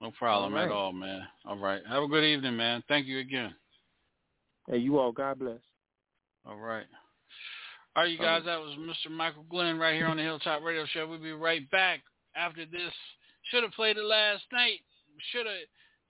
No 0.00 0.10
problem 0.10 0.54
All 0.54 0.60
at 0.60 0.70
all, 0.70 0.92
man. 0.92 1.22
All 1.46 1.56
right. 1.56 1.80
Have 1.88 2.02
a 2.02 2.08
good 2.08 2.24
evening, 2.24 2.56
man. 2.56 2.82
Thank 2.88 3.06
you 3.06 3.18
again. 3.18 3.54
Hey, 4.68 4.78
you 4.78 4.98
all. 4.98 5.12
God 5.12 5.38
bless. 5.38 5.60
All 6.44 6.56
right. 6.56 6.86
All 7.94 8.02
right, 8.02 8.12
you 8.12 8.18
guys, 8.18 8.42
that 8.44 8.60
was 8.60 8.76
Mr. 8.78 9.10
Michael 9.10 9.46
Glenn 9.48 9.78
right 9.78 9.94
here 9.94 10.06
on 10.06 10.18
the 10.18 10.22
Hilltop 10.22 10.62
Radio 10.62 10.84
Show. 10.92 11.08
We'll 11.08 11.18
be 11.18 11.32
right 11.32 11.68
back 11.70 12.00
after 12.36 12.66
this. 12.66 12.92
Should 13.44 13.62
have 13.62 13.72
played 13.72 13.96
it 13.96 14.04
last 14.04 14.42
night. 14.52 14.80
Should 15.32 15.46
have. 15.46 15.54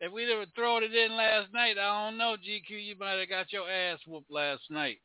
If 0.01 0.13
we'd 0.13 0.29
have 0.29 0.47
thrown 0.55 0.83
it 0.83 0.95
in 0.95 1.17
last 1.17 1.51
night, 1.55 1.79
I 1.79 2.09
don't 2.09 2.19
know, 2.19 2.37
GQ, 2.37 2.69
you 2.69 2.97
might 2.99 3.19
have 3.19 3.31
got 3.31 3.51
your 3.51 3.71
ass 3.71 3.99
whooped 4.07 4.31
last 4.31 4.61
night. 4.71 4.99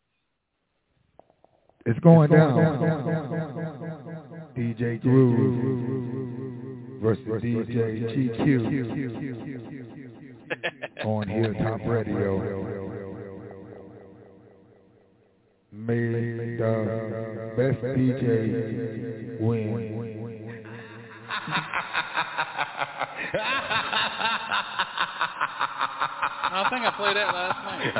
It's 1.85 1.99
going 1.99 2.29
down. 2.29 2.57
DJ 4.55 5.01
Groove 5.01 7.01
versus 7.01 7.23
DJ 7.25 8.03
GQ 8.11 9.15
on 11.05 11.27
Hilltop 11.27 11.81
Radio. 11.85 12.67
May 15.71 16.57
the 16.57 17.53
best 17.55 17.81
DJ 17.81 19.39
win. 19.39 20.01
I 26.53 26.67
think 26.69 26.83
I 26.83 26.91
played 26.97 27.15
that 27.15 27.33
last 27.33 27.63
night. 27.65 27.93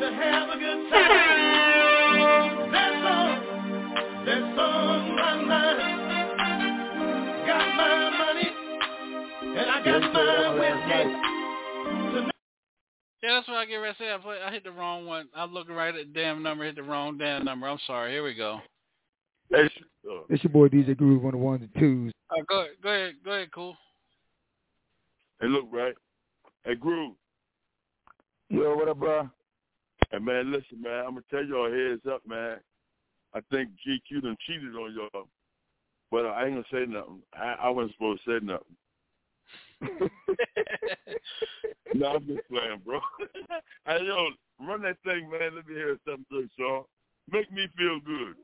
to 0.00 0.06
have 0.12 0.48
a 0.50 0.58
good 0.58 0.90
time. 0.90 2.70
That's 2.72 3.02
all. 3.06 3.32
That's 4.26 4.58
on 4.58 5.16
my 5.16 5.34
mind. 5.44 5.78
Got 7.46 7.66
my 7.76 8.10
money 8.18 8.50
and 9.56 9.70
I 9.70 9.84
got 9.84 10.12
my 10.12 10.52
whiskey. 10.54 11.02
Yeah, 13.22 13.32
that's 13.34 13.48
what 13.48 13.56
I 13.56 13.64
get 13.66 13.76
ready 13.76 13.94
to 13.94 13.98
say. 13.98 14.12
I, 14.12 14.18
play, 14.18 14.36
I 14.46 14.52
hit 14.52 14.64
the 14.64 14.70
wrong 14.70 15.06
one. 15.06 15.28
I'm 15.34 15.52
looking 15.52 15.74
right 15.74 15.94
at 15.94 15.94
the 15.94 16.04
damn 16.12 16.42
number, 16.42 16.64
hit 16.64 16.76
the 16.76 16.82
wrong 16.82 17.16
damn 17.18 17.44
number. 17.44 17.66
I'm 17.66 17.78
sorry. 17.86 18.12
Here 18.12 18.22
we 18.22 18.34
go. 18.34 18.60
It's 19.50 20.42
your 20.42 20.52
boy 20.52 20.68
DJ 20.68 20.96
Groove 20.96 21.24
on 21.24 21.32
the 21.32 21.38
ones 21.38 21.62
and 21.62 21.80
twos. 21.80 22.12
Uh, 22.30 22.42
go 22.48 22.60
ahead, 22.60 22.70
go 22.82 22.88
ahead, 22.90 23.14
go 23.24 23.30
ahead, 23.32 23.50
cool. 23.52 23.76
Hey, 25.40 25.48
look, 25.48 25.66
right? 25.70 25.94
Hey, 26.64 26.74
Groove. 26.74 27.14
Yo, 28.48 28.74
what 28.76 28.88
up, 28.88 28.98
bro? 28.98 29.28
Hey, 30.10 30.18
man, 30.18 30.50
listen, 30.52 30.80
man. 30.80 31.04
I'm 31.04 31.14
gonna 31.14 31.22
tell 31.30 31.44
y'all 31.44 31.70
heads 31.70 32.02
up, 32.10 32.22
man. 32.26 32.58
I 33.34 33.40
think 33.50 33.70
GQ 33.86 34.22
done 34.22 34.36
cheated 34.46 34.74
on 34.74 34.94
y'all, 34.94 35.28
but 36.10 36.26
I 36.26 36.46
ain't 36.46 36.54
gonna 36.54 36.64
say 36.72 36.90
nothing. 36.90 37.22
I, 37.34 37.56
I 37.62 37.68
wasn't 37.70 37.92
supposed 37.92 38.22
to 38.24 38.40
say 38.40 38.44
nothing. 38.44 38.76
no, 41.94 42.06
I'm 42.06 42.26
just 42.26 42.48
playing, 42.48 42.80
bro. 42.84 43.00
hey, 43.86 43.98
yo, 44.04 44.28
run 44.60 44.82
that 44.82 44.96
thing, 45.04 45.30
man. 45.30 45.54
Let 45.54 45.66
me 45.66 45.74
hear 45.74 45.98
something 46.06 46.24
good, 46.30 46.48
Sean. 46.58 46.84
Make 47.30 47.52
me 47.52 47.66
feel 47.76 48.00
good. 48.00 48.36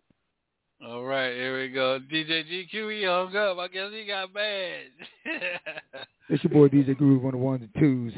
All 0.84 1.04
right, 1.04 1.32
here 1.32 1.60
we 1.60 1.68
go. 1.68 2.00
DJ 2.12 2.42
GQ, 2.42 2.98
he 2.98 3.04
hung 3.04 3.36
up. 3.36 3.58
I 3.58 3.68
guess 3.68 3.90
he 3.92 4.04
got 4.04 4.34
mad. 4.34 4.90
It's 6.28 6.42
your 6.44 6.52
boy 6.52 6.68
DJ 6.68 6.96
Groove 6.96 7.26
on 7.26 7.32
the 7.32 7.36
ones 7.36 7.60
and 7.60 7.70
twos. 7.78 8.14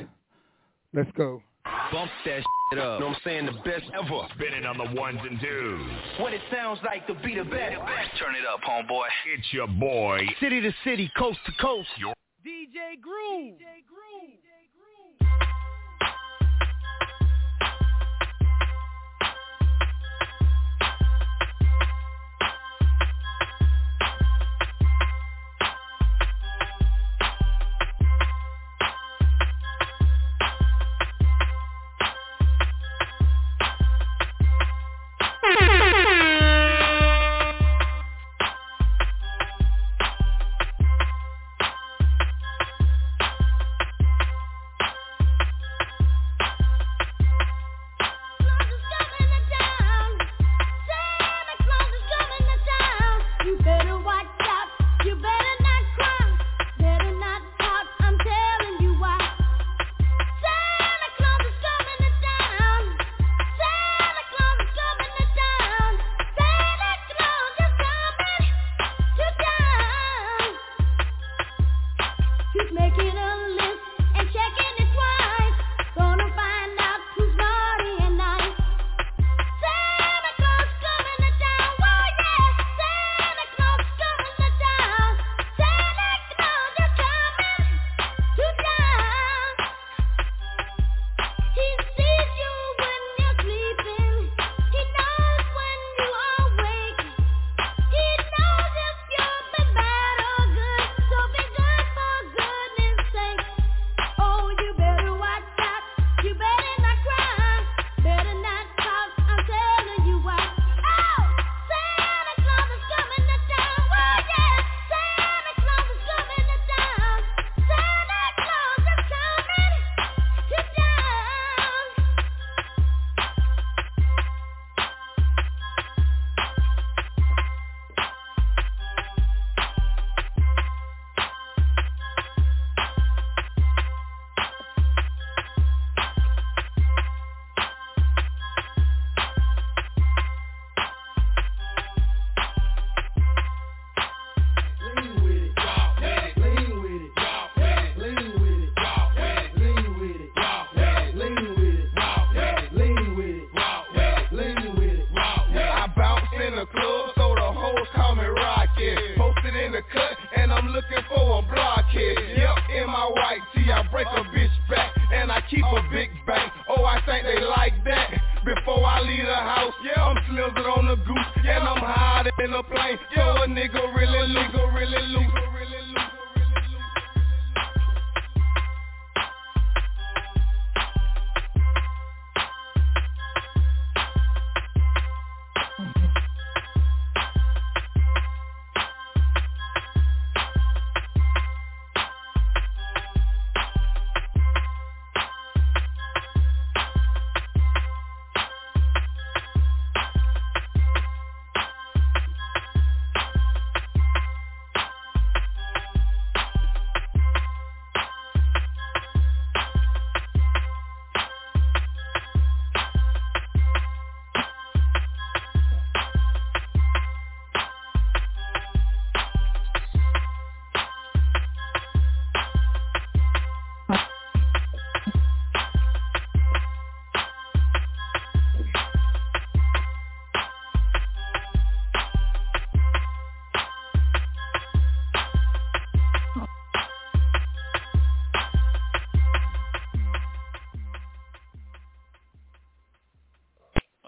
Let's 0.92 1.10
go. 1.16 1.42
Bump 1.90 2.10
that 2.26 2.42
shit 2.70 2.78
up. 2.78 3.00
Know 3.00 3.06
what 3.06 3.16
I'm 3.16 3.20
saying? 3.24 3.46
The 3.46 3.52
best 3.64 3.90
ever. 3.92 4.28
Spinning 4.36 4.64
on 4.66 4.78
the 4.78 5.00
ones 5.00 5.18
and 5.20 5.40
twos. 5.40 5.90
What 6.20 6.32
it 6.32 6.40
sounds 6.52 6.78
like 6.84 7.08
to 7.08 7.14
be 7.26 7.34
the 7.34 7.42
best. 7.42 7.74
Turn 8.20 8.36
it 8.36 8.46
up, 8.46 8.60
homeboy. 8.60 9.08
It's 9.36 9.52
your 9.52 9.66
boy. 9.66 10.20
City 10.38 10.60
to 10.60 10.72
city, 10.84 11.10
coast 11.18 11.38
to 11.46 11.52
coast. 11.60 11.88
Your 11.98 12.14
DJ 12.46 13.00
Groove. 13.00 13.58
big 13.58 13.84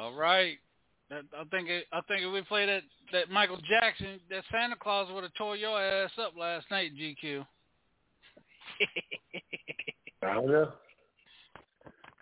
All 0.07 0.15
right. 0.15 0.57
I 1.11 1.45
think 1.51 1.69
it, 1.69 1.87
I 1.93 2.01
think 2.03 2.23
if 2.23 2.33
we 2.33 2.43
play 2.43 2.65
that 2.65 2.83
that 3.13 3.29
Michael 3.29 3.59
Jackson, 3.69 4.21
that 4.31 4.45
Santa 4.53 4.77
Claus 4.77 5.09
would 5.13 5.25
have 5.25 5.35
tore 5.35 5.57
your 5.57 5.81
ass 5.83 6.13
up 6.21 6.35
last 6.39 6.67
night, 6.71 6.93
GQ. 6.97 7.45
I 10.23 10.35
don't 10.35 10.47
know. 10.47 10.73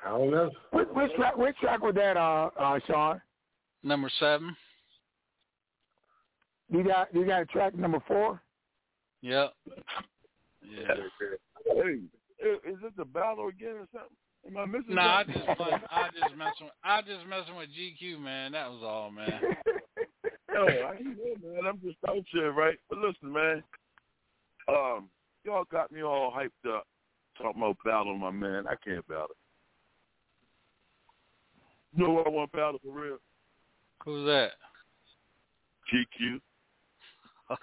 I 0.03 0.09
don't 0.09 0.31
know. 0.31 0.51
Which, 0.73 0.89
which 0.95 1.15
track? 1.15 1.37
Which 1.37 1.57
track 1.59 1.83
was 1.83 1.95
that, 1.97 2.17
uh, 2.17 2.49
uh, 2.59 2.79
Sean? 2.87 3.21
Number 3.83 4.11
seven. 4.19 4.57
You 6.71 6.85
got 6.85 7.15
you 7.15 7.27
got 7.27 7.47
track 7.51 7.75
number 7.75 8.03
four. 8.09 8.41
Yep. 9.21 9.53
Yeah. 10.63 10.95
Hey, 11.67 12.01
is 12.67 12.79
this 12.83 12.93
a 12.99 13.05
battle 13.05 13.49
again 13.49 13.75
or 13.75 13.89
something? 13.93 14.17
Am 14.47 14.57
I 14.57 14.67
missing 14.67 14.95
No, 14.95 15.03
I 15.03 15.25
something? 15.25 15.43
just 15.43 15.61
I 15.91 16.09
just 16.09 16.37
messing 16.37 16.67
with, 16.67 16.73
I 16.85 17.01
just 17.03 17.27
messing 17.27 17.57
with 17.57 17.69
GQ, 17.71 18.21
man. 18.21 18.53
That 18.53 18.71
was 18.71 18.83
all, 18.83 19.11
man. 19.11 19.41
Yo, 20.55 20.67
I 20.67 21.01
know, 21.03 21.35
man. 21.43 21.67
I'm 21.67 21.81
just 21.81 21.97
out 22.09 22.25
here, 22.31 22.53
right? 22.53 22.79
But 22.89 22.99
listen, 22.99 23.33
man. 23.33 23.63
Um, 24.69 25.09
y'all 25.45 25.65
got 25.71 25.91
me 25.91 26.03
all 26.03 26.33
hyped 26.33 26.71
up 26.71 26.87
talking 27.37 27.61
about 27.63 27.77
battle, 27.85 28.17
my 28.17 28.31
man. 28.31 28.67
I 28.69 28.75
can't 28.85 29.07
battle. 29.09 29.29
You 31.97 32.05
know 32.07 32.13
what 32.13 32.27
I 32.27 32.31
want 32.31 32.53
battle 32.53 32.79
for 32.85 32.93
real? 32.93 33.19
Who's 34.05 34.27
that? 34.27 34.53
GQ. 35.93 36.41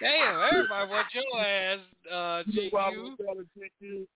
Damn, 0.00 0.40
everybody 0.52 0.90
wants 0.90 1.14
your 1.14 1.40
ass, 1.40 1.78
uh, 2.12 2.42
You 2.46 2.62
know 2.62 2.68
why 2.70 2.88
I 2.88 2.92
GQ. 2.92 3.02
want 3.02 3.18
to 3.18 3.24
battle 3.24 3.44
GQ? 3.58 4.06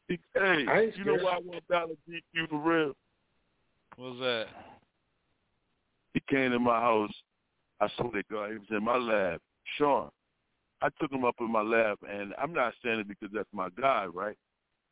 Hey, 0.33 0.65
ain't 0.69 0.97
you 0.97 1.05
know 1.05 1.15
why 1.15 1.33
I 1.33 1.39
want 1.39 1.59
to 1.59 1.61
battle 1.69 1.95
GQ 2.09 2.49
for 2.49 2.59
real? 2.59 2.93
What's 3.95 4.19
that? 4.19 4.47
He 6.13 6.21
came 6.29 6.51
to 6.51 6.59
my 6.59 6.79
house. 6.79 7.13
I 7.79 7.87
saw 7.97 8.11
that 8.11 8.27
guy. 8.29 8.51
He 8.51 8.57
was 8.57 8.67
in 8.69 8.83
my 8.83 8.97
lab. 8.97 9.39
Sean. 9.77 10.09
I 10.81 10.89
took 10.99 11.11
him 11.11 11.25
up 11.25 11.35
in 11.39 11.51
my 11.51 11.61
lab, 11.61 11.99
and 12.09 12.33
I'm 12.41 12.53
not 12.53 12.73
saying 12.83 12.99
it 12.99 13.07
because 13.07 13.29
that's 13.33 13.49
my 13.53 13.69
guy, 13.79 14.05
right? 14.05 14.35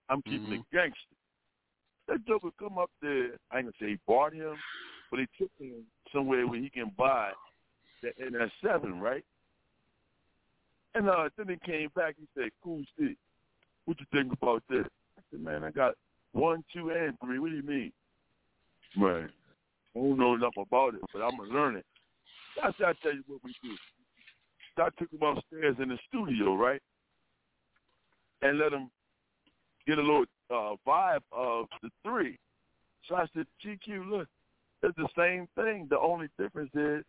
I'm 0.08 0.22
keeping 0.22 0.54
it 0.54 0.62
gangster. 0.72 0.98
That 2.08 2.26
joker 2.26 2.50
come 2.60 2.78
up 2.78 2.92
there. 3.02 3.38
I 3.52 3.58
ain't 3.58 3.66
gonna 3.66 3.72
say 3.80 3.90
he 3.90 4.00
bought 4.08 4.34
him, 4.34 4.56
but 5.10 5.20
he 5.20 5.28
took 5.38 5.52
him 5.60 5.84
somewhere 6.14 6.48
where 6.48 6.60
he 6.60 6.70
can 6.70 6.92
buy 6.98 7.32
that 8.04 8.20
NS7, 8.20 9.00
right? 9.00 9.24
And 10.96 11.10
uh, 11.10 11.30
then 11.38 11.50
he 11.50 11.72
came 11.72 11.90
back. 11.96 12.16
He 12.20 12.28
said, 12.36 12.50
"Cool, 12.64 12.84
Steve. 12.96 13.16
What 13.86 14.00
you 14.00 14.06
think 14.12 14.34
about 14.34 14.64
this?" 14.70 14.86
Said, 15.32 15.42
"Man, 15.42 15.64
I 15.64 15.72
got 15.72 15.96
one, 16.34 16.64
two, 16.74 16.90
and 16.90 17.18
three. 17.24 17.40
What 17.40 17.50
do 17.50 17.56
you 17.56 17.64
mean?" 17.64 17.92
Man, 18.96 19.30
I 19.96 20.00
don't 20.00 20.18
know 20.18 20.34
enough 20.34 20.58
about 20.58 20.96
it, 20.96 21.02
but 21.14 21.22
I'm 21.22 21.38
gonna 21.38 21.54
learn 21.54 21.76
it. 21.76 21.86
Said, 22.56 22.88
I 22.88 22.94
tell 23.02 23.14
you 23.14 23.24
what 23.28 23.44
we 23.44 23.56
do. 23.64 23.76
I 24.78 24.90
took 24.98 25.12
him 25.12 25.22
upstairs 25.22 25.76
in 25.82 25.90
the 25.90 25.98
studio, 26.08 26.56
right, 26.56 26.82
and 28.42 28.58
let 28.58 28.72
him 28.72 28.90
get 29.86 29.98
a 29.98 30.02
little 30.02 30.26
uh, 30.50 30.76
vibe 30.88 31.22
of 31.32 31.68
the 31.82 31.90
three. 32.04 32.38
So 33.08 33.16
I 33.16 33.26
said, 33.34 33.46
GQ, 33.66 34.10
look, 34.10 34.28
it's 34.84 34.96
the 34.96 35.10
same 35.18 35.48
thing. 35.56 35.88
The 35.90 36.00
only 36.00 36.28
difference 36.40 36.72
is 36.74 37.04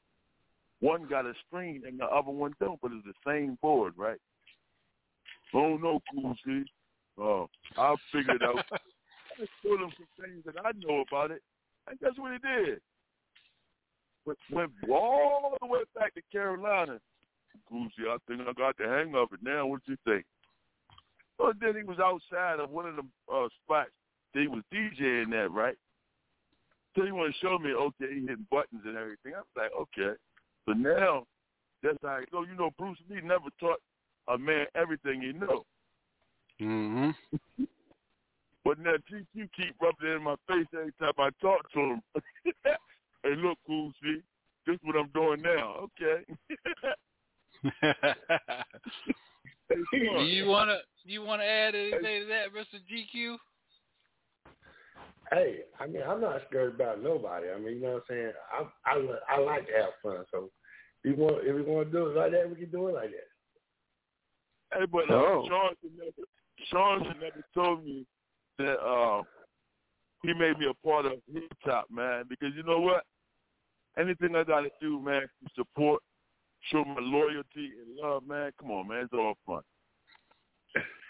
one 0.80 1.06
got 1.08 1.26
a 1.26 1.32
screen 1.46 1.82
and 1.86 2.00
the 2.00 2.06
other 2.06 2.30
one 2.30 2.54
don't, 2.58 2.80
but 2.80 2.90
it's 2.92 3.06
the 3.06 3.30
same 3.30 3.58
board, 3.60 3.94
right? 3.96 4.18
Oh 5.54 5.76
no, 5.76 6.00
cool, 6.12 6.34
Uh, 7.20 7.44
I'll 7.76 8.00
figure 8.12 8.36
it 8.36 8.42
out. 8.42 8.64
I 8.72 9.40
just 9.40 9.52
told 9.62 9.80
him 9.80 9.90
some 9.96 10.24
things 10.24 10.42
that 10.46 10.54
I 10.64 10.70
know 10.76 11.04
about 11.06 11.30
it, 11.30 11.42
and 11.88 11.98
that's 12.00 12.18
what 12.18 12.32
he 12.32 12.38
did. 12.38 12.80
But 14.26 14.36
went 14.50 14.70
all 14.90 15.56
the 15.60 15.66
way 15.66 15.80
back 15.94 16.14
to 16.14 16.22
Carolina. 16.32 16.98
Goosey, 17.68 18.08
I 18.08 18.16
think 18.26 18.40
I 18.42 18.52
got 18.52 18.76
the 18.76 18.84
hang 18.84 19.14
of 19.14 19.28
it 19.32 19.40
now. 19.42 19.66
What 19.66 19.80
you 19.86 19.96
think? 20.04 20.24
Well, 21.38 21.52
then 21.58 21.74
he 21.76 21.82
was 21.82 21.98
outside 21.98 22.60
of 22.60 22.70
one 22.70 22.86
of 22.86 22.96
the 22.96 23.02
uh, 23.32 23.48
spots. 23.64 23.90
He 24.34 24.46
was 24.46 24.62
DJing 24.72 25.30
that, 25.30 25.50
right? 25.50 25.76
So 26.94 27.04
he 27.04 27.12
want 27.12 27.32
to 27.32 27.40
show 27.40 27.58
me, 27.58 27.70
okay, 27.72 28.14
he 28.14 28.20
hitting 28.20 28.46
buttons 28.50 28.82
and 28.84 28.96
everything. 28.96 29.32
I 29.34 29.38
was 29.38 29.56
like, 29.56 29.70
okay. 29.80 30.18
So 30.66 30.72
now, 30.72 31.24
that's 31.82 31.98
how 32.02 32.08
I 32.08 32.24
go. 32.30 32.42
You 32.42 32.54
know, 32.54 32.70
Bruce 32.78 32.98
Lee 33.08 33.20
never 33.22 33.48
taught 33.58 33.80
a 34.28 34.36
man 34.36 34.66
everything 34.74 35.22
he 35.22 35.32
know. 35.32 35.64
Mm-hmm. 36.60 37.64
But 38.64 38.78
now 38.78 38.92
GQ 39.10 39.48
keep 39.56 39.74
rubbing 39.80 40.10
it 40.10 40.16
in 40.16 40.22
my 40.22 40.36
face 40.46 40.66
every 40.74 40.92
time 41.00 41.12
I 41.18 41.30
talk 41.40 41.70
to 41.72 41.80
him. 41.80 42.02
hey, 42.64 43.34
look, 43.36 43.58
cool, 43.66 43.92
see? 44.02 44.20
This 44.66 44.74
is 44.74 44.80
what 44.82 44.96
I'm 44.96 45.08
doing 45.14 45.40
now. 45.42 45.88
Okay. 45.98 46.24
do 49.92 49.96
you 50.26 50.46
wanna 50.46 50.78
you 51.04 51.22
wanna 51.22 51.44
add 51.44 51.74
anything 51.74 52.00
to 52.02 52.26
that, 52.26 52.52
Mr. 52.54 52.80
GQ? 52.90 53.36
Hey, 55.32 55.60
I 55.78 55.86
mean, 55.86 56.02
I'm 56.06 56.20
not 56.20 56.42
scared 56.48 56.74
about 56.74 57.02
nobody. 57.02 57.46
I 57.54 57.58
mean, 57.58 57.76
you 57.76 57.82
know 57.82 57.92
what 57.94 58.04
I'm 58.10 58.16
saying? 58.16 58.32
I 58.52 58.90
I 58.90 59.36
I 59.36 59.40
like 59.40 59.66
to 59.68 59.72
have 59.72 59.92
fun. 60.02 60.24
So 60.30 60.50
if 61.04 61.16
we 61.16 61.24
want 61.24 61.46
if 61.46 61.54
we 61.54 61.62
want 61.62 61.90
to 61.90 61.92
do 61.92 62.06
it 62.08 62.16
like 62.16 62.32
that, 62.32 62.50
we 62.50 62.56
can 62.56 62.70
do 62.70 62.88
it 62.88 62.94
like 62.94 63.10
that. 63.10 64.78
Hey, 64.78 64.86
but 64.86 65.10
uh, 65.10 65.14
Oh. 65.14 65.44
Sean 65.48 65.74
should 65.80 65.96
never, 65.96 66.28
Sean 66.68 67.04
should 67.04 67.20
never 67.20 67.44
told 67.54 67.84
me 67.84 68.06
that 68.58 68.78
uh, 68.78 69.22
he 70.22 70.32
made 70.34 70.58
me 70.58 70.66
a 70.66 70.86
part 70.86 71.06
of 71.06 71.12
hip 71.32 71.44
hop, 71.64 71.86
man. 71.90 72.24
Because 72.28 72.54
you 72.56 72.62
know 72.62 72.80
what? 72.80 73.04
Anything 73.98 74.36
I 74.36 74.44
got 74.44 74.60
to 74.60 74.70
do, 74.80 75.00
man, 75.00 75.22
to 75.22 75.50
support, 75.56 76.02
show 76.70 76.84
my 76.84 77.00
loyalty 77.00 77.72
and 77.80 77.96
love, 77.96 78.26
man. 78.26 78.52
Come 78.60 78.70
on, 78.70 78.88
man, 78.88 79.04
it's 79.04 79.12
all 79.12 79.34
fun. 79.46 79.62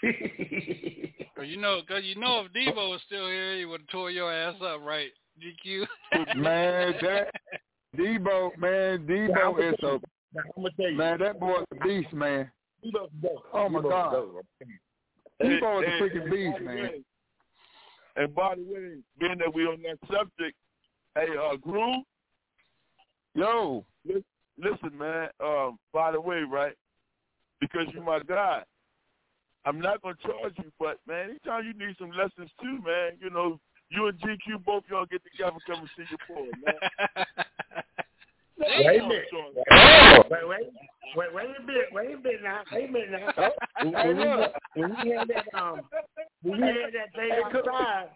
Cause 1.36 1.46
you 1.48 1.56
know, 1.56 1.80
cause 1.88 2.02
you 2.04 2.16
know, 2.16 2.44
if 2.44 2.52
Debo 2.52 2.90
was 2.90 3.00
still 3.06 3.26
here, 3.26 3.56
he 3.56 3.64
would 3.64 3.80
have 3.80 3.88
tore 3.88 4.10
your 4.10 4.32
ass 4.32 4.56
up, 4.62 4.80
right? 4.82 5.10
GQ. 5.40 5.86
Man, 6.36 6.94
that 7.00 7.30
Debo, 7.96 8.56
man, 8.58 9.06
Debo 9.06 9.72
is 9.72 9.78
a 9.82 9.98
I'm 10.36 10.42
gonna 10.56 10.68
tell 10.78 10.90
you, 10.90 10.96
man. 10.96 11.18
That 11.18 11.40
boy's 11.40 11.64
a 11.72 11.84
beast, 11.84 12.12
man. 12.12 12.50
Debo's 12.84 13.10
dope. 13.22 13.44
Oh 13.52 13.68
my 13.68 13.80
Debo's 13.80 13.90
God, 13.90 14.12
dope. 14.12 14.46
Is 15.40 15.46
Hey, 15.46 15.56
a 15.56 16.02
freaking 16.02 16.30
beast, 16.30 16.60
man. 16.62 17.04
And 18.16 18.34
by 18.34 18.56
the 18.56 18.62
way, 18.62 18.96
being 19.18 19.38
that 19.38 19.54
we 19.54 19.64
on 19.64 19.80
that 19.82 19.98
subject, 20.08 20.56
hey, 21.14 21.28
uh, 21.36 21.56
Groove, 21.56 22.04
yo, 23.34 23.84
listen, 24.58 24.98
man. 24.98 25.28
Um, 25.42 25.78
by 25.92 26.12
the 26.12 26.20
way, 26.20 26.42
right? 26.50 26.74
Because 27.60 27.86
you're 27.92 28.02
my 28.02 28.20
guy, 28.20 28.62
I'm 29.64 29.80
not 29.80 30.02
gonna 30.02 30.16
charge 30.22 30.54
you, 30.58 30.70
but 30.78 30.98
man, 31.06 31.30
anytime 31.30 31.64
you 31.64 31.72
need 31.74 31.96
some 31.98 32.10
lessons 32.10 32.50
too, 32.60 32.78
man, 32.84 33.12
you 33.20 33.30
know, 33.30 33.58
you 33.90 34.06
and 34.06 34.18
GQ 34.20 34.64
both 34.64 34.84
y'all 34.90 35.06
get 35.06 35.22
together, 35.30 35.56
come 35.66 35.80
and 35.80 35.90
see 35.96 36.04
your 36.10 36.36
boy, 36.36 36.50
man. 36.64 37.26
Wait 38.60 39.00
a 39.00 39.08
minute. 39.08 39.26
Wait, 40.30 40.48
wait, 40.48 40.66
wait, 41.16 41.34
wait 41.34 41.46
a 41.58 41.62
minute. 41.62 41.88
Wait 41.92 42.14
a 42.14 42.18
minute 42.18 42.42
now. 42.42 42.60
Wait 42.72 42.88
a 42.88 42.92
minute 42.92 43.10
now. 43.10 43.50
When, 43.82 43.92
when, 43.92 44.16
we, 44.18 44.82
when 44.82 44.90
we 44.90 45.10
had 45.10 45.28
that 45.28 45.58
um, 45.58 45.80
when 46.42 46.60
we 46.60 46.66
had 46.66 46.92
that 46.92 47.14
thing 47.16 47.30
outside, 47.44 48.08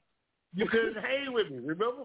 you 0.55 0.67
couldn't 0.69 1.03
hang 1.03 1.33
with 1.33 1.51
me. 1.51 1.59
Remember? 1.59 2.05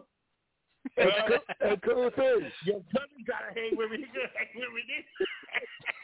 Hey, 0.96 1.10
cool, 1.28 1.38
hey, 1.60 1.78
cool 1.84 2.10
thing. 2.16 2.52
Your 2.66 2.82
cousin 2.96 3.24
got 3.28 3.54
to 3.54 3.60
hang 3.60 3.76
with 3.76 3.92
me. 3.92 3.98
He 3.98 4.06
couldn't 4.06 4.32
hang 4.36 4.62
with 4.74 4.86
me. 4.88 5.06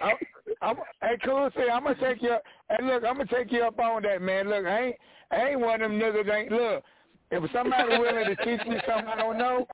I'm, 0.01 0.17
I'm, 0.61 0.75
hey, 1.01 1.17
cool 1.23 1.49
thing. 1.55 1.69
I'm 1.71 1.83
gonna 1.83 1.95
take 1.95 2.21
you. 2.21 2.37
Hey, 2.69 2.83
look, 2.83 3.03
I'm 3.03 3.17
gonna 3.17 3.25
take 3.27 3.51
you 3.51 3.63
up 3.63 3.79
on 3.79 4.03
that, 4.03 4.21
man. 4.21 4.49
Look, 4.49 4.65
I 4.65 4.87
ain't, 4.87 4.95
I 5.31 5.49
ain't 5.49 5.59
one 5.61 5.81
of 5.81 5.89
them 5.89 5.99
niggas. 5.99 6.29
Ain't 6.29 6.51
look. 6.51 6.83
If 7.31 7.51
somebody 7.51 7.97
willing 7.97 8.25
to 8.25 8.35
teach 8.35 8.67
me 8.67 8.77
something 8.87 9.07
I 9.07 9.15
don't 9.15 9.37
know, 9.37 9.67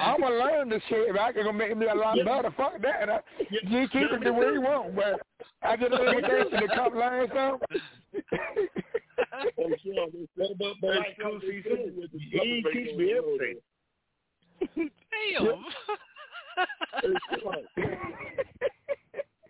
I'm 0.00 0.20
gonna 0.20 0.36
learn 0.36 0.68
this 0.68 0.82
shit. 0.88 1.08
If 1.08 1.16
I 1.16 1.32
can 1.32 1.44
gonna 1.44 1.58
make 1.58 1.76
me 1.76 1.86
a 1.86 1.94
lot 1.94 2.16
better, 2.24 2.50
fuck 2.56 2.80
that. 2.82 3.10
I, 3.10 3.20
you 3.50 3.88
keep 3.88 4.10
it 4.10 4.24
the 4.24 4.32
way 4.32 4.52
you 4.52 4.62
want, 4.62 4.96
but 4.96 5.20
I 5.62 5.76
get 5.76 5.92
an 5.92 6.00
invitation 6.00 6.60
to 6.60 6.68
come 6.74 6.94
learn 6.94 7.28
something. 7.34 7.80
but, 10.36 10.58
but, 10.58 10.74
but 10.80 10.96
like 10.96 11.16
Cool 11.20 11.40
C 11.40 11.62
said, 11.62 11.92
he 12.12 12.64
teach 12.72 12.96
me 12.96 13.12
everything. 13.12 13.56
Damn. 15.36 15.64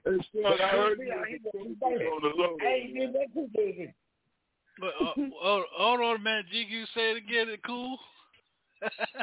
It's 0.04 0.26
good. 0.32 0.44
I 0.44 0.68
heard 0.68 0.98
you 0.98 1.12
on 1.12 2.22
the 2.22 2.32
low. 2.36 2.56
I 2.60 2.66
ain't 2.66 2.92
did 2.94 3.14
that 3.14 3.32
too. 3.34 3.48
But 4.80 4.94
uh, 5.00 5.12
hold, 5.40 5.64
hold 5.72 6.00
on 6.00 6.16
a 6.16 6.18
minute, 6.18 6.46
GQ, 6.52 6.86
say 6.94 7.12
it 7.12 7.18
again. 7.18 7.48
It 7.48 7.62
cool. 7.64 7.96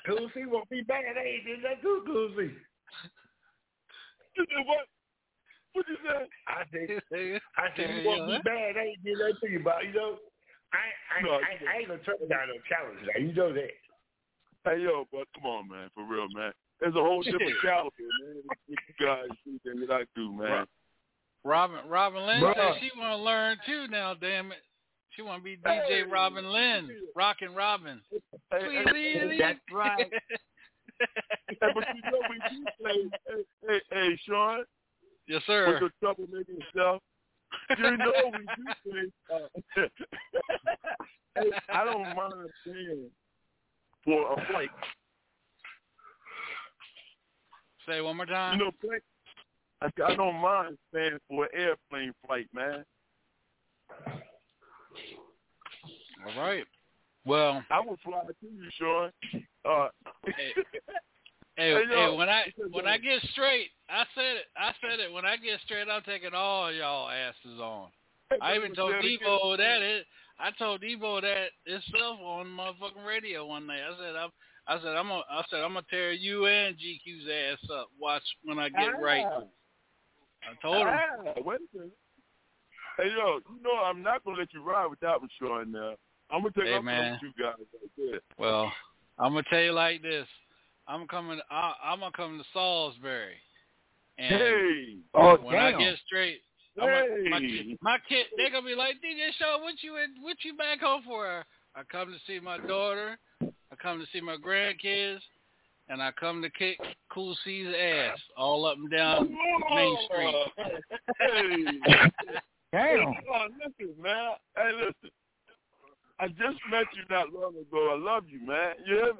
Cool 0.06 0.30
C 0.34 0.46
won't 0.46 0.70
be 0.70 0.82
bad. 0.82 1.18
I 1.18 1.24
ain't 1.24 1.46
did 1.46 1.64
that 1.64 1.82
too, 1.82 2.04
Cool 2.06 2.32
C. 2.38 2.50
You 4.36 4.46
know 4.56 4.64
what? 4.66 4.86
What 5.74 5.86
you 5.88 5.98
say? 6.02 6.26
I 6.48 6.64
said, 6.72 7.42
I 7.58 7.68
said 7.76 8.04
you 8.04 8.10
won't 8.10 8.28
be 8.28 8.40
bad. 8.44 8.78
I 8.78 8.96
ain't 8.96 9.04
did 9.04 9.20
that 9.20 9.40
to 9.42 9.52
you, 9.52 9.60
but 9.60 9.84
you 9.86 9.94
know, 9.94 10.18
I 10.74 11.18
I, 11.18 11.22
No, 11.22 11.32
I, 11.34 11.58
I, 11.60 11.78
ain't 11.80 11.88
gonna 11.88 12.00
turn 12.04 12.16
down 12.30 12.48
no 12.50 12.58
challenge. 12.70 13.00
Now. 13.04 13.20
You 13.20 13.34
know 13.34 13.54
that. 13.54 13.74
Hey 14.66 14.82
yo, 14.84 15.06
but 15.12 15.28
come 15.36 15.46
on, 15.46 15.68
man, 15.70 15.90
for 15.94 16.04
real, 16.04 16.28
man. 16.34 16.52
There's 16.80 16.96
a 16.96 17.00
whole 17.02 17.22
different 17.24 17.56
caliber, 17.62 17.92
man. 18.00 18.42
What 18.46 18.58
you 18.68 19.06
guys 19.06 19.30
do 19.46 19.60
than 19.66 19.82
what 19.82 19.92
I 19.92 20.04
do, 20.16 20.32
man. 20.32 20.66
Robin 21.44 21.88
Robin 21.88 22.26
Lynn 22.26 22.42
Bruh. 22.42 22.56
said 22.56 22.82
she 22.82 22.92
want 23.00 23.18
to 23.18 23.24
learn 23.24 23.58
too. 23.66 23.88
Now, 23.90 24.14
damn 24.14 24.52
it, 24.52 24.60
she 25.20 25.24
want 25.24 25.42
to 25.42 25.44
be 25.44 25.58
DJ 25.58 26.10
Robin 26.10 26.50
Lynn, 26.52 26.90
rockin' 27.16 27.54
Robin. 27.54 28.02
That's 28.52 28.64
right. 29.72 30.12
Hey, 31.48 31.56
but 31.74 31.86
you 31.96 32.12
know 32.12 32.20
we 32.30 32.36
do 32.50 32.66
say, 32.84 33.10
hey, 33.26 33.44
hey, 33.70 33.80
hey, 33.90 34.20
Sean, 34.28 34.66
Yes, 35.30 35.42
sir. 35.48 35.80
with 35.82 35.92
the 35.94 36.06
troublemaking 36.06 36.60
stuff, 36.72 37.02
you 37.78 37.98
know 37.98 38.12
we 38.34 38.40
do 38.58 38.66
say, 38.86 39.34
uh, 39.34 39.88
hey, 41.36 41.50
I 41.70 41.86
don't 41.86 42.14
mind 42.18 42.50
saying 42.66 43.06
for 44.04 44.34
a 44.34 44.46
flight. 44.52 44.70
Say 47.88 48.00
it 48.00 48.04
one 48.04 48.18
more 48.18 48.26
time. 48.26 48.60
You 48.60 48.66
know, 48.66 48.72
play, 48.82 49.00
I, 49.82 50.12
I 50.12 50.16
don't 50.16 50.36
mind 50.36 50.78
saying 50.94 51.18
for 51.30 51.46
an 51.46 51.52
airplane 51.54 52.12
flight, 52.26 52.48
man. 52.54 52.84
All 56.26 56.44
right. 56.44 56.64
Well, 57.26 57.64
I 57.70 57.80
will 57.80 57.98
fly 58.04 58.22
to 58.22 58.34
you, 58.42 58.70
Sean. 58.78 59.12
Uh, 59.66 59.90
hey, 60.26 60.54
Hey, 61.60 61.76
hey, 61.92 62.16
when 62.16 62.30
I 62.30 62.46
when 62.72 62.88
I 62.88 62.98
get 62.98 63.22
straight, 63.34 63.68
I 63.90 64.06
said 64.16 64.38
it. 64.38 64.46
I 64.56 64.72
said 64.80 65.02
it. 65.02 65.12
When 65.12 65.26
I 65.26 65.36
get 65.36 65.60
straight, 65.66 65.90
I'm 65.92 66.02
taking 66.04 66.34
all 66.34 66.72
y'all 66.72 67.10
asses 67.10 67.60
on. 67.60 67.90
I 68.42 68.56
even 68.56 68.74
told 68.74 68.94
Debo 68.94 69.58
that 69.58 69.82
it. 69.82 70.06
I 70.40 70.52
told 70.58 70.82
Debo 70.82 71.20
that 71.20 71.48
itself 71.66 72.20
on 72.24 72.46
motherfucking 72.46 73.06
radio 73.06 73.46
one 73.46 73.68
night. 73.68 73.82
I 73.82 73.98
said 74.00 74.16
I'm. 74.16 74.30
I 74.68 74.82
said 74.82 74.96
I'm. 74.96 75.10
Gonna, 75.10 75.24
I 75.30 75.44
said 75.50 75.60
I'm 75.60 75.74
gonna 75.74 75.86
tear 75.90 76.14
you 76.14 76.46
and 76.46 76.78
GQ's 76.78 77.28
ass 77.28 77.70
up. 77.70 77.90
Watch 78.00 78.24
when 78.46 78.58
I 78.58 78.70
get 78.70 79.02
right. 79.02 79.26
I 79.26 80.56
told 80.62 80.88
him. 80.88 80.94
Ah, 80.94 81.34
wait 81.44 81.60
a 81.60 81.78
minute. 81.78 81.92
Hey, 82.96 83.10
yo, 83.18 83.40
you 83.50 83.62
know 83.62 83.84
I'm 83.84 84.02
not 84.02 84.24
gonna 84.24 84.38
let 84.38 84.54
you 84.54 84.64
ride 84.64 84.88
without 84.88 85.22
me, 85.22 85.28
Sean. 85.38 85.74
Now 85.74 85.96
I'm 86.32 86.42
gonna 86.42 86.54
take 86.54 86.66
Hey, 86.66 86.76
up 86.76 86.84
man. 86.84 87.20
those 87.22 87.32
two 87.32 87.44
guys 87.44 87.56
right 87.58 87.92
there. 87.98 88.20
Well, 88.38 88.72
I'm 89.18 89.34
gonna 89.34 89.44
tell 89.50 89.62
you 89.62 89.72
like 89.74 90.02
this. 90.02 90.28
I'm 90.88 91.08
coming. 91.08 91.40
I, 91.50 91.74
I'm 91.84 92.00
gonna 92.00 92.12
come 92.16 92.38
to 92.38 92.44
Salisbury. 92.54 93.36
And 94.18 94.38
Hey. 94.38 94.98
Oh, 95.14 95.38
when 95.38 95.56
damn. 95.56 95.76
I 95.76 95.78
get 95.78 95.98
straight, 96.06 96.42
I'm 96.80 96.90
gonna, 96.90 97.30
my, 97.30 97.40
Hey. 97.40 97.78
my 97.82 97.98
kid, 98.08 98.28
they're 98.38 98.52
gonna 98.52 98.66
be 98.66 98.76
like, 98.76 98.96
DJ 98.96 99.32
Shaw, 99.38 99.62
what 99.62 99.76
you 99.82 99.98
in, 99.98 100.22
what 100.22 100.38
you 100.44 100.56
back 100.56 100.82
home 100.82 101.04
for? 101.06 101.46
I 101.76 101.84
come 101.92 102.12
to 102.12 102.20
see 102.28 102.40
my 102.40 102.58
daughter. 102.68 103.18
I 103.42 103.76
come 103.82 104.00
to 104.00 104.08
see 104.12 104.22
my 104.22 104.36
grandkids, 104.36 105.20
and 105.88 106.02
I 106.02 106.12
come 106.20 106.42
to 106.42 106.50
kick 106.50 106.80
Cool 107.14 107.36
C's 107.44 107.68
ass 107.68 108.18
all 108.36 108.66
up 108.66 108.78
and 108.78 108.92
down 108.92 109.36
Main 109.74 109.98
Street. 110.06 110.36
Hey. 111.20 111.80
Damn. 112.72 113.14
Oh, 113.32 113.48
listen, 113.58 113.96
man. 114.02 114.32
Hey, 114.56 114.72
listen. 114.76 115.10
I 116.20 116.28
just 116.28 116.60
met 116.70 116.86
you 116.96 117.04
not 117.10 117.32
long 117.34 117.56
ago. 117.56 117.94
I 117.94 117.98
love 117.98 118.24
you, 118.28 118.46
man. 118.46 118.76
You 118.86 118.96
hear 118.96 119.14
me? 119.14 119.20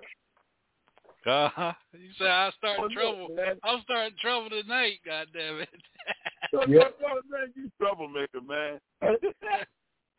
Uh-huh. 1.26 1.74
You 1.94 2.10
say 2.18 2.26
I 2.26 2.52
start 2.58 2.80
What's 2.80 2.94
up, 2.96 3.02
trouble. 3.02 3.36
man? 3.36 3.56
I'm 3.64 3.82
starting 3.84 4.18
trouble 4.22 4.50
tonight. 4.50 5.00
God 5.06 5.28
damn 5.34 5.60
it. 5.60 5.70
No, 6.52 6.62
no, 6.62 6.66
no, 6.68 7.22
man, 7.30 7.54
you 7.56 7.70
troublemaker, 7.80 8.42
man. 8.42 8.80
hey, 9.02 9.18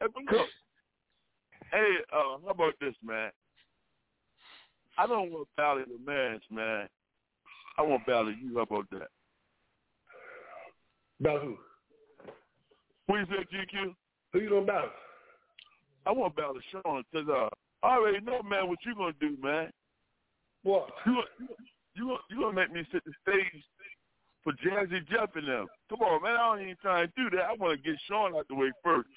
look. 0.01 0.47
Hey, 1.73 1.95
uh, 2.13 2.39
how 2.45 2.51
about 2.51 2.75
this, 2.81 2.95
man? 3.03 3.33
I 4.97 5.09
don't 5.09 5.33
want 5.33 5.49
to 5.49 5.57
battle 5.57 5.85
the 5.89 6.13
man's, 6.13 6.43
man. 6.49 6.89
I 7.79 7.83
want 7.83 8.05
to 8.05 8.11
battle 8.11 8.33
you. 8.33 8.55
How 8.55 8.63
about 8.63 8.89
that? 8.91 9.09
About 11.19 11.43
who? 11.43 11.57
What 13.07 13.17
you 13.17 13.27
say, 13.27 13.57
GQ? 13.57 13.95
Who 14.33 14.39
you 14.39 14.51
gonna 14.51 14.67
battle? 14.67 14.91
I 16.11 16.13
want 16.13 16.35
to 16.35 16.43
battle 16.43 16.61
Sean 16.73 17.05
because 17.13 17.29
uh, 17.29 17.49
I 17.87 17.95
already 17.95 18.21
know, 18.21 18.43
man, 18.43 18.67
what 18.69 18.79
you 18.85 18.97
gonna 18.97 19.13
do, 19.21 19.37
man. 19.41 19.71
What? 20.65 20.91
You 21.07 21.23
you 21.39 21.49
you 21.95 22.05
gonna, 22.05 22.19
you 22.31 22.41
gonna 22.41 22.53
make 22.53 22.73
me 22.73 22.85
sit 22.91 23.05
the 23.05 23.13
stage 23.23 23.63
for 24.43 24.53
Jazzy 24.55 25.07
Jeff 25.09 25.37
and 25.37 25.47
them? 25.47 25.67
Come 25.89 26.01
on, 26.01 26.21
man. 26.21 26.33
I 26.33 26.57
don't 26.57 26.63
even 26.63 26.77
try 26.83 27.07
to 27.07 27.13
do 27.17 27.31
that. 27.37 27.45
I 27.45 27.53
want 27.53 27.81
to 27.81 27.89
get 27.89 28.01
Sean 28.09 28.35
out 28.35 28.49
the 28.49 28.57
way 28.57 28.73
first. 28.83 29.09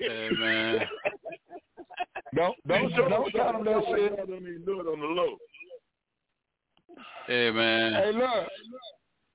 Hey 0.00 0.30
man. 0.36 0.80
Don't 2.34 2.56
don't 2.66 2.90
don't 2.94 3.10
don't 3.10 3.32
tell 3.32 3.52
them 3.52 3.64
that 3.64 3.82
shit. 3.88 4.12
I 4.12 4.24
don't 4.24 4.42
even 4.42 4.62
do 4.64 4.80
it 4.80 4.86
on 4.86 5.00
the 5.00 5.06
low. 5.06 5.36
Hey 7.26 7.50
man. 7.50 7.92
Hey, 7.92 8.12
look. 8.12 8.48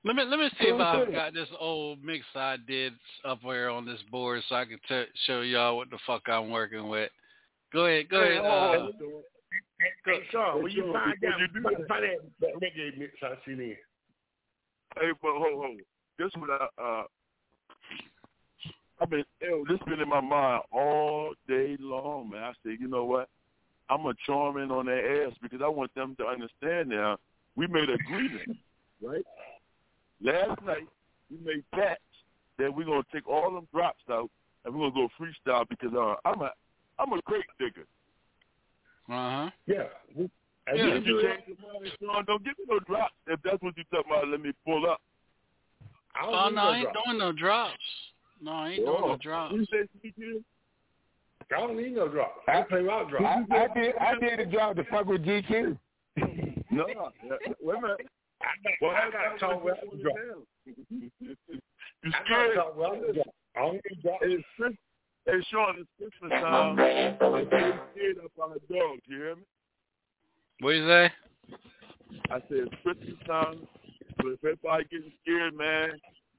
Let 0.06 0.16
me 0.16 0.24
let 0.24 0.38
me 0.40 0.50
see 0.60 0.68
if 0.68 0.80
I've 0.80 1.12
got 1.12 1.34
this 1.34 1.48
old 1.60 2.04
mix 2.04 2.24
I 2.36 2.58
did 2.68 2.94
up 3.26 3.40
here 3.42 3.70
on 3.70 3.88
this 3.88 4.00
board 4.12 4.44
so 4.48 4.54
I 4.56 4.66
can 4.66 4.78
t- 4.88 5.12
show 5.26 5.42
y'all 5.42 5.78
what 5.78 5.90
the 5.90 5.98
fuck 6.06 6.30
I'm 6.30 6.52
working 6.52 6.88
with. 6.90 7.10
Go 7.74 7.88
ahead, 7.88 8.10
go 8.10 8.22
ahead. 8.22 8.46
Uh, 8.46 8.88
Hey, 10.06 10.20
Sean, 10.32 10.62
when 10.62 10.72
you 10.72 10.94
find 10.94 11.16
out, 11.26 11.40
you 11.40 11.48
do 11.48 11.62
find 11.64 11.76
that- 11.78 11.88
find 11.88 12.04
that, 12.04 12.18
that 12.40 12.54
reggae 12.56 12.98
mix 12.98 13.14
I 13.24 13.36
seen 13.46 13.60
in. 13.60 13.76
Hey, 15.00 15.12
but 15.22 15.38
hold 15.38 15.66
hold. 15.66 15.80
This 16.20 16.32
what 16.36 16.50
I 16.50 16.68
uh. 16.82 17.04
I've 19.02 19.10
been 19.10 19.26
yo, 19.42 19.66
this 19.68 19.80
been 19.88 20.00
in 20.00 20.08
my 20.08 20.22
mind 20.22 20.64
all 20.72 21.34
day 21.48 21.76
long, 21.80 22.30
man. 22.30 22.44
I 22.44 22.54
said, 22.64 22.78
you 22.80 22.88
know 22.88 23.06
what? 23.06 23.28
I'm 23.90 24.04
gonna 24.04 24.14
charm 24.26 24.58
in 24.58 24.72
on 24.72 24.86
their 24.86 25.26
ass 25.28 25.34
because 25.42 25.62
I 25.64 25.68
want 25.68 25.94
them 25.96 26.16
to 26.20 26.26
understand 26.26 26.90
now. 26.90 27.18
We 27.56 27.68
made 27.68 27.90
an 27.90 27.96
agreement, 27.96 28.58
right? 29.02 29.26
Last 30.22 30.62
night 30.64 30.88
we 31.30 31.38
made 31.46 31.64
pacts 31.74 32.02
that 32.58 32.74
we're 32.74 32.86
gonna 32.86 33.04
take 33.14 33.28
all 33.28 33.54
them 33.54 33.68
drops 33.74 34.04
out 34.10 34.30
and 34.64 34.74
we're 34.74 34.90
gonna 34.90 35.08
go 35.08 35.10
freestyle 35.20 35.68
because 35.70 35.94
uh, 35.94 36.16
I'm 36.28 36.42
a 36.42 36.52
I'm 37.00 37.12
a 37.14 37.22
crate 37.24 37.44
digger. 37.60 37.86
uh 39.10 39.46
huh. 39.46 39.50
Yeah. 39.68 39.84
We, 40.16 40.30
and 40.68 40.78
Yeah, 40.78 40.86
if 40.96 41.04
do 41.04 41.12
you 41.12 41.22
that. 41.22 41.46
change 41.46 41.60
your 41.60 41.74
mind, 41.82 41.92
Sean, 42.02 42.26
don't 42.26 42.44
give 42.44 42.58
me 42.58 42.66
no 42.68 42.80
drops. 42.80 43.14
If 43.28 43.40
that's 43.44 43.62
what 43.62 43.74
you're 43.78 43.86
talking 43.92 44.12
about, 44.12 44.28
let 44.30 44.42
me 44.42 44.52
pull 44.66 44.90
up. 44.90 45.00
I 46.16 46.26
don't 46.26 46.34
Oh 46.34 46.50
no, 46.50 46.56
no 46.56 46.62
I 46.70 46.78
ain't 46.78 46.92
drop. 46.94 47.06
doing 47.06 47.18
no 47.20 47.32
drops. 47.34 47.74
No, 48.42 48.52
I 48.52 48.70
ain't 48.70 48.86
doing 48.86 49.02
no 49.02 49.12
Oh, 49.14 49.18
drops. 49.22 49.54
You 49.54 49.66
say 49.66 49.88
GQ? 50.04 50.44
I 51.56 51.60
don't 51.60 51.78
need 51.78 51.94
no 51.94 52.08
drops. 52.08 52.40
I 52.48 52.62
play 52.64 52.82
without 52.82 53.10
drops. 53.10 53.26
I, 53.52 53.56
I 53.56 53.68
did 53.80 53.96
I 53.98 54.16
did 54.20 54.40
a 54.40 54.46
job 54.48 54.78
to 54.78 54.84
fuck 54.86 55.06
with 55.06 55.24
GQ. 55.24 55.78
No. 56.72 56.86
Wait 57.62 57.78
a 57.78 57.82
minute. 57.82 58.08
Well, 58.82 58.92
I 58.92 59.10
gotta 59.12 59.40
talk 59.40 59.64
without 59.64 59.80
the 59.92 60.02
drop. 60.02 60.16
You 60.66 61.12
I 62.04 62.10
gotta 62.12 62.26
scared? 62.26 62.56
talk 62.56 62.78
without 62.78 63.08
the 63.08 63.14
drop. 63.14 63.28
I 63.56 63.60
don't 63.62 63.74
need 63.74 64.04
that. 64.04 64.18
It's 64.22 64.44
Chris, 64.58 64.74
hey, 65.26 65.46
Sean, 65.52 65.76
it's 65.80 65.90
Christmas 65.98 66.32
time. 66.42 66.54
I'm 66.54 66.76
getting 66.76 67.80
scared 67.94 68.18
up 68.24 68.32
on 68.42 68.52
a 68.52 68.74
dog. 68.74 69.00
You 69.06 69.18
hear 69.18 69.36
me? 69.36 69.42
What 70.62 70.72
you 70.72 70.88
say? 70.88 71.12
I 72.32 72.40
said 72.40 72.44
it's 72.50 72.76
Christmas 72.84 73.20
time. 73.28 73.68
So 74.22 74.30
if 74.30 74.40
everybody 74.44 74.86
getting 74.92 75.12
scared, 75.22 75.56
man, 75.56 75.92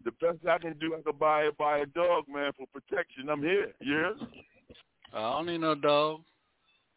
the 0.05 0.13
best 0.21 0.39
I 0.49 0.59
can 0.59 0.79
do, 0.79 0.95
I 0.95 1.03
can 1.03 1.19
buy 1.19 1.51
buy 1.59 1.79
a 1.79 1.87
dog, 1.87 2.25
man, 2.33 2.53
for 2.57 2.67
protection. 2.73 3.29
I'm 3.29 3.43
here. 3.43 3.73
Yeah. 3.81 4.13
I 5.13 5.19
don't 5.33 5.47
need 5.47 5.61
no 5.61 5.75
dog. 5.75 6.21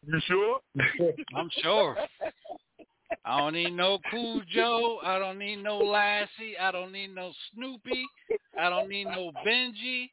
You 0.06 0.20
sure? 0.26 0.60
I'm 1.34 1.50
sure. 1.62 1.96
I 3.24 3.38
don't 3.38 3.54
need 3.54 3.72
no 3.72 3.98
Cool 4.10 4.42
Joe. 4.52 4.98
I 5.04 5.18
don't 5.18 5.38
need 5.38 5.56
no 5.56 5.78
Lassie. 5.78 6.56
I 6.60 6.70
don't 6.70 6.92
need 6.92 7.14
no 7.14 7.32
Snoopy. 7.54 8.04
I 8.58 8.68
don't 8.68 8.88
need 8.88 9.04
no 9.04 9.32
Benji. 9.46 10.10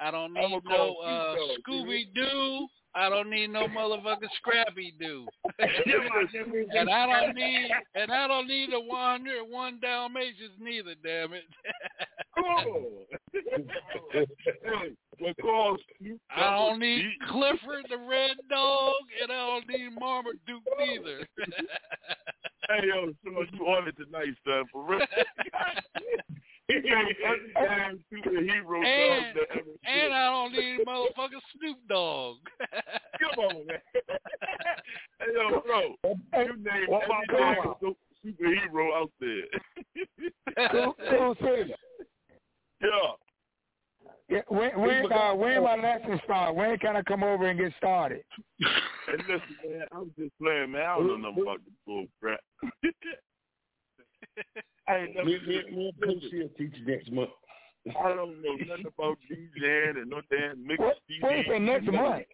I 0.00 0.10
don't 0.10 0.32
need 0.34 0.60
no 0.64 0.96
uh, 0.96 1.34
Scooby 1.66 2.04
Doo. 2.14 2.66
I 2.94 3.08
don't 3.08 3.30
need 3.30 3.48
no 3.48 3.66
motherfucking 3.68 4.28
Scrappy 4.38 4.94
Doo. 4.98 5.26
and 5.58 6.90
I 6.90 7.06
don't 7.06 7.34
need 7.34 7.70
and 7.94 8.10
I 8.10 8.26
don't 8.26 8.48
need 8.48 8.72
the 8.72 8.80
101 8.80 9.80
Dalmatians 9.80 10.58
neither. 10.60 10.94
Damn 11.02 11.32
it. 11.34 11.44
Well, 12.40 13.04
I 16.30 16.50
don't 16.50 16.78
need 16.78 17.04
Clifford 17.28 17.86
the 17.90 17.98
Red 17.98 18.36
Dog, 18.48 18.94
and 19.20 19.32
I 19.32 19.46
don't 19.46 19.68
need 19.68 19.90
Marmaduke 19.98 20.62
neither. 20.78 21.26
Hey, 22.68 22.86
yo, 22.86 23.12
so 23.24 23.44
you 23.52 23.66
on 23.66 23.88
it 23.88 23.96
tonight, 23.96 24.34
son, 24.46 24.64
for 24.70 24.84
real. 24.84 25.00
He 26.68 26.74
got 26.82 27.04
every 27.24 27.52
damn 27.54 27.98
superhero 28.12 28.82
dog 28.82 28.84
and, 28.84 29.36
that 29.36 29.48
ever 29.52 29.70
and 29.86 30.14
I 30.14 30.26
don't 30.26 30.52
need 30.52 30.80
motherfucking 30.86 31.40
Snoop 31.56 31.78
Dogg. 31.88 32.36
Come 33.20 33.44
on, 33.44 33.66
man. 33.66 33.78
hey, 35.18 35.26
yo, 35.34 35.60
bro, 35.60 35.94
you 36.04 36.56
name 36.56 36.88
What 36.88 37.04
every 37.04 37.06
about 37.06 37.24
damn 37.28 37.62
Cobra? 37.62 37.94
superhero 38.24 39.00
out 39.00 39.10
there. 39.18 40.68
Cool, 40.70 40.94
cool 41.10 41.36
City. 41.40 41.74
yeah. 42.82 42.88
Yeah, 44.28 44.40
when 44.48 44.78
when 44.78 45.10
uh, 45.10 45.34
when 45.34 45.62
my 45.64 45.76
lesson 45.76 46.20
start? 46.24 46.54
When 46.54 46.76
can 46.78 46.96
I 46.96 47.02
come 47.02 47.22
over 47.22 47.48
and 47.48 47.58
get 47.58 47.72
started? 47.78 48.22
And 49.08 49.18
listen, 49.20 49.56
man, 49.66 49.86
I'm 49.90 50.12
just 50.18 50.32
playing, 50.38 50.72
man. 50.72 50.82
I 50.82 50.96
don't 50.96 51.22
know 51.22 51.30
nothing 51.30 51.42
about 51.42 51.60
the 51.64 51.70
bull 51.86 52.04
crap. 52.20 52.40
I 54.88 54.96
ain't 54.96 55.14
never 55.16 55.26
Me, 55.26 55.38
me, 55.46 55.62
me 55.70 55.92
and 56.00 56.02
Coach 56.02 56.22
will 56.32 56.48
teach 56.58 56.74
next 56.86 57.10
month. 57.12 57.30
I 57.88 58.08
don't 58.14 58.42
know 58.42 58.54
nothing 58.68 58.86
about 58.86 59.18
DJing 59.30 59.96
and 60.02 60.10
no 60.10 60.20
damn 60.30 60.66
mix 60.66 60.78
What- 60.78 60.96
CD. 61.06 61.20
what 61.22 61.32
is 61.38 61.44
it, 61.48 61.60
next 61.60 61.86
month? 61.86 62.24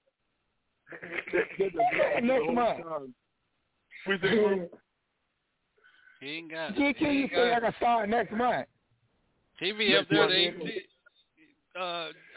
Next 2.23 2.55
month. 2.85 3.11
We 4.07 4.19
think 4.19 4.71
He 6.21 6.27
ain't 6.29 6.51
got. 6.51 6.75
GQ, 6.75 6.97
he 6.99 7.07
you 7.21 7.29
say 7.35 7.53
I 7.55 7.61
can 7.61 7.75
start 7.79 8.09
next 8.09 8.33
month. 8.33 8.67
he 9.61 9.73
be 9.73 9.97
up 9.97 10.07
there. 10.11 10.29
Next 10.29 10.57
18th. 10.59 10.71
Uh, 11.77 11.81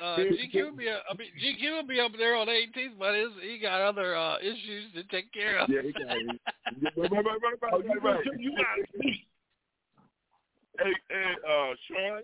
uh, 0.03 0.17
GQ 0.17 0.53
will 0.71 0.75
be. 0.75 0.89
uh, 0.89 0.97
I 1.11 1.13
mean, 1.15 1.27
GQ 1.37 1.75
will 1.77 1.87
be 1.87 1.99
up 1.99 2.11
there 2.17 2.35
on 2.35 2.47
the 2.47 2.53
18th, 2.53 2.97
but 2.97 3.13
his, 3.13 3.27
he 3.43 3.59
got 3.59 3.81
other 3.81 4.15
uh, 4.15 4.37
issues 4.39 4.91
to 4.95 5.03
take 5.11 5.31
care 5.31 5.59
of. 5.59 5.69
Yeah, 5.69 5.81
he 5.83 5.91
got 5.91 6.17
it. 6.17 6.25
Right, 6.97 7.11
right, 7.11 7.23
right, 7.23 7.61
right, 7.61 8.03
right, 8.03 8.25
you, 8.39 8.51
got 8.57 8.99
me. 8.99 9.27
Hey, 10.79 10.93
hey, 11.09 11.33
uh, 11.47 11.73
Sean, 11.87 12.21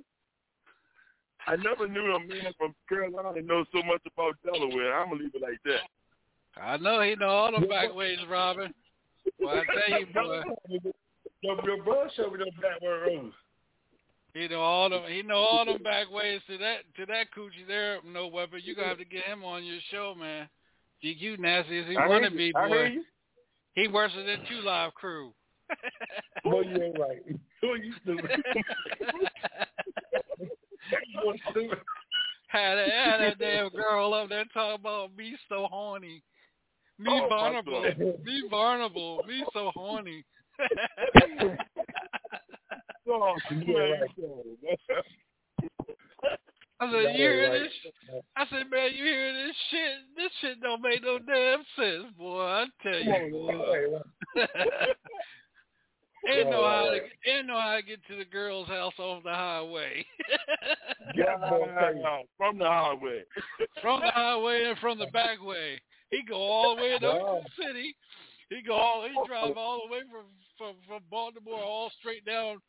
I 1.47 1.55
never 1.57 1.87
knew 1.87 2.13
a 2.13 2.19
man 2.19 2.53
from 2.57 2.73
Carolina 2.87 3.41
know 3.41 3.65
so 3.73 3.83
much 3.83 4.01
about 4.13 4.35
Delaware. 4.45 4.99
I'm 4.99 5.09
gonna 5.09 5.23
leave 5.23 5.35
it 5.35 5.41
like 5.41 5.59
that. 5.65 6.61
I 6.61 6.77
know 6.77 7.01
he 7.01 7.15
know 7.15 7.27
all 7.27 7.51
them 7.51 7.67
back 7.67 7.93
ways, 7.93 8.19
Robin. 8.29 8.73
Well, 9.39 9.55
I 9.55 9.89
tell 9.89 9.99
you, 9.99 10.05
boy, 10.13 10.43
Your, 11.41 11.65
your 11.65 11.83
brother 11.83 12.09
showed 12.15 12.33
me 12.33 12.39
those 12.39 12.61
backward 12.61 13.07
roads. 13.07 13.33
he 14.33 14.47
know 14.47 14.61
all 14.61 14.89
them. 14.89 15.03
He 15.09 15.23
know 15.23 15.35
all 15.35 15.65
them 15.65 15.81
back 15.81 16.11
ways 16.11 16.41
to 16.47 16.57
that 16.59 16.79
to 16.97 17.05
that 17.07 17.27
coochie 17.35 17.67
there. 17.67 17.99
No 18.05 18.27
weapon. 18.27 18.61
You 18.63 18.75
gonna 18.75 18.89
have 18.89 18.99
to 18.99 19.05
get 19.05 19.23
him 19.23 19.43
on 19.43 19.63
your 19.63 19.79
show, 19.91 20.15
man. 20.17 20.47
GQ 21.03 21.39
nasty 21.39 21.79
as 21.79 21.87
he 21.87 21.97
I 21.97 22.07
wanna 22.07 22.31
be, 22.31 22.45
you. 22.45 22.53
Boy. 22.53 22.97
He 23.73 23.87
worse 23.87 24.11
than 24.15 24.25
Two 24.47 24.61
Live 24.63 24.93
Crew. 24.93 25.33
Boy, 26.43 26.61
you 26.61 26.83
ain't 26.83 26.99
right. 26.99 27.21
Boy, 27.61 27.75
you 27.75 27.93
stupid. 28.03 28.29
Boy, 31.23 31.35
stupid. 31.51 31.79
had, 32.47 32.75
that, 32.75 32.89
had 32.89 33.17
that 33.21 33.39
damn 33.39 33.69
girl 33.69 34.13
up 34.13 34.29
there 34.29 34.45
talking 34.53 34.79
about 34.79 35.15
me 35.15 35.35
so 35.49 35.67
horny. 35.71 36.21
Me 36.99 37.09
Oh, 37.09 37.27
vulnerable. 37.27 37.81
Me 38.23 38.43
vulnerable. 38.49 39.23
Me 39.27 39.43
so 39.53 39.71
horny. 39.75 40.23
Oh, 43.05 43.35
man. 43.51 44.07
I 46.79 46.91
said, 46.91 47.11
you 47.11 47.17
hear 47.17 47.51
this? 47.51 47.71
I 48.35 48.45
said, 48.49 48.69
man, 48.71 48.91
you 48.93 49.03
hear 49.03 49.33
this 49.45 49.55
shit? 49.69 49.97
This 50.15 50.31
shit 50.41 50.61
don't 50.61 50.81
make 50.81 51.03
no 51.03 51.19
damn 51.19 51.63
sense, 51.77 52.13
boy. 52.17 52.41
I 52.41 52.65
tell 52.81 52.99
you, 52.99 53.29
boy. 53.31 54.45
Ain't 56.25 56.49
know 56.49 56.63
how 56.63 56.89
to 56.89 57.29
ain't 57.29 57.47
know 57.47 57.59
how 57.59 57.75
to 57.75 57.83
get 57.83 57.99
to 58.07 58.15
the 58.15 58.25
girl's 58.25 58.67
house 58.67 58.93
off 58.97 59.23
the 59.23 59.33
highway. 59.33 60.05
Yeah, 61.15 61.37
from 62.37 62.57
the 62.57 62.65
highway. 62.65 63.23
from 63.81 63.99
the 63.99 64.09
highway 64.09 64.63
and 64.65 64.77
from 64.79 64.97
the 64.97 65.07
back 65.07 65.43
way. 65.43 65.79
He 66.09 66.21
go 66.27 66.35
all 66.35 66.75
the 66.75 66.81
way 66.81 66.97
to. 66.97 67.07
Ocean 67.07 67.45
City. 67.61 67.95
He 68.49 68.61
go 68.65 68.73
all 68.73 69.03
he 69.03 69.13
drive 69.27 69.55
all 69.57 69.81
the 69.85 69.93
way 69.93 69.99
from 70.09 70.25
from 70.57 70.75
from 70.87 71.01
Baltimore 71.11 71.61
all 71.61 71.91
straight 71.99 72.25
down 72.25 72.59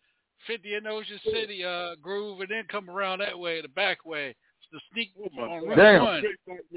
fifty 0.47 0.75
in 0.75 0.87
Ocean 0.87 1.21
City 1.33 1.65
uh 1.65 1.95
groove 2.03 2.41
and 2.41 2.51
then 2.51 2.65
come 2.69 2.91
around 2.91 3.21
that 3.21 3.39
way, 3.39 3.63
the 3.63 3.69
back 3.69 4.05
way. 4.05 4.35
The 4.75 4.81
sneak 4.93 5.11
on 5.39 5.69
Route 5.69 5.77
Damn. 5.77 6.03
One. 6.03 6.23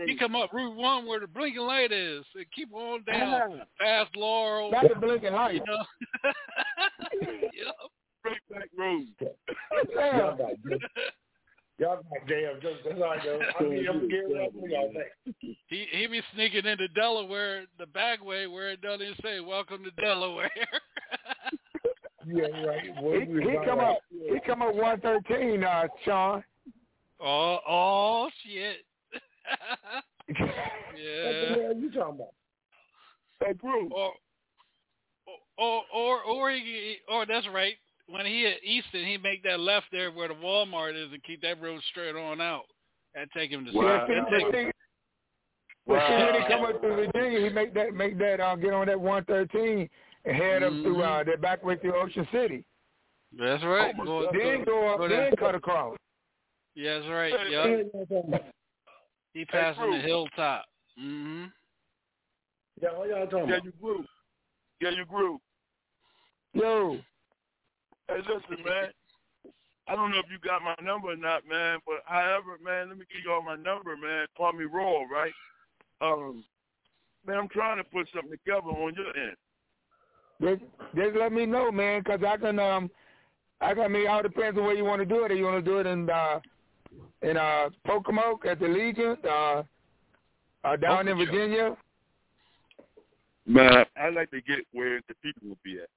He 0.05 0.15
come 0.17 0.35
up 0.35 0.53
Route 0.53 0.75
One 0.75 1.07
where 1.07 1.19
the 1.19 1.25
blinking 1.25 1.63
light 1.63 1.91
is 1.91 2.23
and 2.35 2.45
keep 2.55 2.71
on 2.71 3.01
down 3.05 3.63
past 3.81 4.15
Laurel. 4.15 4.69
Not 4.69 4.87
the 4.87 4.99
blinking 4.99 5.33
light. 5.33 5.55
You 5.55 5.63
know. 5.65 5.83
Yep. 7.21 7.75
Straight 8.19 8.37
back 8.51 8.69
road. 8.77 9.07
Y'all 9.95 10.37
got 10.37 10.51
Y'all 11.79 11.95
got 11.95 12.27
damn 12.27 12.61
jokes. 12.61 12.81
That's 12.85 13.01
all 13.01 13.03
I 13.05 13.17
know. 13.25 13.39
I 13.59 13.63
mean, 13.63 13.87
I'm 13.89 14.07
getting 14.07 14.37
up 14.45 14.51
for 14.53 14.67
y'all 14.67 14.93
think. 14.93 15.57
He 15.67 15.87
he 15.91 16.05
be 16.05 16.21
sneaking 16.35 16.67
into 16.67 16.87
Delaware 16.89 17.63
the 17.79 17.87
back 17.87 18.23
way 18.23 18.45
where 18.45 18.69
it 18.69 18.81
doesn't 18.81 19.15
say 19.23 19.39
"Welcome 19.39 19.83
to 19.85 19.91
Delaware." 19.99 20.51
Yeah, 22.27 22.45
right. 22.63 22.95
Boy, 23.01 23.21
He, 23.21 23.31
you 23.31 23.39
he 23.39 23.55
come 23.65 23.79
right. 23.79 23.91
up. 23.93 23.99
He 24.11 24.39
come 24.45 24.61
up 24.61 24.75
one 24.75 24.99
thirteen, 25.01 25.63
uh, 25.63 25.87
Sean. 26.05 26.43
Oh 27.19 27.59
oh 27.67 28.29
shit. 28.43 28.77
Yeah. 30.97 31.25
What 31.25 31.31
the 31.31 31.61
yeah. 31.61 31.63
hell 31.67 31.75
you 31.75 31.91
talking 31.91 32.15
about? 32.15 32.33
Hey, 33.43 33.53
Bruce. 33.53 33.91
Or 33.95 34.13
or 35.57 35.83
or 35.93 36.23
or 36.23 36.51
he 36.51 36.97
or 37.09 37.25
that's 37.25 37.47
right. 37.53 37.75
When 38.09 38.25
he 38.25 38.45
at 38.45 38.63
Easton, 38.63 39.05
he 39.05 39.17
make 39.17 39.43
that 39.43 39.59
left 39.59 39.87
there 39.91 40.11
where 40.11 40.29
the 40.29 40.33
Walmart 40.33 40.95
is 41.01 41.11
and 41.11 41.23
keep 41.23 41.41
that 41.41 41.61
road 41.61 41.81
straight 41.91 42.15
on 42.15 42.41
out. 42.41 42.63
That 43.15 43.27
take 43.35 43.51
him 43.51 43.65
to 43.65 43.71
Wow. 43.71 44.05
Yeah, 44.09 44.15
that 44.29 44.39
see, 44.39 44.51
take 44.51 44.71
but 45.85 45.99
him, 45.99 46.07
see, 46.07 46.25
when 46.25 46.41
he 46.41 46.47
come 46.47 46.65
up 46.65 46.81
to 46.81 46.95
Virginia, 46.95 47.41
he 47.41 47.49
make 47.49 47.73
that 47.73 47.93
make 47.93 48.17
that 48.19 48.39
uh, 48.39 48.55
get 48.55 48.73
on 48.73 48.87
that 48.87 48.99
one 48.99 49.23
thirteen 49.25 49.89
and 50.25 50.35
head 50.35 50.63
up 50.63 50.71
through 50.71 51.03
uh, 51.03 51.23
that 51.23 51.41
back 51.41 51.63
way 51.63 51.77
through 51.77 51.95
Ocean 51.95 52.27
City. 52.31 52.65
That's 53.37 53.63
right. 53.63 53.93
Oh, 54.01 54.05
Go- 54.05 54.25
God. 54.25 54.35
Then 54.39 54.63
go 54.63 54.87
up, 54.89 54.97
go 54.99 55.07
then 55.07 55.19
down. 55.19 55.35
cut 55.37 55.55
across. 55.55 55.97
Yeah, 56.77 56.99
that's 56.99 57.09
right. 57.09 57.33
Hey, 57.33 57.51
Yeah, 57.51 57.61
What 57.61 57.69
the 57.69 57.69
hell 57.71 58.05
y'all 58.05 58.05
talking 58.05 58.33
about? 58.33 58.45
he 59.33 59.45
passing 59.45 59.83
the 59.83 59.89
Bruce. 59.89 60.03
hilltop. 60.03 60.65
hmm 60.95 61.45
Yeah, 62.79 62.89
what 62.95 63.09
y'all 63.09 63.25
talking 63.25 63.49
Yeah, 63.49 63.55
about? 63.55 63.65
you 63.65 63.73
grew. 63.81 64.05
Yeah, 64.79 64.89
you 64.91 65.05
grew. 65.05 65.39
Yo, 66.53 66.99
Hey, 68.07 68.17
listen, 68.17 68.63
man. 68.63 68.89
I 69.87 69.95
don't 69.95 70.11
know 70.11 70.19
if 70.19 70.25
you 70.29 70.37
got 70.37 70.61
my 70.61 70.75
number 70.83 71.09
or 71.09 71.15
not, 71.15 71.47
man, 71.47 71.79
but 71.85 72.03
however, 72.05 72.57
man, 72.63 72.89
let 72.89 72.97
me 72.99 73.05
give 73.11 73.23
you 73.25 73.31
all 73.31 73.41
my 73.41 73.55
number, 73.55 73.97
man. 73.97 74.27
Call 74.37 74.53
me 74.53 74.65
Raw, 74.65 75.01
right? 75.11 75.33
Um, 75.99 76.43
man, 77.25 77.37
I'm 77.37 77.49
trying 77.49 77.77
to 77.77 77.83
put 77.85 78.07
something 78.13 78.31
together 78.31 78.67
on 78.67 78.93
your 78.93 79.17
end. 79.17 79.35
just, 80.41 80.71
just 80.95 81.15
let 81.17 81.31
me 81.31 81.47
know, 81.47 81.71
man, 81.71 82.03
because 82.03 82.19
I 82.23 82.37
can 82.37 82.59
um, 82.59 82.91
I 83.61 83.73
can 83.73 83.83
I 83.83 83.87
mean, 83.87 84.07
all 84.07 84.21
depends 84.21 84.59
on 84.59 84.65
where 84.65 84.75
you 84.75 84.83
want 84.83 84.99
to 84.99 85.05
do 85.05 85.23
it. 85.23 85.31
If 85.31 85.37
you 85.39 85.45
want 85.45 85.63
to 85.65 85.71
do 85.71 85.79
it 85.79 85.87
in 85.87 86.07
uh, 86.09 86.39
in 87.21 87.37
uh, 87.37 87.69
Pocomoke 87.85 88.45
at 88.45 88.59
the 88.59 88.67
Legion, 88.67 89.17
uh, 89.27 89.63
uh 90.63 90.75
down 90.75 91.07
in 91.07 91.17
Virginia. 91.17 91.75
Man, 93.45 93.85
I 93.95 94.09
like 94.09 94.29
to 94.31 94.41
get 94.41 94.59
where 94.73 94.99
the 95.07 95.13
people 95.23 95.49
will 95.49 95.57
be 95.63 95.79
at. 95.79 95.89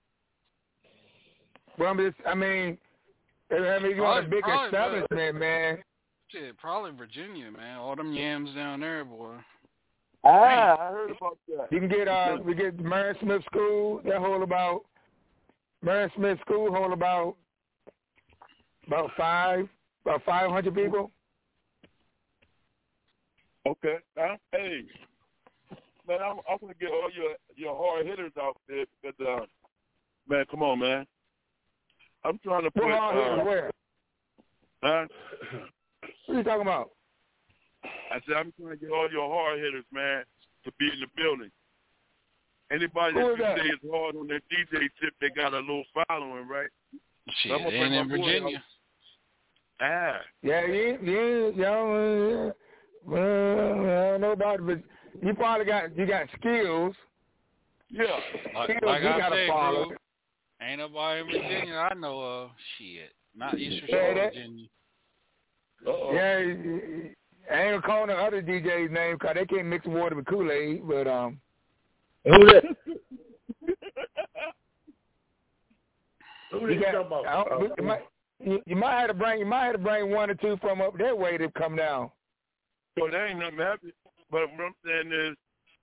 Well, 1.78 1.90
I'm 1.90 1.98
just, 1.98 2.16
I 2.26 2.34
mean, 2.34 2.78
I 3.50 3.78
mean, 3.80 3.96
you 3.96 4.02
want 4.02 4.26
a 4.26 4.28
Probably- 4.28 4.30
big 4.30 4.42
probably, 4.42 4.70
but- 4.70 4.74
establishment, 5.06 5.36
man. 5.36 5.78
Shit, 6.28 6.56
probably 6.58 6.92
Virginia, 6.92 7.50
man. 7.50 7.78
All 7.78 7.96
them 7.96 8.12
yams 8.12 8.54
down 8.54 8.80
there, 8.80 9.04
boy. 9.04 9.34
Ah, 10.22 10.76
I 10.78 10.92
heard 10.92 11.10
about 11.10 11.38
that. 11.48 11.72
You 11.72 11.80
can 11.80 11.88
get 11.88 12.06
uh 12.06 12.38
we 12.44 12.54
get 12.54 12.78
Mary 12.78 13.08
N. 13.10 13.16
Smith 13.20 13.42
School, 13.46 14.00
that 14.04 14.18
hold 14.18 14.42
about 14.42 14.82
Mary 15.82 16.04
N. 16.04 16.10
Smith 16.14 16.38
School 16.42 16.72
hold 16.72 16.92
about 16.92 17.34
about 18.86 19.10
five 19.16 19.68
about 20.04 20.22
five 20.24 20.50
hundred 20.50 20.74
people. 20.74 21.10
Okay. 23.66 23.96
Now, 24.16 24.36
hey, 24.52 24.82
man, 26.08 26.18
I'm, 26.24 26.38
I'm 26.50 26.58
gonna 26.60 26.74
get 26.80 26.90
all 26.90 27.10
your 27.14 27.34
your 27.56 27.76
hard 27.76 28.06
hitters 28.06 28.32
out 28.40 28.56
there. 28.68 28.84
But 29.02 29.26
uh, 29.26 29.46
man, 30.28 30.44
come 30.50 30.62
on, 30.62 30.78
man. 30.78 31.06
I'm 32.24 32.38
trying 32.42 32.64
to 32.64 32.70
put. 32.70 32.84
What 32.84 32.98
hard 32.98 33.16
hitters 33.16 33.40
uh, 33.40 33.44
where? 33.44 33.70
Huh? 34.82 35.06
What 36.26 36.34
are 36.34 36.38
you 36.38 36.44
talking 36.44 36.62
about? 36.62 36.90
I 37.84 38.20
said 38.26 38.36
I'm 38.36 38.52
trying 38.58 38.70
to 38.70 38.76
get 38.76 38.90
all 38.90 39.10
your 39.10 39.32
hard 39.32 39.58
hitters, 39.58 39.84
man, 39.92 40.24
to 40.64 40.72
be 40.78 40.86
in 40.86 41.00
the 41.00 41.06
building. 41.16 41.50
Anybody 42.72 43.14
Who 43.14 43.20
that 43.20 43.32
is 43.32 43.38
you 43.38 43.62
say 43.62 43.68
is 43.68 43.90
hard 43.90 44.16
on 44.16 44.28
their 44.28 44.40
DJ 44.46 44.88
tip, 45.00 45.14
they 45.20 45.28
got 45.30 45.54
a 45.54 45.58
little 45.58 45.84
following, 46.08 46.46
right? 46.46 46.68
Shit, 47.42 47.52
I'm 47.52 47.64
they 47.64 47.76
ain't 47.76 47.94
in 47.94 48.08
Virginia. 48.08 48.56
out. 48.56 48.62
Ah, 49.80 50.20
Yeah, 50.42 50.66
you 50.66 50.98
you 51.02 51.52
y'all 51.56 52.52
well, 53.06 53.22
I 53.22 54.10
don't 54.12 54.20
know 54.20 54.32
about 54.32 54.60
it, 54.60 54.66
but 54.66 54.78
you 55.26 55.34
probably 55.34 55.64
got 55.66 55.96
you 55.96 56.06
got 56.06 56.26
skills. 56.38 56.94
yeah. 57.88 58.02
Like, 58.54 58.68
Skills 58.70 58.82
like 58.84 59.02
you 59.02 59.08
I 59.08 59.18
gotta 59.18 59.36
said, 59.36 59.48
follow. 59.48 59.84
Groove, 59.86 59.98
ain't 60.60 60.78
nobody 60.80 61.20
in 61.20 61.26
Virginia 61.26 61.74
I 61.90 61.94
know 61.94 62.20
of. 62.20 62.50
Shit, 62.76 63.12
not 63.34 63.58
Eastern 63.58 63.88
Yeah, 63.88 63.96
Shore, 63.96 64.14
that- 64.14 64.34
Virginia. 64.34 64.66
Yeah, 66.12 66.36
I 67.50 67.62
ain't 67.62 67.72
gonna 67.72 67.82
call 67.82 68.06
the 68.06 68.12
other 68.12 68.42
DJ's 68.42 68.90
name 68.92 69.16
because 69.18 69.34
they 69.34 69.46
can't 69.46 69.66
mix 69.66 69.86
water 69.86 70.14
with 70.14 70.26
Kool 70.26 70.50
Aid, 70.52 70.86
but 70.86 71.06
um. 71.08 71.40
Who 72.24 72.32
that? 72.46 72.64
Who 76.50 76.60
You, 76.60 76.66
they 76.66 76.76
got, 76.76 76.92
talking 76.92 77.06
about? 77.06 78.00
I 78.40 78.44
don't- 78.44 78.48
you, 78.48 78.52
might, 78.52 78.62
you, 78.66 78.74
you 78.74 78.76
might 78.76 78.98
have 79.00 79.08
to 79.08 79.14
bring 79.14 79.38
you 79.40 79.46
might 79.46 79.64
have 79.64 79.72
to 79.74 79.78
bring 79.78 80.10
one 80.10 80.30
or 80.30 80.34
two 80.34 80.56
from 80.60 80.80
up 80.80 80.96
that 80.98 81.16
way 81.16 81.36
to 81.38 81.50
come 81.52 81.76
down. 81.76 82.10
So 82.98 83.08
that 83.10 83.26
ain't 83.28 83.38
nothing 83.38 83.58
happy. 83.58 83.92
But 84.30 84.50
what 84.52 84.60
I'm 84.60 84.74
saying 84.84 85.12
is, 85.12 85.36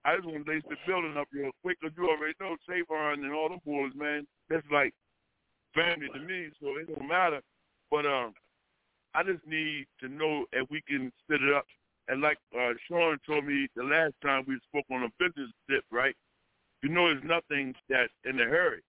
I 0.05 0.15
just 0.15 0.27
want 0.27 0.45
to 0.45 0.51
lace 0.51 0.63
the 0.69 0.75
building 0.85 1.17
up 1.17 1.27
real 1.33 1.51
quick 1.63 1.77
because 1.81 1.95
you 1.97 2.09
already 2.09 2.33
know 2.39 2.55
Savon 2.67 3.23
and 3.23 3.33
all 3.33 3.49
them 3.49 3.59
boys, 3.65 3.91
man. 3.95 4.25
That's 4.49 4.65
like 4.71 4.93
family 5.75 6.07
to 6.13 6.19
me, 6.19 6.49
so 6.61 6.77
it 6.77 6.87
don't 6.87 7.07
matter. 7.07 7.41
But 7.91 8.05
um, 8.05 8.33
I 9.13 9.23
just 9.23 9.45
need 9.45 9.85
to 10.01 10.07
know 10.07 10.45
if 10.53 10.69
we 10.69 10.81
can 10.87 11.11
set 11.29 11.41
it 11.41 11.53
up. 11.53 11.65
And 12.09 12.21
like 12.21 12.37
uh, 12.57 12.71
Sean 12.87 13.17
told 13.27 13.45
me 13.45 13.67
the 13.75 13.83
last 13.83 14.13
time 14.23 14.45
we 14.47 14.57
spoke 14.69 14.85
on 14.91 15.03
a 15.03 15.09
business 15.19 15.51
tip, 15.69 15.83
right? 15.91 16.15
You 16.83 16.89
know, 16.89 17.07
there's 17.07 17.23
nothing 17.23 17.73
that's 17.89 18.13
in 18.23 18.39
a 18.39 18.45
hurry, 18.45 18.81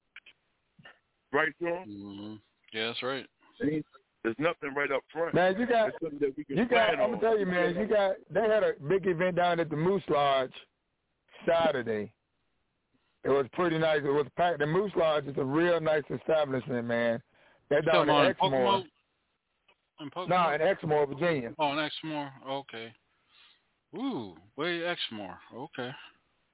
right, 1.33 1.53
Sean? 1.61 1.89
Mm-hmm. 1.89 2.35
Yeah, 2.73 2.87
that's 2.89 3.03
right. 3.03 3.27
There's 3.61 4.37
nothing 4.39 4.75
right 4.75 4.91
up 4.91 5.03
front. 5.13 5.35
Man, 5.35 5.59
you 5.59 5.67
got 5.67 5.93
something 6.03 6.19
that 6.21 6.37
we 6.37 6.45
can 6.45 6.57
you 6.57 6.67
got. 6.67 6.91
I'm 6.91 7.13
gonna 7.13 7.21
tell 7.21 7.39
you, 7.39 7.47
man. 7.47 7.77
You 7.77 7.87
got. 7.87 8.17
They 8.31 8.43
had 8.43 8.63
a 8.63 8.73
big 8.89 9.07
event 9.07 9.37
down 9.37 9.61
at 9.61 9.71
the 9.71 9.77
Moose 9.77 10.03
Lodge 10.09 10.53
Saturday. 11.47 12.13
It 13.25 13.31
was 13.31 13.47
pretty 13.53 13.79
nice. 13.79 14.01
It 14.05 14.09
was 14.11 14.27
packed. 14.37 14.59
The 14.59 14.67
Moose 14.67 14.93
Lodge 14.97 15.27
is 15.27 15.37
a 15.39 15.45
real 15.45 15.81
nice 15.81 16.05
establishment, 16.11 16.87
man. 16.87 17.23
They're 17.69 17.83
down 17.83 18.07
Come 18.07 18.17
on, 18.17 18.27
in 18.27 18.33
Exmore. 18.33 18.39
Pocono? 18.39 18.85
In 20.01 20.11
Pocono? 20.11 20.37
No, 20.37 20.51
in 20.55 20.61
Exmore, 20.61 21.09
Virginia. 21.09 21.53
Oh, 21.59 21.73
in 21.73 21.79
Exmore. 21.79 22.31
Okay. 22.49 22.93
Ooh, 23.97 24.37
way 24.57 24.81
Exmore. 24.81 25.37
Okay. 25.55 25.91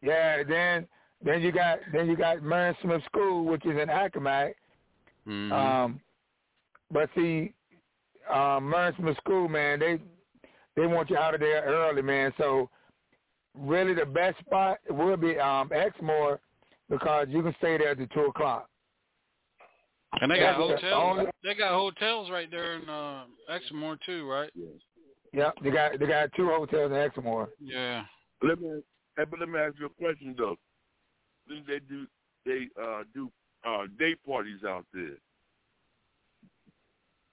Yeah. 0.02 0.42
Then 0.42 0.86
then 1.24 1.42
you 1.42 1.52
got 1.52 1.78
then 1.92 2.08
you 2.08 2.16
got 2.16 2.42
Mary 2.42 2.68
N. 2.68 2.76
Smith 2.82 3.02
School, 3.06 3.44
which 3.44 3.64
is 3.64 3.72
in 3.72 3.88
Accomack. 3.88 4.54
Mhm. 5.26 5.52
Um, 5.52 6.00
but 6.90 7.08
see, 7.16 7.52
um, 8.32 8.68
Mary 8.70 8.88
N. 8.88 8.94
Smith 8.98 9.16
School, 9.18 9.48
man, 9.48 9.78
they 9.80 10.00
they 10.76 10.86
want 10.86 11.10
you 11.10 11.16
out 11.16 11.34
of 11.34 11.40
there 11.40 11.62
early, 11.62 12.02
man. 12.02 12.32
So 12.38 12.68
really, 13.54 13.94
the 13.94 14.06
best 14.06 14.38
spot 14.40 14.78
will 14.90 15.16
be 15.16 15.38
um, 15.38 15.68
Exmore 15.70 16.38
because 16.90 17.26
you 17.30 17.42
can 17.42 17.54
stay 17.58 17.78
there 17.78 17.94
till 17.94 18.06
two 18.08 18.20
o'clock. 18.26 18.68
and 20.20 20.30
they 20.30 20.38
got 20.38 20.58
the 20.58 20.64
hotels. 20.76 21.18
only- 21.18 21.30
They 21.42 21.54
got 21.54 21.72
hotels 21.74 22.30
right 22.30 22.50
there 22.50 22.74
in 22.74 22.88
uh, 22.88 23.24
Exmore 23.50 23.98
too, 24.04 24.28
right? 24.28 24.50
Yeah, 25.32 25.50
they 25.62 25.70
got 25.70 25.98
they 25.98 26.06
got 26.06 26.30
two 26.36 26.48
hotels 26.48 26.92
in 26.92 26.96
Exmore. 26.96 27.48
Yeah. 27.60 28.04
Let 28.42 28.60
me, 28.60 28.80
but 29.16 29.38
let 29.40 29.48
me 29.48 29.58
ask 29.58 29.74
you 29.80 29.86
a 29.86 29.90
question 29.90 30.34
though. 30.38 30.56
Do 31.48 31.56
they 31.66 31.78
do 31.80 32.06
they 32.46 32.68
uh 32.80 33.02
do 33.14 33.30
uh 33.66 33.86
day 33.98 34.14
parties 34.26 34.62
out 34.66 34.86
there? 34.92 35.16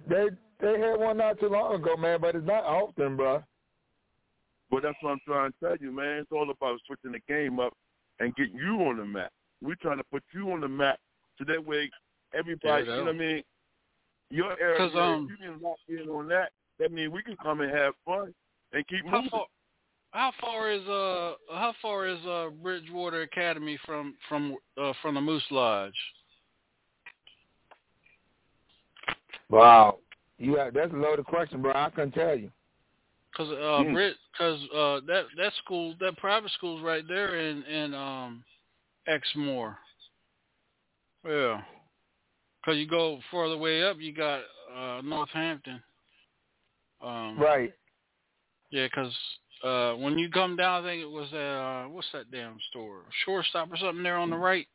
They 0.07 0.29
they 0.59 0.79
had 0.79 0.99
one 0.99 1.17
not 1.17 1.39
too 1.39 1.47
long 1.49 1.75
ago, 1.75 1.95
man, 1.97 2.21
but 2.21 2.35
it's 2.35 2.45
not 2.45 2.63
often, 2.63 3.15
bro. 3.17 3.43
But 4.69 4.83
that's 4.83 4.95
what 5.01 5.11
I'm 5.11 5.19
trying 5.25 5.51
to 5.51 5.57
tell 5.59 5.77
you, 5.77 5.91
man. 5.91 6.19
It's 6.19 6.31
all 6.31 6.49
about 6.49 6.79
switching 6.85 7.11
the 7.11 7.19
game 7.27 7.59
up 7.59 7.73
and 8.19 8.35
getting 8.35 8.55
you 8.55 8.81
on 8.83 8.97
the 8.97 9.05
map. 9.05 9.31
We're 9.61 9.75
trying 9.75 9.97
to 9.97 10.03
put 10.05 10.23
you 10.33 10.51
on 10.51 10.61
the 10.61 10.67
map 10.67 10.99
so 11.37 11.43
that 11.45 11.63
way 11.65 11.89
everybody, 12.33 12.85
There 12.85 12.95
you 12.95 12.99
you 12.99 13.05
know 13.05 13.11
what 13.11 13.15
I 13.15 13.17
mean? 13.17 13.43
Your 14.29 14.59
area, 14.61 14.77
'Cause, 14.77 14.95
um, 14.95 15.25
if 15.25 15.39
you 15.39 15.45
can 15.45 15.61
lock 15.61 15.79
in 15.89 16.09
on 16.09 16.27
that, 16.29 16.53
that 16.79 16.91
means 16.91 17.11
we 17.11 17.21
can 17.21 17.35
come 17.37 17.59
and 17.61 17.71
have 17.71 17.93
fun 18.05 18.33
and 18.71 18.87
keep 18.87 19.05
How 19.05 19.17
moving. 19.17 19.29
far? 19.29 19.45
How 20.13 20.31
far 20.41 20.69
is 20.71 20.85
uh 20.89 21.35
how 21.51 21.73
far 21.81 22.05
is 22.05 22.19
uh 22.25 22.49
Broadwater 22.61 23.21
Academy 23.21 23.77
from 23.85 24.17
from 24.27 24.57
uh 24.77 24.93
from 25.01 25.15
the 25.15 25.21
Moose 25.21 25.49
Lodge? 25.51 25.95
Wow. 29.51 29.97
You 30.37 30.55
got, 30.55 30.73
that's 30.73 30.91
a 30.93 30.95
loaded 30.95 31.25
question, 31.25 31.61
bro. 31.61 31.73
I 31.75 31.89
couldn't 31.91 32.11
tell 32.13 32.35
you. 32.35 32.49
Cause 33.35 33.49
uh 33.49 33.83
Hmm. 33.83 33.93
Brit, 33.93 34.15
cause 34.37 34.59
uh 34.73 34.99
that 35.07 35.23
that 35.37 35.53
school 35.63 35.95
that 36.01 36.17
private 36.17 36.51
school's 36.51 36.81
right 36.81 37.07
there 37.07 37.39
in 37.39 37.63
in 37.63 37.93
um 37.93 38.43
Exmore. 39.07 39.75
Yeah. 41.25 41.61
Cause 42.65 42.75
you 42.75 42.87
go 42.87 43.19
further 43.31 43.57
way 43.57 43.83
up, 43.83 43.97
you 43.99 44.13
got 44.13 44.41
uh 44.75 45.01
Northampton. 45.01 45.81
Um, 47.01 47.39
Right. 47.39 47.73
Yeah, 48.69 48.87
'cause 48.89 49.17
uh 49.63 49.93
when 49.93 50.19
you 50.19 50.29
come 50.29 50.57
down, 50.57 50.83
I 50.83 50.87
think 50.87 51.01
it 51.01 51.09
was 51.09 51.31
at 51.31 51.37
uh 51.37 51.83
what's 51.87 52.11
that 52.11 52.31
damn 52.31 52.57
store, 52.69 53.03
Shore 53.23 53.43
Stop 53.43 53.71
or 53.71 53.77
something 53.77 54.03
there 54.03 54.17
on 54.17 54.29
the 54.29 54.37
right. 54.37 54.67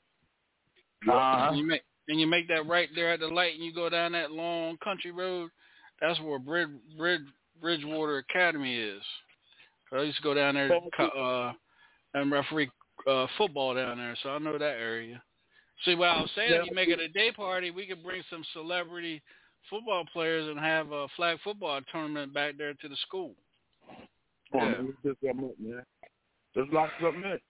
Uh-huh. 1.07 1.53
You 1.55 1.67
make 1.67 1.83
and 2.09 2.21
you 2.21 2.27
make 2.27 2.49
that 2.49 2.67
right 2.67 2.89
there 2.95 3.13
at 3.13 3.21
the 3.21 3.27
light, 3.27 3.55
and 3.55 3.65
you 3.65 3.73
go 3.73 3.89
down 3.89 4.13
that 4.13 4.31
long 4.31 4.77
country 4.83 5.11
road. 5.11 5.51
That's 6.01 6.21
where 6.21 6.39
Brid, 6.39 6.69
Brid, 6.97 7.23
Broadwater 7.61 8.19
Academy 8.19 8.77
is. 8.77 9.03
I 9.93 10.03
used 10.03 10.17
to 10.19 10.23
go 10.23 10.35
down 10.35 10.55
there 10.55 10.71
uh, 10.99 11.53
and 12.15 12.31
referee 12.31 12.71
uh, 13.07 13.27
football 13.39 13.75
down 13.75 13.99
there, 13.99 14.17
so 14.23 14.31
I 14.31 14.39
know 14.39 14.59
that 14.59 14.65
area. 14.65 15.23
See, 15.85 15.95
what 15.95 16.09
I 16.09 16.21
was 16.21 16.31
saying, 16.35 16.53
if 16.53 16.67
you 16.67 16.75
make 16.75 16.89
it 16.89 17.01
a 17.01 17.09
day 17.09 17.31
party, 17.33 17.71
we 17.71 17.87
could 17.87 18.03
bring 18.03 18.23
some 18.31 18.43
celebrity 18.53 19.23
football 19.71 20.05
players 20.13 20.49
and 20.49 20.59
have 20.59 20.91
a 20.91 21.07
flag 21.17 21.39
football 21.45 21.81
tournament 21.93 22.33
back 22.33 22.57
there 22.57 22.75
to 22.75 22.89
the 22.89 22.97
school. 23.07 23.35
Come 24.53 24.61
on, 24.61 24.67
Yeah. 24.67 24.73
man. 24.73 24.87
Let's 24.87 25.19
set 25.21 25.29
something 25.29 25.51
up, 25.51 25.59
man. 25.59 25.87
Let's 26.55 26.73
lock 26.73 26.91
something 27.01 27.25
in. 27.25 27.41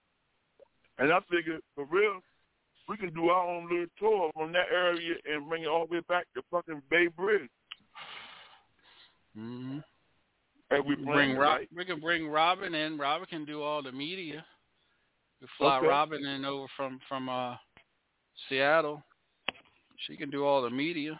And 0.99 1.13
I 1.13 1.19
figure, 1.21 1.59
for 1.75 1.85
real, 1.85 2.21
we 2.87 2.97
can 2.97 3.13
do 3.13 3.29
our 3.29 3.45
own 3.47 3.69
little 3.69 3.85
tour 3.99 4.31
from 4.35 4.51
that 4.53 4.67
area 4.71 5.15
and 5.31 5.47
bring 5.49 5.63
it 5.63 5.67
all 5.67 5.85
the 5.87 5.95
way 5.95 6.01
back 6.07 6.25
to 6.35 6.41
fucking 6.51 6.81
Bay 6.89 7.07
Bridge. 7.07 7.49
Mm-hmm. 9.37 9.79
And 10.69 10.85
we 10.85 10.95
Bring 10.95 11.37
Rob, 11.37 11.59
right? 11.59 11.69
we 11.75 11.85
can 11.85 11.99
bring 11.99 12.27
Robin 12.27 12.73
in. 12.75 12.97
Robin 12.97 13.25
can 13.27 13.45
do 13.45 13.61
all 13.61 13.81
the 13.81 13.91
media. 13.91 14.43
We 15.41 15.47
fly 15.57 15.77
Okay. 15.77 15.87
Robin 15.87 16.25
in 16.25 16.43
over 16.43 16.65
from 16.75 16.99
from 17.07 17.29
uh 17.29 17.55
Seattle. 18.49 19.01
She 20.05 20.17
can 20.17 20.29
do 20.29 20.45
all 20.45 20.61
the 20.61 20.69
media. 20.69 21.19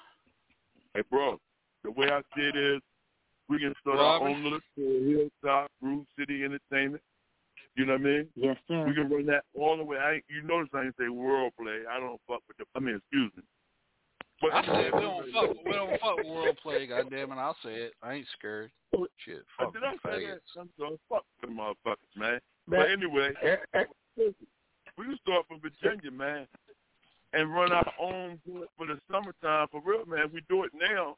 Hey, 0.94 1.02
bro, 1.10 1.40
the 1.84 1.92
way 1.92 2.08
I 2.12 2.20
see 2.36 2.42
it 2.42 2.56
is, 2.56 2.82
we 3.50 3.60
can 3.60 3.74
start 3.82 3.98
Robin? 3.98 4.28
our 4.28 4.34
own 4.34 4.44
little 4.44 4.60
tour, 4.76 5.30
Hilltop, 5.44 5.72
Groove 5.82 6.06
City 6.20 6.44
Entertainment. 6.44 7.02
You 7.78 7.86
know 7.86 7.94
what 7.94 8.02
I 8.02 8.06
mean? 8.06 8.28
Yes, 8.34 8.58
sir. 8.68 8.88
We 8.88 8.96
can 8.96 9.08
run 9.08 9.28
that 9.28 9.44
all 9.54 9.78
the 9.78 9.84
way. 9.84 9.98
I 9.98 10.20
you 10.28 10.42
notice 10.42 10.70
I 10.74 10.82
ain't 10.86 10.96
say 11.00 11.10
world 11.10 11.54
play. 11.62 11.84
I 11.88 12.00
don't 12.00 12.20
fuck 12.28 12.42
with 12.48 12.58
the. 12.58 12.66
I 12.76 12.80
mean, 12.80 12.96
excuse 12.96 13.32
me. 13.38 13.44
But 14.42 14.54
I 14.54 14.66
said 14.66 14.92
we 14.96 15.02
don't 15.02 15.32
fuck 15.32 15.66
we 15.66 15.72
don't 15.74 16.02
fuck 16.02 16.18
with 16.18 16.26
world 16.26 16.58
play, 16.64 16.88
goddamn 16.88 17.32
it, 17.32 17.36
I'll 17.36 17.56
say 17.64 17.74
it. 17.76 17.94
I 18.02 18.14
ain't 18.16 18.28
scared. 18.38 18.72
Shit, 19.24 19.44
uh, 19.60 19.66
fuck 19.66 19.74
Did 19.74 19.84
I 19.84 19.92
say 19.94 20.26
faggots. 20.26 20.40
that? 20.56 20.62
I'm 20.62 20.70
sorry. 20.80 20.98
Fuck 21.08 21.26
them 21.42 21.58
motherfuckers, 21.58 22.18
man. 22.18 22.40
Man, 22.66 22.82
But 22.82 22.90
anyway, 22.92 23.30
listen, 24.18 24.48
we 24.98 25.06
can 25.06 25.20
start 25.22 25.46
from 25.48 25.60
Virginia, 25.62 26.10
man, 26.10 26.48
and 27.34 27.54
run 27.54 27.72
our 27.72 27.94
own 28.02 28.40
for 28.76 28.88
the 28.88 29.00
summertime. 29.12 29.68
For 29.72 29.82
real, 29.86 30.06
man, 30.08 30.32
we 30.34 30.42
do 30.50 30.64
it 30.64 30.72
now. 30.74 31.16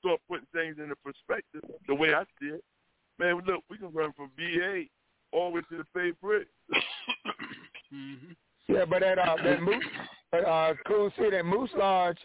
start 0.00 0.20
putting 0.26 0.46
things 0.54 0.76
into 0.78 0.96
perspective, 1.04 1.62
the 1.86 1.94
way 1.94 2.14
I 2.14 2.24
see 2.40 2.48
it, 2.48 2.64
man, 3.18 3.42
look, 3.46 3.62
we 3.68 3.76
can 3.76 3.92
run 3.92 4.12
from 4.14 4.30
VA 4.36 4.84
all 5.32 5.50
the 5.50 5.56
way 5.56 5.60
to 5.70 5.76
the 5.78 5.84
Bay 5.94 6.12
Bridge. 6.20 6.46
mm-hmm. 7.94 8.32
Yeah, 8.68 8.84
but 8.84 9.00
that 9.00 9.18
uh, 9.18 9.36
that 9.42 9.62
Moose, 9.62 9.84
uh, 10.46 10.74
cool. 10.86 11.10
See 11.18 11.30
that 11.30 11.44
Moose 11.44 11.70
Lodge, 11.76 12.18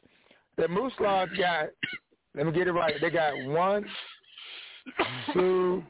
that 0.57 0.69
Moose 0.69 0.93
Lodge 0.99 1.30
got. 1.38 1.69
Let 2.35 2.47
me 2.47 2.51
get 2.51 2.67
it 2.67 2.71
right. 2.71 2.95
They 2.99 3.09
got 3.09 3.34
one, 3.45 3.85
two. 5.34 5.84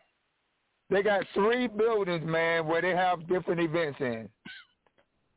They 0.89 1.01
got 1.01 1.25
three 1.33 1.67
buildings, 1.67 2.25
man, 2.25 2.67
where 2.67 2.81
they 2.81 2.91
have 2.91 3.27
different 3.27 3.61
events 3.61 3.99
in. 3.99 4.29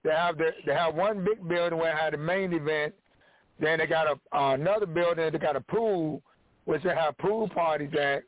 They 0.04 0.10
have 0.10 0.36
the 0.36 0.50
they 0.66 0.74
have 0.74 0.94
one 0.94 1.24
big 1.24 1.46
building 1.48 1.78
where 1.78 1.94
they 1.94 2.00
have 2.00 2.12
the 2.12 2.18
main 2.18 2.52
event. 2.52 2.94
Then 3.58 3.78
they 3.78 3.86
got 3.86 4.06
a 4.06 4.36
uh, 4.36 4.54
another 4.54 4.86
building. 4.86 5.30
They 5.32 5.38
got 5.38 5.56
a 5.56 5.60
pool, 5.60 6.22
which 6.66 6.82
they 6.82 6.94
have 6.94 7.16
pool 7.18 7.48
parties 7.48 7.90
at. 7.98 8.22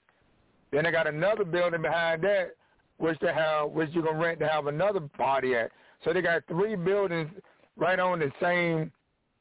Then 0.73 0.85
they 0.85 0.91
got 0.91 1.07
another 1.07 1.45
building 1.45 1.83
behind 1.83 2.23
that, 2.23 2.53
which 2.99 3.19
they 3.21 3.33
have, 3.33 3.71
which 3.71 3.91
you 3.93 4.03
can 4.03 4.17
rent 4.17 4.39
to 4.41 4.49
have 4.49 4.67
another 4.67 5.01
party 5.17 5.55
at. 5.55 5.71
So 6.05 6.13
they 6.13 6.21
got 6.21 6.43
three 6.47 6.77
buildings 6.77 7.31
right 7.77 7.99
on 7.99 8.19
the 8.19 8.31
same 8.41 8.93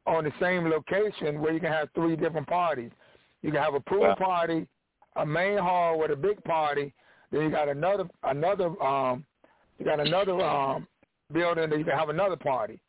on 0.05 0.23
the 0.23 0.31
same 0.39 0.69
location 0.69 1.41
where 1.41 1.51
you 1.51 1.59
can 1.59 1.71
have 1.71 1.89
three 1.93 2.15
different 2.15 2.47
parties. 2.47 2.91
You 3.41 3.51
can 3.51 3.61
have 3.61 3.73
a 3.73 3.81
pool 3.81 4.15
party, 4.15 4.67
a 5.17 5.25
main 5.25 5.57
hall 5.57 5.99
with 5.99 6.11
a 6.11 6.15
big 6.15 6.41
party. 6.45 6.93
Then 7.31 7.41
you 7.41 7.51
got 7.51 7.67
another 7.67 8.05
another 8.23 8.81
um 8.81 9.25
you 9.77 9.85
got 9.85 9.99
another 9.99 10.39
um 10.41 10.88
building 11.34 11.69
that 11.69 11.77
you 11.77 11.84
can 11.84 11.97
have 11.97 12.09
another 12.09 12.38
party. 12.38 12.79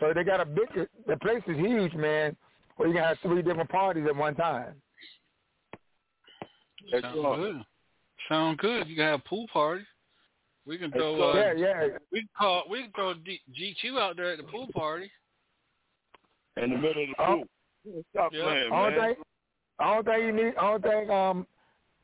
So 0.00 0.12
they 0.14 0.24
got 0.24 0.40
a 0.40 0.44
big 0.44 0.68
the 1.06 1.16
place 1.18 1.42
is 1.46 1.56
huge, 1.56 1.94
man, 1.94 2.36
where 2.76 2.88
you 2.88 2.94
can 2.94 3.04
have 3.04 3.18
three 3.22 3.42
different 3.42 3.70
parties 3.70 4.04
at 4.08 4.16
one 4.16 4.34
time. 4.34 4.74
Sound 7.02 7.14
good. 7.36 7.62
Sound 8.28 8.58
good. 8.58 8.88
You 8.88 8.96
can 8.96 9.04
have 9.04 9.20
a 9.20 9.28
pool 9.28 9.46
party. 9.52 9.84
We 10.66 10.78
can 10.78 10.90
throw. 10.90 11.30
Uh, 11.30 11.34
yeah, 11.36 11.52
yeah. 11.56 11.86
We 12.10 12.20
can 12.20 12.28
call. 12.36 12.64
We 12.68 12.82
can 12.82 12.92
throw 12.92 13.14
D- 13.14 13.40
GQ 13.54 14.00
out 14.00 14.16
there 14.16 14.32
at 14.32 14.38
the 14.38 14.44
pool 14.44 14.66
party. 14.74 15.10
In 16.56 16.70
the 16.70 16.76
middle 16.76 17.04
of 17.04 17.08
the 17.08 17.14
Oh. 17.22 17.44
pool. 17.84 18.04
Stop 18.10 18.32
Yeah. 18.32 18.42
playing, 18.42 18.72
I 18.72 18.90
don't 18.90 18.98
man. 18.98 19.14
think 19.14 19.26
I 19.78 19.94
don't 19.94 20.04
think 20.04 20.22
you 20.24 20.32
need. 20.32 20.56
I 20.56 20.70
don't 20.70 20.82
think 20.82 21.10
um 21.10 21.46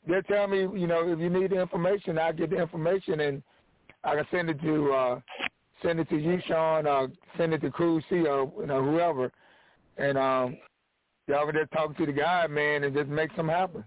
they 0.07 0.21
tell 0.23 0.47
me 0.47 0.61
you 0.61 0.87
know 0.87 1.11
if 1.11 1.19
you 1.19 1.29
need 1.29 1.51
the 1.51 1.61
information, 1.61 2.19
I 2.19 2.31
get 2.31 2.51
the 2.51 2.61
information 2.61 3.19
and 3.21 3.43
I 4.05 4.15
can 4.15 4.27
send 4.31 4.51
it 4.51 4.61
to 4.61 4.93
uh 4.93 5.21
send 5.83 5.99
it 5.99 6.09
to 6.11 6.17
you, 6.17 6.41
Sean, 6.47 6.87
or 6.87 7.09
send 7.37 7.53
it 7.53 7.63
to 7.63 7.71
Cool 7.73 8.01
C 8.09 8.27
or 8.27 8.53
you 8.61 8.67
know 8.67 8.85
whoever, 8.85 9.33
and 9.97 10.17
um 10.17 10.57
y'all 11.27 11.47
can 11.47 11.57
just 11.57 11.73
talk 11.73 11.97
to 11.97 12.07
the 12.07 12.13
guy, 12.13 12.47
man, 12.47 12.85
and 12.85 12.95
just 12.95 13.09
make 13.09 13.31
something 13.35 13.55
happen. 13.55 13.85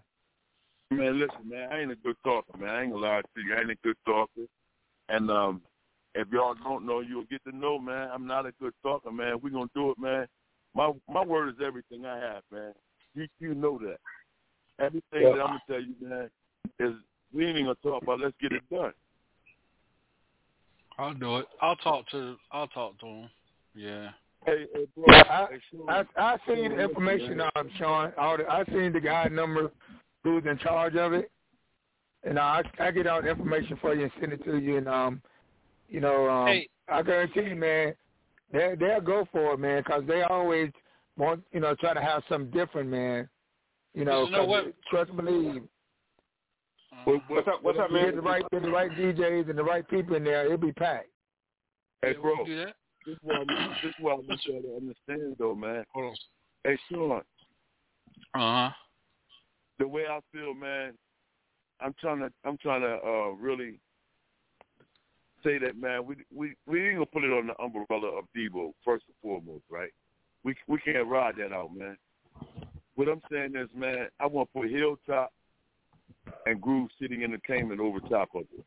Man, 0.92 1.18
listen, 1.18 1.50
man, 1.50 1.70
I 1.72 1.80
ain't 1.80 1.92
a 1.92 1.96
good 1.96 2.16
talker, 2.26 2.58
man. 2.58 2.70
I 2.70 2.82
ain't 2.84 2.92
gonna 2.92 3.06
lie 3.06 3.22
to 3.22 3.42
you. 3.42 3.56
I 3.56 3.62
ain't 3.62 3.72
a 3.72 3.76
good 3.84 3.98
talker. 4.06 4.42
And 5.10 5.30
um 5.30 5.62
if 6.16 6.30
y'all 6.32 6.56
don't 6.64 6.86
know, 6.86 7.02
you'll 7.02 7.26
get 7.26 7.44
to 7.44 7.56
know, 7.56 7.78
man. 7.78 8.10
I'm 8.14 8.26
not 8.26 8.46
a 8.46 8.52
good 8.54 8.74
talker, 8.82 9.12
man. 9.12 9.40
We're 9.44 9.50
gonna 9.50 9.70
do 9.76 9.92
it, 9.92 10.00
man. 10.00 10.28
My 10.74 10.92
my 11.10 11.24
word 11.24 11.50
is 11.50 11.56
everything 11.66 12.06
I 12.06 12.18
have, 12.18 12.44
man. 12.52 12.74
You 13.14 13.28
you 13.40 13.54
know 13.54 13.78
that. 13.80 13.98
Everything 14.80 15.22
Yeah. 15.22 15.36
that 15.36 15.42
I'm 15.42 15.48
gonna 15.48 15.62
tell 15.68 15.82
you, 15.82 15.96
man, 16.02 16.30
is 16.80 16.96
we 17.34 17.46
ain't 17.46 17.60
gonna 17.60 17.76
talk 17.84 18.04
about 18.04 18.20
let's 18.20 18.36
get 18.42 18.52
it 18.52 18.64
done. 18.70 18.94
I'll 20.98 21.14
do 21.14 21.38
it. 21.38 21.48
I'll 21.62 21.76
talk 21.78 22.08
to. 22.12 22.38
I'll 22.52 22.68
talk 22.68 22.98
to 23.00 23.06
him. 23.06 23.30
Yeah. 23.74 24.12
Hey, 24.46 24.68
hey 24.74 24.88
bro, 24.96 25.06
I 25.08 25.48
I 25.90 26.04
I 26.18 26.38
seen 26.48 26.70
the 26.70 26.80
information, 26.80 27.38
listen, 27.38 27.52
um, 27.56 27.70
Sean. 27.78 28.14
All 28.18 28.38
the, 28.38 28.46
I 28.50 28.64
seen 28.66 28.94
the 28.94 29.02
guy 29.02 29.28
number 29.28 29.72
who's 30.24 30.46
in 30.46 30.58
charge 30.60 30.96
of 30.96 31.14
it, 31.14 31.32
and 32.26 32.38
I 32.40 32.62
I 32.80 32.92
get 32.92 33.08
all 33.08 33.22
the 33.22 33.30
information 33.30 33.78
for 33.82 33.94
you 33.96 34.04
and 34.04 34.12
send 34.20 34.34
it 34.34 34.44
to 34.46 34.58
you, 34.58 34.78
and 34.78 34.88
um, 34.88 35.22
you 35.88 36.00
know, 36.00 36.28
um, 36.30 36.48
Hey. 36.48 36.70
I 36.90 37.02
guarantee 37.02 37.42
you, 37.42 37.56
man, 37.56 37.96
they 38.52 38.76
they'll 38.80 39.02
go 39.02 39.28
for 39.32 39.54
it, 39.54 39.60
man, 39.60 39.82
because 39.84 40.04
they 40.08 40.24
always 40.24 40.72
want 41.18 41.44
you 41.52 41.60
know 41.60 41.76
try 41.76 41.94
to 41.94 42.02
have 42.02 42.24
something 42.28 42.52
different, 42.52 42.90
man. 42.90 43.30
You 43.94 44.04
know, 44.06 44.26
You 44.26 44.32
know 44.32 44.38
'cause 44.40 44.48
what? 44.50 44.74
trust 44.90 45.10
and 45.12 45.18
believe. 45.18 45.64
What's 47.28 47.48
up? 47.48 47.62
What's 47.62 47.78
up, 47.80 47.92
man? 47.92 48.06
Get 48.06 48.16
man? 48.16 48.24
the 48.24 48.30
right, 48.30 48.44
get 48.52 48.62
the 48.64 48.70
right 48.70 48.92
DJs 48.92 49.50
and 49.50 49.58
the 49.58 49.64
right 49.64 49.88
people 49.88 50.16
in 50.16 50.24
there. 50.24 50.46
It'll 50.46 50.58
be 50.58 50.72
packed. 50.74 51.10
Hey, 52.02 52.14
bro, 52.14 52.36
can 52.38 52.46
do 52.46 52.58
that. 52.58 52.76
this 53.06 53.14
is 53.14 53.20
what 53.22 53.38
I, 53.38 53.44
this 53.82 53.90
is 53.90 53.96
what 54.00 54.12
I 54.12 54.16
want 54.16 54.42
y'all 54.46 54.62
to 54.62 54.76
understand, 54.76 55.36
though, 55.38 55.56
man. 55.56 55.84
Hold 55.94 56.06
on. 56.06 56.16
Hey, 56.64 56.78
Sean, 56.90 57.22
Uh 58.34 58.70
huh. 58.70 58.70
the 59.80 59.88
way 59.88 60.06
I 60.10 60.20
feel, 60.32 60.54
man, 60.56 60.94
I'm 61.82 61.94
trying 62.00 62.20
to 62.20 62.32
I'm 62.44 62.58
trying 62.58 62.82
to 62.82 62.98
uh 63.06 63.30
really 63.32 63.80
say 65.44 65.58
that, 65.60 65.78
man. 65.78 66.06
We 66.06 66.16
we 66.34 66.56
we 66.68 66.88
ain't 66.88 66.96
gonna 66.96 67.06
put 67.06 67.24
it 67.24 67.32
on 67.32 67.48
the 67.48 67.62
umbrella 67.62 68.18
of 68.18 68.26
Debo 68.36 68.74
first 68.84 69.06
and 69.08 69.16
foremost, 69.22 69.64
right? 69.70 69.92
We 70.44 70.56
we 70.68 70.80
can't 70.80 71.08
ride 71.08 71.36
that 71.38 71.54
out, 71.54 71.76
man. 71.76 71.98
What 72.96 73.10
I'm 73.10 73.22
saying 73.32 73.56
is, 73.56 73.68
man, 73.76 74.08
I 74.20 74.26
want 74.26 74.50
to 74.54 74.62
put 74.62 74.72
Hilltop 74.72 75.32
and 76.46 76.62
Groove 76.62 76.90
City 77.00 77.24
Entertainment 77.24 77.82
over 77.82 78.00
top 78.00 78.30
of 78.36 78.44
it. 78.58 78.66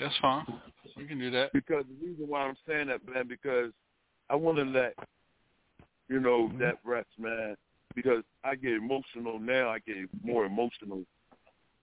That's 0.00 0.16
fine. 0.20 0.44
We 0.96 1.06
can 1.06 1.18
do 1.18 1.30
that. 1.30 1.52
Because 1.52 1.84
the 1.88 2.06
reason 2.06 2.28
why 2.28 2.42
I'm 2.42 2.56
saying 2.66 2.88
that, 2.88 3.06
man, 3.08 3.26
because 3.28 3.72
I 4.30 4.34
want 4.34 4.58
to 4.58 4.64
let 4.64 4.94
you 6.08 6.20
know 6.20 6.52
that 6.60 6.78
rest, 6.84 7.08
man. 7.18 7.56
Because 7.94 8.22
I 8.44 8.54
get 8.56 8.72
emotional 8.72 9.38
now. 9.38 9.70
I 9.70 9.78
get 9.78 9.96
more 10.22 10.44
emotional, 10.44 11.04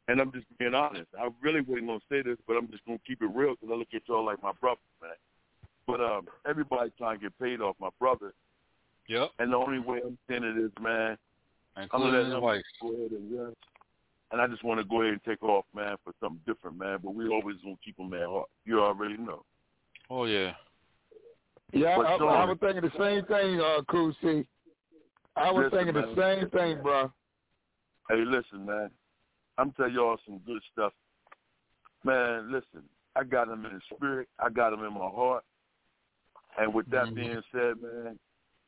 and 0.07 0.19
I'm 0.19 0.31
just 0.31 0.45
being 0.57 0.73
honest. 0.73 1.07
I 1.19 1.29
really 1.41 1.61
wasn't 1.61 1.87
gonna 1.87 1.99
say 2.09 2.21
this, 2.21 2.37
but 2.47 2.55
I'm 2.57 2.67
just 2.69 2.85
gonna 2.85 2.99
keep 3.05 3.21
it 3.21 3.29
real 3.33 3.55
because 3.55 3.69
I 3.73 3.75
look 3.77 3.87
at 3.93 4.01
y'all 4.07 4.25
like 4.25 4.41
my 4.41 4.51
brother, 4.59 4.79
man. 5.01 5.11
But 5.87 6.01
um, 6.01 6.27
everybody 6.47 6.91
trying 6.97 7.17
to 7.19 7.23
get 7.23 7.39
paid 7.39 7.61
off 7.61 7.75
my 7.79 7.89
brother, 7.99 8.33
Yep. 9.07 9.31
and 9.39 9.51
the 9.51 9.57
only 9.57 9.79
way 9.79 9.99
I'm 10.05 10.17
saying 10.29 10.43
it 10.43 10.57
is, 10.57 10.71
man, 10.81 11.17
I'm 11.75 11.87
gonna 11.91 12.17
let 12.17 12.25
his 12.31 12.41
wife. 12.41 12.61
go 12.81 12.89
ahead 12.93 13.11
and 13.11 13.39
rest. 13.39 13.57
And 14.31 14.39
I 14.39 14.47
just 14.47 14.63
want 14.63 14.79
to 14.79 14.85
go 14.85 15.01
ahead 15.01 15.11
and 15.13 15.23
take 15.25 15.43
off, 15.43 15.65
man, 15.75 15.97
for 16.05 16.13
something 16.21 16.39
different, 16.47 16.77
man. 16.77 16.99
But 17.03 17.13
we 17.13 17.27
always 17.27 17.57
gonna 17.63 17.75
keep 17.83 17.99
him 17.99 18.13
at 18.13 18.25
heart. 18.27 18.47
You 18.65 18.79
already 18.81 19.17
know. 19.17 19.43
Oh 20.09 20.23
yeah. 20.25 20.53
Yeah, 21.73 21.97
But 21.97 22.05
I, 22.05 22.13
I, 22.13 22.17
Sean- 22.17 22.29
I 22.29 22.45
was 22.45 22.57
thinking 22.59 22.81
the 22.81 22.91
same 22.97 23.25
thing, 23.25 23.59
uh, 23.61 23.81
Cool 23.89 24.13
C. 24.21 24.45
I 25.37 25.51
was 25.51 25.65
Listen, 25.71 25.77
thinking 25.77 26.01
the 26.01 26.15
man. 26.15 26.39
same 26.39 26.49
thing, 26.49 26.81
bro. 26.83 27.11
Hey, 28.09 28.23
listen, 28.25 28.65
man. 28.65 28.89
I'm 29.57 29.71
telling 29.73 29.93
y'all 29.93 30.17
some 30.25 30.39
good 30.45 30.61
stuff. 30.71 30.93
Man, 32.03 32.51
listen. 32.51 32.83
I 33.15 33.23
got 33.23 33.49
him 33.49 33.65
in 33.65 33.73
the 33.73 33.95
spirit. 33.95 34.29
I 34.39 34.49
got 34.49 34.73
him 34.73 34.83
in 34.83 34.93
my 34.93 35.09
heart. 35.09 35.43
And 36.57 36.73
with 36.73 36.89
that 36.89 37.09
Mhm. 37.09 37.15
being 37.15 37.43
said, 37.51 37.81
man, 37.81 38.19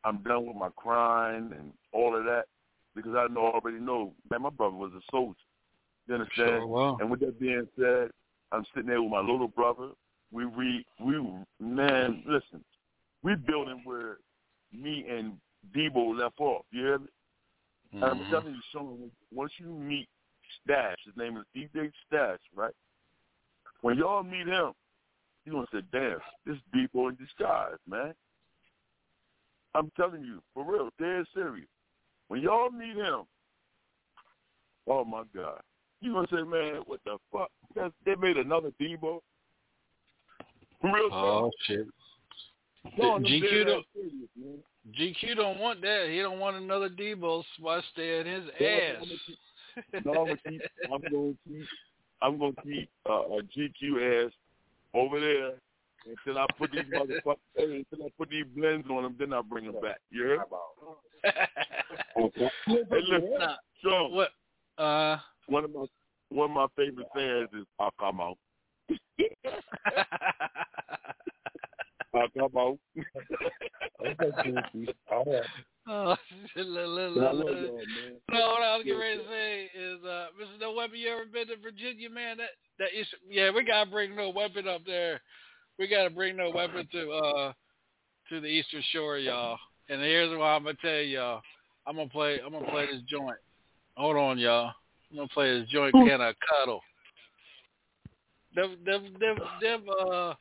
I'm 0.04 0.18
done 0.24 0.46
with 0.46 0.56
my 0.56 0.70
crying 0.70 1.52
and 1.54 1.74
all 1.92 2.16
of 2.16 2.26
that 2.26 2.48
because 2.96 3.16
I 3.16 3.28
know 3.28 3.48
already 3.48 3.80
know, 3.80 4.14
man, 4.30 4.42
my 4.42 4.50
brother 4.50 4.76
was 4.76 4.94
a 4.94 5.02
soldier. 5.12 5.40
You 6.08 6.16
understand? 6.16 6.64
Sure. 6.64 6.98
And 7.00 7.10
with 7.10 7.22
that 7.22 7.40
being 7.40 7.68
said, 7.78 8.12
I'm 8.52 8.66
sitting 8.74 8.90
there 8.90 9.02
with 9.02 9.12
my 9.12 9.22
little 9.22 9.48
brother. 9.48 9.92
We 10.32 10.46
read, 10.46 10.86
we 11.00 11.22
man, 11.60 12.24
listen, 12.26 12.64
we 13.22 13.36
building 13.36 13.82
where 13.84 14.18
me 14.72 15.06
and 15.08 15.40
Debo 15.76 16.18
left 16.18 16.40
off. 16.40 16.66
You 16.72 16.82
hear 16.82 17.00
me? 17.00 17.08
And 17.94 18.04
I'm 18.04 18.26
telling 18.26 18.56
you, 18.56 18.62
Sean, 18.72 19.12
once 19.32 19.52
you 19.60 19.68
meet 19.68 20.08
Stash, 20.64 20.98
his 21.06 21.16
name 21.18 21.38
is 21.38 21.46
DJ 21.56 21.92
Stash, 22.08 22.40
right? 22.56 22.74
When 23.82 23.98
y'all 23.98 24.24
meet 24.24 24.48
him, 24.48 24.74
you're 25.46 25.56
gonna 25.56 25.68
say, 25.72 25.82
"Damn, 25.92 26.20
this 26.46 26.58
Debo 26.74 27.10
in 27.10 27.16
disguise, 27.16 27.78
man." 27.88 28.14
I'm 29.76 29.92
telling 29.98 30.24
you, 30.24 30.42
for 30.54 30.64
real, 30.64 30.90
dead 31.00 31.26
serious. 31.34 31.68
When 32.28 32.42
y'all 32.42 32.70
meet 32.70 32.96
him, 32.96 33.24
oh 34.88 35.04
my 35.04 35.24
God, 35.36 35.62
you 36.00 36.14
gonna 36.14 36.28
say, 36.28 36.44
"Man, 36.44 36.82
what 36.86 37.04
the 37.04 37.18
fuck? 37.32 37.52
That's, 37.76 37.94
they 38.06 38.16
made 38.16 38.38
another 38.38 38.72
Debo." 38.80 39.22
Real 40.84 41.10
Oh 41.12 41.52
shit. 41.66 41.88
GQ 42.98 43.64
don't- 43.66 43.86
serious. 43.94 44.60
GQ 44.92 45.36
don't 45.36 45.60
want 45.60 45.82
that. 45.82 46.10
He 46.10 46.20
don't 46.20 46.40
want 46.40 46.58
another 46.58 46.90
Debo 46.90 47.44
spot 47.58 47.84
stay 47.94 48.20
at 48.20 48.26
his 48.26 48.50
ass. 48.50 49.08
I'm 49.94 50.04
gonna 50.04 50.06
keep- 50.06 50.06
No, 50.06 50.14
I'm 50.14 50.28
gonna 50.28 50.38
keep. 50.48 50.62
I'm 50.92 51.02
gonna 51.12 51.34
keep. 51.48 51.68
I'm 52.22 52.38
gonna 52.40 52.54
keep 52.64 52.90
uh, 53.10 53.24
a 53.38 53.42
GQ 53.44 54.26
ass 54.28 54.32
over 54.94 55.20
there 55.20 55.52
until 56.06 56.38
I 56.42 56.46
put 56.58 56.72
these 56.72 56.86
motherfuckers. 56.94 57.38
until 57.58 58.06
I 58.06 58.10
put 58.18 58.30
these 58.30 58.46
blends 58.56 58.88
on 58.90 59.04
them, 59.04 59.16
then 59.20 59.34
I 59.34 59.42
bring 59.42 59.66
them 59.66 59.76
back. 59.82 60.00
You 60.10 60.24
heard? 60.24 60.40
Okay. 62.18 62.50
Hey, 62.68 62.84
listen, 62.90 63.30
Nah, 63.40 63.56
Sean. 63.82 64.12
what? 64.14 64.30
Uh. 64.78 65.18
One 65.48 65.66
of 65.66 65.74
my 65.74 65.86
one 66.30 66.50
of 66.52 66.56
my 66.56 66.68
favorite 66.76 67.08
sayings 67.16 67.50
is 67.54 67.66
"I'll 67.80 67.92
come 72.14 72.22
out." 72.22 72.30
I'll 72.38 72.50
come 72.50 72.58
out. 72.58 72.78
Okay, 74.06 74.32
Goofy. 74.72 74.94
All 75.12 75.24
right. 75.26 75.44
Oh, 75.86 76.16
look, 76.56 76.66
look, 76.66 77.14
look, 77.14 77.34
look. 77.34 77.46
man. 77.46 78.16
No, 78.32 78.40
what 78.40 78.64
I 78.64 78.78
was 78.78 78.86
getting 78.86 79.02
ready 79.02 79.18
to 79.18 79.28
say 79.28 79.64
is, 79.76 80.00
uh, 80.06 80.28
Mr. 80.40 80.62
No 80.62 80.72
Weapon, 80.72 80.98
you 80.98 81.10
ever 81.10 81.26
been 81.26 81.48
to 81.48 81.58
Virginia, 81.62 82.10
man? 82.10 82.38
That 82.38 82.52
that 82.80 82.98
is, 82.98 83.06
yeah, 83.30 83.52
we 83.54 83.66
gotta 83.66 83.92
bring 83.92 84.16
No 84.16 84.30
Weapon 84.30 84.66
up 84.66 84.86
there. 84.86 85.20
We 85.78 85.90
gotta 85.90 86.10
bring 86.10 86.38
No 86.38 86.52
Weapon 86.52 86.88
to 86.94 87.12
uh 87.12 87.54
to 88.30 88.40
the 88.40 88.48
Eastern 88.48 88.82
Shore, 88.94 89.18
y'all. 89.18 89.58
And 89.90 90.00
here's 90.00 90.30
what 90.30 90.46
I'm 90.46 90.64
gonna 90.64 90.78
tell 90.82 91.02
y'all. 91.02 91.42
I'm 91.86 91.98
gonna 91.98 92.08
play. 92.08 92.40
I'm 92.40 92.54
gonna 92.54 92.72
play 92.72 92.86
this 92.86 93.02
joint. 93.10 93.38
Hold 93.98 94.16
on, 94.16 94.38
y'all. 94.38 94.72
I'm 95.12 95.18
gonna 95.18 95.28
play 95.28 95.60
this 95.60 95.70
joint. 95.70 95.94
Can 95.94 96.22
I 96.22 96.34
cuddle? 96.50 96.82
Them, 98.56 98.78
them, 98.86 99.14
them, 99.20 99.38
them, 99.62 99.84
uh, 99.90 100.34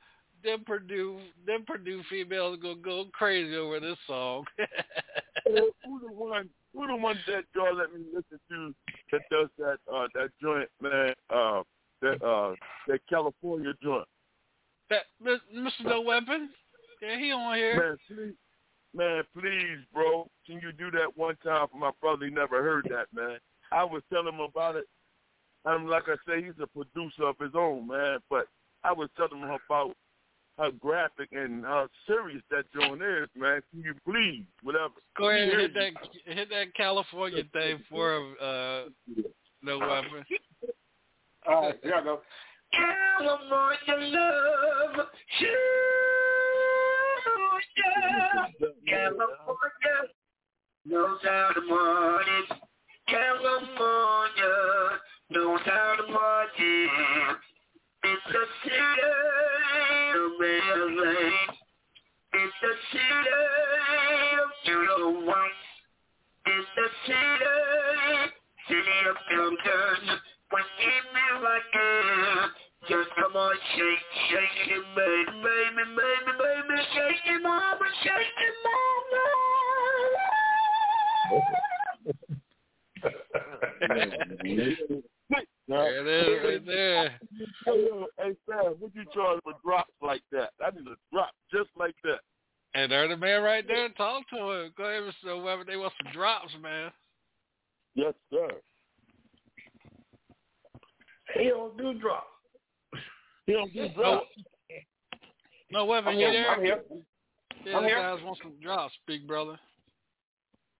them 0.42 0.64
Perdue, 0.66 1.18
them 1.46 1.64
Perdue 1.66 2.02
females 2.10 2.58
gonna 2.60 2.76
go 2.76 3.06
crazy 3.12 3.56
over 3.56 3.80
this 3.80 3.98
song. 4.06 4.44
Who 5.46 6.00
the 6.00 6.12
one? 6.12 6.48
Who 6.74 6.86
the 6.86 6.96
one 6.96 7.18
that 7.26 7.44
y'all 7.54 7.76
let 7.76 7.92
me 7.92 8.00
listen 8.14 8.40
to 8.50 8.74
that 9.10 9.22
does 9.30 9.48
that 9.58 9.78
uh 9.92 10.06
that 10.14 10.30
joint, 10.40 10.68
man? 10.80 11.14
Uh, 11.30 11.62
that 12.00 12.22
uh 12.24 12.54
that 12.88 13.00
California 13.08 13.72
joint. 13.82 14.06
that 14.90 15.02
Mr. 15.24 15.70
No 15.84 16.00
Weapon, 16.00 16.50
yeah, 17.00 17.18
he 17.18 17.32
on 17.32 17.56
here. 17.56 17.76
Man, 17.76 17.96
please, 18.08 18.34
man, 18.94 19.22
please, 19.38 19.78
bro, 19.92 20.28
can 20.46 20.60
you 20.60 20.72
do 20.72 20.90
that 20.92 21.16
one 21.16 21.36
time 21.44 21.66
for 21.70 21.78
my 21.78 21.90
brother? 22.00 22.26
He 22.26 22.30
never 22.30 22.62
heard 22.62 22.88
that, 22.90 23.06
man. 23.12 23.38
I 23.70 23.84
was 23.84 24.02
telling 24.12 24.34
him 24.34 24.40
about 24.40 24.76
it. 24.76 24.84
I'm 25.64 25.86
like 25.86 26.04
I 26.08 26.16
say, 26.26 26.42
he's 26.42 26.60
a 26.60 26.66
producer 26.66 27.24
of 27.24 27.36
his 27.40 27.52
own, 27.54 27.86
man. 27.86 28.18
But 28.28 28.46
I 28.84 28.92
was 28.92 29.08
telling 29.16 29.40
him 29.40 29.50
about 29.66 29.94
how 30.58 30.70
graphic 30.70 31.28
and 31.32 31.64
how 31.64 31.88
serious 32.06 32.42
that 32.50 32.64
joint 32.72 33.02
is, 33.02 33.28
man. 33.36 33.62
Can 33.70 33.82
you 33.82 33.94
please, 34.04 34.44
whatever? 34.62 34.94
Go 35.16 35.30
ahead 35.30 35.48
and 35.48 35.60
hit 35.60 35.74
that 35.74 35.92
hit 36.34 36.48
that 36.50 36.74
California 36.74 37.42
thing 37.52 37.82
for 37.88 38.16
him, 38.16 38.36
uh, 38.40 38.82
No 39.62 39.78
Weapon. 39.78 40.24
All 41.48 41.62
right, 41.62 41.78
here 41.82 41.94
I 41.94 42.04
go. 42.04 42.20
California 42.72 44.16
love, 44.16 45.06
yeah. 45.40 45.48
California 48.88 49.98
knows 50.86 51.18
how 51.22 51.50
to 51.54 51.60
party. 51.68 52.62
California 53.08 54.54
knows 55.30 55.60
how 55.64 55.94
to 55.98 56.12
party. 56.12 56.86
It's 58.04 58.26
a 58.26 58.44
city 58.64 58.76
of 60.14 60.32
LA. 60.40 61.30
It's 62.34 62.60
a 62.62 62.74
city 62.92 63.28
of 64.40 64.48
Euro 64.64 65.26
One. 65.26 65.56
It's 66.46 66.68
a 66.76 66.88
city, 67.06 68.32
city 68.68 68.98
of 69.08 69.16
Compton. 69.30 70.18
When 70.50 70.64
you 70.80 70.96
feel 71.12 71.38
like 71.42 71.74
it, 71.74 72.50
just 72.88 73.10
come 73.16 73.36
on, 73.36 73.56
shake, 73.76 74.06
shake 74.28 74.76
it, 74.76 74.84
baby, 74.96 75.32
baby, 75.42 75.84
baby, 75.96 76.32
baby, 76.38 76.76
shake 76.94 77.26
it, 77.26 77.40
mama, 77.42 77.86
shake 78.02 78.38
it, 78.38 78.54
There 85.68 86.00
it 86.00 86.06
is, 86.06 86.44
right 86.44 86.66
there. 86.66 87.08
Hey, 87.64 87.86
yo, 87.86 88.06
hey, 88.18 88.32
Sam, 88.46 88.74
what 88.78 88.94
you 88.94 89.04
charge 89.14 89.40
for 89.41 89.41
drops 89.64 89.92
like 90.02 90.22
that? 90.32 90.50
I 90.64 90.70
need 90.70 90.86
a 90.86 90.96
drop 91.12 91.30
just 91.52 91.70
like 91.78 91.94
that. 92.04 92.20
And 92.74 92.90
there's 92.90 93.10
the 93.10 93.16
man 93.16 93.42
right 93.42 93.66
there. 93.66 93.88
Talk 93.90 94.28
to 94.30 94.36
him. 94.36 94.72
Go 94.76 94.84
ahead, 94.84 95.02
Mr. 95.02 95.26
No 95.26 95.38
Weapon. 95.38 95.66
They 95.66 95.76
want 95.76 95.92
some 96.02 96.12
drops, 96.12 96.52
man. 96.62 96.90
Yes, 97.94 98.14
sir. 98.32 98.48
He 101.38 101.48
don't 101.48 101.76
do 101.76 101.98
drops. 101.98 102.26
He 103.46 103.52
don't 103.52 103.72
do 103.72 103.88
drops. 103.90 104.26
No 105.70 105.84
Weapon, 105.84 106.14
I'm 106.14 106.18
you 106.18 106.26
here. 106.28 106.32
there? 106.32 106.50
I'm 106.50 106.62
here. 106.62 106.82
Yeah, 107.64 107.76
I'm 107.76 107.82
the 107.82 107.88
here. 107.88 107.98
guys 107.98 108.24
want 108.24 108.38
some 108.42 108.52
drops, 108.62 108.94
big 109.06 109.26
brother. 109.26 109.58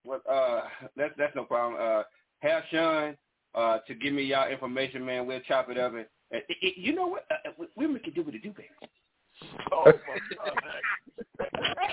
What 0.05 0.23
uh 0.29 0.63
that's 0.97 1.15
that's 1.17 1.35
no 1.37 1.45
problem. 1.45 1.81
Uh 1.81 2.03
have 2.41 2.65
Sean 2.71 3.17
uh 3.55 3.79
to 3.87 3.95
give 3.95 4.13
me 4.13 4.25
y'all 4.25 4.51
information, 4.51 5.05
man. 5.05 5.27
We'll 5.27 5.41
chop 5.41 5.71
it 5.71 5.79
up 5.79 5.95
and 5.95 6.07
it, 6.33 6.45
it, 6.49 6.77
you 6.77 6.95
know 6.95 7.07
what? 7.07 7.25
Uh, 7.31 7.49
uh, 7.49 7.67
women 7.77 8.01
can 8.03 8.13
do 8.15 8.23
what 8.23 8.33
they 8.33 8.39
do, 8.39 8.53
baby. 8.53 8.69
Oh 9.73 9.85
my 9.87 9.93
God. 9.93 10.59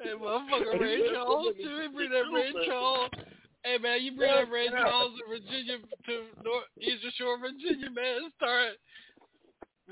hey, 0.00 0.12
motherfucker, 0.20 0.80
Ray 0.80 1.08
Charles, 1.12 1.54
too. 1.56 1.80
He 1.82 1.88
bring 1.94 2.10
that 2.10 2.24
Ray 2.34 2.52
Charles. 2.66 3.10
Hey, 3.62 3.78
man, 3.78 4.02
you 4.02 4.16
bring 4.16 4.30
that 4.30 4.50
Ray 4.50 4.68
Charles 4.68 5.12
to 5.18 5.24
Virginia, 5.28 5.78
to 6.06 6.12
North 6.44 6.64
Eastern 6.80 7.12
Shore, 7.16 7.38
Virginia, 7.38 7.90
man. 7.90 8.30
Start 8.36 8.72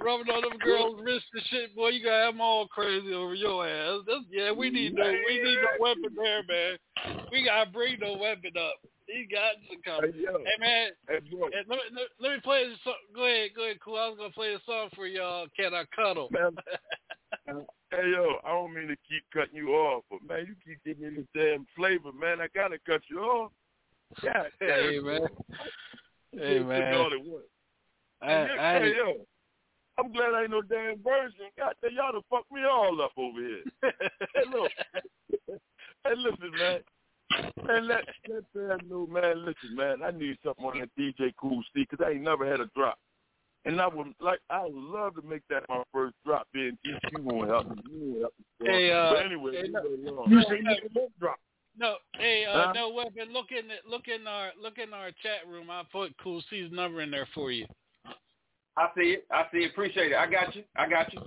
rubbing 0.01 0.32
on 0.32 0.43
them 0.43 0.59
girls' 0.59 1.01
wrists 1.02 1.28
and 1.35 1.43
shit, 1.51 1.77
boy. 1.77 1.89
You 1.89 2.05
gotta 2.05 2.27
have 2.27 2.35
them 2.35 2.40
all 2.40 2.66
crazy 2.69 3.12
over 3.12 3.35
your 3.35 3.66
ass. 3.66 4.01
That's, 4.06 4.24
yeah, 4.31 4.52
we 4.52 4.70
need 4.70 4.94
no, 4.94 5.05
we 5.05 5.43
need 5.43 5.59
no 5.60 5.69
weapon 5.81 6.16
there, 6.16 6.43
man. 6.48 7.27
We 7.31 7.44
gotta 7.44 7.70
bring 7.70 7.98
no 8.01 8.16
weapon 8.16 8.52
up. 8.56 8.74
He 9.06 9.27
got 9.27 9.60
to 9.69 9.77
come. 9.85 10.10
Hey, 10.10 10.19
yo. 10.19 10.39
Hey, 10.39 10.59
man. 10.60 10.90
Hey, 11.09 11.19
let, 11.69 11.69
me, 11.69 12.02
let, 12.20 12.32
me 12.32 12.40
play 12.43 12.69
this 12.69 12.78
song. 12.85 12.94
Go 13.14 13.27
ahead, 13.27 13.51
go 13.55 13.64
ahead, 13.64 13.78
cool. 13.85 13.97
I 13.97 14.09
was 14.09 14.16
gonna 14.16 14.31
play 14.31 14.55
a 14.55 14.60
song 14.64 14.89
for 14.94 15.06
y'all. 15.06 15.47
Can 15.56 15.74
I 15.74 15.85
cuddle? 15.94 16.28
Man, 16.31 16.56
hey, 17.90 18.10
yo, 18.10 18.36
I 18.44 18.51
don't 18.51 18.73
mean 18.73 18.89
to 18.89 18.97
keep 19.09 19.24
cutting 19.35 19.56
you 19.56 19.70
off, 19.70 20.05
but 20.10 20.20
man, 20.27 20.47
you 20.47 20.55
keep 20.64 20.82
giving 20.85 21.14
me 21.14 21.20
this 21.20 21.27
damn 21.35 21.66
flavor, 21.77 22.12
man. 22.19 22.40
I 22.40 22.47
gotta 22.55 22.78
cut 22.86 23.02
you 23.10 23.20
off. 23.20 23.52
Yeah, 24.23 24.44
Hey, 24.60 24.98
man. 25.01 25.20
Hey, 26.32 26.60
man. 26.60 26.94
All 26.94 27.12
at 27.12 27.24
once. 27.24 27.44
I, 28.23 28.32
I, 28.32 28.78
hey, 28.78 28.94
yo, 28.97 29.27
I'm 30.03 30.12
glad 30.12 30.35
I 30.35 30.43
ain't 30.43 30.51
no 30.51 30.62
damn 30.62 31.01
version. 31.03 31.47
God 31.57 31.74
damn, 31.81 31.93
y'all 31.95 32.12
done 32.12 32.23
fucked 32.29 32.51
me 32.51 32.62
all 32.69 33.01
up 33.01 33.12
over 33.16 33.39
here. 33.39 33.62
hey, 33.83 34.43
look. 34.51 34.73
hey, 35.49 36.15
listen, 36.16 36.59
man. 36.59 36.81
Man, 37.65 37.87
let, 37.87 38.05
let 38.29 38.43
Sam 38.53 38.89
know, 38.91 39.07
man, 39.07 39.45
listen, 39.45 39.77
man, 39.77 40.03
I 40.03 40.11
need 40.11 40.37
something 40.45 40.65
on 40.65 40.81
that 40.81 40.91
DJ 40.99 41.33
Cool 41.41 41.62
C 41.73 41.87
because 41.89 42.05
I 42.05 42.11
ain't 42.11 42.23
never 42.23 42.51
had 42.51 42.61
a 42.61 42.66
drop. 42.77 42.99
And 43.65 43.81
I 43.81 43.87
would 43.87 44.09
like, 44.20 44.41
I 44.51 44.65
would 44.65 44.74
love 44.74 45.15
to 45.15 45.23
make 45.23 45.43
that 45.49 45.62
my 45.69 45.85
first 45.93 46.16
drop. 46.27 46.49
Then 46.53 46.77
you 46.85 46.97
won't 47.23 47.49
help 47.49 47.69
me. 47.70 47.77
You 47.89 48.01
won't 48.01 48.20
help 48.23 48.35
me. 48.61 48.66
Hey, 48.66 48.91
uh, 48.91 49.11
but 49.11 49.24
anyway, 49.24 49.53
hey, 49.55 49.66
you 49.66 49.73
no, 49.73 49.83
go 49.83 49.89
You 49.89 50.11
along. 50.11 50.45
say 50.49 50.57
you 50.57 50.77
can 50.93 51.09
drop. 51.20 51.39
no, 51.79 51.95
hey, 52.19 52.45
uh, 52.45 52.66
Huh? 52.66 52.73
no 52.74 52.91
weapon. 52.91 53.33
Look 53.33 53.53
in, 53.53 53.69
the, 53.69 53.77
look 53.89 54.09
in 54.09 54.27
our, 54.27 54.51
look 54.61 54.79
in 54.79 54.93
our 54.93 55.11
chat 55.23 55.47
room. 55.49 55.70
I 55.70 55.85
put 55.93 56.12
Cool 56.23 56.43
C's 56.51 56.73
number 56.73 57.03
in 57.03 57.12
there 57.12 57.29
for 57.35 57.53
you. 57.53 57.66
I 58.77 58.89
see 58.97 59.11
it. 59.12 59.27
I 59.31 59.44
see 59.53 59.59
it. 59.65 59.70
Appreciate 59.73 60.12
it. 60.12 60.16
I 60.16 60.27
got 60.27 60.55
you. 60.57 60.65
I 60.77 60.89
got 60.89 61.12
you. 61.12 61.20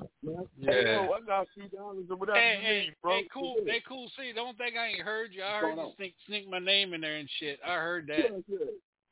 Hey, 0.62 0.94
yo, 0.94 1.12
I 1.12 1.22
got 1.22 1.48
two 1.54 1.68
dollars 1.76 2.06
or 2.10 2.16
whatever 2.16 2.40
Hey, 2.40 2.58
you 2.60 2.68
hey, 2.68 2.80
need, 2.86 2.94
bro. 3.04 3.12
hey, 3.18 3.28
cool, 3.32 3.56
hey, 3.68 3.82
cool. 3.88 4.10
C, 4.18 4.32
don't 4.34 4.58
think 4.58 4.76
I 4.76 4.88
ain't 4.88 5.02
heard 5.02 5.30
you. 5.32 5.44
I 5.44 5.62
What's 5.62 5.78
heard 5.78 5.78
you 5.78 5.92
sneak, 5.98 6.16
sneak 6.26 6.50
my 6.50 6.60
name 6.60 6.94
in 6.96 7.02
there 7.02 7.18
and 7.18 7.30
shit. 7.40 7.60
I 7.66 7.76
heard 7.76 8.08
that 8.08 8.32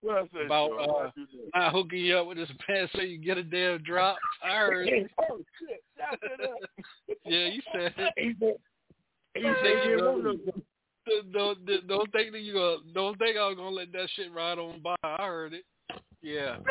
What 0.01 0.17
I 0.17 0.21
said? 0.21 0.29
Said, 0.33 0.45
about 0.45 0.71
Sean? 0.71 0.79
uh, 0.79 0.87
What 0.87 1.05
I 1.05 1.11
do 1.15 1.25
that? 1.31 1.59
not 1.59 1.73
hooking 1.73 1.99
you 1.99 2.17
up 2.17 2.27
with 2.27 2.37
this 2.37 2.49
pen 2.65 2.89
so 2.95 3.01
you 3.01 3.19
get 3.19 3.37
a 3.37 3.43
damn 3.43 3.83
drop. 3.83 4.17
I 4.43 4.57
heard. 4.57 4.87
it. 4.87 5.11
Oh 5.29 5.39
shit! 5.59 5.83
Y'all 5.97 6.17
said. 6.19 7.17
Yeah, 7.25 7.45
you 7.47 7.61
said 7.71 7.93
it. 7.97 8.13
He 8.17 8.33
said, 8.39 8.55
he 9.35 9.41
You 9.41 9.53
said 9.61 9.63
said 9.63 9.83
you 9.85 9.91
you 9.91 9.97
don't 9.97 10.23
want 10.23 10.41
no 10.45 10.53
Don't, 11.31 11.65
don't 11.65 11.87
don't 11.87 12.11
think 12.11 12.31
that 12.31 12.41
you 12.41 12.53
gonna 12.53 12.77
don't 12.93 13.17
think 13.19 13.37
I 13.37 13.47
was 13.47 13.57
gonna 13.57 13.75
let 13.75 13.91
that 13.91 14.09
shit 14.15 14.33
ride 14.33 14.57
on 14.57 14.81
by. 14.81 14.95
I 15.03 15.25
heard 15.27 15.53
it. 15.53 15.65
Yeah. 16.23 16.57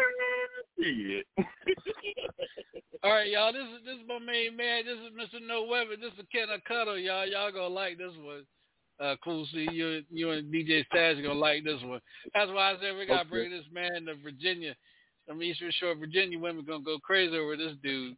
All 3.04 3.12
right, 3.12 3.28
y'all. 3.28 3.52
This 3.52 3.62
is 3.62 3.84
this 3.84 3.94
is 3.96 4.00
my 4.08 4.18
main 4.18 4.56
man. 4.56 4.84
This 4.86 4.96
is 4.96 5.12
Mr. 5.12 5.40
No 5.46 5.64
Weapon. 5.64 6.00
This 6.00 6.12
is 6.18 6.24
Ken 6.32 6.46
Cuddle, 6.66 6.98
y'all. 6.98 7.26
Y'all 7.26 7.52
gonna 7.52 7.68
like 7.68 7.98
this 7.98 8.12
one. 8.24 8.44
Uh, 8.98 9.14
cool. 9.22 9.46
See 9.52 9.68
you, 9.70 10.02
you 10.10 10.30
and 10.30 10.50
DJ 10.52 10.84
Stash 10.86 11.16
gonna 11.22 11.34
like 11.34 11.64
this 11.64 11.80
one. 11.84 12.00
That's 12.34 12.50
why 12.50 12.72
I 12.72 12.76
said 12.80 12.96
we 12.96 13.04
gotta 13.06 13.20
Okay. 13.20 13.28
bring 13.30 13.50
this 13.50 13.66
man 13.72 14.06
to 14.06 14.14
Virginia. 14.22 14.74
I 15.28 15.34
mean, 15.34 15.50
Eastern 15.50 15.70
Shore, 15.78 15.94
Virginia 15.94 16.38
women 16.38 16.64
gonna 16.64 16.82
go 16.82 16.98
crazy 16.98 17.36
over 17.36 17.56
this 17.56 17.74
dude. 17.82 18.16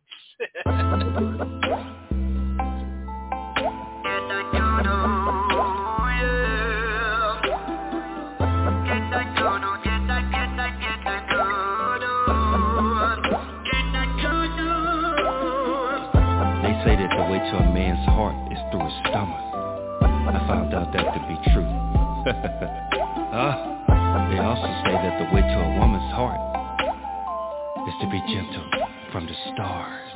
heart 18.15 18.39
is 18.53 18.59
through 18.71 18.87
his 18.87 18.95
stomach. 19.11 19.43
I 20.31 20.39
found 20.47 20.73
out 20.73 20.93
that 20.95 21.03
to 21.03 21.21
be 21.27 21.35
true. 21.51 21.67
uh, 23.35 23.55
they 24.31 24.39
also 24.39 24.71
say 24.87 24.95
that 24.95 25.19
the 25.19 25.27
way 25.35 25.43
to 25.43 25.59
a 25.59 25.71
woman's 25.83 26.13
heart 26.15 26.39
is 27.91 27.95
to 28.01 28.07
be 28.09 28.23
gentle 28.31 28.71
from 29.11 29.27
the 29.27 29.35
stars. 29.53 30.14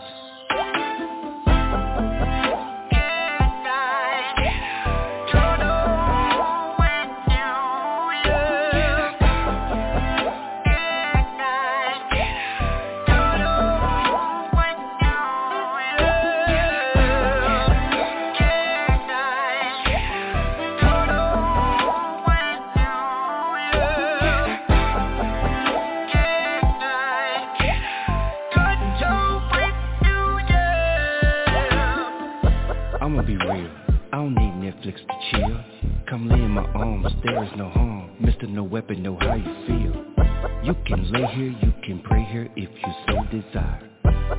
Lay 41.10 41.26
here, 41.34 41.54
you 41.62 41.72
can 41.84 42.00
pray 42.04 42.24
here 42.24 42.48
if 42.56 42.68
you 42.68 42.92
so 43.06 43.24
desire. 43.30 43.80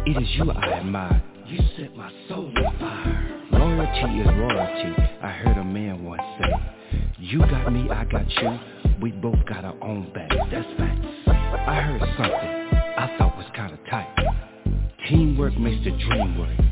It 0.05 0.21
is 0.21 0.29
you 0.35 0.51
I 0.51 0.73
admire. 0.73 1.23
You 1.45 1.59
set 1.77 1.95
my 1.95 2.11
soul 2.27 2.51
on 2.55 2.79
fire. 2.79 3.41
Loyalty 3.51 4.19
is 4.19 4.27
royalty. 4.27 5.01
I 5.21 5.31
heard 5.31 5.57
a 5.57 5.63
man 5.63 6.03
once 6.03 6.21
say, 6.39 6.99
You 7.17 7.39
got 7.39 7.73
me, 7.73 7.89
I 7.89 8.05
got 8.05 8.29
you. 8.29 8.59
We 9.01 9.11
both 9.11 9.43
got 9.47 9.65
our 9.65 9.75
own 9.83 10.11
back. 10.13 10.29
That's 10.51 10.67
facts. 10.77 11.07
I 11.27 11.81
heard 11.81 12.01
something 12.17 12.69
I 12.97 13.15
thought 13.17 13.35
was 13.35 13.47
kind 13.55 13.73
of 13.73 13.79
tight. 13.89 14.13
Teamwork 15.09 15.57
makes 15.57 15.83
the 15.83 15.91
dream 15.91 16.37
work. 16.37 16.68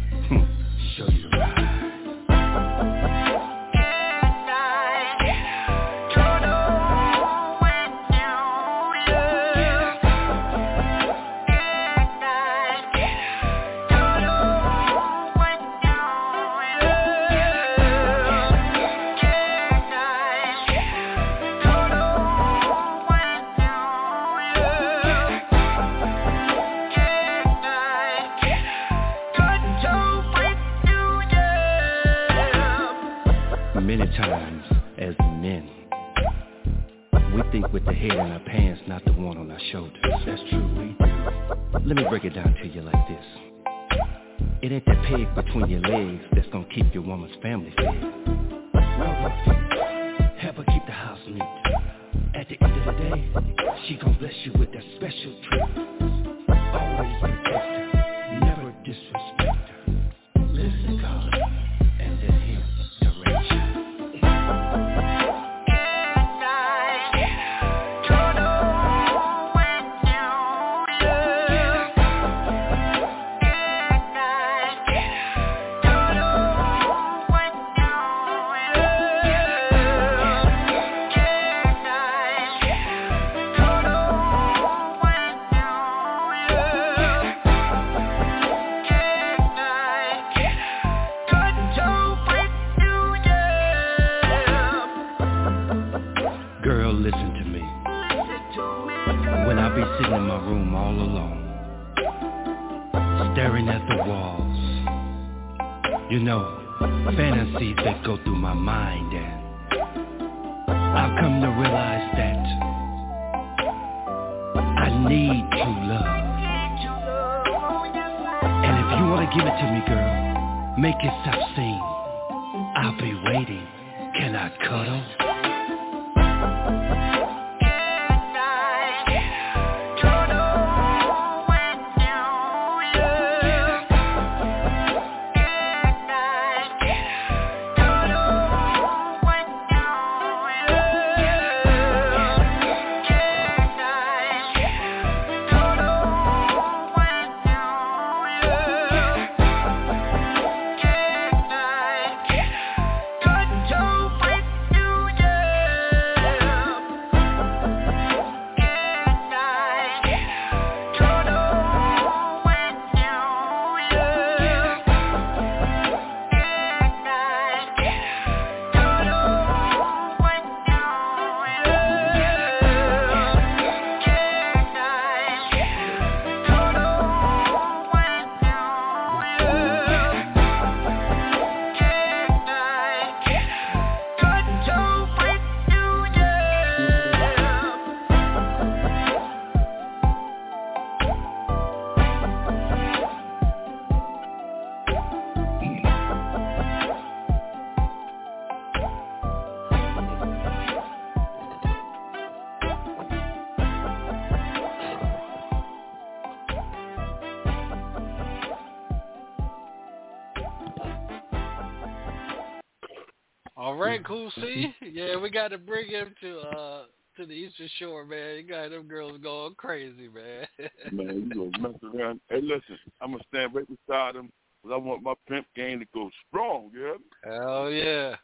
To 215.57 215.65
bring 215.65 215.89
him 215.89 216.13
to 216.21 216.39
uh 216.39 216.84
to 217.17 217.25
the 217.25 217.34
Eastern 217.34 217.69
Shore, 217.79 218.05
man. 218.05 218.38
You 218.38 218.43
got 218.43 218.69
them 218.69 218.84
girls 218.88 219.19
going 219.21 219.55
crazy, 219.55 220.07
man. 220.07 220.47
Man, 220.91 221.31
you 221.34 221.51
gonna 221.51 221.69
mess 221.69 221.79
around. 221.84 222.21
Hey, 222.29 222.41
listen, 222.41 222.77
I'm 223.01 223.11
gonna 223.11 223.23
stand 223.34 223.55
right 223.55 223.65
beside 223.67 224.15
him 224.15 224.31
because 224.61 224.75
I 224.75 224.77
want 224.77 225.01
my 225.03 225.15
pimp 225.27 225.47
game 225.55 225.79
to 225.79 225.85
go 225.93 226.11
strong. 226.27 226.71
Yeah. 226.75 226.93
Hell 227.23 227.71
yeah, 227.71 228.15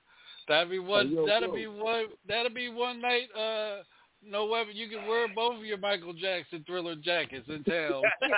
that'll 0.47 0.69
be 0.69 0.79
one. 0.79 1.07
Hey, 1.09 1.15
yo, 1.15 1.25
that'll 1.25 1.49
yo. 1.49 1.55
be 1.55 1.67
one. 1.67 2.05
That'll 2.27 2.53
be 2.53 2.69
one 2.69 3.01
night. 3.01 3.29
Uh, 3.35 3.81
no 4.23 4.45
weapon. 4.45 4.75
You 4.75 4.87
can 4.89 5.07
wear 5.07 5.27
both 5.33 5.57
of 5.57 5.65
your 5.65 5.77
Michael 5.77 6.13
Jackson 6.13 6.63
Thriller 6.65 6.95
jackets 6.95 7.49
in 7.49 7.63
town. 7.63 8.03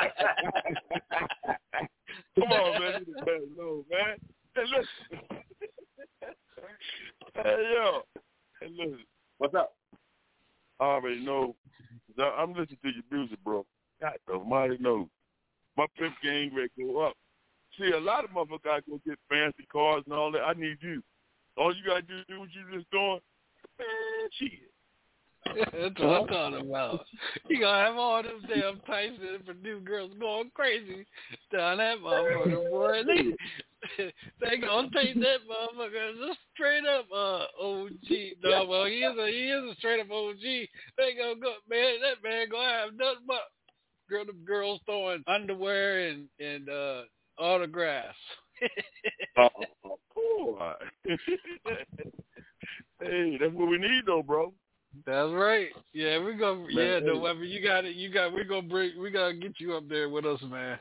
Come 2.36 2.52
on, 2.52 2.82
man. 2.82 3.06
No, 3.58 3.84
man. 3.92 4.18
Hey, 4.56 4.64
listen. 4.64 5.20
hey, 7.36 7.74
yo. 7.76 8.04
Listen. 8.70 9.00
What's 9.38 9.54
up? 9.54 9.76
I 10.80 10.86
already 10.86 11.24
know. 11.24 11.56
I'm 12.20 12.52
listening 12.52 12.78
to 12.84 12.90
your 12.90 13.04
music, 13.12 13.38
bro. 13.44 13.66
God 14.02 14.14
almighty 14.30 14.78
knows. 14.80 15.08
My 15.78 15.86
pimp 15.98 16.16
game 16.24 16.56
ready 16.56 16.70
to 16.80 16.94
go 16.94 17.06
up. 17.06 17.14
See, 17.78 17.92
a 17.92 18.00
lot 18.00 18.24
of 18.24 18.32
motherfuckers 18.32 18.64
gotta 18.64 18.82
go 18.90 19.00
get 19.06 19.20
fancy 19.30 19.68
cars 19.72 20.04
and 20.06 20.16
all 20.16 20.32
that. 20.32 20.42
I 20.42 20.54
need 20.54 20.78
you. 20.82 21.04
All 21.58 21.76
you 21.76 21.84
gotta 21.86 22.02
do 22.02 22.18
is 22.18 22.26
do 22.28 22.40
what 22.40 22.50
you 22.54 22.78
just 22.78 22.90
doing. 22.92 23.20
Man, 23.78 24.30
shit. 24.40 24.52
That's 25.54 26.00
what 26.00 26.22
I'm 26.22 26.28
talking 26.28 26.70
about. 26.70 27.06
You 27.48 27.60
gonna 27.60 27.86
have 27.86 27.96
all 27.96 28.24
them 28.24 28.42
damn 28.48 28.80
Tyson 28.82 29.20
and 29.36 29.46
Perdue 29.46 29.82
girls 29.82 30.12
going 30.20 30.52
crazy 30.54 31.06
down 31.54 31.78
that 31.78 32.00
motherfucker, 32.00 32.70
boy. 32.70 33.02
They, 33.98 34.12
they 34.42 34.58
gonna 34.58 34.90
take 34.96 35.14
that 35.14 35.42
motherfucker 35.48 36.28
just 36.28 36.40
straight 36.56 36.86
up 36.88 37.06
uh 37.14 37.46
OG. 37.62 38.10
No, 38.44 38.66
well 38.68 38.86
he 38.86 39.04
is 39.04 39.16
a 39.16 39.28
he 39.28 39.52
is 39.52 39.72
a 39.72 39.76
straight 39.76 40.00
up 40.00 40.10
OG. 40.10 40.42
They 40.42 41.14
gonna 41.16 41.40
go 41.40 41.54
man, 41.70 41.98
that 42.02 42.24
man 42.28 42.50
gonna 42.50 42.68
have 42.68 42.96
nothing 42.96 43.26
but 43.28 43.42
girl 44.10 44.26
girls 44.44 44.80
throwing 44.88 45.24
underwear 45.28 46.08
and 46.08 46.28
and 46.40 46.68
uh 46.68 47.02
autographs. 47.38 48.18
oh, 49.38 49.50
cool. 50.16 50.58
hey, 53.02 53.38
that's 53.40 53.54
what 53.54 53.70
we 53.70 53.78
need 53.78 54.04
though, 54.08 54.24
bro. 54.24 54.52
That's 55.06 55.32
right. 55.32 55.70
Yeah, 55.94 56.24
we 56.24 56.34
go. 56.36 56.56
Man, 56.56 56.68
Yeah, 56.70 57.00
hey. 57.00 57.06
no 57.06 57.18
weapon. 57.18 57.44
You 57.44 57.62
got 57.62 57.86
it. 57.86 57.96
You 57.96 58.10
got. 58.12 58.34
We're 58.34 58.44
gonna 58.44 58.68
bring. 58.68 59.00
We 59.00 59.10
gotta 59.12 59.34
get 59.34 59.60
you 59.60 59.76
up 59.76 59.88
there 59.90 60.10
with 60.10 60.26
us, 60.26 60.42
man, 60.44 60.80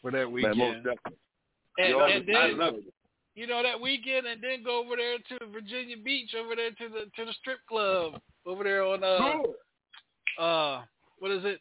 for 0.00 0.10
that 0.10 0.24
Man, 0.26 0.32
weekend. 0.32 0.58
most 0.58 0.76
definitely. 0.76 1.18
and, 1.78 1.88
Yo, 1.88 2.04
and 2.04 2.36
I 2.36 2.48
then 2.48 2.58
love 2.58 2.74
it. 2.74 2.94
you 3.34 3.46
know 3.46 3.62
that 3.62 3.80
weekend, 3.80 4.26
and 4.26 4.42
then 4.42 4.62
go 4.64 4.84
over 4.84 4.96
there 4.96 5.18
to 5.18 5.46
Virginia 5.52 5.96
Beach, 5.96 6.34
over 6.34 6.56
there 6.56 6.70
to 6.70 6.88
the 6.88 7.10
to 7.16 7.24
the 7.26 7.32
strip 7.40 7.58
club, 7.68 8.20
over 8.46 8.64
there 8.64 8.84
on 8.84 9.04
uh 9.04 10.42
uh 10.42 10.82
what 11.18 11.30
is 11.30 11.44
it? 11.44 11.60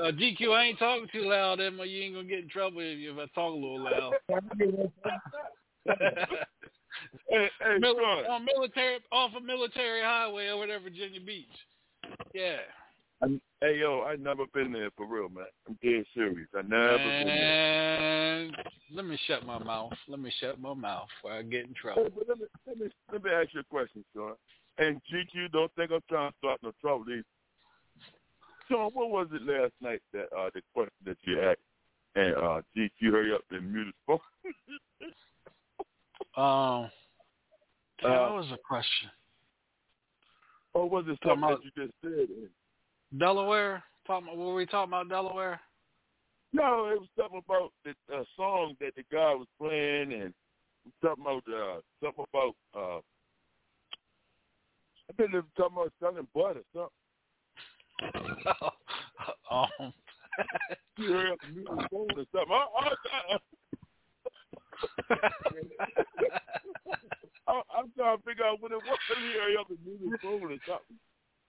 Uh, 0.00 0.12
GQ, 0.12 0.54
I 0.54 0.64
ain't 0.64 0.78
talking 0.78 1.08
too 1.12 1.28
loud, 1.28 1.60
Emma. 1.60 1.84
You 1.84 2.02
ain't 2.02 2.14
gonna 2.14 2.28
get 2.28 2.38
in 2.44 2.48
trouble 2.48 2.78
if, 2.80 2.98
if 3.00 3.18
I 3.18 3.26
talk 3.34 3.52
a 3.52 3.56
little 3.56 3.82
loud. 3.82 4.14
Hey, 7.28 7.48
hey, 7.60 7.78
Mil- 7.78 7.96
on 8.30 8.44
military 8.44 8.98
off 9.12 9.34
of 9.34 9.42
Military 9.42 10.02
Highway 10.02 10.48
over 10.48 10.66
there, 10.66 10.80
Virginia 10.80 11.20
Beach. 11.20 11.46
Yeah. 12.34 12.58
I'm, 13.20 13.40
hey, 13.60 13.78
yo, 13.78 14.02
I 14.02 14.16
never 14.16 14.44
been 14.54 14.72
there 14.72 14.90
for 14.96 15.06
real, 15.06 15.28
man. 15.28 15.46
I'm 15.66 15.78
dead 15.82 16.04
serious. 16.14 16.48
I 16.54 16.62
never 16.62 16.98
been 17.18 17.26
there. 17.26 18.50
Let 18.94 19.04
me 19.04 19.18
shut 19.26 19.44
my 19.44 19.58
mouth. 19.58 19.92
Let 20.06 20.20
me 20.20 20.32
shut 20.40 20.60
my 20.60 20.74
mouth 20.74 21.08
before 21.20 21.36
I 21.36 21.42
get 21.42 21.66
in 21.66 21.74
trouble. 21.74 22.08
but 22.16 22.28
let 22.28 22.38
me, 22.38 22.46
let 22.66 22.78
me 22.78 22.86
let 23.12 23.24
me 23.24 23.30
ask 23.30 23.48
you 23.52 23.60
a 23.60 23.64
question, 23.64 24.04
Sean. 24.14 24.34
And 24.78 25.00
GQ, 25.12 25.50
don't 25.52 25.74
think 25.74 25.90
I'm 25.90 26.00
trying 26.08 26.30
to 26.30 26.36
start 26.38 26.60
no 26.62 26.72
trouble. 26.80 27.04
Either. 27.10 27.24
Sean, 28.68 28.90
what 28.92 29.10
was 29.10 29.28
it 29.32 29.42
last 29.42 29.72
night 29.80 30.00
that 30.12 30.26
uh 30.36 30.50
the 30.54 30.62
question 30.72 30.92
that 31.04 31.16
you 31.24 31.40
asked? 31.40 31.58
And 32.14 32.34
uh 32.36 32.60
GQ, 32.76 33.10
hurry 33.10 33.34
up 33.34 33.42
and 33.50 33.72
mute 33.72 33.86
his 33.86 33.94
phone. 34.06 34.18
Um, 36.36 36.90
Uh, 38.04 38.08
that 38.10 38.30
was 38.32 38.46
a 38.52 38.58
question. 38.58 39.10
or 40.74 40.88
was 40.88 41.04
it 41.08 41.18
Talking 41.22 41.40
something 41.42 41.44
about- 41.44 41.62
that 41.64 41.76
you 41.76 41.86
just 41.86 42.00
said? 42.02 42.50
Delaware. 43.18 43.82
Talking. 44.06 44.28
About, 44.28 44.38
were 44.38 44.54
we 44.54 44.66
talking 44.66 44.90
about 44.90 45.08
Delaware? 45.08 45.60
No, 46.52 46.86
it 46.86 47.00
was 47.00 47.08
something 47.16 47.38
about 47.44 47.72
the 47.84 47.94
uh, 48.14 48.24
song 48.36 48.76
that 48.80 48.94
the 48.94 49.02
guy 49.10 49.34
was 49.34 49.48
playing, 49.58 50.12
and 50.12 50.32
something 51.02 51.24
about 51.24 51.42
uh, 51.48 51.80
something 52.02 52.24
about 52.32 52.54
uh, 52.74 53.00
I 55.10 55.12
think 55.16 55.34
it 55.34 55.36
was 55.36 55.44
talking 55.56 55.76
about 55.76 55.92
selling 56.00 56.28
butter, 56.34 56.62
something. 56.72 56.94
um, 59.50 59.92
You 60.98 61.12
heard 61.12 61.32
up 61.32 61.38
the 61.42 61.66
or 61.68 62.24
something. 62.32 62.50
I, 62.50 62.66
I, 62.78 63.34
I, 63.34 63.38
I, 67.48 67.62
I'm 67.76 67.90
trying 67.96 68.16
to 68.18 68.22
figure 68.24 68.44
out 68.44 68.60
what 68.60 68.72
it 68.72 68.76
was. 68.76 68.98
You 69.22 69.40
heard 69.40 69.56
up 69.60 69.68
the 69.68 69.76
music 69.84 70.20
phone 70.20 70.42
or 70.42 70.58
something. 70.66 70.98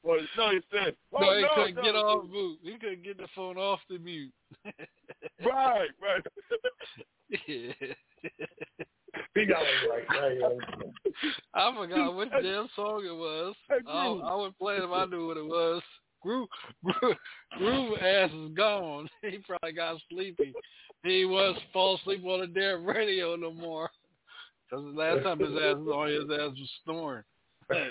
Well, 0.01 0.19
no, 0.37 0.51
he 0.51 0.59
said, 0.71 0.95
oh, 1.13 1.19
no, 1.19 1.35
he 1.35 1.41
no, 1.41 1.47
couldn't 1.55 1.75
no, 1.75 1.81
get 1.81 1.95
off 1.95 2.29
mute. 2.29 2.59
He 2.63 2.77
couldn't 2.77 3.03
get 3.03 3.17
the 3.17 3.27
phone 3.35 3.57
off 3.57 3.79
the 3.89 3.99
mute. 3.99 4.31
Right, 5.45 5.89
right. 6.01 6.25
yeah. 7.47 7.73
He 9.35 9.45
got 9.45 9.61
it 9.61 9.89
right. 9.89 10.03
right, 10.09 10.37
right. 10.41 10.57
I 11.53 11.75
forgot 11.75 12.15
what 12.15 12.29
damn 12.31 12.67
song 12.75 13.03
it 13.05 13.15
was. 13.15 13.55
I, 13.87 14.05
I 14.05 14.35
would 14.35 14.57
play 14.57 14.75
it 14.75 14.83
if 14.83 14.89
I 14.89 15.05
knew 15.05 15.27
what 15.27 15.37
it 15.37 15.45
was. 15.45 15.81
Groove, 16.21 16.47
Groove, 16.83 17.17
Groove 17.57 17.97
ass 17.99 18.31
is 18.31 18.51
gone. 18.55 19.09
He 19.21 19.39
probably 19.39 19.73
got 19.73 19.99
sleepy. 20.09 20.53
He 21.03 21.25
was 21.25 21.57
fall 21.71 21.95
asleep 21.95 22.23
on 22.25 22.41
the 22.41 22.47
damn 22.47 22.85
radio 22.85 23.35
no 23.35 23.53
more. 23.53 23.89
Because 24.69 24.85
the 24.85 24.91
last 24.91 25.23
time 25.23 25.39
his 25.39 25.49
ass 25.49 25.77
was 25.77 25.95
on, 25.95 26.09
his 26.09 26.23
ass 26.23 26.51
was 26.57 26.69
snoring. 26.83 27.23
Oh, 27.71 27.85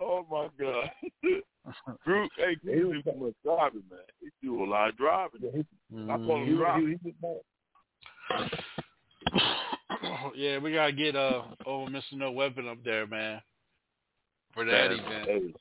oh 0.00 0.26
my 0.30 0.48
God. 0.58 0.90
Drew, 2.04 2.28
hey, 2.36 2.56
Drew 2.62 2.92
do 2.94 3.02
too 3.02 3.12
much 3.18 3.34
driving, 3.44 3.82
man. 3.90 4.00
He 4.20 4.28
do 4.42 4.62
a 4.62 4.64
lot 4.64 4.90
of 4.90 4.96
driving. 4.96 5.66
I 6.08 6.16
call 6.16 6.42
him 6.42 6.56
driving. 6.56 7.00
yeah, 10.34 10.58
we 10.58 10.72
gotta 10.72 10.92
get 10.92 11.16
uh 11.16 11.42
old 11.66 11.92
Mr. 11.92 12.14
No 12.14 12.32
Weapon 12.32 12.68
up 12.68 12.78
there, 12.84 13.06
man, 13.06 13.42
for 14.54 14.64
that 14.64 14.90
Man, 14.90 14.92
event. 14.92 15.26
hey, 15.26 15.54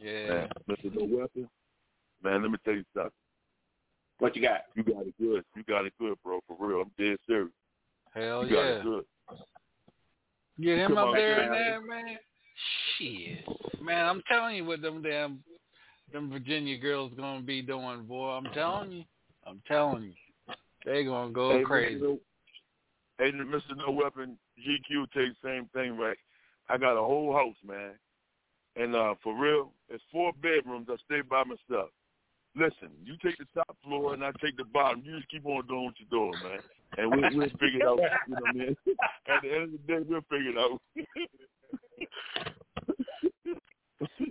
Yeah. 0.00 0.28
man, 0.28 0.48
Mr. 0.68 0.94
No 0.94 1.16
Weapon. 1.16 1.48
Man, 2.22 2.42
let 2.42 2.50
me 2.50 2.58
tell 2.64 2.74
you 2.74 2.84
something. 2.94 3.12
What 4.18 4.36
you 4.36 4.42
got? 4.42 4.62
You 4.74 4.82
got 4.82 5.06
it 5.06 5.14
good. 5.18 5.44
You 5.56 5.62
got 5.64 5.86
it 5.86 5.94
good, 5.98 6.16
bro. 6.22 6.40
For 6.46 6.56
real. 6.58 6.82
I'm 6.82 6.90
dead 6.98 7.16
serious. 7.26 7.50
Hell 8.12 8.42
yeah. 8.44 8.48
you 8.48 8.54
got 8.54 8.62
yeah. 8.62 8.72
it 8.72 8.82
good. 8.82 9.04
Get 10.60 10.78
him 10.78 10.88
Come 10.88 10.98
up 10.98 11.06
on, 11.08 11.14
there 11.14 11.42
in 11.42 11.50
man. 11.50 11.58
there, 11.58 11.80
man. 11.80 12.18
Shit, 12.98 13.44
man, 13.80 14.04
I'm 14.04 14.22
telling 14.30 14.56
you 14.56 14.66
what 14.66 14.82
them 14.82 15.00
damn 15.02 15.42
them 16.12 16.30
Virginia 16.30 16.76
girls 16.76 17.12
gonna 17.16 17.40
be 17.40 17.62
doing, 17.62 18.04
boy. 18.04 18.30
I'm 18.30 18.52
telling 18.52 18.92
you. 18.92 19.04
I'm 19.46 19.62
telling 19.66 20.02
you. 20.02 20.12
They 20.84 21.04
gonna 21.04 21.32
go 21.32 21.58
Hey, 21.58 21.64
crazy. 21.64 22.00
Mr. 22.00 22.02
No, 22.02 22.18
hey, 23.18 23.32
Mr. 23.32 23.76
No 23.76 23.92
Weapon, 23.92 24.36
GQ 24.58 25.10
takes 25.12 25.36
same 25.42 25.68
thing, 25.72 25.96
right? 25.96 26.16
I 26.68 26.76
got 26.76 26.98
a 26.98 27.02
whole 27.02 27.32
house, 27.32 27.56
man. 27.66 27.92
And 28.76 28.94
uh 28.94 29.14
for 29.22 29.34
real, 29.36 29.72
it's 29.88 30.02
four 30.12 30.32
bedrooms. 30.40 30.88
I 30.90 30.96
stay 31.04 31.20
by 31.22 31.42
myself. 31.44 31.90
Listen, 32.56 32.90
you 33.04 33.16
take 33.22 33.36
the 33.38 33.46
top 33.54 33.76
floor 33.84 34.14
and 34.14 34.24
I 34.24 34.32
take 34.42 34.56
the 34.56 34.64
bottom. 34.64 35.02
You 35.04 35.16
just 35.16 35.28
keep 35.30 35.46
on 35.46 35.66
doing 35.68 35.84
what 35.84 35.94
you're 35.98 36.08
doing, 36.10 36.32
man. 36.42 36.60
And 36.98 37.10
we, 37.14 37.36
we'll 37.38 37.48
figure 37.50 37.78
it 37.80 37.86
out. 37.86 37.98
You 38.26 38.34
know 38.34 38.40
what 38.40 38.50
I 38.50 38.52
mean? 38.52 38.76
At 39.28 39.42
the 39.42 39.52
end 39.54 39.62
of 39.62 39.70
the 39.72 39.78
day, 39.86 39.98
we'll 40.08 40.20
figure 40.22 40.50
it 40.50 40.58
out. 40.58 40.80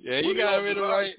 Yeah, 0.02 0.20
you 0.20 0.36
got 0.36 0.60
him 0.60 0.66
in 0.66 0.78
the 0.78 0.82
right. 0.82 1.14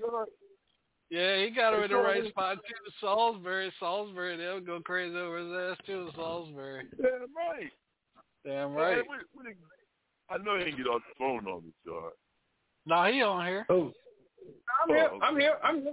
Yeah, 1.11 1.45
he 1.45 1.51
got 1.51 1.75
him 1.75 1.85
in 1.85 1.91
the 1.91 1.97
right 1.97 2.27
spot 2.29 2.57
too. 2.67 2.91
Salisbury, 3.01 3.73
Salisbury, 3.79 4.37
they'll 4.37 4.61
go 4.61 4.81
crazy 4.81 5.15
over 5.17 5.39
his 5.39 5.53
ass 5.79 5.87
too. 5.87 6.11
Salisbury. 6.17 6.87
Damn 7.01 7.35
right. 7.37 7.71
Damn 8.45 8.71
Hey, 8.73 8.77
right. 8.81 9.09
what- 9.09 9.21
what 9.33 9.45
the- 9.47 9.55
I 10.29 10.39
know 10.39 10.57
he 10.59 10.65
didn't 10.65 10.79
get 10.79 10.87
off 10.87 11.03
the 11.09 11.15
phone 11.17 11.47
on 11.49 11.65
me, 11.65 11.73
so. 11.85 12.13
No, 12.86 13.05
he 13.05 13.23
on 13.23 13.47
here. 13.47 13.66
Oh, 13.69 13.93
I'm 14.82 14.89
here. 14.94 15.09
Oh, 15.12 15.19
I'm 15.23 15.39
here. 15.39 15.57
I'm 15.62 15.82
here. 15.82 15.93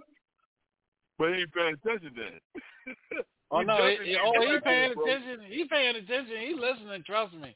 But 1.19 1.33
he 1.33 1.41
ain't 1.41 1.53
paying 1.53 1.75
attention 1.83 2.11
then. 2.15 3.23
Oh 3.49 3.59
He 3.59 3.65
no, 3.65 3.77
definitely 3.77 4.07
he, 4.07 4.11
ain't 4.11 4.21
oh 4.25 4.41
he 4.41 4.47
paying 4.47 4.61
paying 4.61 4.83
attention, 4.83 4.95
bro. 4.95 5.05
attention. 5.07 5.39
He 5.47 5.65
paying 5.71 5.95
attention. 5.95 6.35
He 6.41 6.53
listening. 6.53 7.03
Trust 7.05 7.33
me. 7.33 7.55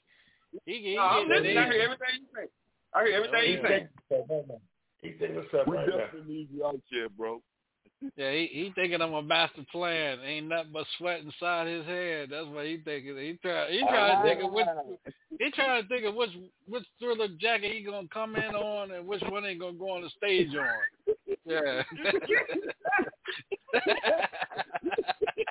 He, 0.65 0.73
he, 0.81 0.95
No, 0.95 1.01
I'm 1.03 1.27
listening. 1.27 1.57
I 1.57 1.65
hear 1.67 1.81
everything 1.81 2.07
you 2.15 2.27
say. 2.33 2.47
I 2.93 3.03
hear 3.03 3.15
everything 3.15 3.43
he 3.43 3.51
you 3.51 3.61
say. 3.61 3.89
said, 4.07 4.51
he 5.01 5.15
said, 5.19 5.35
what's 5.35 5.53
up 5.53 5.67
We 5.67 5.75
right 5.75 5.89
now? 5.89 5.97
definitely 5.97 6.33
need 6.33 6.47
you 6.53 6.65
out 6.65 6.79
here, 6.89 7.09
bro. 7.09 7.41
Yeah, 8.17 8.31
he, 8.31 8.49
he 8.51 8.71
thinking 8.73 9.01
I'm 9.01 9.13
a 9.13 9.21
master 9.21 9.63
plan. 9.71 10.19
Ain't 10.25 10.47
nothing 10.47 10.71
but 10.73 10.87
sweat 10.97 11.19
inside 11.21 11.67
his 11.67 11.85
head. 11.85 12.29
That's 12.31 12.47
what 12.47 12.65
he 12.65 12.77
thinking. 12.83 13.15
He 13.17 13.37
try 13.41 13.69
he 13.71 13.79
trying 13.81 14.17
to 14.17 14.27
think 14.27 14.43
of 14.43 14.51
which 14.51 14.65
he 15.39 15.51
trying 15.51 15.83
to 15.83 15.87
think 15.87 16.05
of 16.05 16.15
which 16.15 16.31
which 16.67 16.85
thriller 16.99 17.27
jacket 17.39 17.73
he 17.73 17.83
gonna 17.83 18.07
come 18.11 18.35
in 18.35 18.55
on 18.55 18.91
and 18.91 19.05
which 19.05 19.21
one 19.29 19.43
he 19.43 19.55
gonna 19.55 19.77
go 19.77 19.91
on 19.91 20.01
the 20.01 20.09
stage 20.17 20.49
on. 20.55 21.15
Yeah. 21.45 21.83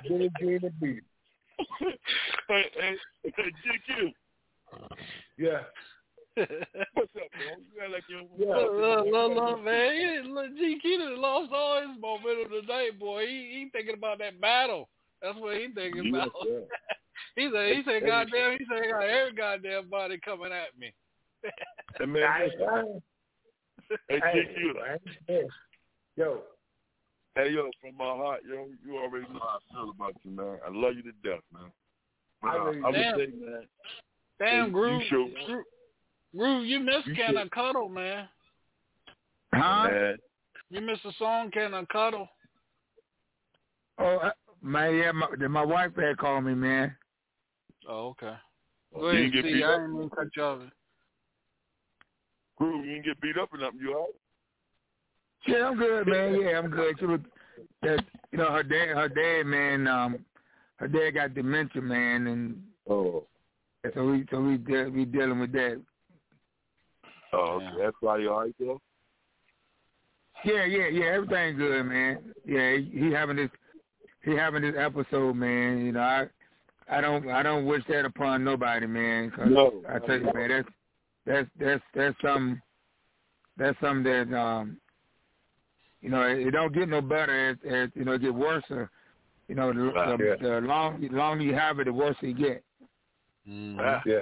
Billie 0.07 0.31
Jean 0.39 0.59
and 0.63 0.79
Beat. 0.79 1.03
hey, 2.47 2.65
hey, 2.73 2.95
hey, 3.23 3.51
GQ. 3.89 4.13
Yeah. 5.37 5.61
What's 6.35 7.11
up, 7.17 7.27
bro? 7.35 7.59
You 7.75 7.81
act 7.83 7.91
like 7.91 8.03
you 8.07 8.25
Yeah. 8.37 8.55
Look, 8.55 8.71
look, 8.73 9.05
look, 9.11 9.35
look, 9.35 9.63
man. 9.63 9.93
He, 9.93 10.29
look, 10.29 10.45
GQ 10.51 10.99
done 10.99 11.21
lost 11.21 11.51
all 11.53 11.81
his 11.81 11.99
momentum 11.99 12.51
tonight, 12.61 12.97
boy. 12.97 13.25
He 13.25 13.51
he 13.53 13.69
thinking 13.73 13.95
about 13.95 14.19
that 14.19 14.39
battle. 14.39 14.87
That's 15.21 15.37
what 15.37 15.57
he 15.57 15.67
thinking 15.75 16.05
Yes, 16.05 16.13
about. 16.15 16.31
he 17.35 17.49
said, 17.53 17.75
he 17.75 17.83
said, 17.85 18.07
goddamn, 18.07 18.57
he 18.57 18.65
said, 18.65 18.83
I 18.83 18.91
got 18.91 19.03
every 19.03 19.33
goddamn 19.33 19.89
body 19.89 20.19
coming 20.23 20.53
at 20.53 20.77
me. 20.79 20.93
Hey, 21.99 22.05
man, 22.05 22.23
I, 22.23 22.43
listen. 22.45 23.01
Hey, 24.07 24.21
I, 24.23 24.97
GQ. 25.29 25.47
Yo, 26.15 26.41
Hey, 27.35 27.49
yo, 27.51 27.69
from 27.79 27.95
my 27.97 28.05
heart, 28.05 28.41
yo, 28.47 28.67
you 28.85 28.97
already 28.97 29.25
know 29.31 29.39
how 29.39 29.59
I 29.59 29.73
feel 29.73 29.89
about 29.89 30.15
you, 30.23 30.31
man. 30.31 30.59
I 30.65 30.69
love 30.69 30.95
you 30.95 31.03
to 31.03 31.11
death, 31.23 31.43
man. 31.53 31.71
But, 32.41 32.47
I 32.49 32.57
uh, 32.57 32.63
really 32.63 32.81
I 32.81 32.89
would 32.89 32.95
say, 32.95 33.33
man, 33.37 33.67
Damn, 34.39 34.65
you 34.67 34.71
Groove. 34.71 35.03
Show- 36.33 36.37
Groove, 36.37 36.57
Groove, 36.59 36.65
you 36.67 36.79
missed 36.79 37.07
You 37.07 37.15
Can 37.15 37.33
show- 37.35 37.41
I 37.41 37.47
Cuddle, 37.49 37.89
man. 37.89 38.27
Huh? 39.53 39.89
man, 39.89 40.17
You 40.69 40.81
missed 40.81 41.03
the 41.03 41.11
song 41.19 41.51
Can 41.51 41.73
I 41.73 41.83
Cuddle. 41.85 42.27
Oh, 43.99 44.17
I, 44.23 44.31
my 44.61 44.87
yeah, 44.89 45.11
my, 45.11 45.27
my 45.47 45.65
wife 45.65 45.91
had 45.95 46.17
called 46.17 46.45
me, 46.45 46.55
man. 46.55 46.95
Oh, 47.87 48.09
okay. 48.09 48.33
Oh, 48.95 49.01
Go 49.01 49.11
you 49.11 49.17
ahead, 49.19 49.31
didn't 49.31 49.33
get 49.33 49.43
see, 49.45 49.53
beat 49.57 49.63
I 49.63 49.73
up? 49.73 49.79
didn't 49.81 49.99
mean 49.99 50.09
to 50.09 50.15
cut 50.15 50.27
you 50.35 50.43
off. 50.43 50.59
Groove, 52.57 52.85
you 52.85 52.91
didn't 52.93 53.05
get 53.05 53.21
beat 53.21 53.37
up 53.37 53.53
or 53.53 53.57
nothing. 53.57 53.79
You 53.81 53.93
all 53.93 53.99
right? 54.01 54.09
Yeah, 55.47 55.67
I'm 55.67 55.77
good, 55.77 56.07
man. 56.07 56.39
Yeah, 56.39 56.59
I'm 56.59 56.69
good. 56.69 56.95
She 56.99 57.05
was, 57.05 57.19
that 57.81 58.03
you 58.31 58.37
know 58.37 58.51
her 58.51 58.61
dad, 58.63 58.89
her 58.95 59.09
dad, 59.09 59.47
man. 59.47 59.87
Um, 59.87 60.19
her 60.77 60.87
dad 60.87 61.11
got 61.11 61.33
dementia, 61.33 61.81
man, 61.81 62.27
and 62.27 62.63
oh, 62.87 63.25
so 63.95 64.05
we 64.05 64.25
so 64.31 64.39
we 64.39 64.57
de- 64.57 64.89
we 64.89 65.05
dealing 65.05 65.39
with 65.39 65.51
that. 65.53 65.81
Oh, 67.33 67.37
okay. 67.37 67.67
That's 67.79 67.95
why 67.99 68.17
you 68.17 68.31
all 68.31 68.41
right, 68.41 68.55
though? 68.59 68.81
Yeah, 70.43 70.65
yeah, 70.65 70.87
yeah. 70.87 71.05
Everything 71.05 71.57
good, 71.57 71.83
man. 71.83 72.19
Yeah, 72.45 72.77
he, 72.77 72.91
he 72.93 73.11
having 73.11 73.35
this 73.35 73.49
he 74.23 74.31
having 74.31 74.63
this 74.63 74.75
episode, 74.77 75.35
man. 75.35 75.85
You 75.85 75.91
know, 75.93 76.01
I 76.01 76.27
I 76.89 76.99
don't 76.99 77.29
I 77.29 77.43
don't 77.43 77.65
wish 77.65 77.83
that 77.89 78.05
upon 78.05 78.43
nobody, 78.43 78.87
man. 78.87 79.31
Cause 79.31 79.47
No, 79.49 79.81
I 79.87 79.99
tell 79.99 80.17
you, 80.17 80.31
man, 80.33 80.49
that's 80.49 80.69
that's 81.25 81.49
that's 81.59 81.83
that's 81.93 82.15
something 82.21 82.61
that's 83.57 83.79
something 83.79 84.03
that 84.03 84.35
um 84.35 84.77
you 86.01 86.09
know 86.09 86.23
it, 86.23 86.47
it 86.47 86.51
don't 86.51 86.73
get 86.73 86.89
no 86.89 87.01
better 87.01 87.51
as, 87.51 87.57
as 87.71 87.89
you 87.93 88.03
know 88.03 88.13
it 88.13 88.21
get 88.21 88.33
worse. 88.33 88.63
Or, 88.71 88.89
you 89.47 89.55
know, 89.55 89.73
the, 89.73 89.81
Right, 89.81 90.17
the, 90.17 90.25
yeah. 90.25 90.35
the 90.59 90.61
long 90.61 91.01
the 91.01 91.09
longer 91.09 91.43
you 91.43 91.53
have 91.53 91.79
it, 91.79 91.85
the 91.85 91.93
worse 91.93 92.15
it 92.21 92.37
get. 92.37 92.63
Mm-hmm. 93.47 94.09
Yeah. 94.09 94.19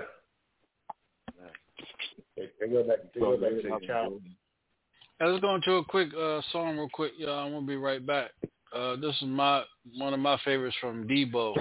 They, 2.39 2.49
they 2.59 2.71
go 2.71 2.83
back. 2.83 2.97
They 3.13 3.19
go 3.19 3.37
back 3.37 3.49
to 3.49 3.61
the 3.61 3.85
child. 3.85 4.21
Let's 5.19 5.41
go 5.41 5.55
into 5.55 5.73
a 5.73 5.83
quick 5.83 6.07
uh, 6.17 6.41
song 6.53 6.77
real 6.77 6.87
quick, 6.93 7.11
y'all. 7.17 7.45
I'm 7.45 7.51
gonna 7.51 7.65
be 7.65 7.75
right 7.75 8.05
back. 8.05 8.31
Uh, 8.73 8.95
this 8.95 9.13
is 9.21 9.27
my 9.27 9.63
one 9.97 10.13
of 10.13 10.21
my 10.21 10.39
favorites 10.45 10.77
from 10.79 11.05
Debo. 11.05 11.53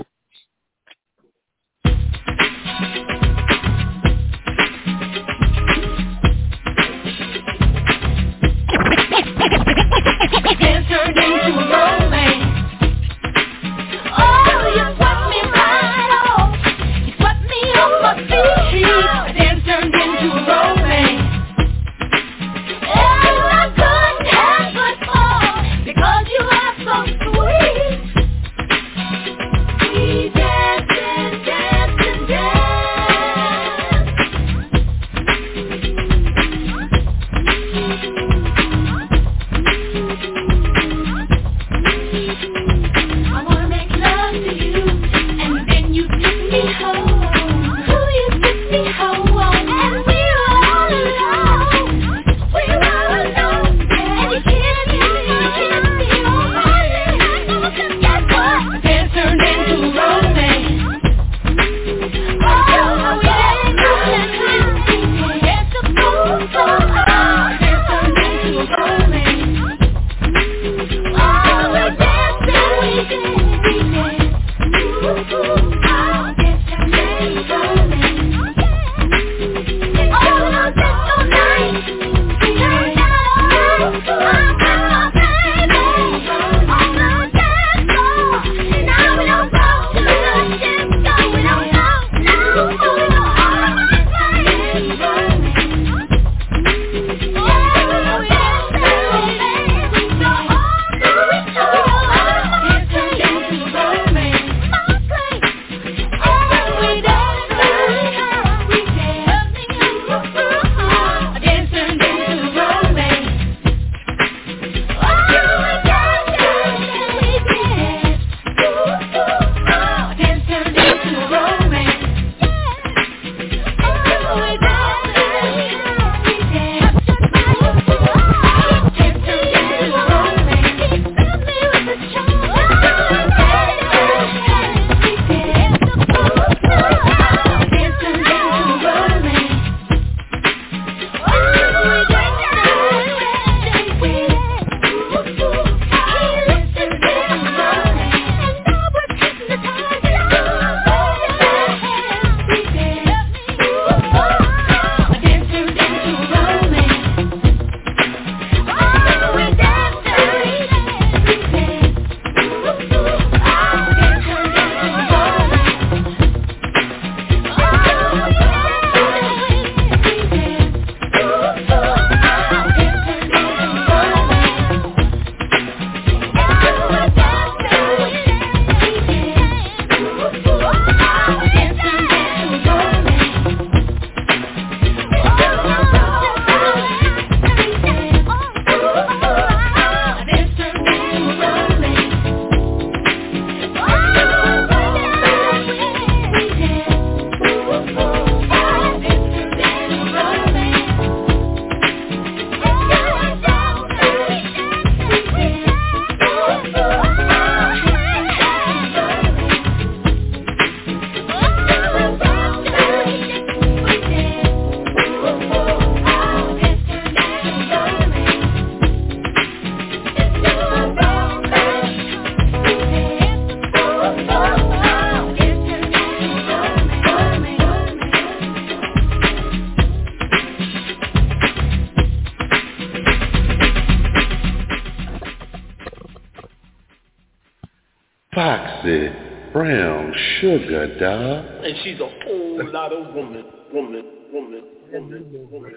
Sugar, 240.40 240.98
dog. 240.98 241.64
And 241.64 241.76
she's 241.82 241.98
a 242.00 242.08
whole 242.24 242.72
lot 242.72 242.92
of 242.92 243.14
woman, 243.14 243.44
woman, 243.72 244.04
woman, 244.32 244.62
woman, 244.92 245.48
woman. 245.50 245.74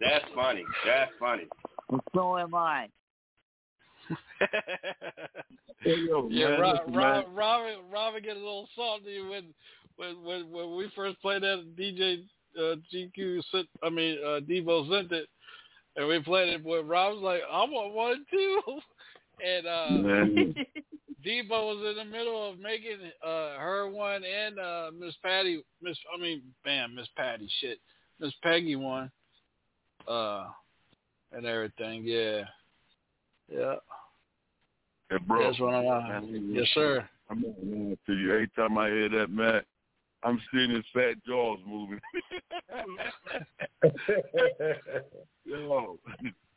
That's 0.00 0.24
funny. 0.34 0.64
That's 0.86 1.10
funny. 1.18 1.44
So 2.14 2.38
am 2.38 2.54
I. 2.54 2.88
yeah, 5.84 6.48
man, 6.48 6.60
Rob, 6.60 6.76
listen, 6.76 6.94
Rob, 6.94 7.26
man. 7.26 7.34
Robin, 7.34 7.74
Robin 7.92 8.22
get 8.22 8.36
a 8.36 8.38
little 8.38 8.68
salty 8.74 9.20
when 9.28 9.52
when 9.96 10.24
when, 10.24 10.50
when 10.50 10.76
we 10.76 10.90
first 10.96 11.20
played 11.20 11.42
that 11.42 11.64
DJ 11.78 12.24
uh, 12.58 12.76
GQ 12.92 13.42
sent, 13.52 13.68
I 13.82 13.90
mean 13.90 14.18
uh, 14.24 14.40
Debo 14.40 14.88
sent 14.90 15.12
it, 15.12 15.28
and 15.96 16.08
we 16.08 16.20
played 16.20 16.48
it. 16.48 16.64
But 16.64 16.88
Rob 16.88 17.14
was 17.14 17.22
like, 17.22 17.42
"I 17.50 17.64
want 17.64 17.94
one 17.94 18.24
too," 18.30 18.60
and 19.46 19.66
uh, 19.66 20.62
Man. 21.24 21.44
Debo 21.44 21.76
was 21.76 21.90
in 21.90 21.96
the 21.96 22.04
middle 22.04 22.50
of 22.50 22.58
making 22.58 22.98
uh, 23.24 23.58
her 23.58 23.88
one 23.88 24.22
and 24.24 24.58
uh, 24.58 24.90
Miss 24.98 25.14
Patty, 25.22 25.62
Miss 25.82 25.96
I 26.14 26.20
mean, 26.20 26.42
bam, 26.64 26.94
Miss 26.94 27.08
Patty, 27.16 27.48
shit, 27.60 27.78
Miss 28.18 28.32
Peggy 28.42 28.76
one, 28.76 29.10
uh, 30.08 30.46
and 31.32 31.46
everything. 31.46 32.04
Yeah, 32.04 32.42
yeah. 33.52 33.74
Hey, 35.10 35.18
bro. 35.26 35.44
That's 35.44 35.60
what 35.60 35.74
I'm 35.74 35.86
on. 35.86 36.50
Yes, 36.52 36.68
sir. 36.74 37.08
I'm 37.30 37.42
not 37.42 37.54
lying 37.62 37.98
to 38.06 38.12
you. 38.14 38.32
Every 38.32 38.48
time 38.48 38.78
I 38.78 38.88
hear 38.88 39.08
that, 39.08 39.30
man, 39.30 39.62
I'm 40.22 40.40
seeing 40.52 40.70
his 40.70 40.84
fat 40.92 41.14
jaws 41.26 41.58
moving. 41.66 42.00
Yo, 45.44 45.98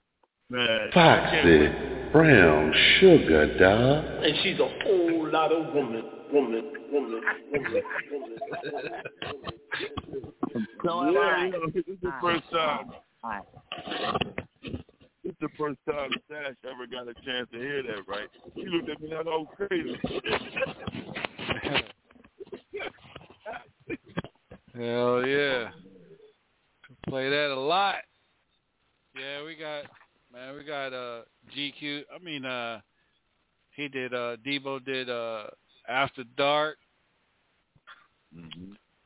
man. 0.49 0.89
Foxy 0.93 1.93
brown 2.13 2.71
sugar, 2.99 3.57
dog. 3.57 4.05
And 4.23 4.37
she's 4.43 4.59
a 4.59 4.69
whole 4.83 5.29
lot 5.29 5.51
of 5.51 5.73
woman, 5.73 6.03
woman, 6.31 6.71
woman, 6.91 7.21
woman, 7.51 7.81
woman. 8.11 8.31
So 10.85 11.01
am 11.01 11.13
yeah, 11.13 11.45
you 11.45 11.51
know, 11.51 11.65
this 11.73 11.83
is 11.87 11.97
the 12.03 12.13
first 12.21 12.43
time. 12.51 12.91
This 14.61 14.73
is 15.25 15.35
the 15.41 15.49
first 15.57 15.79
time 15.89 16.11
Sash 16.29 16.55
ever 16.69 16.85
got 16.85 17.07
a 17.07 17.15
chance 17.25 17.49
to 17.51 17.57
hear 17.57 17.81
that, 17.81 18.07
right? 18.07 18.29
He 18.53 18.67
looked 18.67 18.89
at 18.89 19.01
me 19.01 19.09
like 19.09 19.25
I 19.25 19.29
was 19.29 19.47
crazy. 19.55 19.97
Hell 24.75 25.25
yeah. 25.25 25.69
Play 27.07 27.29
that 27.29 27.51
a 27.51 27.59
lot. 27.59 27.95
Yeah, 29.15 29.43
we 29.45 29.55
got 29.55 29.85
man, 30.33 30.55
we 30.55 30.63
got 30.63 30.93
uh 30.93 31.21
GQ. 31.55 32.01
I 32.13 32.23
mean 32.23 32.45
uh 32.45 32.81
he 33.71 33.87
did 33.87 34.13
uh 34.13 34.37
Debo 34.45 34.83
did 34.83 35.09
uh 35.09 35.45
After 35.87 36.23
Dark. 36.37 36.77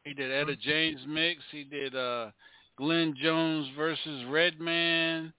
He 0.04 0.14
did 0.14 0.32
Etta 0.32 0.56
James 0.56 1.02
mix. 1.08 1.42
He 1.52 1.64
did 1.64 1.96
uh 1.96 2.32
Glenn 2.78 3.16
Jones 3.22 3.68
versus 3.76 4.26
Redman. 4.30 5.34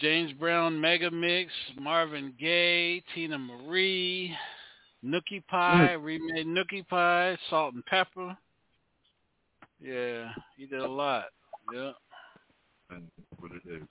James 0.00 0.32
Brown 0.32 0.80
mega 0.80 1.10
mix, 1.10 1.52
Marvin 1.78 2.34
Gaye, 2.40 3.02
Teena 3.14 3.38
Marie, 3.38 4.34
Nookie 5.04 5.46
Pie, 5.46 5.92
remade 5.92 6.46
Nookie 6.46 6.86
Pie, 6.88 7.38
Salt-N-Pepa. 7.48 8.36
Yeah, 9.80 10.30
he 10.56 10.66
did 10.66 10.80
a 10.80 10.88
lot. 10.88 11.26
Yeah, 11.72 11.92
what 13.38 13.52
it 13.52 13.62
is. 13.68 13.82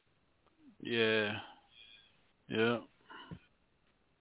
yeah, 0.82 1.34
yeah. 2.50 2.78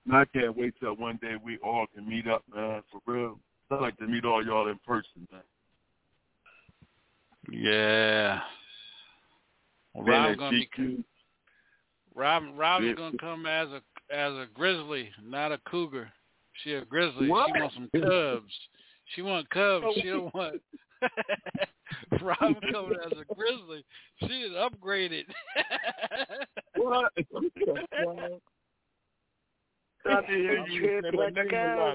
And 0.06 0.16
I 0.16 0.24
can't 0.26 0.56
wait 0.56 0.74
till 0.80 0.94
one 0.96 1.18
day 1.22 1.34
we 1.42 1.58
all 1.58 1.86
can 1.94 2.06
meet 2.08 2.26
up, 2.26 2.44
man, 2.54 2.82
for 2.90 3.00
real. 3.06 3.38
I'd 3.70 3.80
like 3.80 3.96
to 3.98 4.06
meet 4.06 4.24
all 4.24 4.44
y'all 4.44 4.68
in 4.68 4.78
person, 4.86 5.26
man. 5.32 5.40
Yeah. 7.50 8.40
Well, 9.94 10.04
Rob's 10.04 10.38
gonna 10.38 10.50
be 10.76 11.04
Rob 12.14 12.44
Rob's 12.54 12.84
Yeah. 12.84 12.92
gonna 12.94 13.18
come 13.18 13.46
as 13.46 13.68
a 13.70 13.82
as 14.10 14.32
a 14.32 14.46
grizzly, 14.52 15.10
not 15.22 15.52
a 15.52 15.58
cougar. 15.58 16.12
She 16.62 16.74
a 16.74 16.84
grizzly. 16.84 17.28
What? 17.28 17.50
She 17.54 17.60
wants 17.60 17.74
some 17.74 17.90
cubs. 18.00 18.52
She 19.14 19.22
want 19.22 19.48
cubs. 19.50 19.84
Oh. 19.88 19.92
She 19.96 20.08
don't 20.08 20.34
want 20.34 20.60
Rob 22.22 22.54
coming 22.72 22.98
as 23.04 23.12
a 23.12 23.34
grizzly. 23.34 23.84
She 24.20 24.26
is 24.26 24.52
upgraded. 24.52 25.24
what? 26.76 27.12
Up 30.10 30.26
the 30.28 30.64
trip, 30.78 31.04
let's 31.16 31.50
go. 31.50 31.94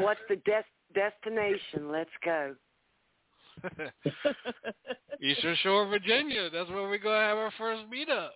What's 0.00 0.20
the 0.28 0.36
des- 0.36 0.62
destination? 0.94 1.90
Let's 1.90 2.10
go. 2.24 2.54
Eastern 5.22 5.56
Shore, 5.62 5.86
Virginia. 5.86 6.50
That's 6.50 6.68
where 6.68 6.82
we're 6.82 6.98
gonna 6.98 7.26
have 7.26 7.38
our 7.38 7.52
first 7.56 7.84
meetup. 7.90 8.30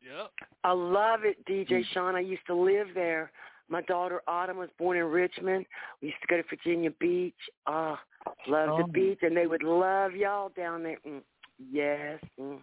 Yep. 0.00 0.30
I 0.64 0.72
love 0.72 1.20
it, 1.24 1.44
DJ 1.46 1.80
mm. 1.80 1.84
Sean. 1.92 2.14
I 2.14 2.20
used 2.20 2.46
to 2.46 2.54
live 2.54 2.88
there. 2.94 3.30
My 3.68 3.80
daughter 3.82 4.20
Autumn 4.28 4.58
was 4.58 4.68
born 4.78 4.96
in 4.98 5.04
Richmond. 5.04 5.66
We 6.02 6.08
used 6.08 6.20
to 6.20 6.26
go 6.28 6.36
to 6.36 6.42
Virginia 6.48 6.90
Beach. 7.00 7.34
Ah, 7.66 8.00
love 8.46 8.68
Oh. 8.70 8.78
the 8.78 8.88
beach, 8.92 9.18
and 9.22 9.36
they 9.36 9.46
would 9.46 9.62
love 9.62 10.14
y'all 10.14 10.50
down 10.50 10.82
there. 10.82 10.98
Mm. 11.06 11.22
Yes. 11.70 12.20
Mm. 12.38 12.62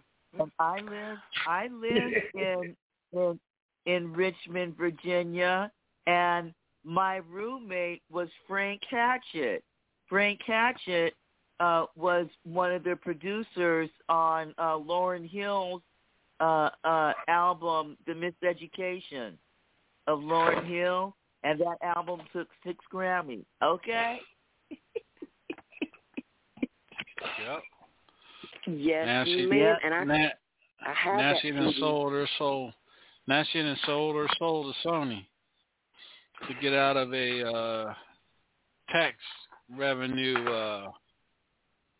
I 0.58 0.80
live 0.80 1.18
I 1.46 1.68
live 1.68 2.12
in 2.34 2.76
in 3.12 3.40
in 3.86 4.12
Richmond, 4.12 4.76
Virginia, 4.76 5.70
and 6.06 6.54
my 6.84 7.16
roommate 7.30 8.02
was 8.10 8.28
Frank 8.46 8.80
Hatchett. 8.88 9.62
Frank 10.08 10.40
Hatchett 10.46 11.14
uh, 11.60 11.86
was 11.96 12.26
one 12.44 12.72
of 12.72 12.84
the 12.84 12.96
producers 12.96 13.90
on 14.08 14.54
uh, 14.58 14.76
Lauryn 14.76 15.28
Hill's 15.28 15.82
uh, 16.40 16.70
uh, 16.84 17.12
album, 17.28 17.96
The 18.06 18.12
Miseducation 18.12 19.32
of 20.06 20.20
Lauryn 20.20 20.66
Hill, 20.66 21.14
and 21.44 21.60
that 21.60 21.76
album 21.82 22.20
took 22.32 22.48
six 22.64 22.78
Grammys. 22.92 23.44
Okay. 23.62 24.18
Yep. 27.44 27.62
Yes, 28.66 29.06
Now 29.06 29.24
she, 29.24 29.46
man. 29.46 29.76
And 29.84 29.94
I, 29.94 30.04
now, 30.04 30.28
I 30.86 30.92
have 30.92 31.18
now 31.18 31.32
that 31.32 31.42
she 31.42 31.50
done 31.50 31.68
CD. 31.68 31.80
sold 31.80 32.12
her 32.12 32.28
soul. 32.38 32.72
Now 33.26 33.44
she 33.52 33.60
done 33.60 33.76
sold 33.86 34.16
her 34.16 34.26
soul 34.38 34.72
to 34.72 34.88
Sony 34.88 35.26
to 36.48 36.54
get 36.60 36.72
out 36.72 36.96
of 36.96 37.12
a 37.12 37.48
uh, 37.48 37.94
tax 38.90 39.16
revenue. 39.76 40.36
Uh, 40.48 40.90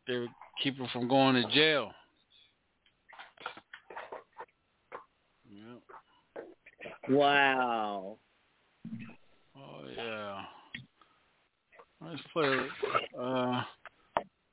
they 0.06 0.18
would 0.18 0.28
keep 0.62 0.78
her 0.78 0.86
from 0.92 1.08
going 1.08 1.34
to 1.34 1.48
jail. 1.50 1.92
Yep. 5.50 5.82
Wow. 7.08 8.18
Oh 9.56 9.80
yeah. 9.96 10.42
Let's 12.04 12.22
play. 12.32 12.56
Uh, 13.18 13.62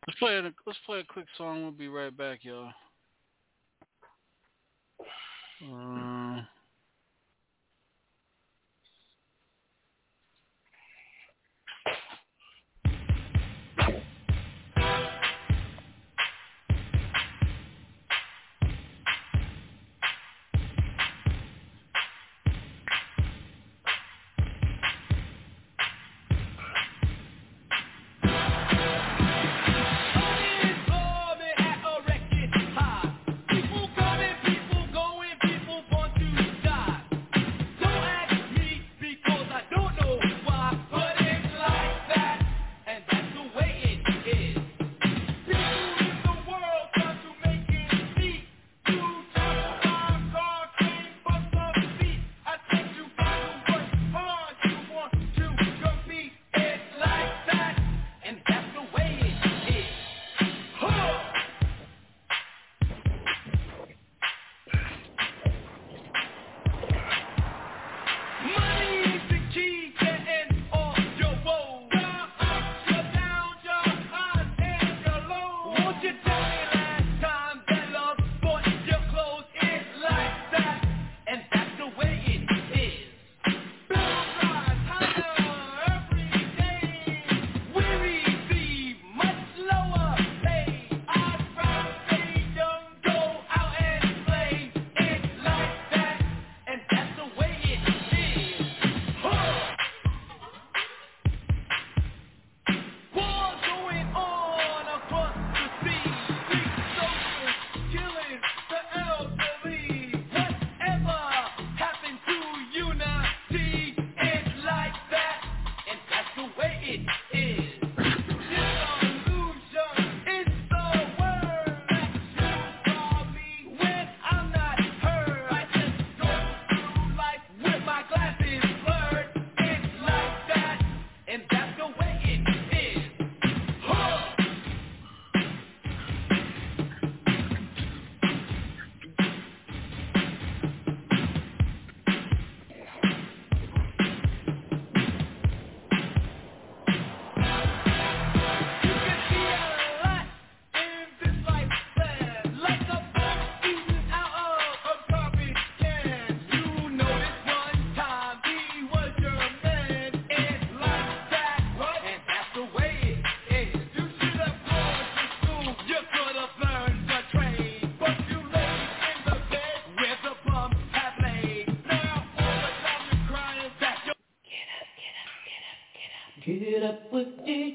let's 0.07 0.19
play. 0.19 0.37
A, 0.37 0.41
let's 0.65 0.79
play 0.85 0.99
a 0.99 1.03
quick 1.03 1.25
song. 1.37 1.63
We'll 1.63 1.71
be 1.71 1.87
right 1.87 2.15
back, 2.15 2.39
y'all. 2.43 2.71
Uh, 5.63 6.41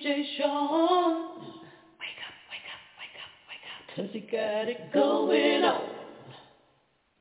DJ 0.04 0.22
Sean. 0.36 1.14
Wake 1.98 2.20
up, 2.20 2.36
wake 2.50 2.68
up, 2.68 2.82
wake 2.98 3.16
up, 3.16 3.32
wake 3.48 3.64
up. 3.72 3.80
Cause 3.96 4.10
he 4.12 4.20
got 4.20 4.68
it 4.68 4.92
going 4.92 5.64
on. 5.64 5.80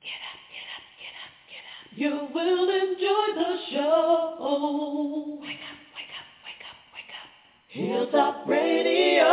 Get 0.02 0.20
up, 0.20 0.40
get 0.52 0.68
up, 0.76 0.84
get 1.00 1.16
up, 1.24 1.34
get 1.48 1.64
up. 1.64 1.88
You 1.96 2.12
will 2.36 2.68
enjoy 2.70 3.28
the 3.40 3.52
show. 3.72 5.40
Wake 5.42 5.64
up, 5.64 5.80
wake 5.96 6.14
up, 6.20 6.28
wake 6.44 6.64
up, 6.68 6.78
wake 6.94 7.14
up. 7.16 7.30
Hilltop 7.70 8.36
Radio. 8.48 9.30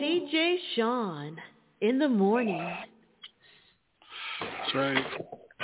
DJ 0.00 0.56
Sean 0.74 1.36
in 1.82 1.98
the 1.98 2.08
morning. 2.08 2.66
That's 4.40 4.74
right. 4.74 5.04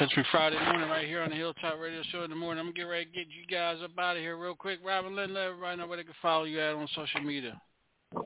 Me 0.00 0.06
Friday 0.32 0.56
morning 0.64 0.88
right 0.88 1.06
here 1.06 1.20
on 1.20 1.28
the 1.28 1.36
Hilltop 1.36 1.78
Radio 1.78 2.00
Show 2.10 2.22
in 2.22 2.30
the 2.30 2.36
morning. 2.36 2.58
I'm 2.58 2.68
gonna 2.68 2.74
get 2.74 2.84
ready 2.84 3.04
to 3.04 3.10
get 3.10 3.26
you 3.28 3.44
guys 3.54 3.76
up 3.84 3.90
out 3.98 4.16
of 4.16 4.22
here 4.22 4.38
real 4.38 4.54
quick. 4.54 4.78
Robin, 4.82 5.14
let, 5.14 5.28
let 5.28 5.48
everybody 5.48 5.76
know 5.76 5.86
where 5.86 5.98
they 5.98 6.04
can 6.04 6.14
follow 6.22 6.44
you 6.44 6.58
at 6.58 6.74
on 6.74 6.88
social 6.96 7.20
media. 7.20 7.60
You 8.14 8.24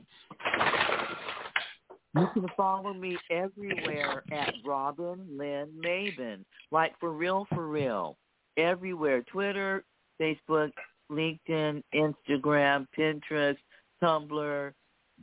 can 2.33 2.45
follow 2.55 2.93
me 2.93 3.17
everywhere 3.29 4.23
at 4.31 4.53
Robin 4.65 5.27
Lynn 5.37 5.67
Maven. 5.85 6.45
Like 6.71 6.97
for 6.97 7.11
real, 7.11 7.45
for 7.53 7.67
real. 7.67 8.15
Everywhere. 8.55 9.23
Twitter, 9.23 9.83
Facebook, 10.19 10.71
LinkedIn, 11.11 11.83
Instagram, 11.93 12.87
Pinterest, 12.97 13.57
Tumblr, 14.01 14.71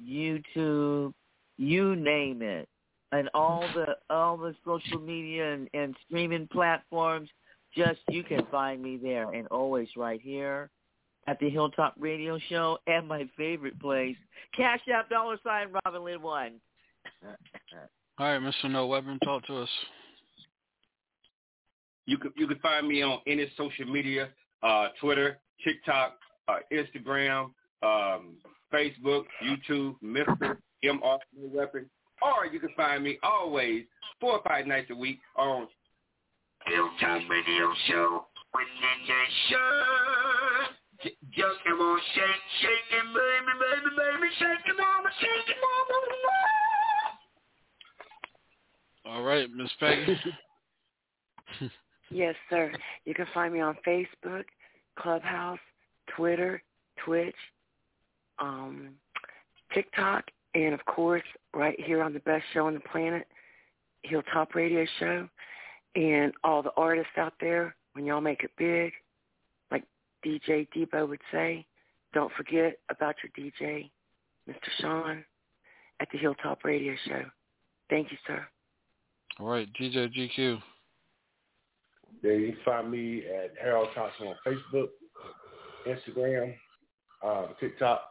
YouTube, 0.06 1.14
you 1.56 1.96
name 1.96 2.42
it. 2.42 2.68
And 3.12 3.28
all 3.34 3.64
the 3.74 3.96
all 4.10 4.36
the 4.36 4.54
social 4.64 4.98
media 4.98 5.52
and, 5.52 5.68
and 5.74 5.94
streaming 6.06 6.48
platforms, 6.48 7.28
just 7.76 8.00
you 8.08 8.22
can 8.22 8.46
find 8.50 8.82
me 8.82 8.96
there 8.96 9.30
and 9.32 9.46
always 9.48 9.88
right 9.96 10.20
here 10.20 10.70
at 11.26 11.38
the 11.38 11.48
Hilltop 11.48 11.94
Radio 11.98 12.38
Show 12.48 12.78
and 12.86 13.06
my 13.06 13.28
favorite 13.36 13.78
place, 13.80 14.16
Cash 14.56 14.80
App 14.92 15.08
dollar 15.08 15.38
sign 15.44 15.68
Robin 15.84 16.04
Lynn 16.04 16.22
one. 16.22 16.52
All 18.18 18.26
right, 18.26 18.40
Mr. 18.40 18.70
No 18.70 18.86
Weapon, 18.86 19.18
talk 19.24 19.46
to 19.46 19.58
us. 19.58 19.68
You 22.06 22.18
can 22.18 22.32
you 22.36 22.46
can 22.46 22.58
find 22.58 22.86
me 22.86 23.02
on 23.02 23.20
any 23.26 23.50
social 23.56 23.86
media, 23.86 24.28
uh, 24.62 24.88
Twitter, 25.00 25.38
TikTok, 25.64 26.18
uh, 26.48 26.58
Instagram, 26.72 27.50
um, 27.82 28.36
Facebook, 28.72 29.24
YouTube, 29.42 29.94
Mr. 30.02 30.56
MR 30.84 31.18
No 31.36 31.50
Weapon. 31.52 31.88
Or 32.22 32.46
you 32.46 32.60
can 32.60 32.70
find 32.76 33.02
me 33.02 33.18
always 33.22 33.84
four 34.20 34.34
or 34.34 34.42
five 34.46 34.66
nights 34.66 34.90
a 34.90 34.94
week 34.94 35.18
on 35.36 35.66
Hilltop 36.66 37.22
Radio 37.28 37.72
Show 37.88 38.26
with 38.54 38.66
Ninja 38.82 39.22
Sean. 39.48 40.74
J- 41.02 41.16
Just 41.32 41.58
come 41.66 41.80
on, 41.80 42.00
shake, 42.14 42.42
shake 42.60 42.98
it, 42.98 43.04
baby, 43.06 43.52
baby, 43.58 43.90
baby, 43.96 44.28
shake 44.38 44.66
it, 44.66 44.76
mama, 44.78 45.08
shake 45.20 45.48
it, 45.48 45.56
mama. 49.06 49.16
All 49.16 49.22
right, 49.24 49.48
Miss 49.52 49.70
Peggy. 49.80 50.16
Yes, 52.10 52.34
sir. 52.50 52.70
You 53.06 53.14
can 53.14 53.24
find 53.32 53.54
me 53.54 53.60
on 53.60 53.74
Facebook, 53.86 54.44
Clubhouse, 54.98 55.58
Twitter, 56.14 56.62
Twitch, 57.02 57.34
um, 58.38 58.90
TikTok, 59.72 60.24
and 60.54 60.74
of 60.74 60.84
course, 60.84 61.22
right 61.54 61.78
here 61.80 62.02
on 62.02 62.12
the 62.12 62.20
best 62.20 62.44
show 62.52 62.66
on 62.66 62.74
the 62.74 62.80
planet, 62.80 63.26
Hilltop 64.02 64.54
Radio 64.54 64.84
Show. 64.98 65.28
And 65.94 66.32
all 66.42 66.62
the 66.62 66.72
artists 66.76 67.12
out 67.18 67.34
there, 67.40 67.76
when 67.92 68.06
y'all 68.06 68.20
make 68.20 68.42
it 68.44 68.50
big, 68.56 68.92
like 69.70 69.84
DJ 70.24 70.66
Debo 70.74 71.08
would 71.08 71.20
say, 71.30 71.66
don't 72.14 72.32
forget 72.32 72.78
about 72.90 73.14
your 73.22 73.32
DJ, 73.50 73.90
Mr. 74.48 74.56
Sean, 74.80 75.24
at 76.00 76.08
the 76.12 76.18
Hilltop 76.18 76.64
Radio 76.64 76.94
Show. 77.06 77.22
Thank 77.90 78.10
you, 78.10 78.18
sir. 78.26 78.46
All 79.38 79.48
right, 79.48 79.68
DJ 79.78 80.08
GQ. 80.14 80.60
Yeah, 82.22 82.32
you 82.32 82.52
can 82.52 82.58
find 82.64 82.90
me 82.90 83.24
at 83.26 83.52
Harold 83.60 83.88
Thompson 83.94 84.28
on 84.28 84.36
Facebook, 84.46 84.88
Instagram, 85.86 86.54
uh, 87.22 87.46
TikTok, 87.58 88.02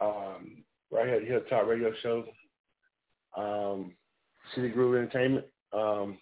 um, 0.00 0.64
right 0.90 1.06
here 1.06 1.16
at 1.16 1.22
the 1.22 1.28
Hilltop 1.28 1.66
Radio 1.66 1.92
Show, 2.02 2.24
um, 3.36 3.92
City 4.54 4.68
Groove 4.68 4.96
Entertainment, 4.96 5.46
um, 5.72 6.18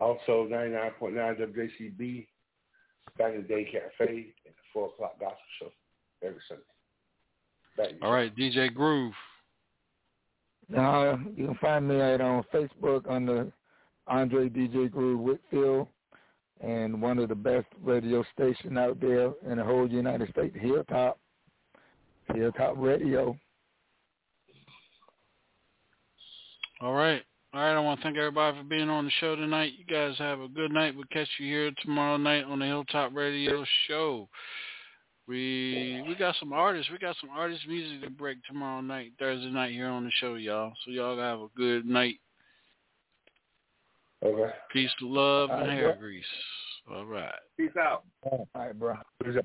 also 0.00 0.48
99.9 0.50 1.12
WJCB, 1.12 2.26
Back 3.16 3.34
in 3.34 3.42
the 3.42 3.48
Day 3.48 3.64
Cafe, 3.64 4.06
and 4.08 4.54
the 4.54 4.62
4 4.72 4.86
o'clock 4.88 5.18
gospel 5.18 5.38
show 5.58 5.72
every 6.22 6.40
Sunday. 6.48 6.62
Back 7.76 7.90
All 8.02 8.12
right, 8.12 8.34
DJ 8.36 8.72
Groove. 8.72 9.12
Now 10.68 11.18
you 11.34 11.46
can 11.46 11.58
find 11.60 11.88
me 11.88 12.00
at 12.00 12.20
on 12.20 12.44
Facebook 12.52 13.10
under 13.10 13.50
Andre 14.06 14.48
DJ 14.48 14.90
Groove 14.90 15.20
Whitfield, 15.20 15.88
and 16.60 17.00
one 17.00 17.18
of 17.18 17.28
the 17.28 17.34
best 17.34 17.66
radio 17.82 18.24
station 18.34 18.76
out 18.76 19.00
there 19.00 19.32
in 19.48 19.58
the 19.58 19.64
whole 19.64 19.88
United 19.88 20.28
States, 20.30 20.56
Hilltop, 20.60 21.18
Hilltop 22.34 22.74
Radio. 22.76 23.36
All 26.80 26.94
right. 26.94 27.22
All 27.54 27.60
right, 27.62 27.74
I 27.74 27.80
want 27.80 27.98
to 28.00 28.04
thank 28.04 28.18
everybody 28.18 28.58
for 28.58 28.64
being 28.64 28.90
on 28.90 29.06
the 29.06 29.10
show 29.20 29.34
tonight. 29.34 29.72
You 29.78 29.84
guys 29.86 30.16
have 30.18 30.40
a 30.40 30.48
good 30.48 30.70
night. 30.70 30.94
We'll 30.94 31.06
catch 31.10 31.28
you 31.38 31.46
here 31.46 31.70
tomorrow 31.82 32.18
night 32.18 32.44
on 32.44 32.58
the 32.58 32.66
Hilltop 32.66 33.14
Radio 33.14 33.64
Show. 33.86 34.28
We 35.26 36.04
we 36.06 36.14
got 36.14 36.36
some 36.38 36.52
artists. 36.52 36.90
We 36.92 36.98
got 36.98 37.16
some 37.20 37.30
artist 37.30 37.66
music 37.66 38.02
to 38.02 38.10
break 38.10 38.38
tomorrow 38.44 38.80
night, 38.80 39.12
Thursday 39.18 39.50
night 39.50 39.72
here 39.72 39.88
on 39.88 40.04
the 40.04 40.10
show, 40.20 40.34
y'all. 40.34 40.72
So 40.84 40.90
y'all 40.90 41.18
have 41.18 41.40
a 41.40 41.48
good 41.56 41.86
night. 41.86 42.16
Okay. 44.24 44.52
Peace, 44.72 44.90
love, 45.00 45.50
and 45.50 45.60
All 45.60 45.66
right, 45.66 45.76
hair 45.76 45.92
bro. 45.92 46.00
grease. 46.00 46.24
All 46.90 47.06
right. 47.06 47.32
Peace 47.56 47.70
out. 47.80 48.04
All 48.22 48.48
right, 48.54 48.78
bro. 48.78 48.94
Peace 49.24 49.36
out. 49.36 49.44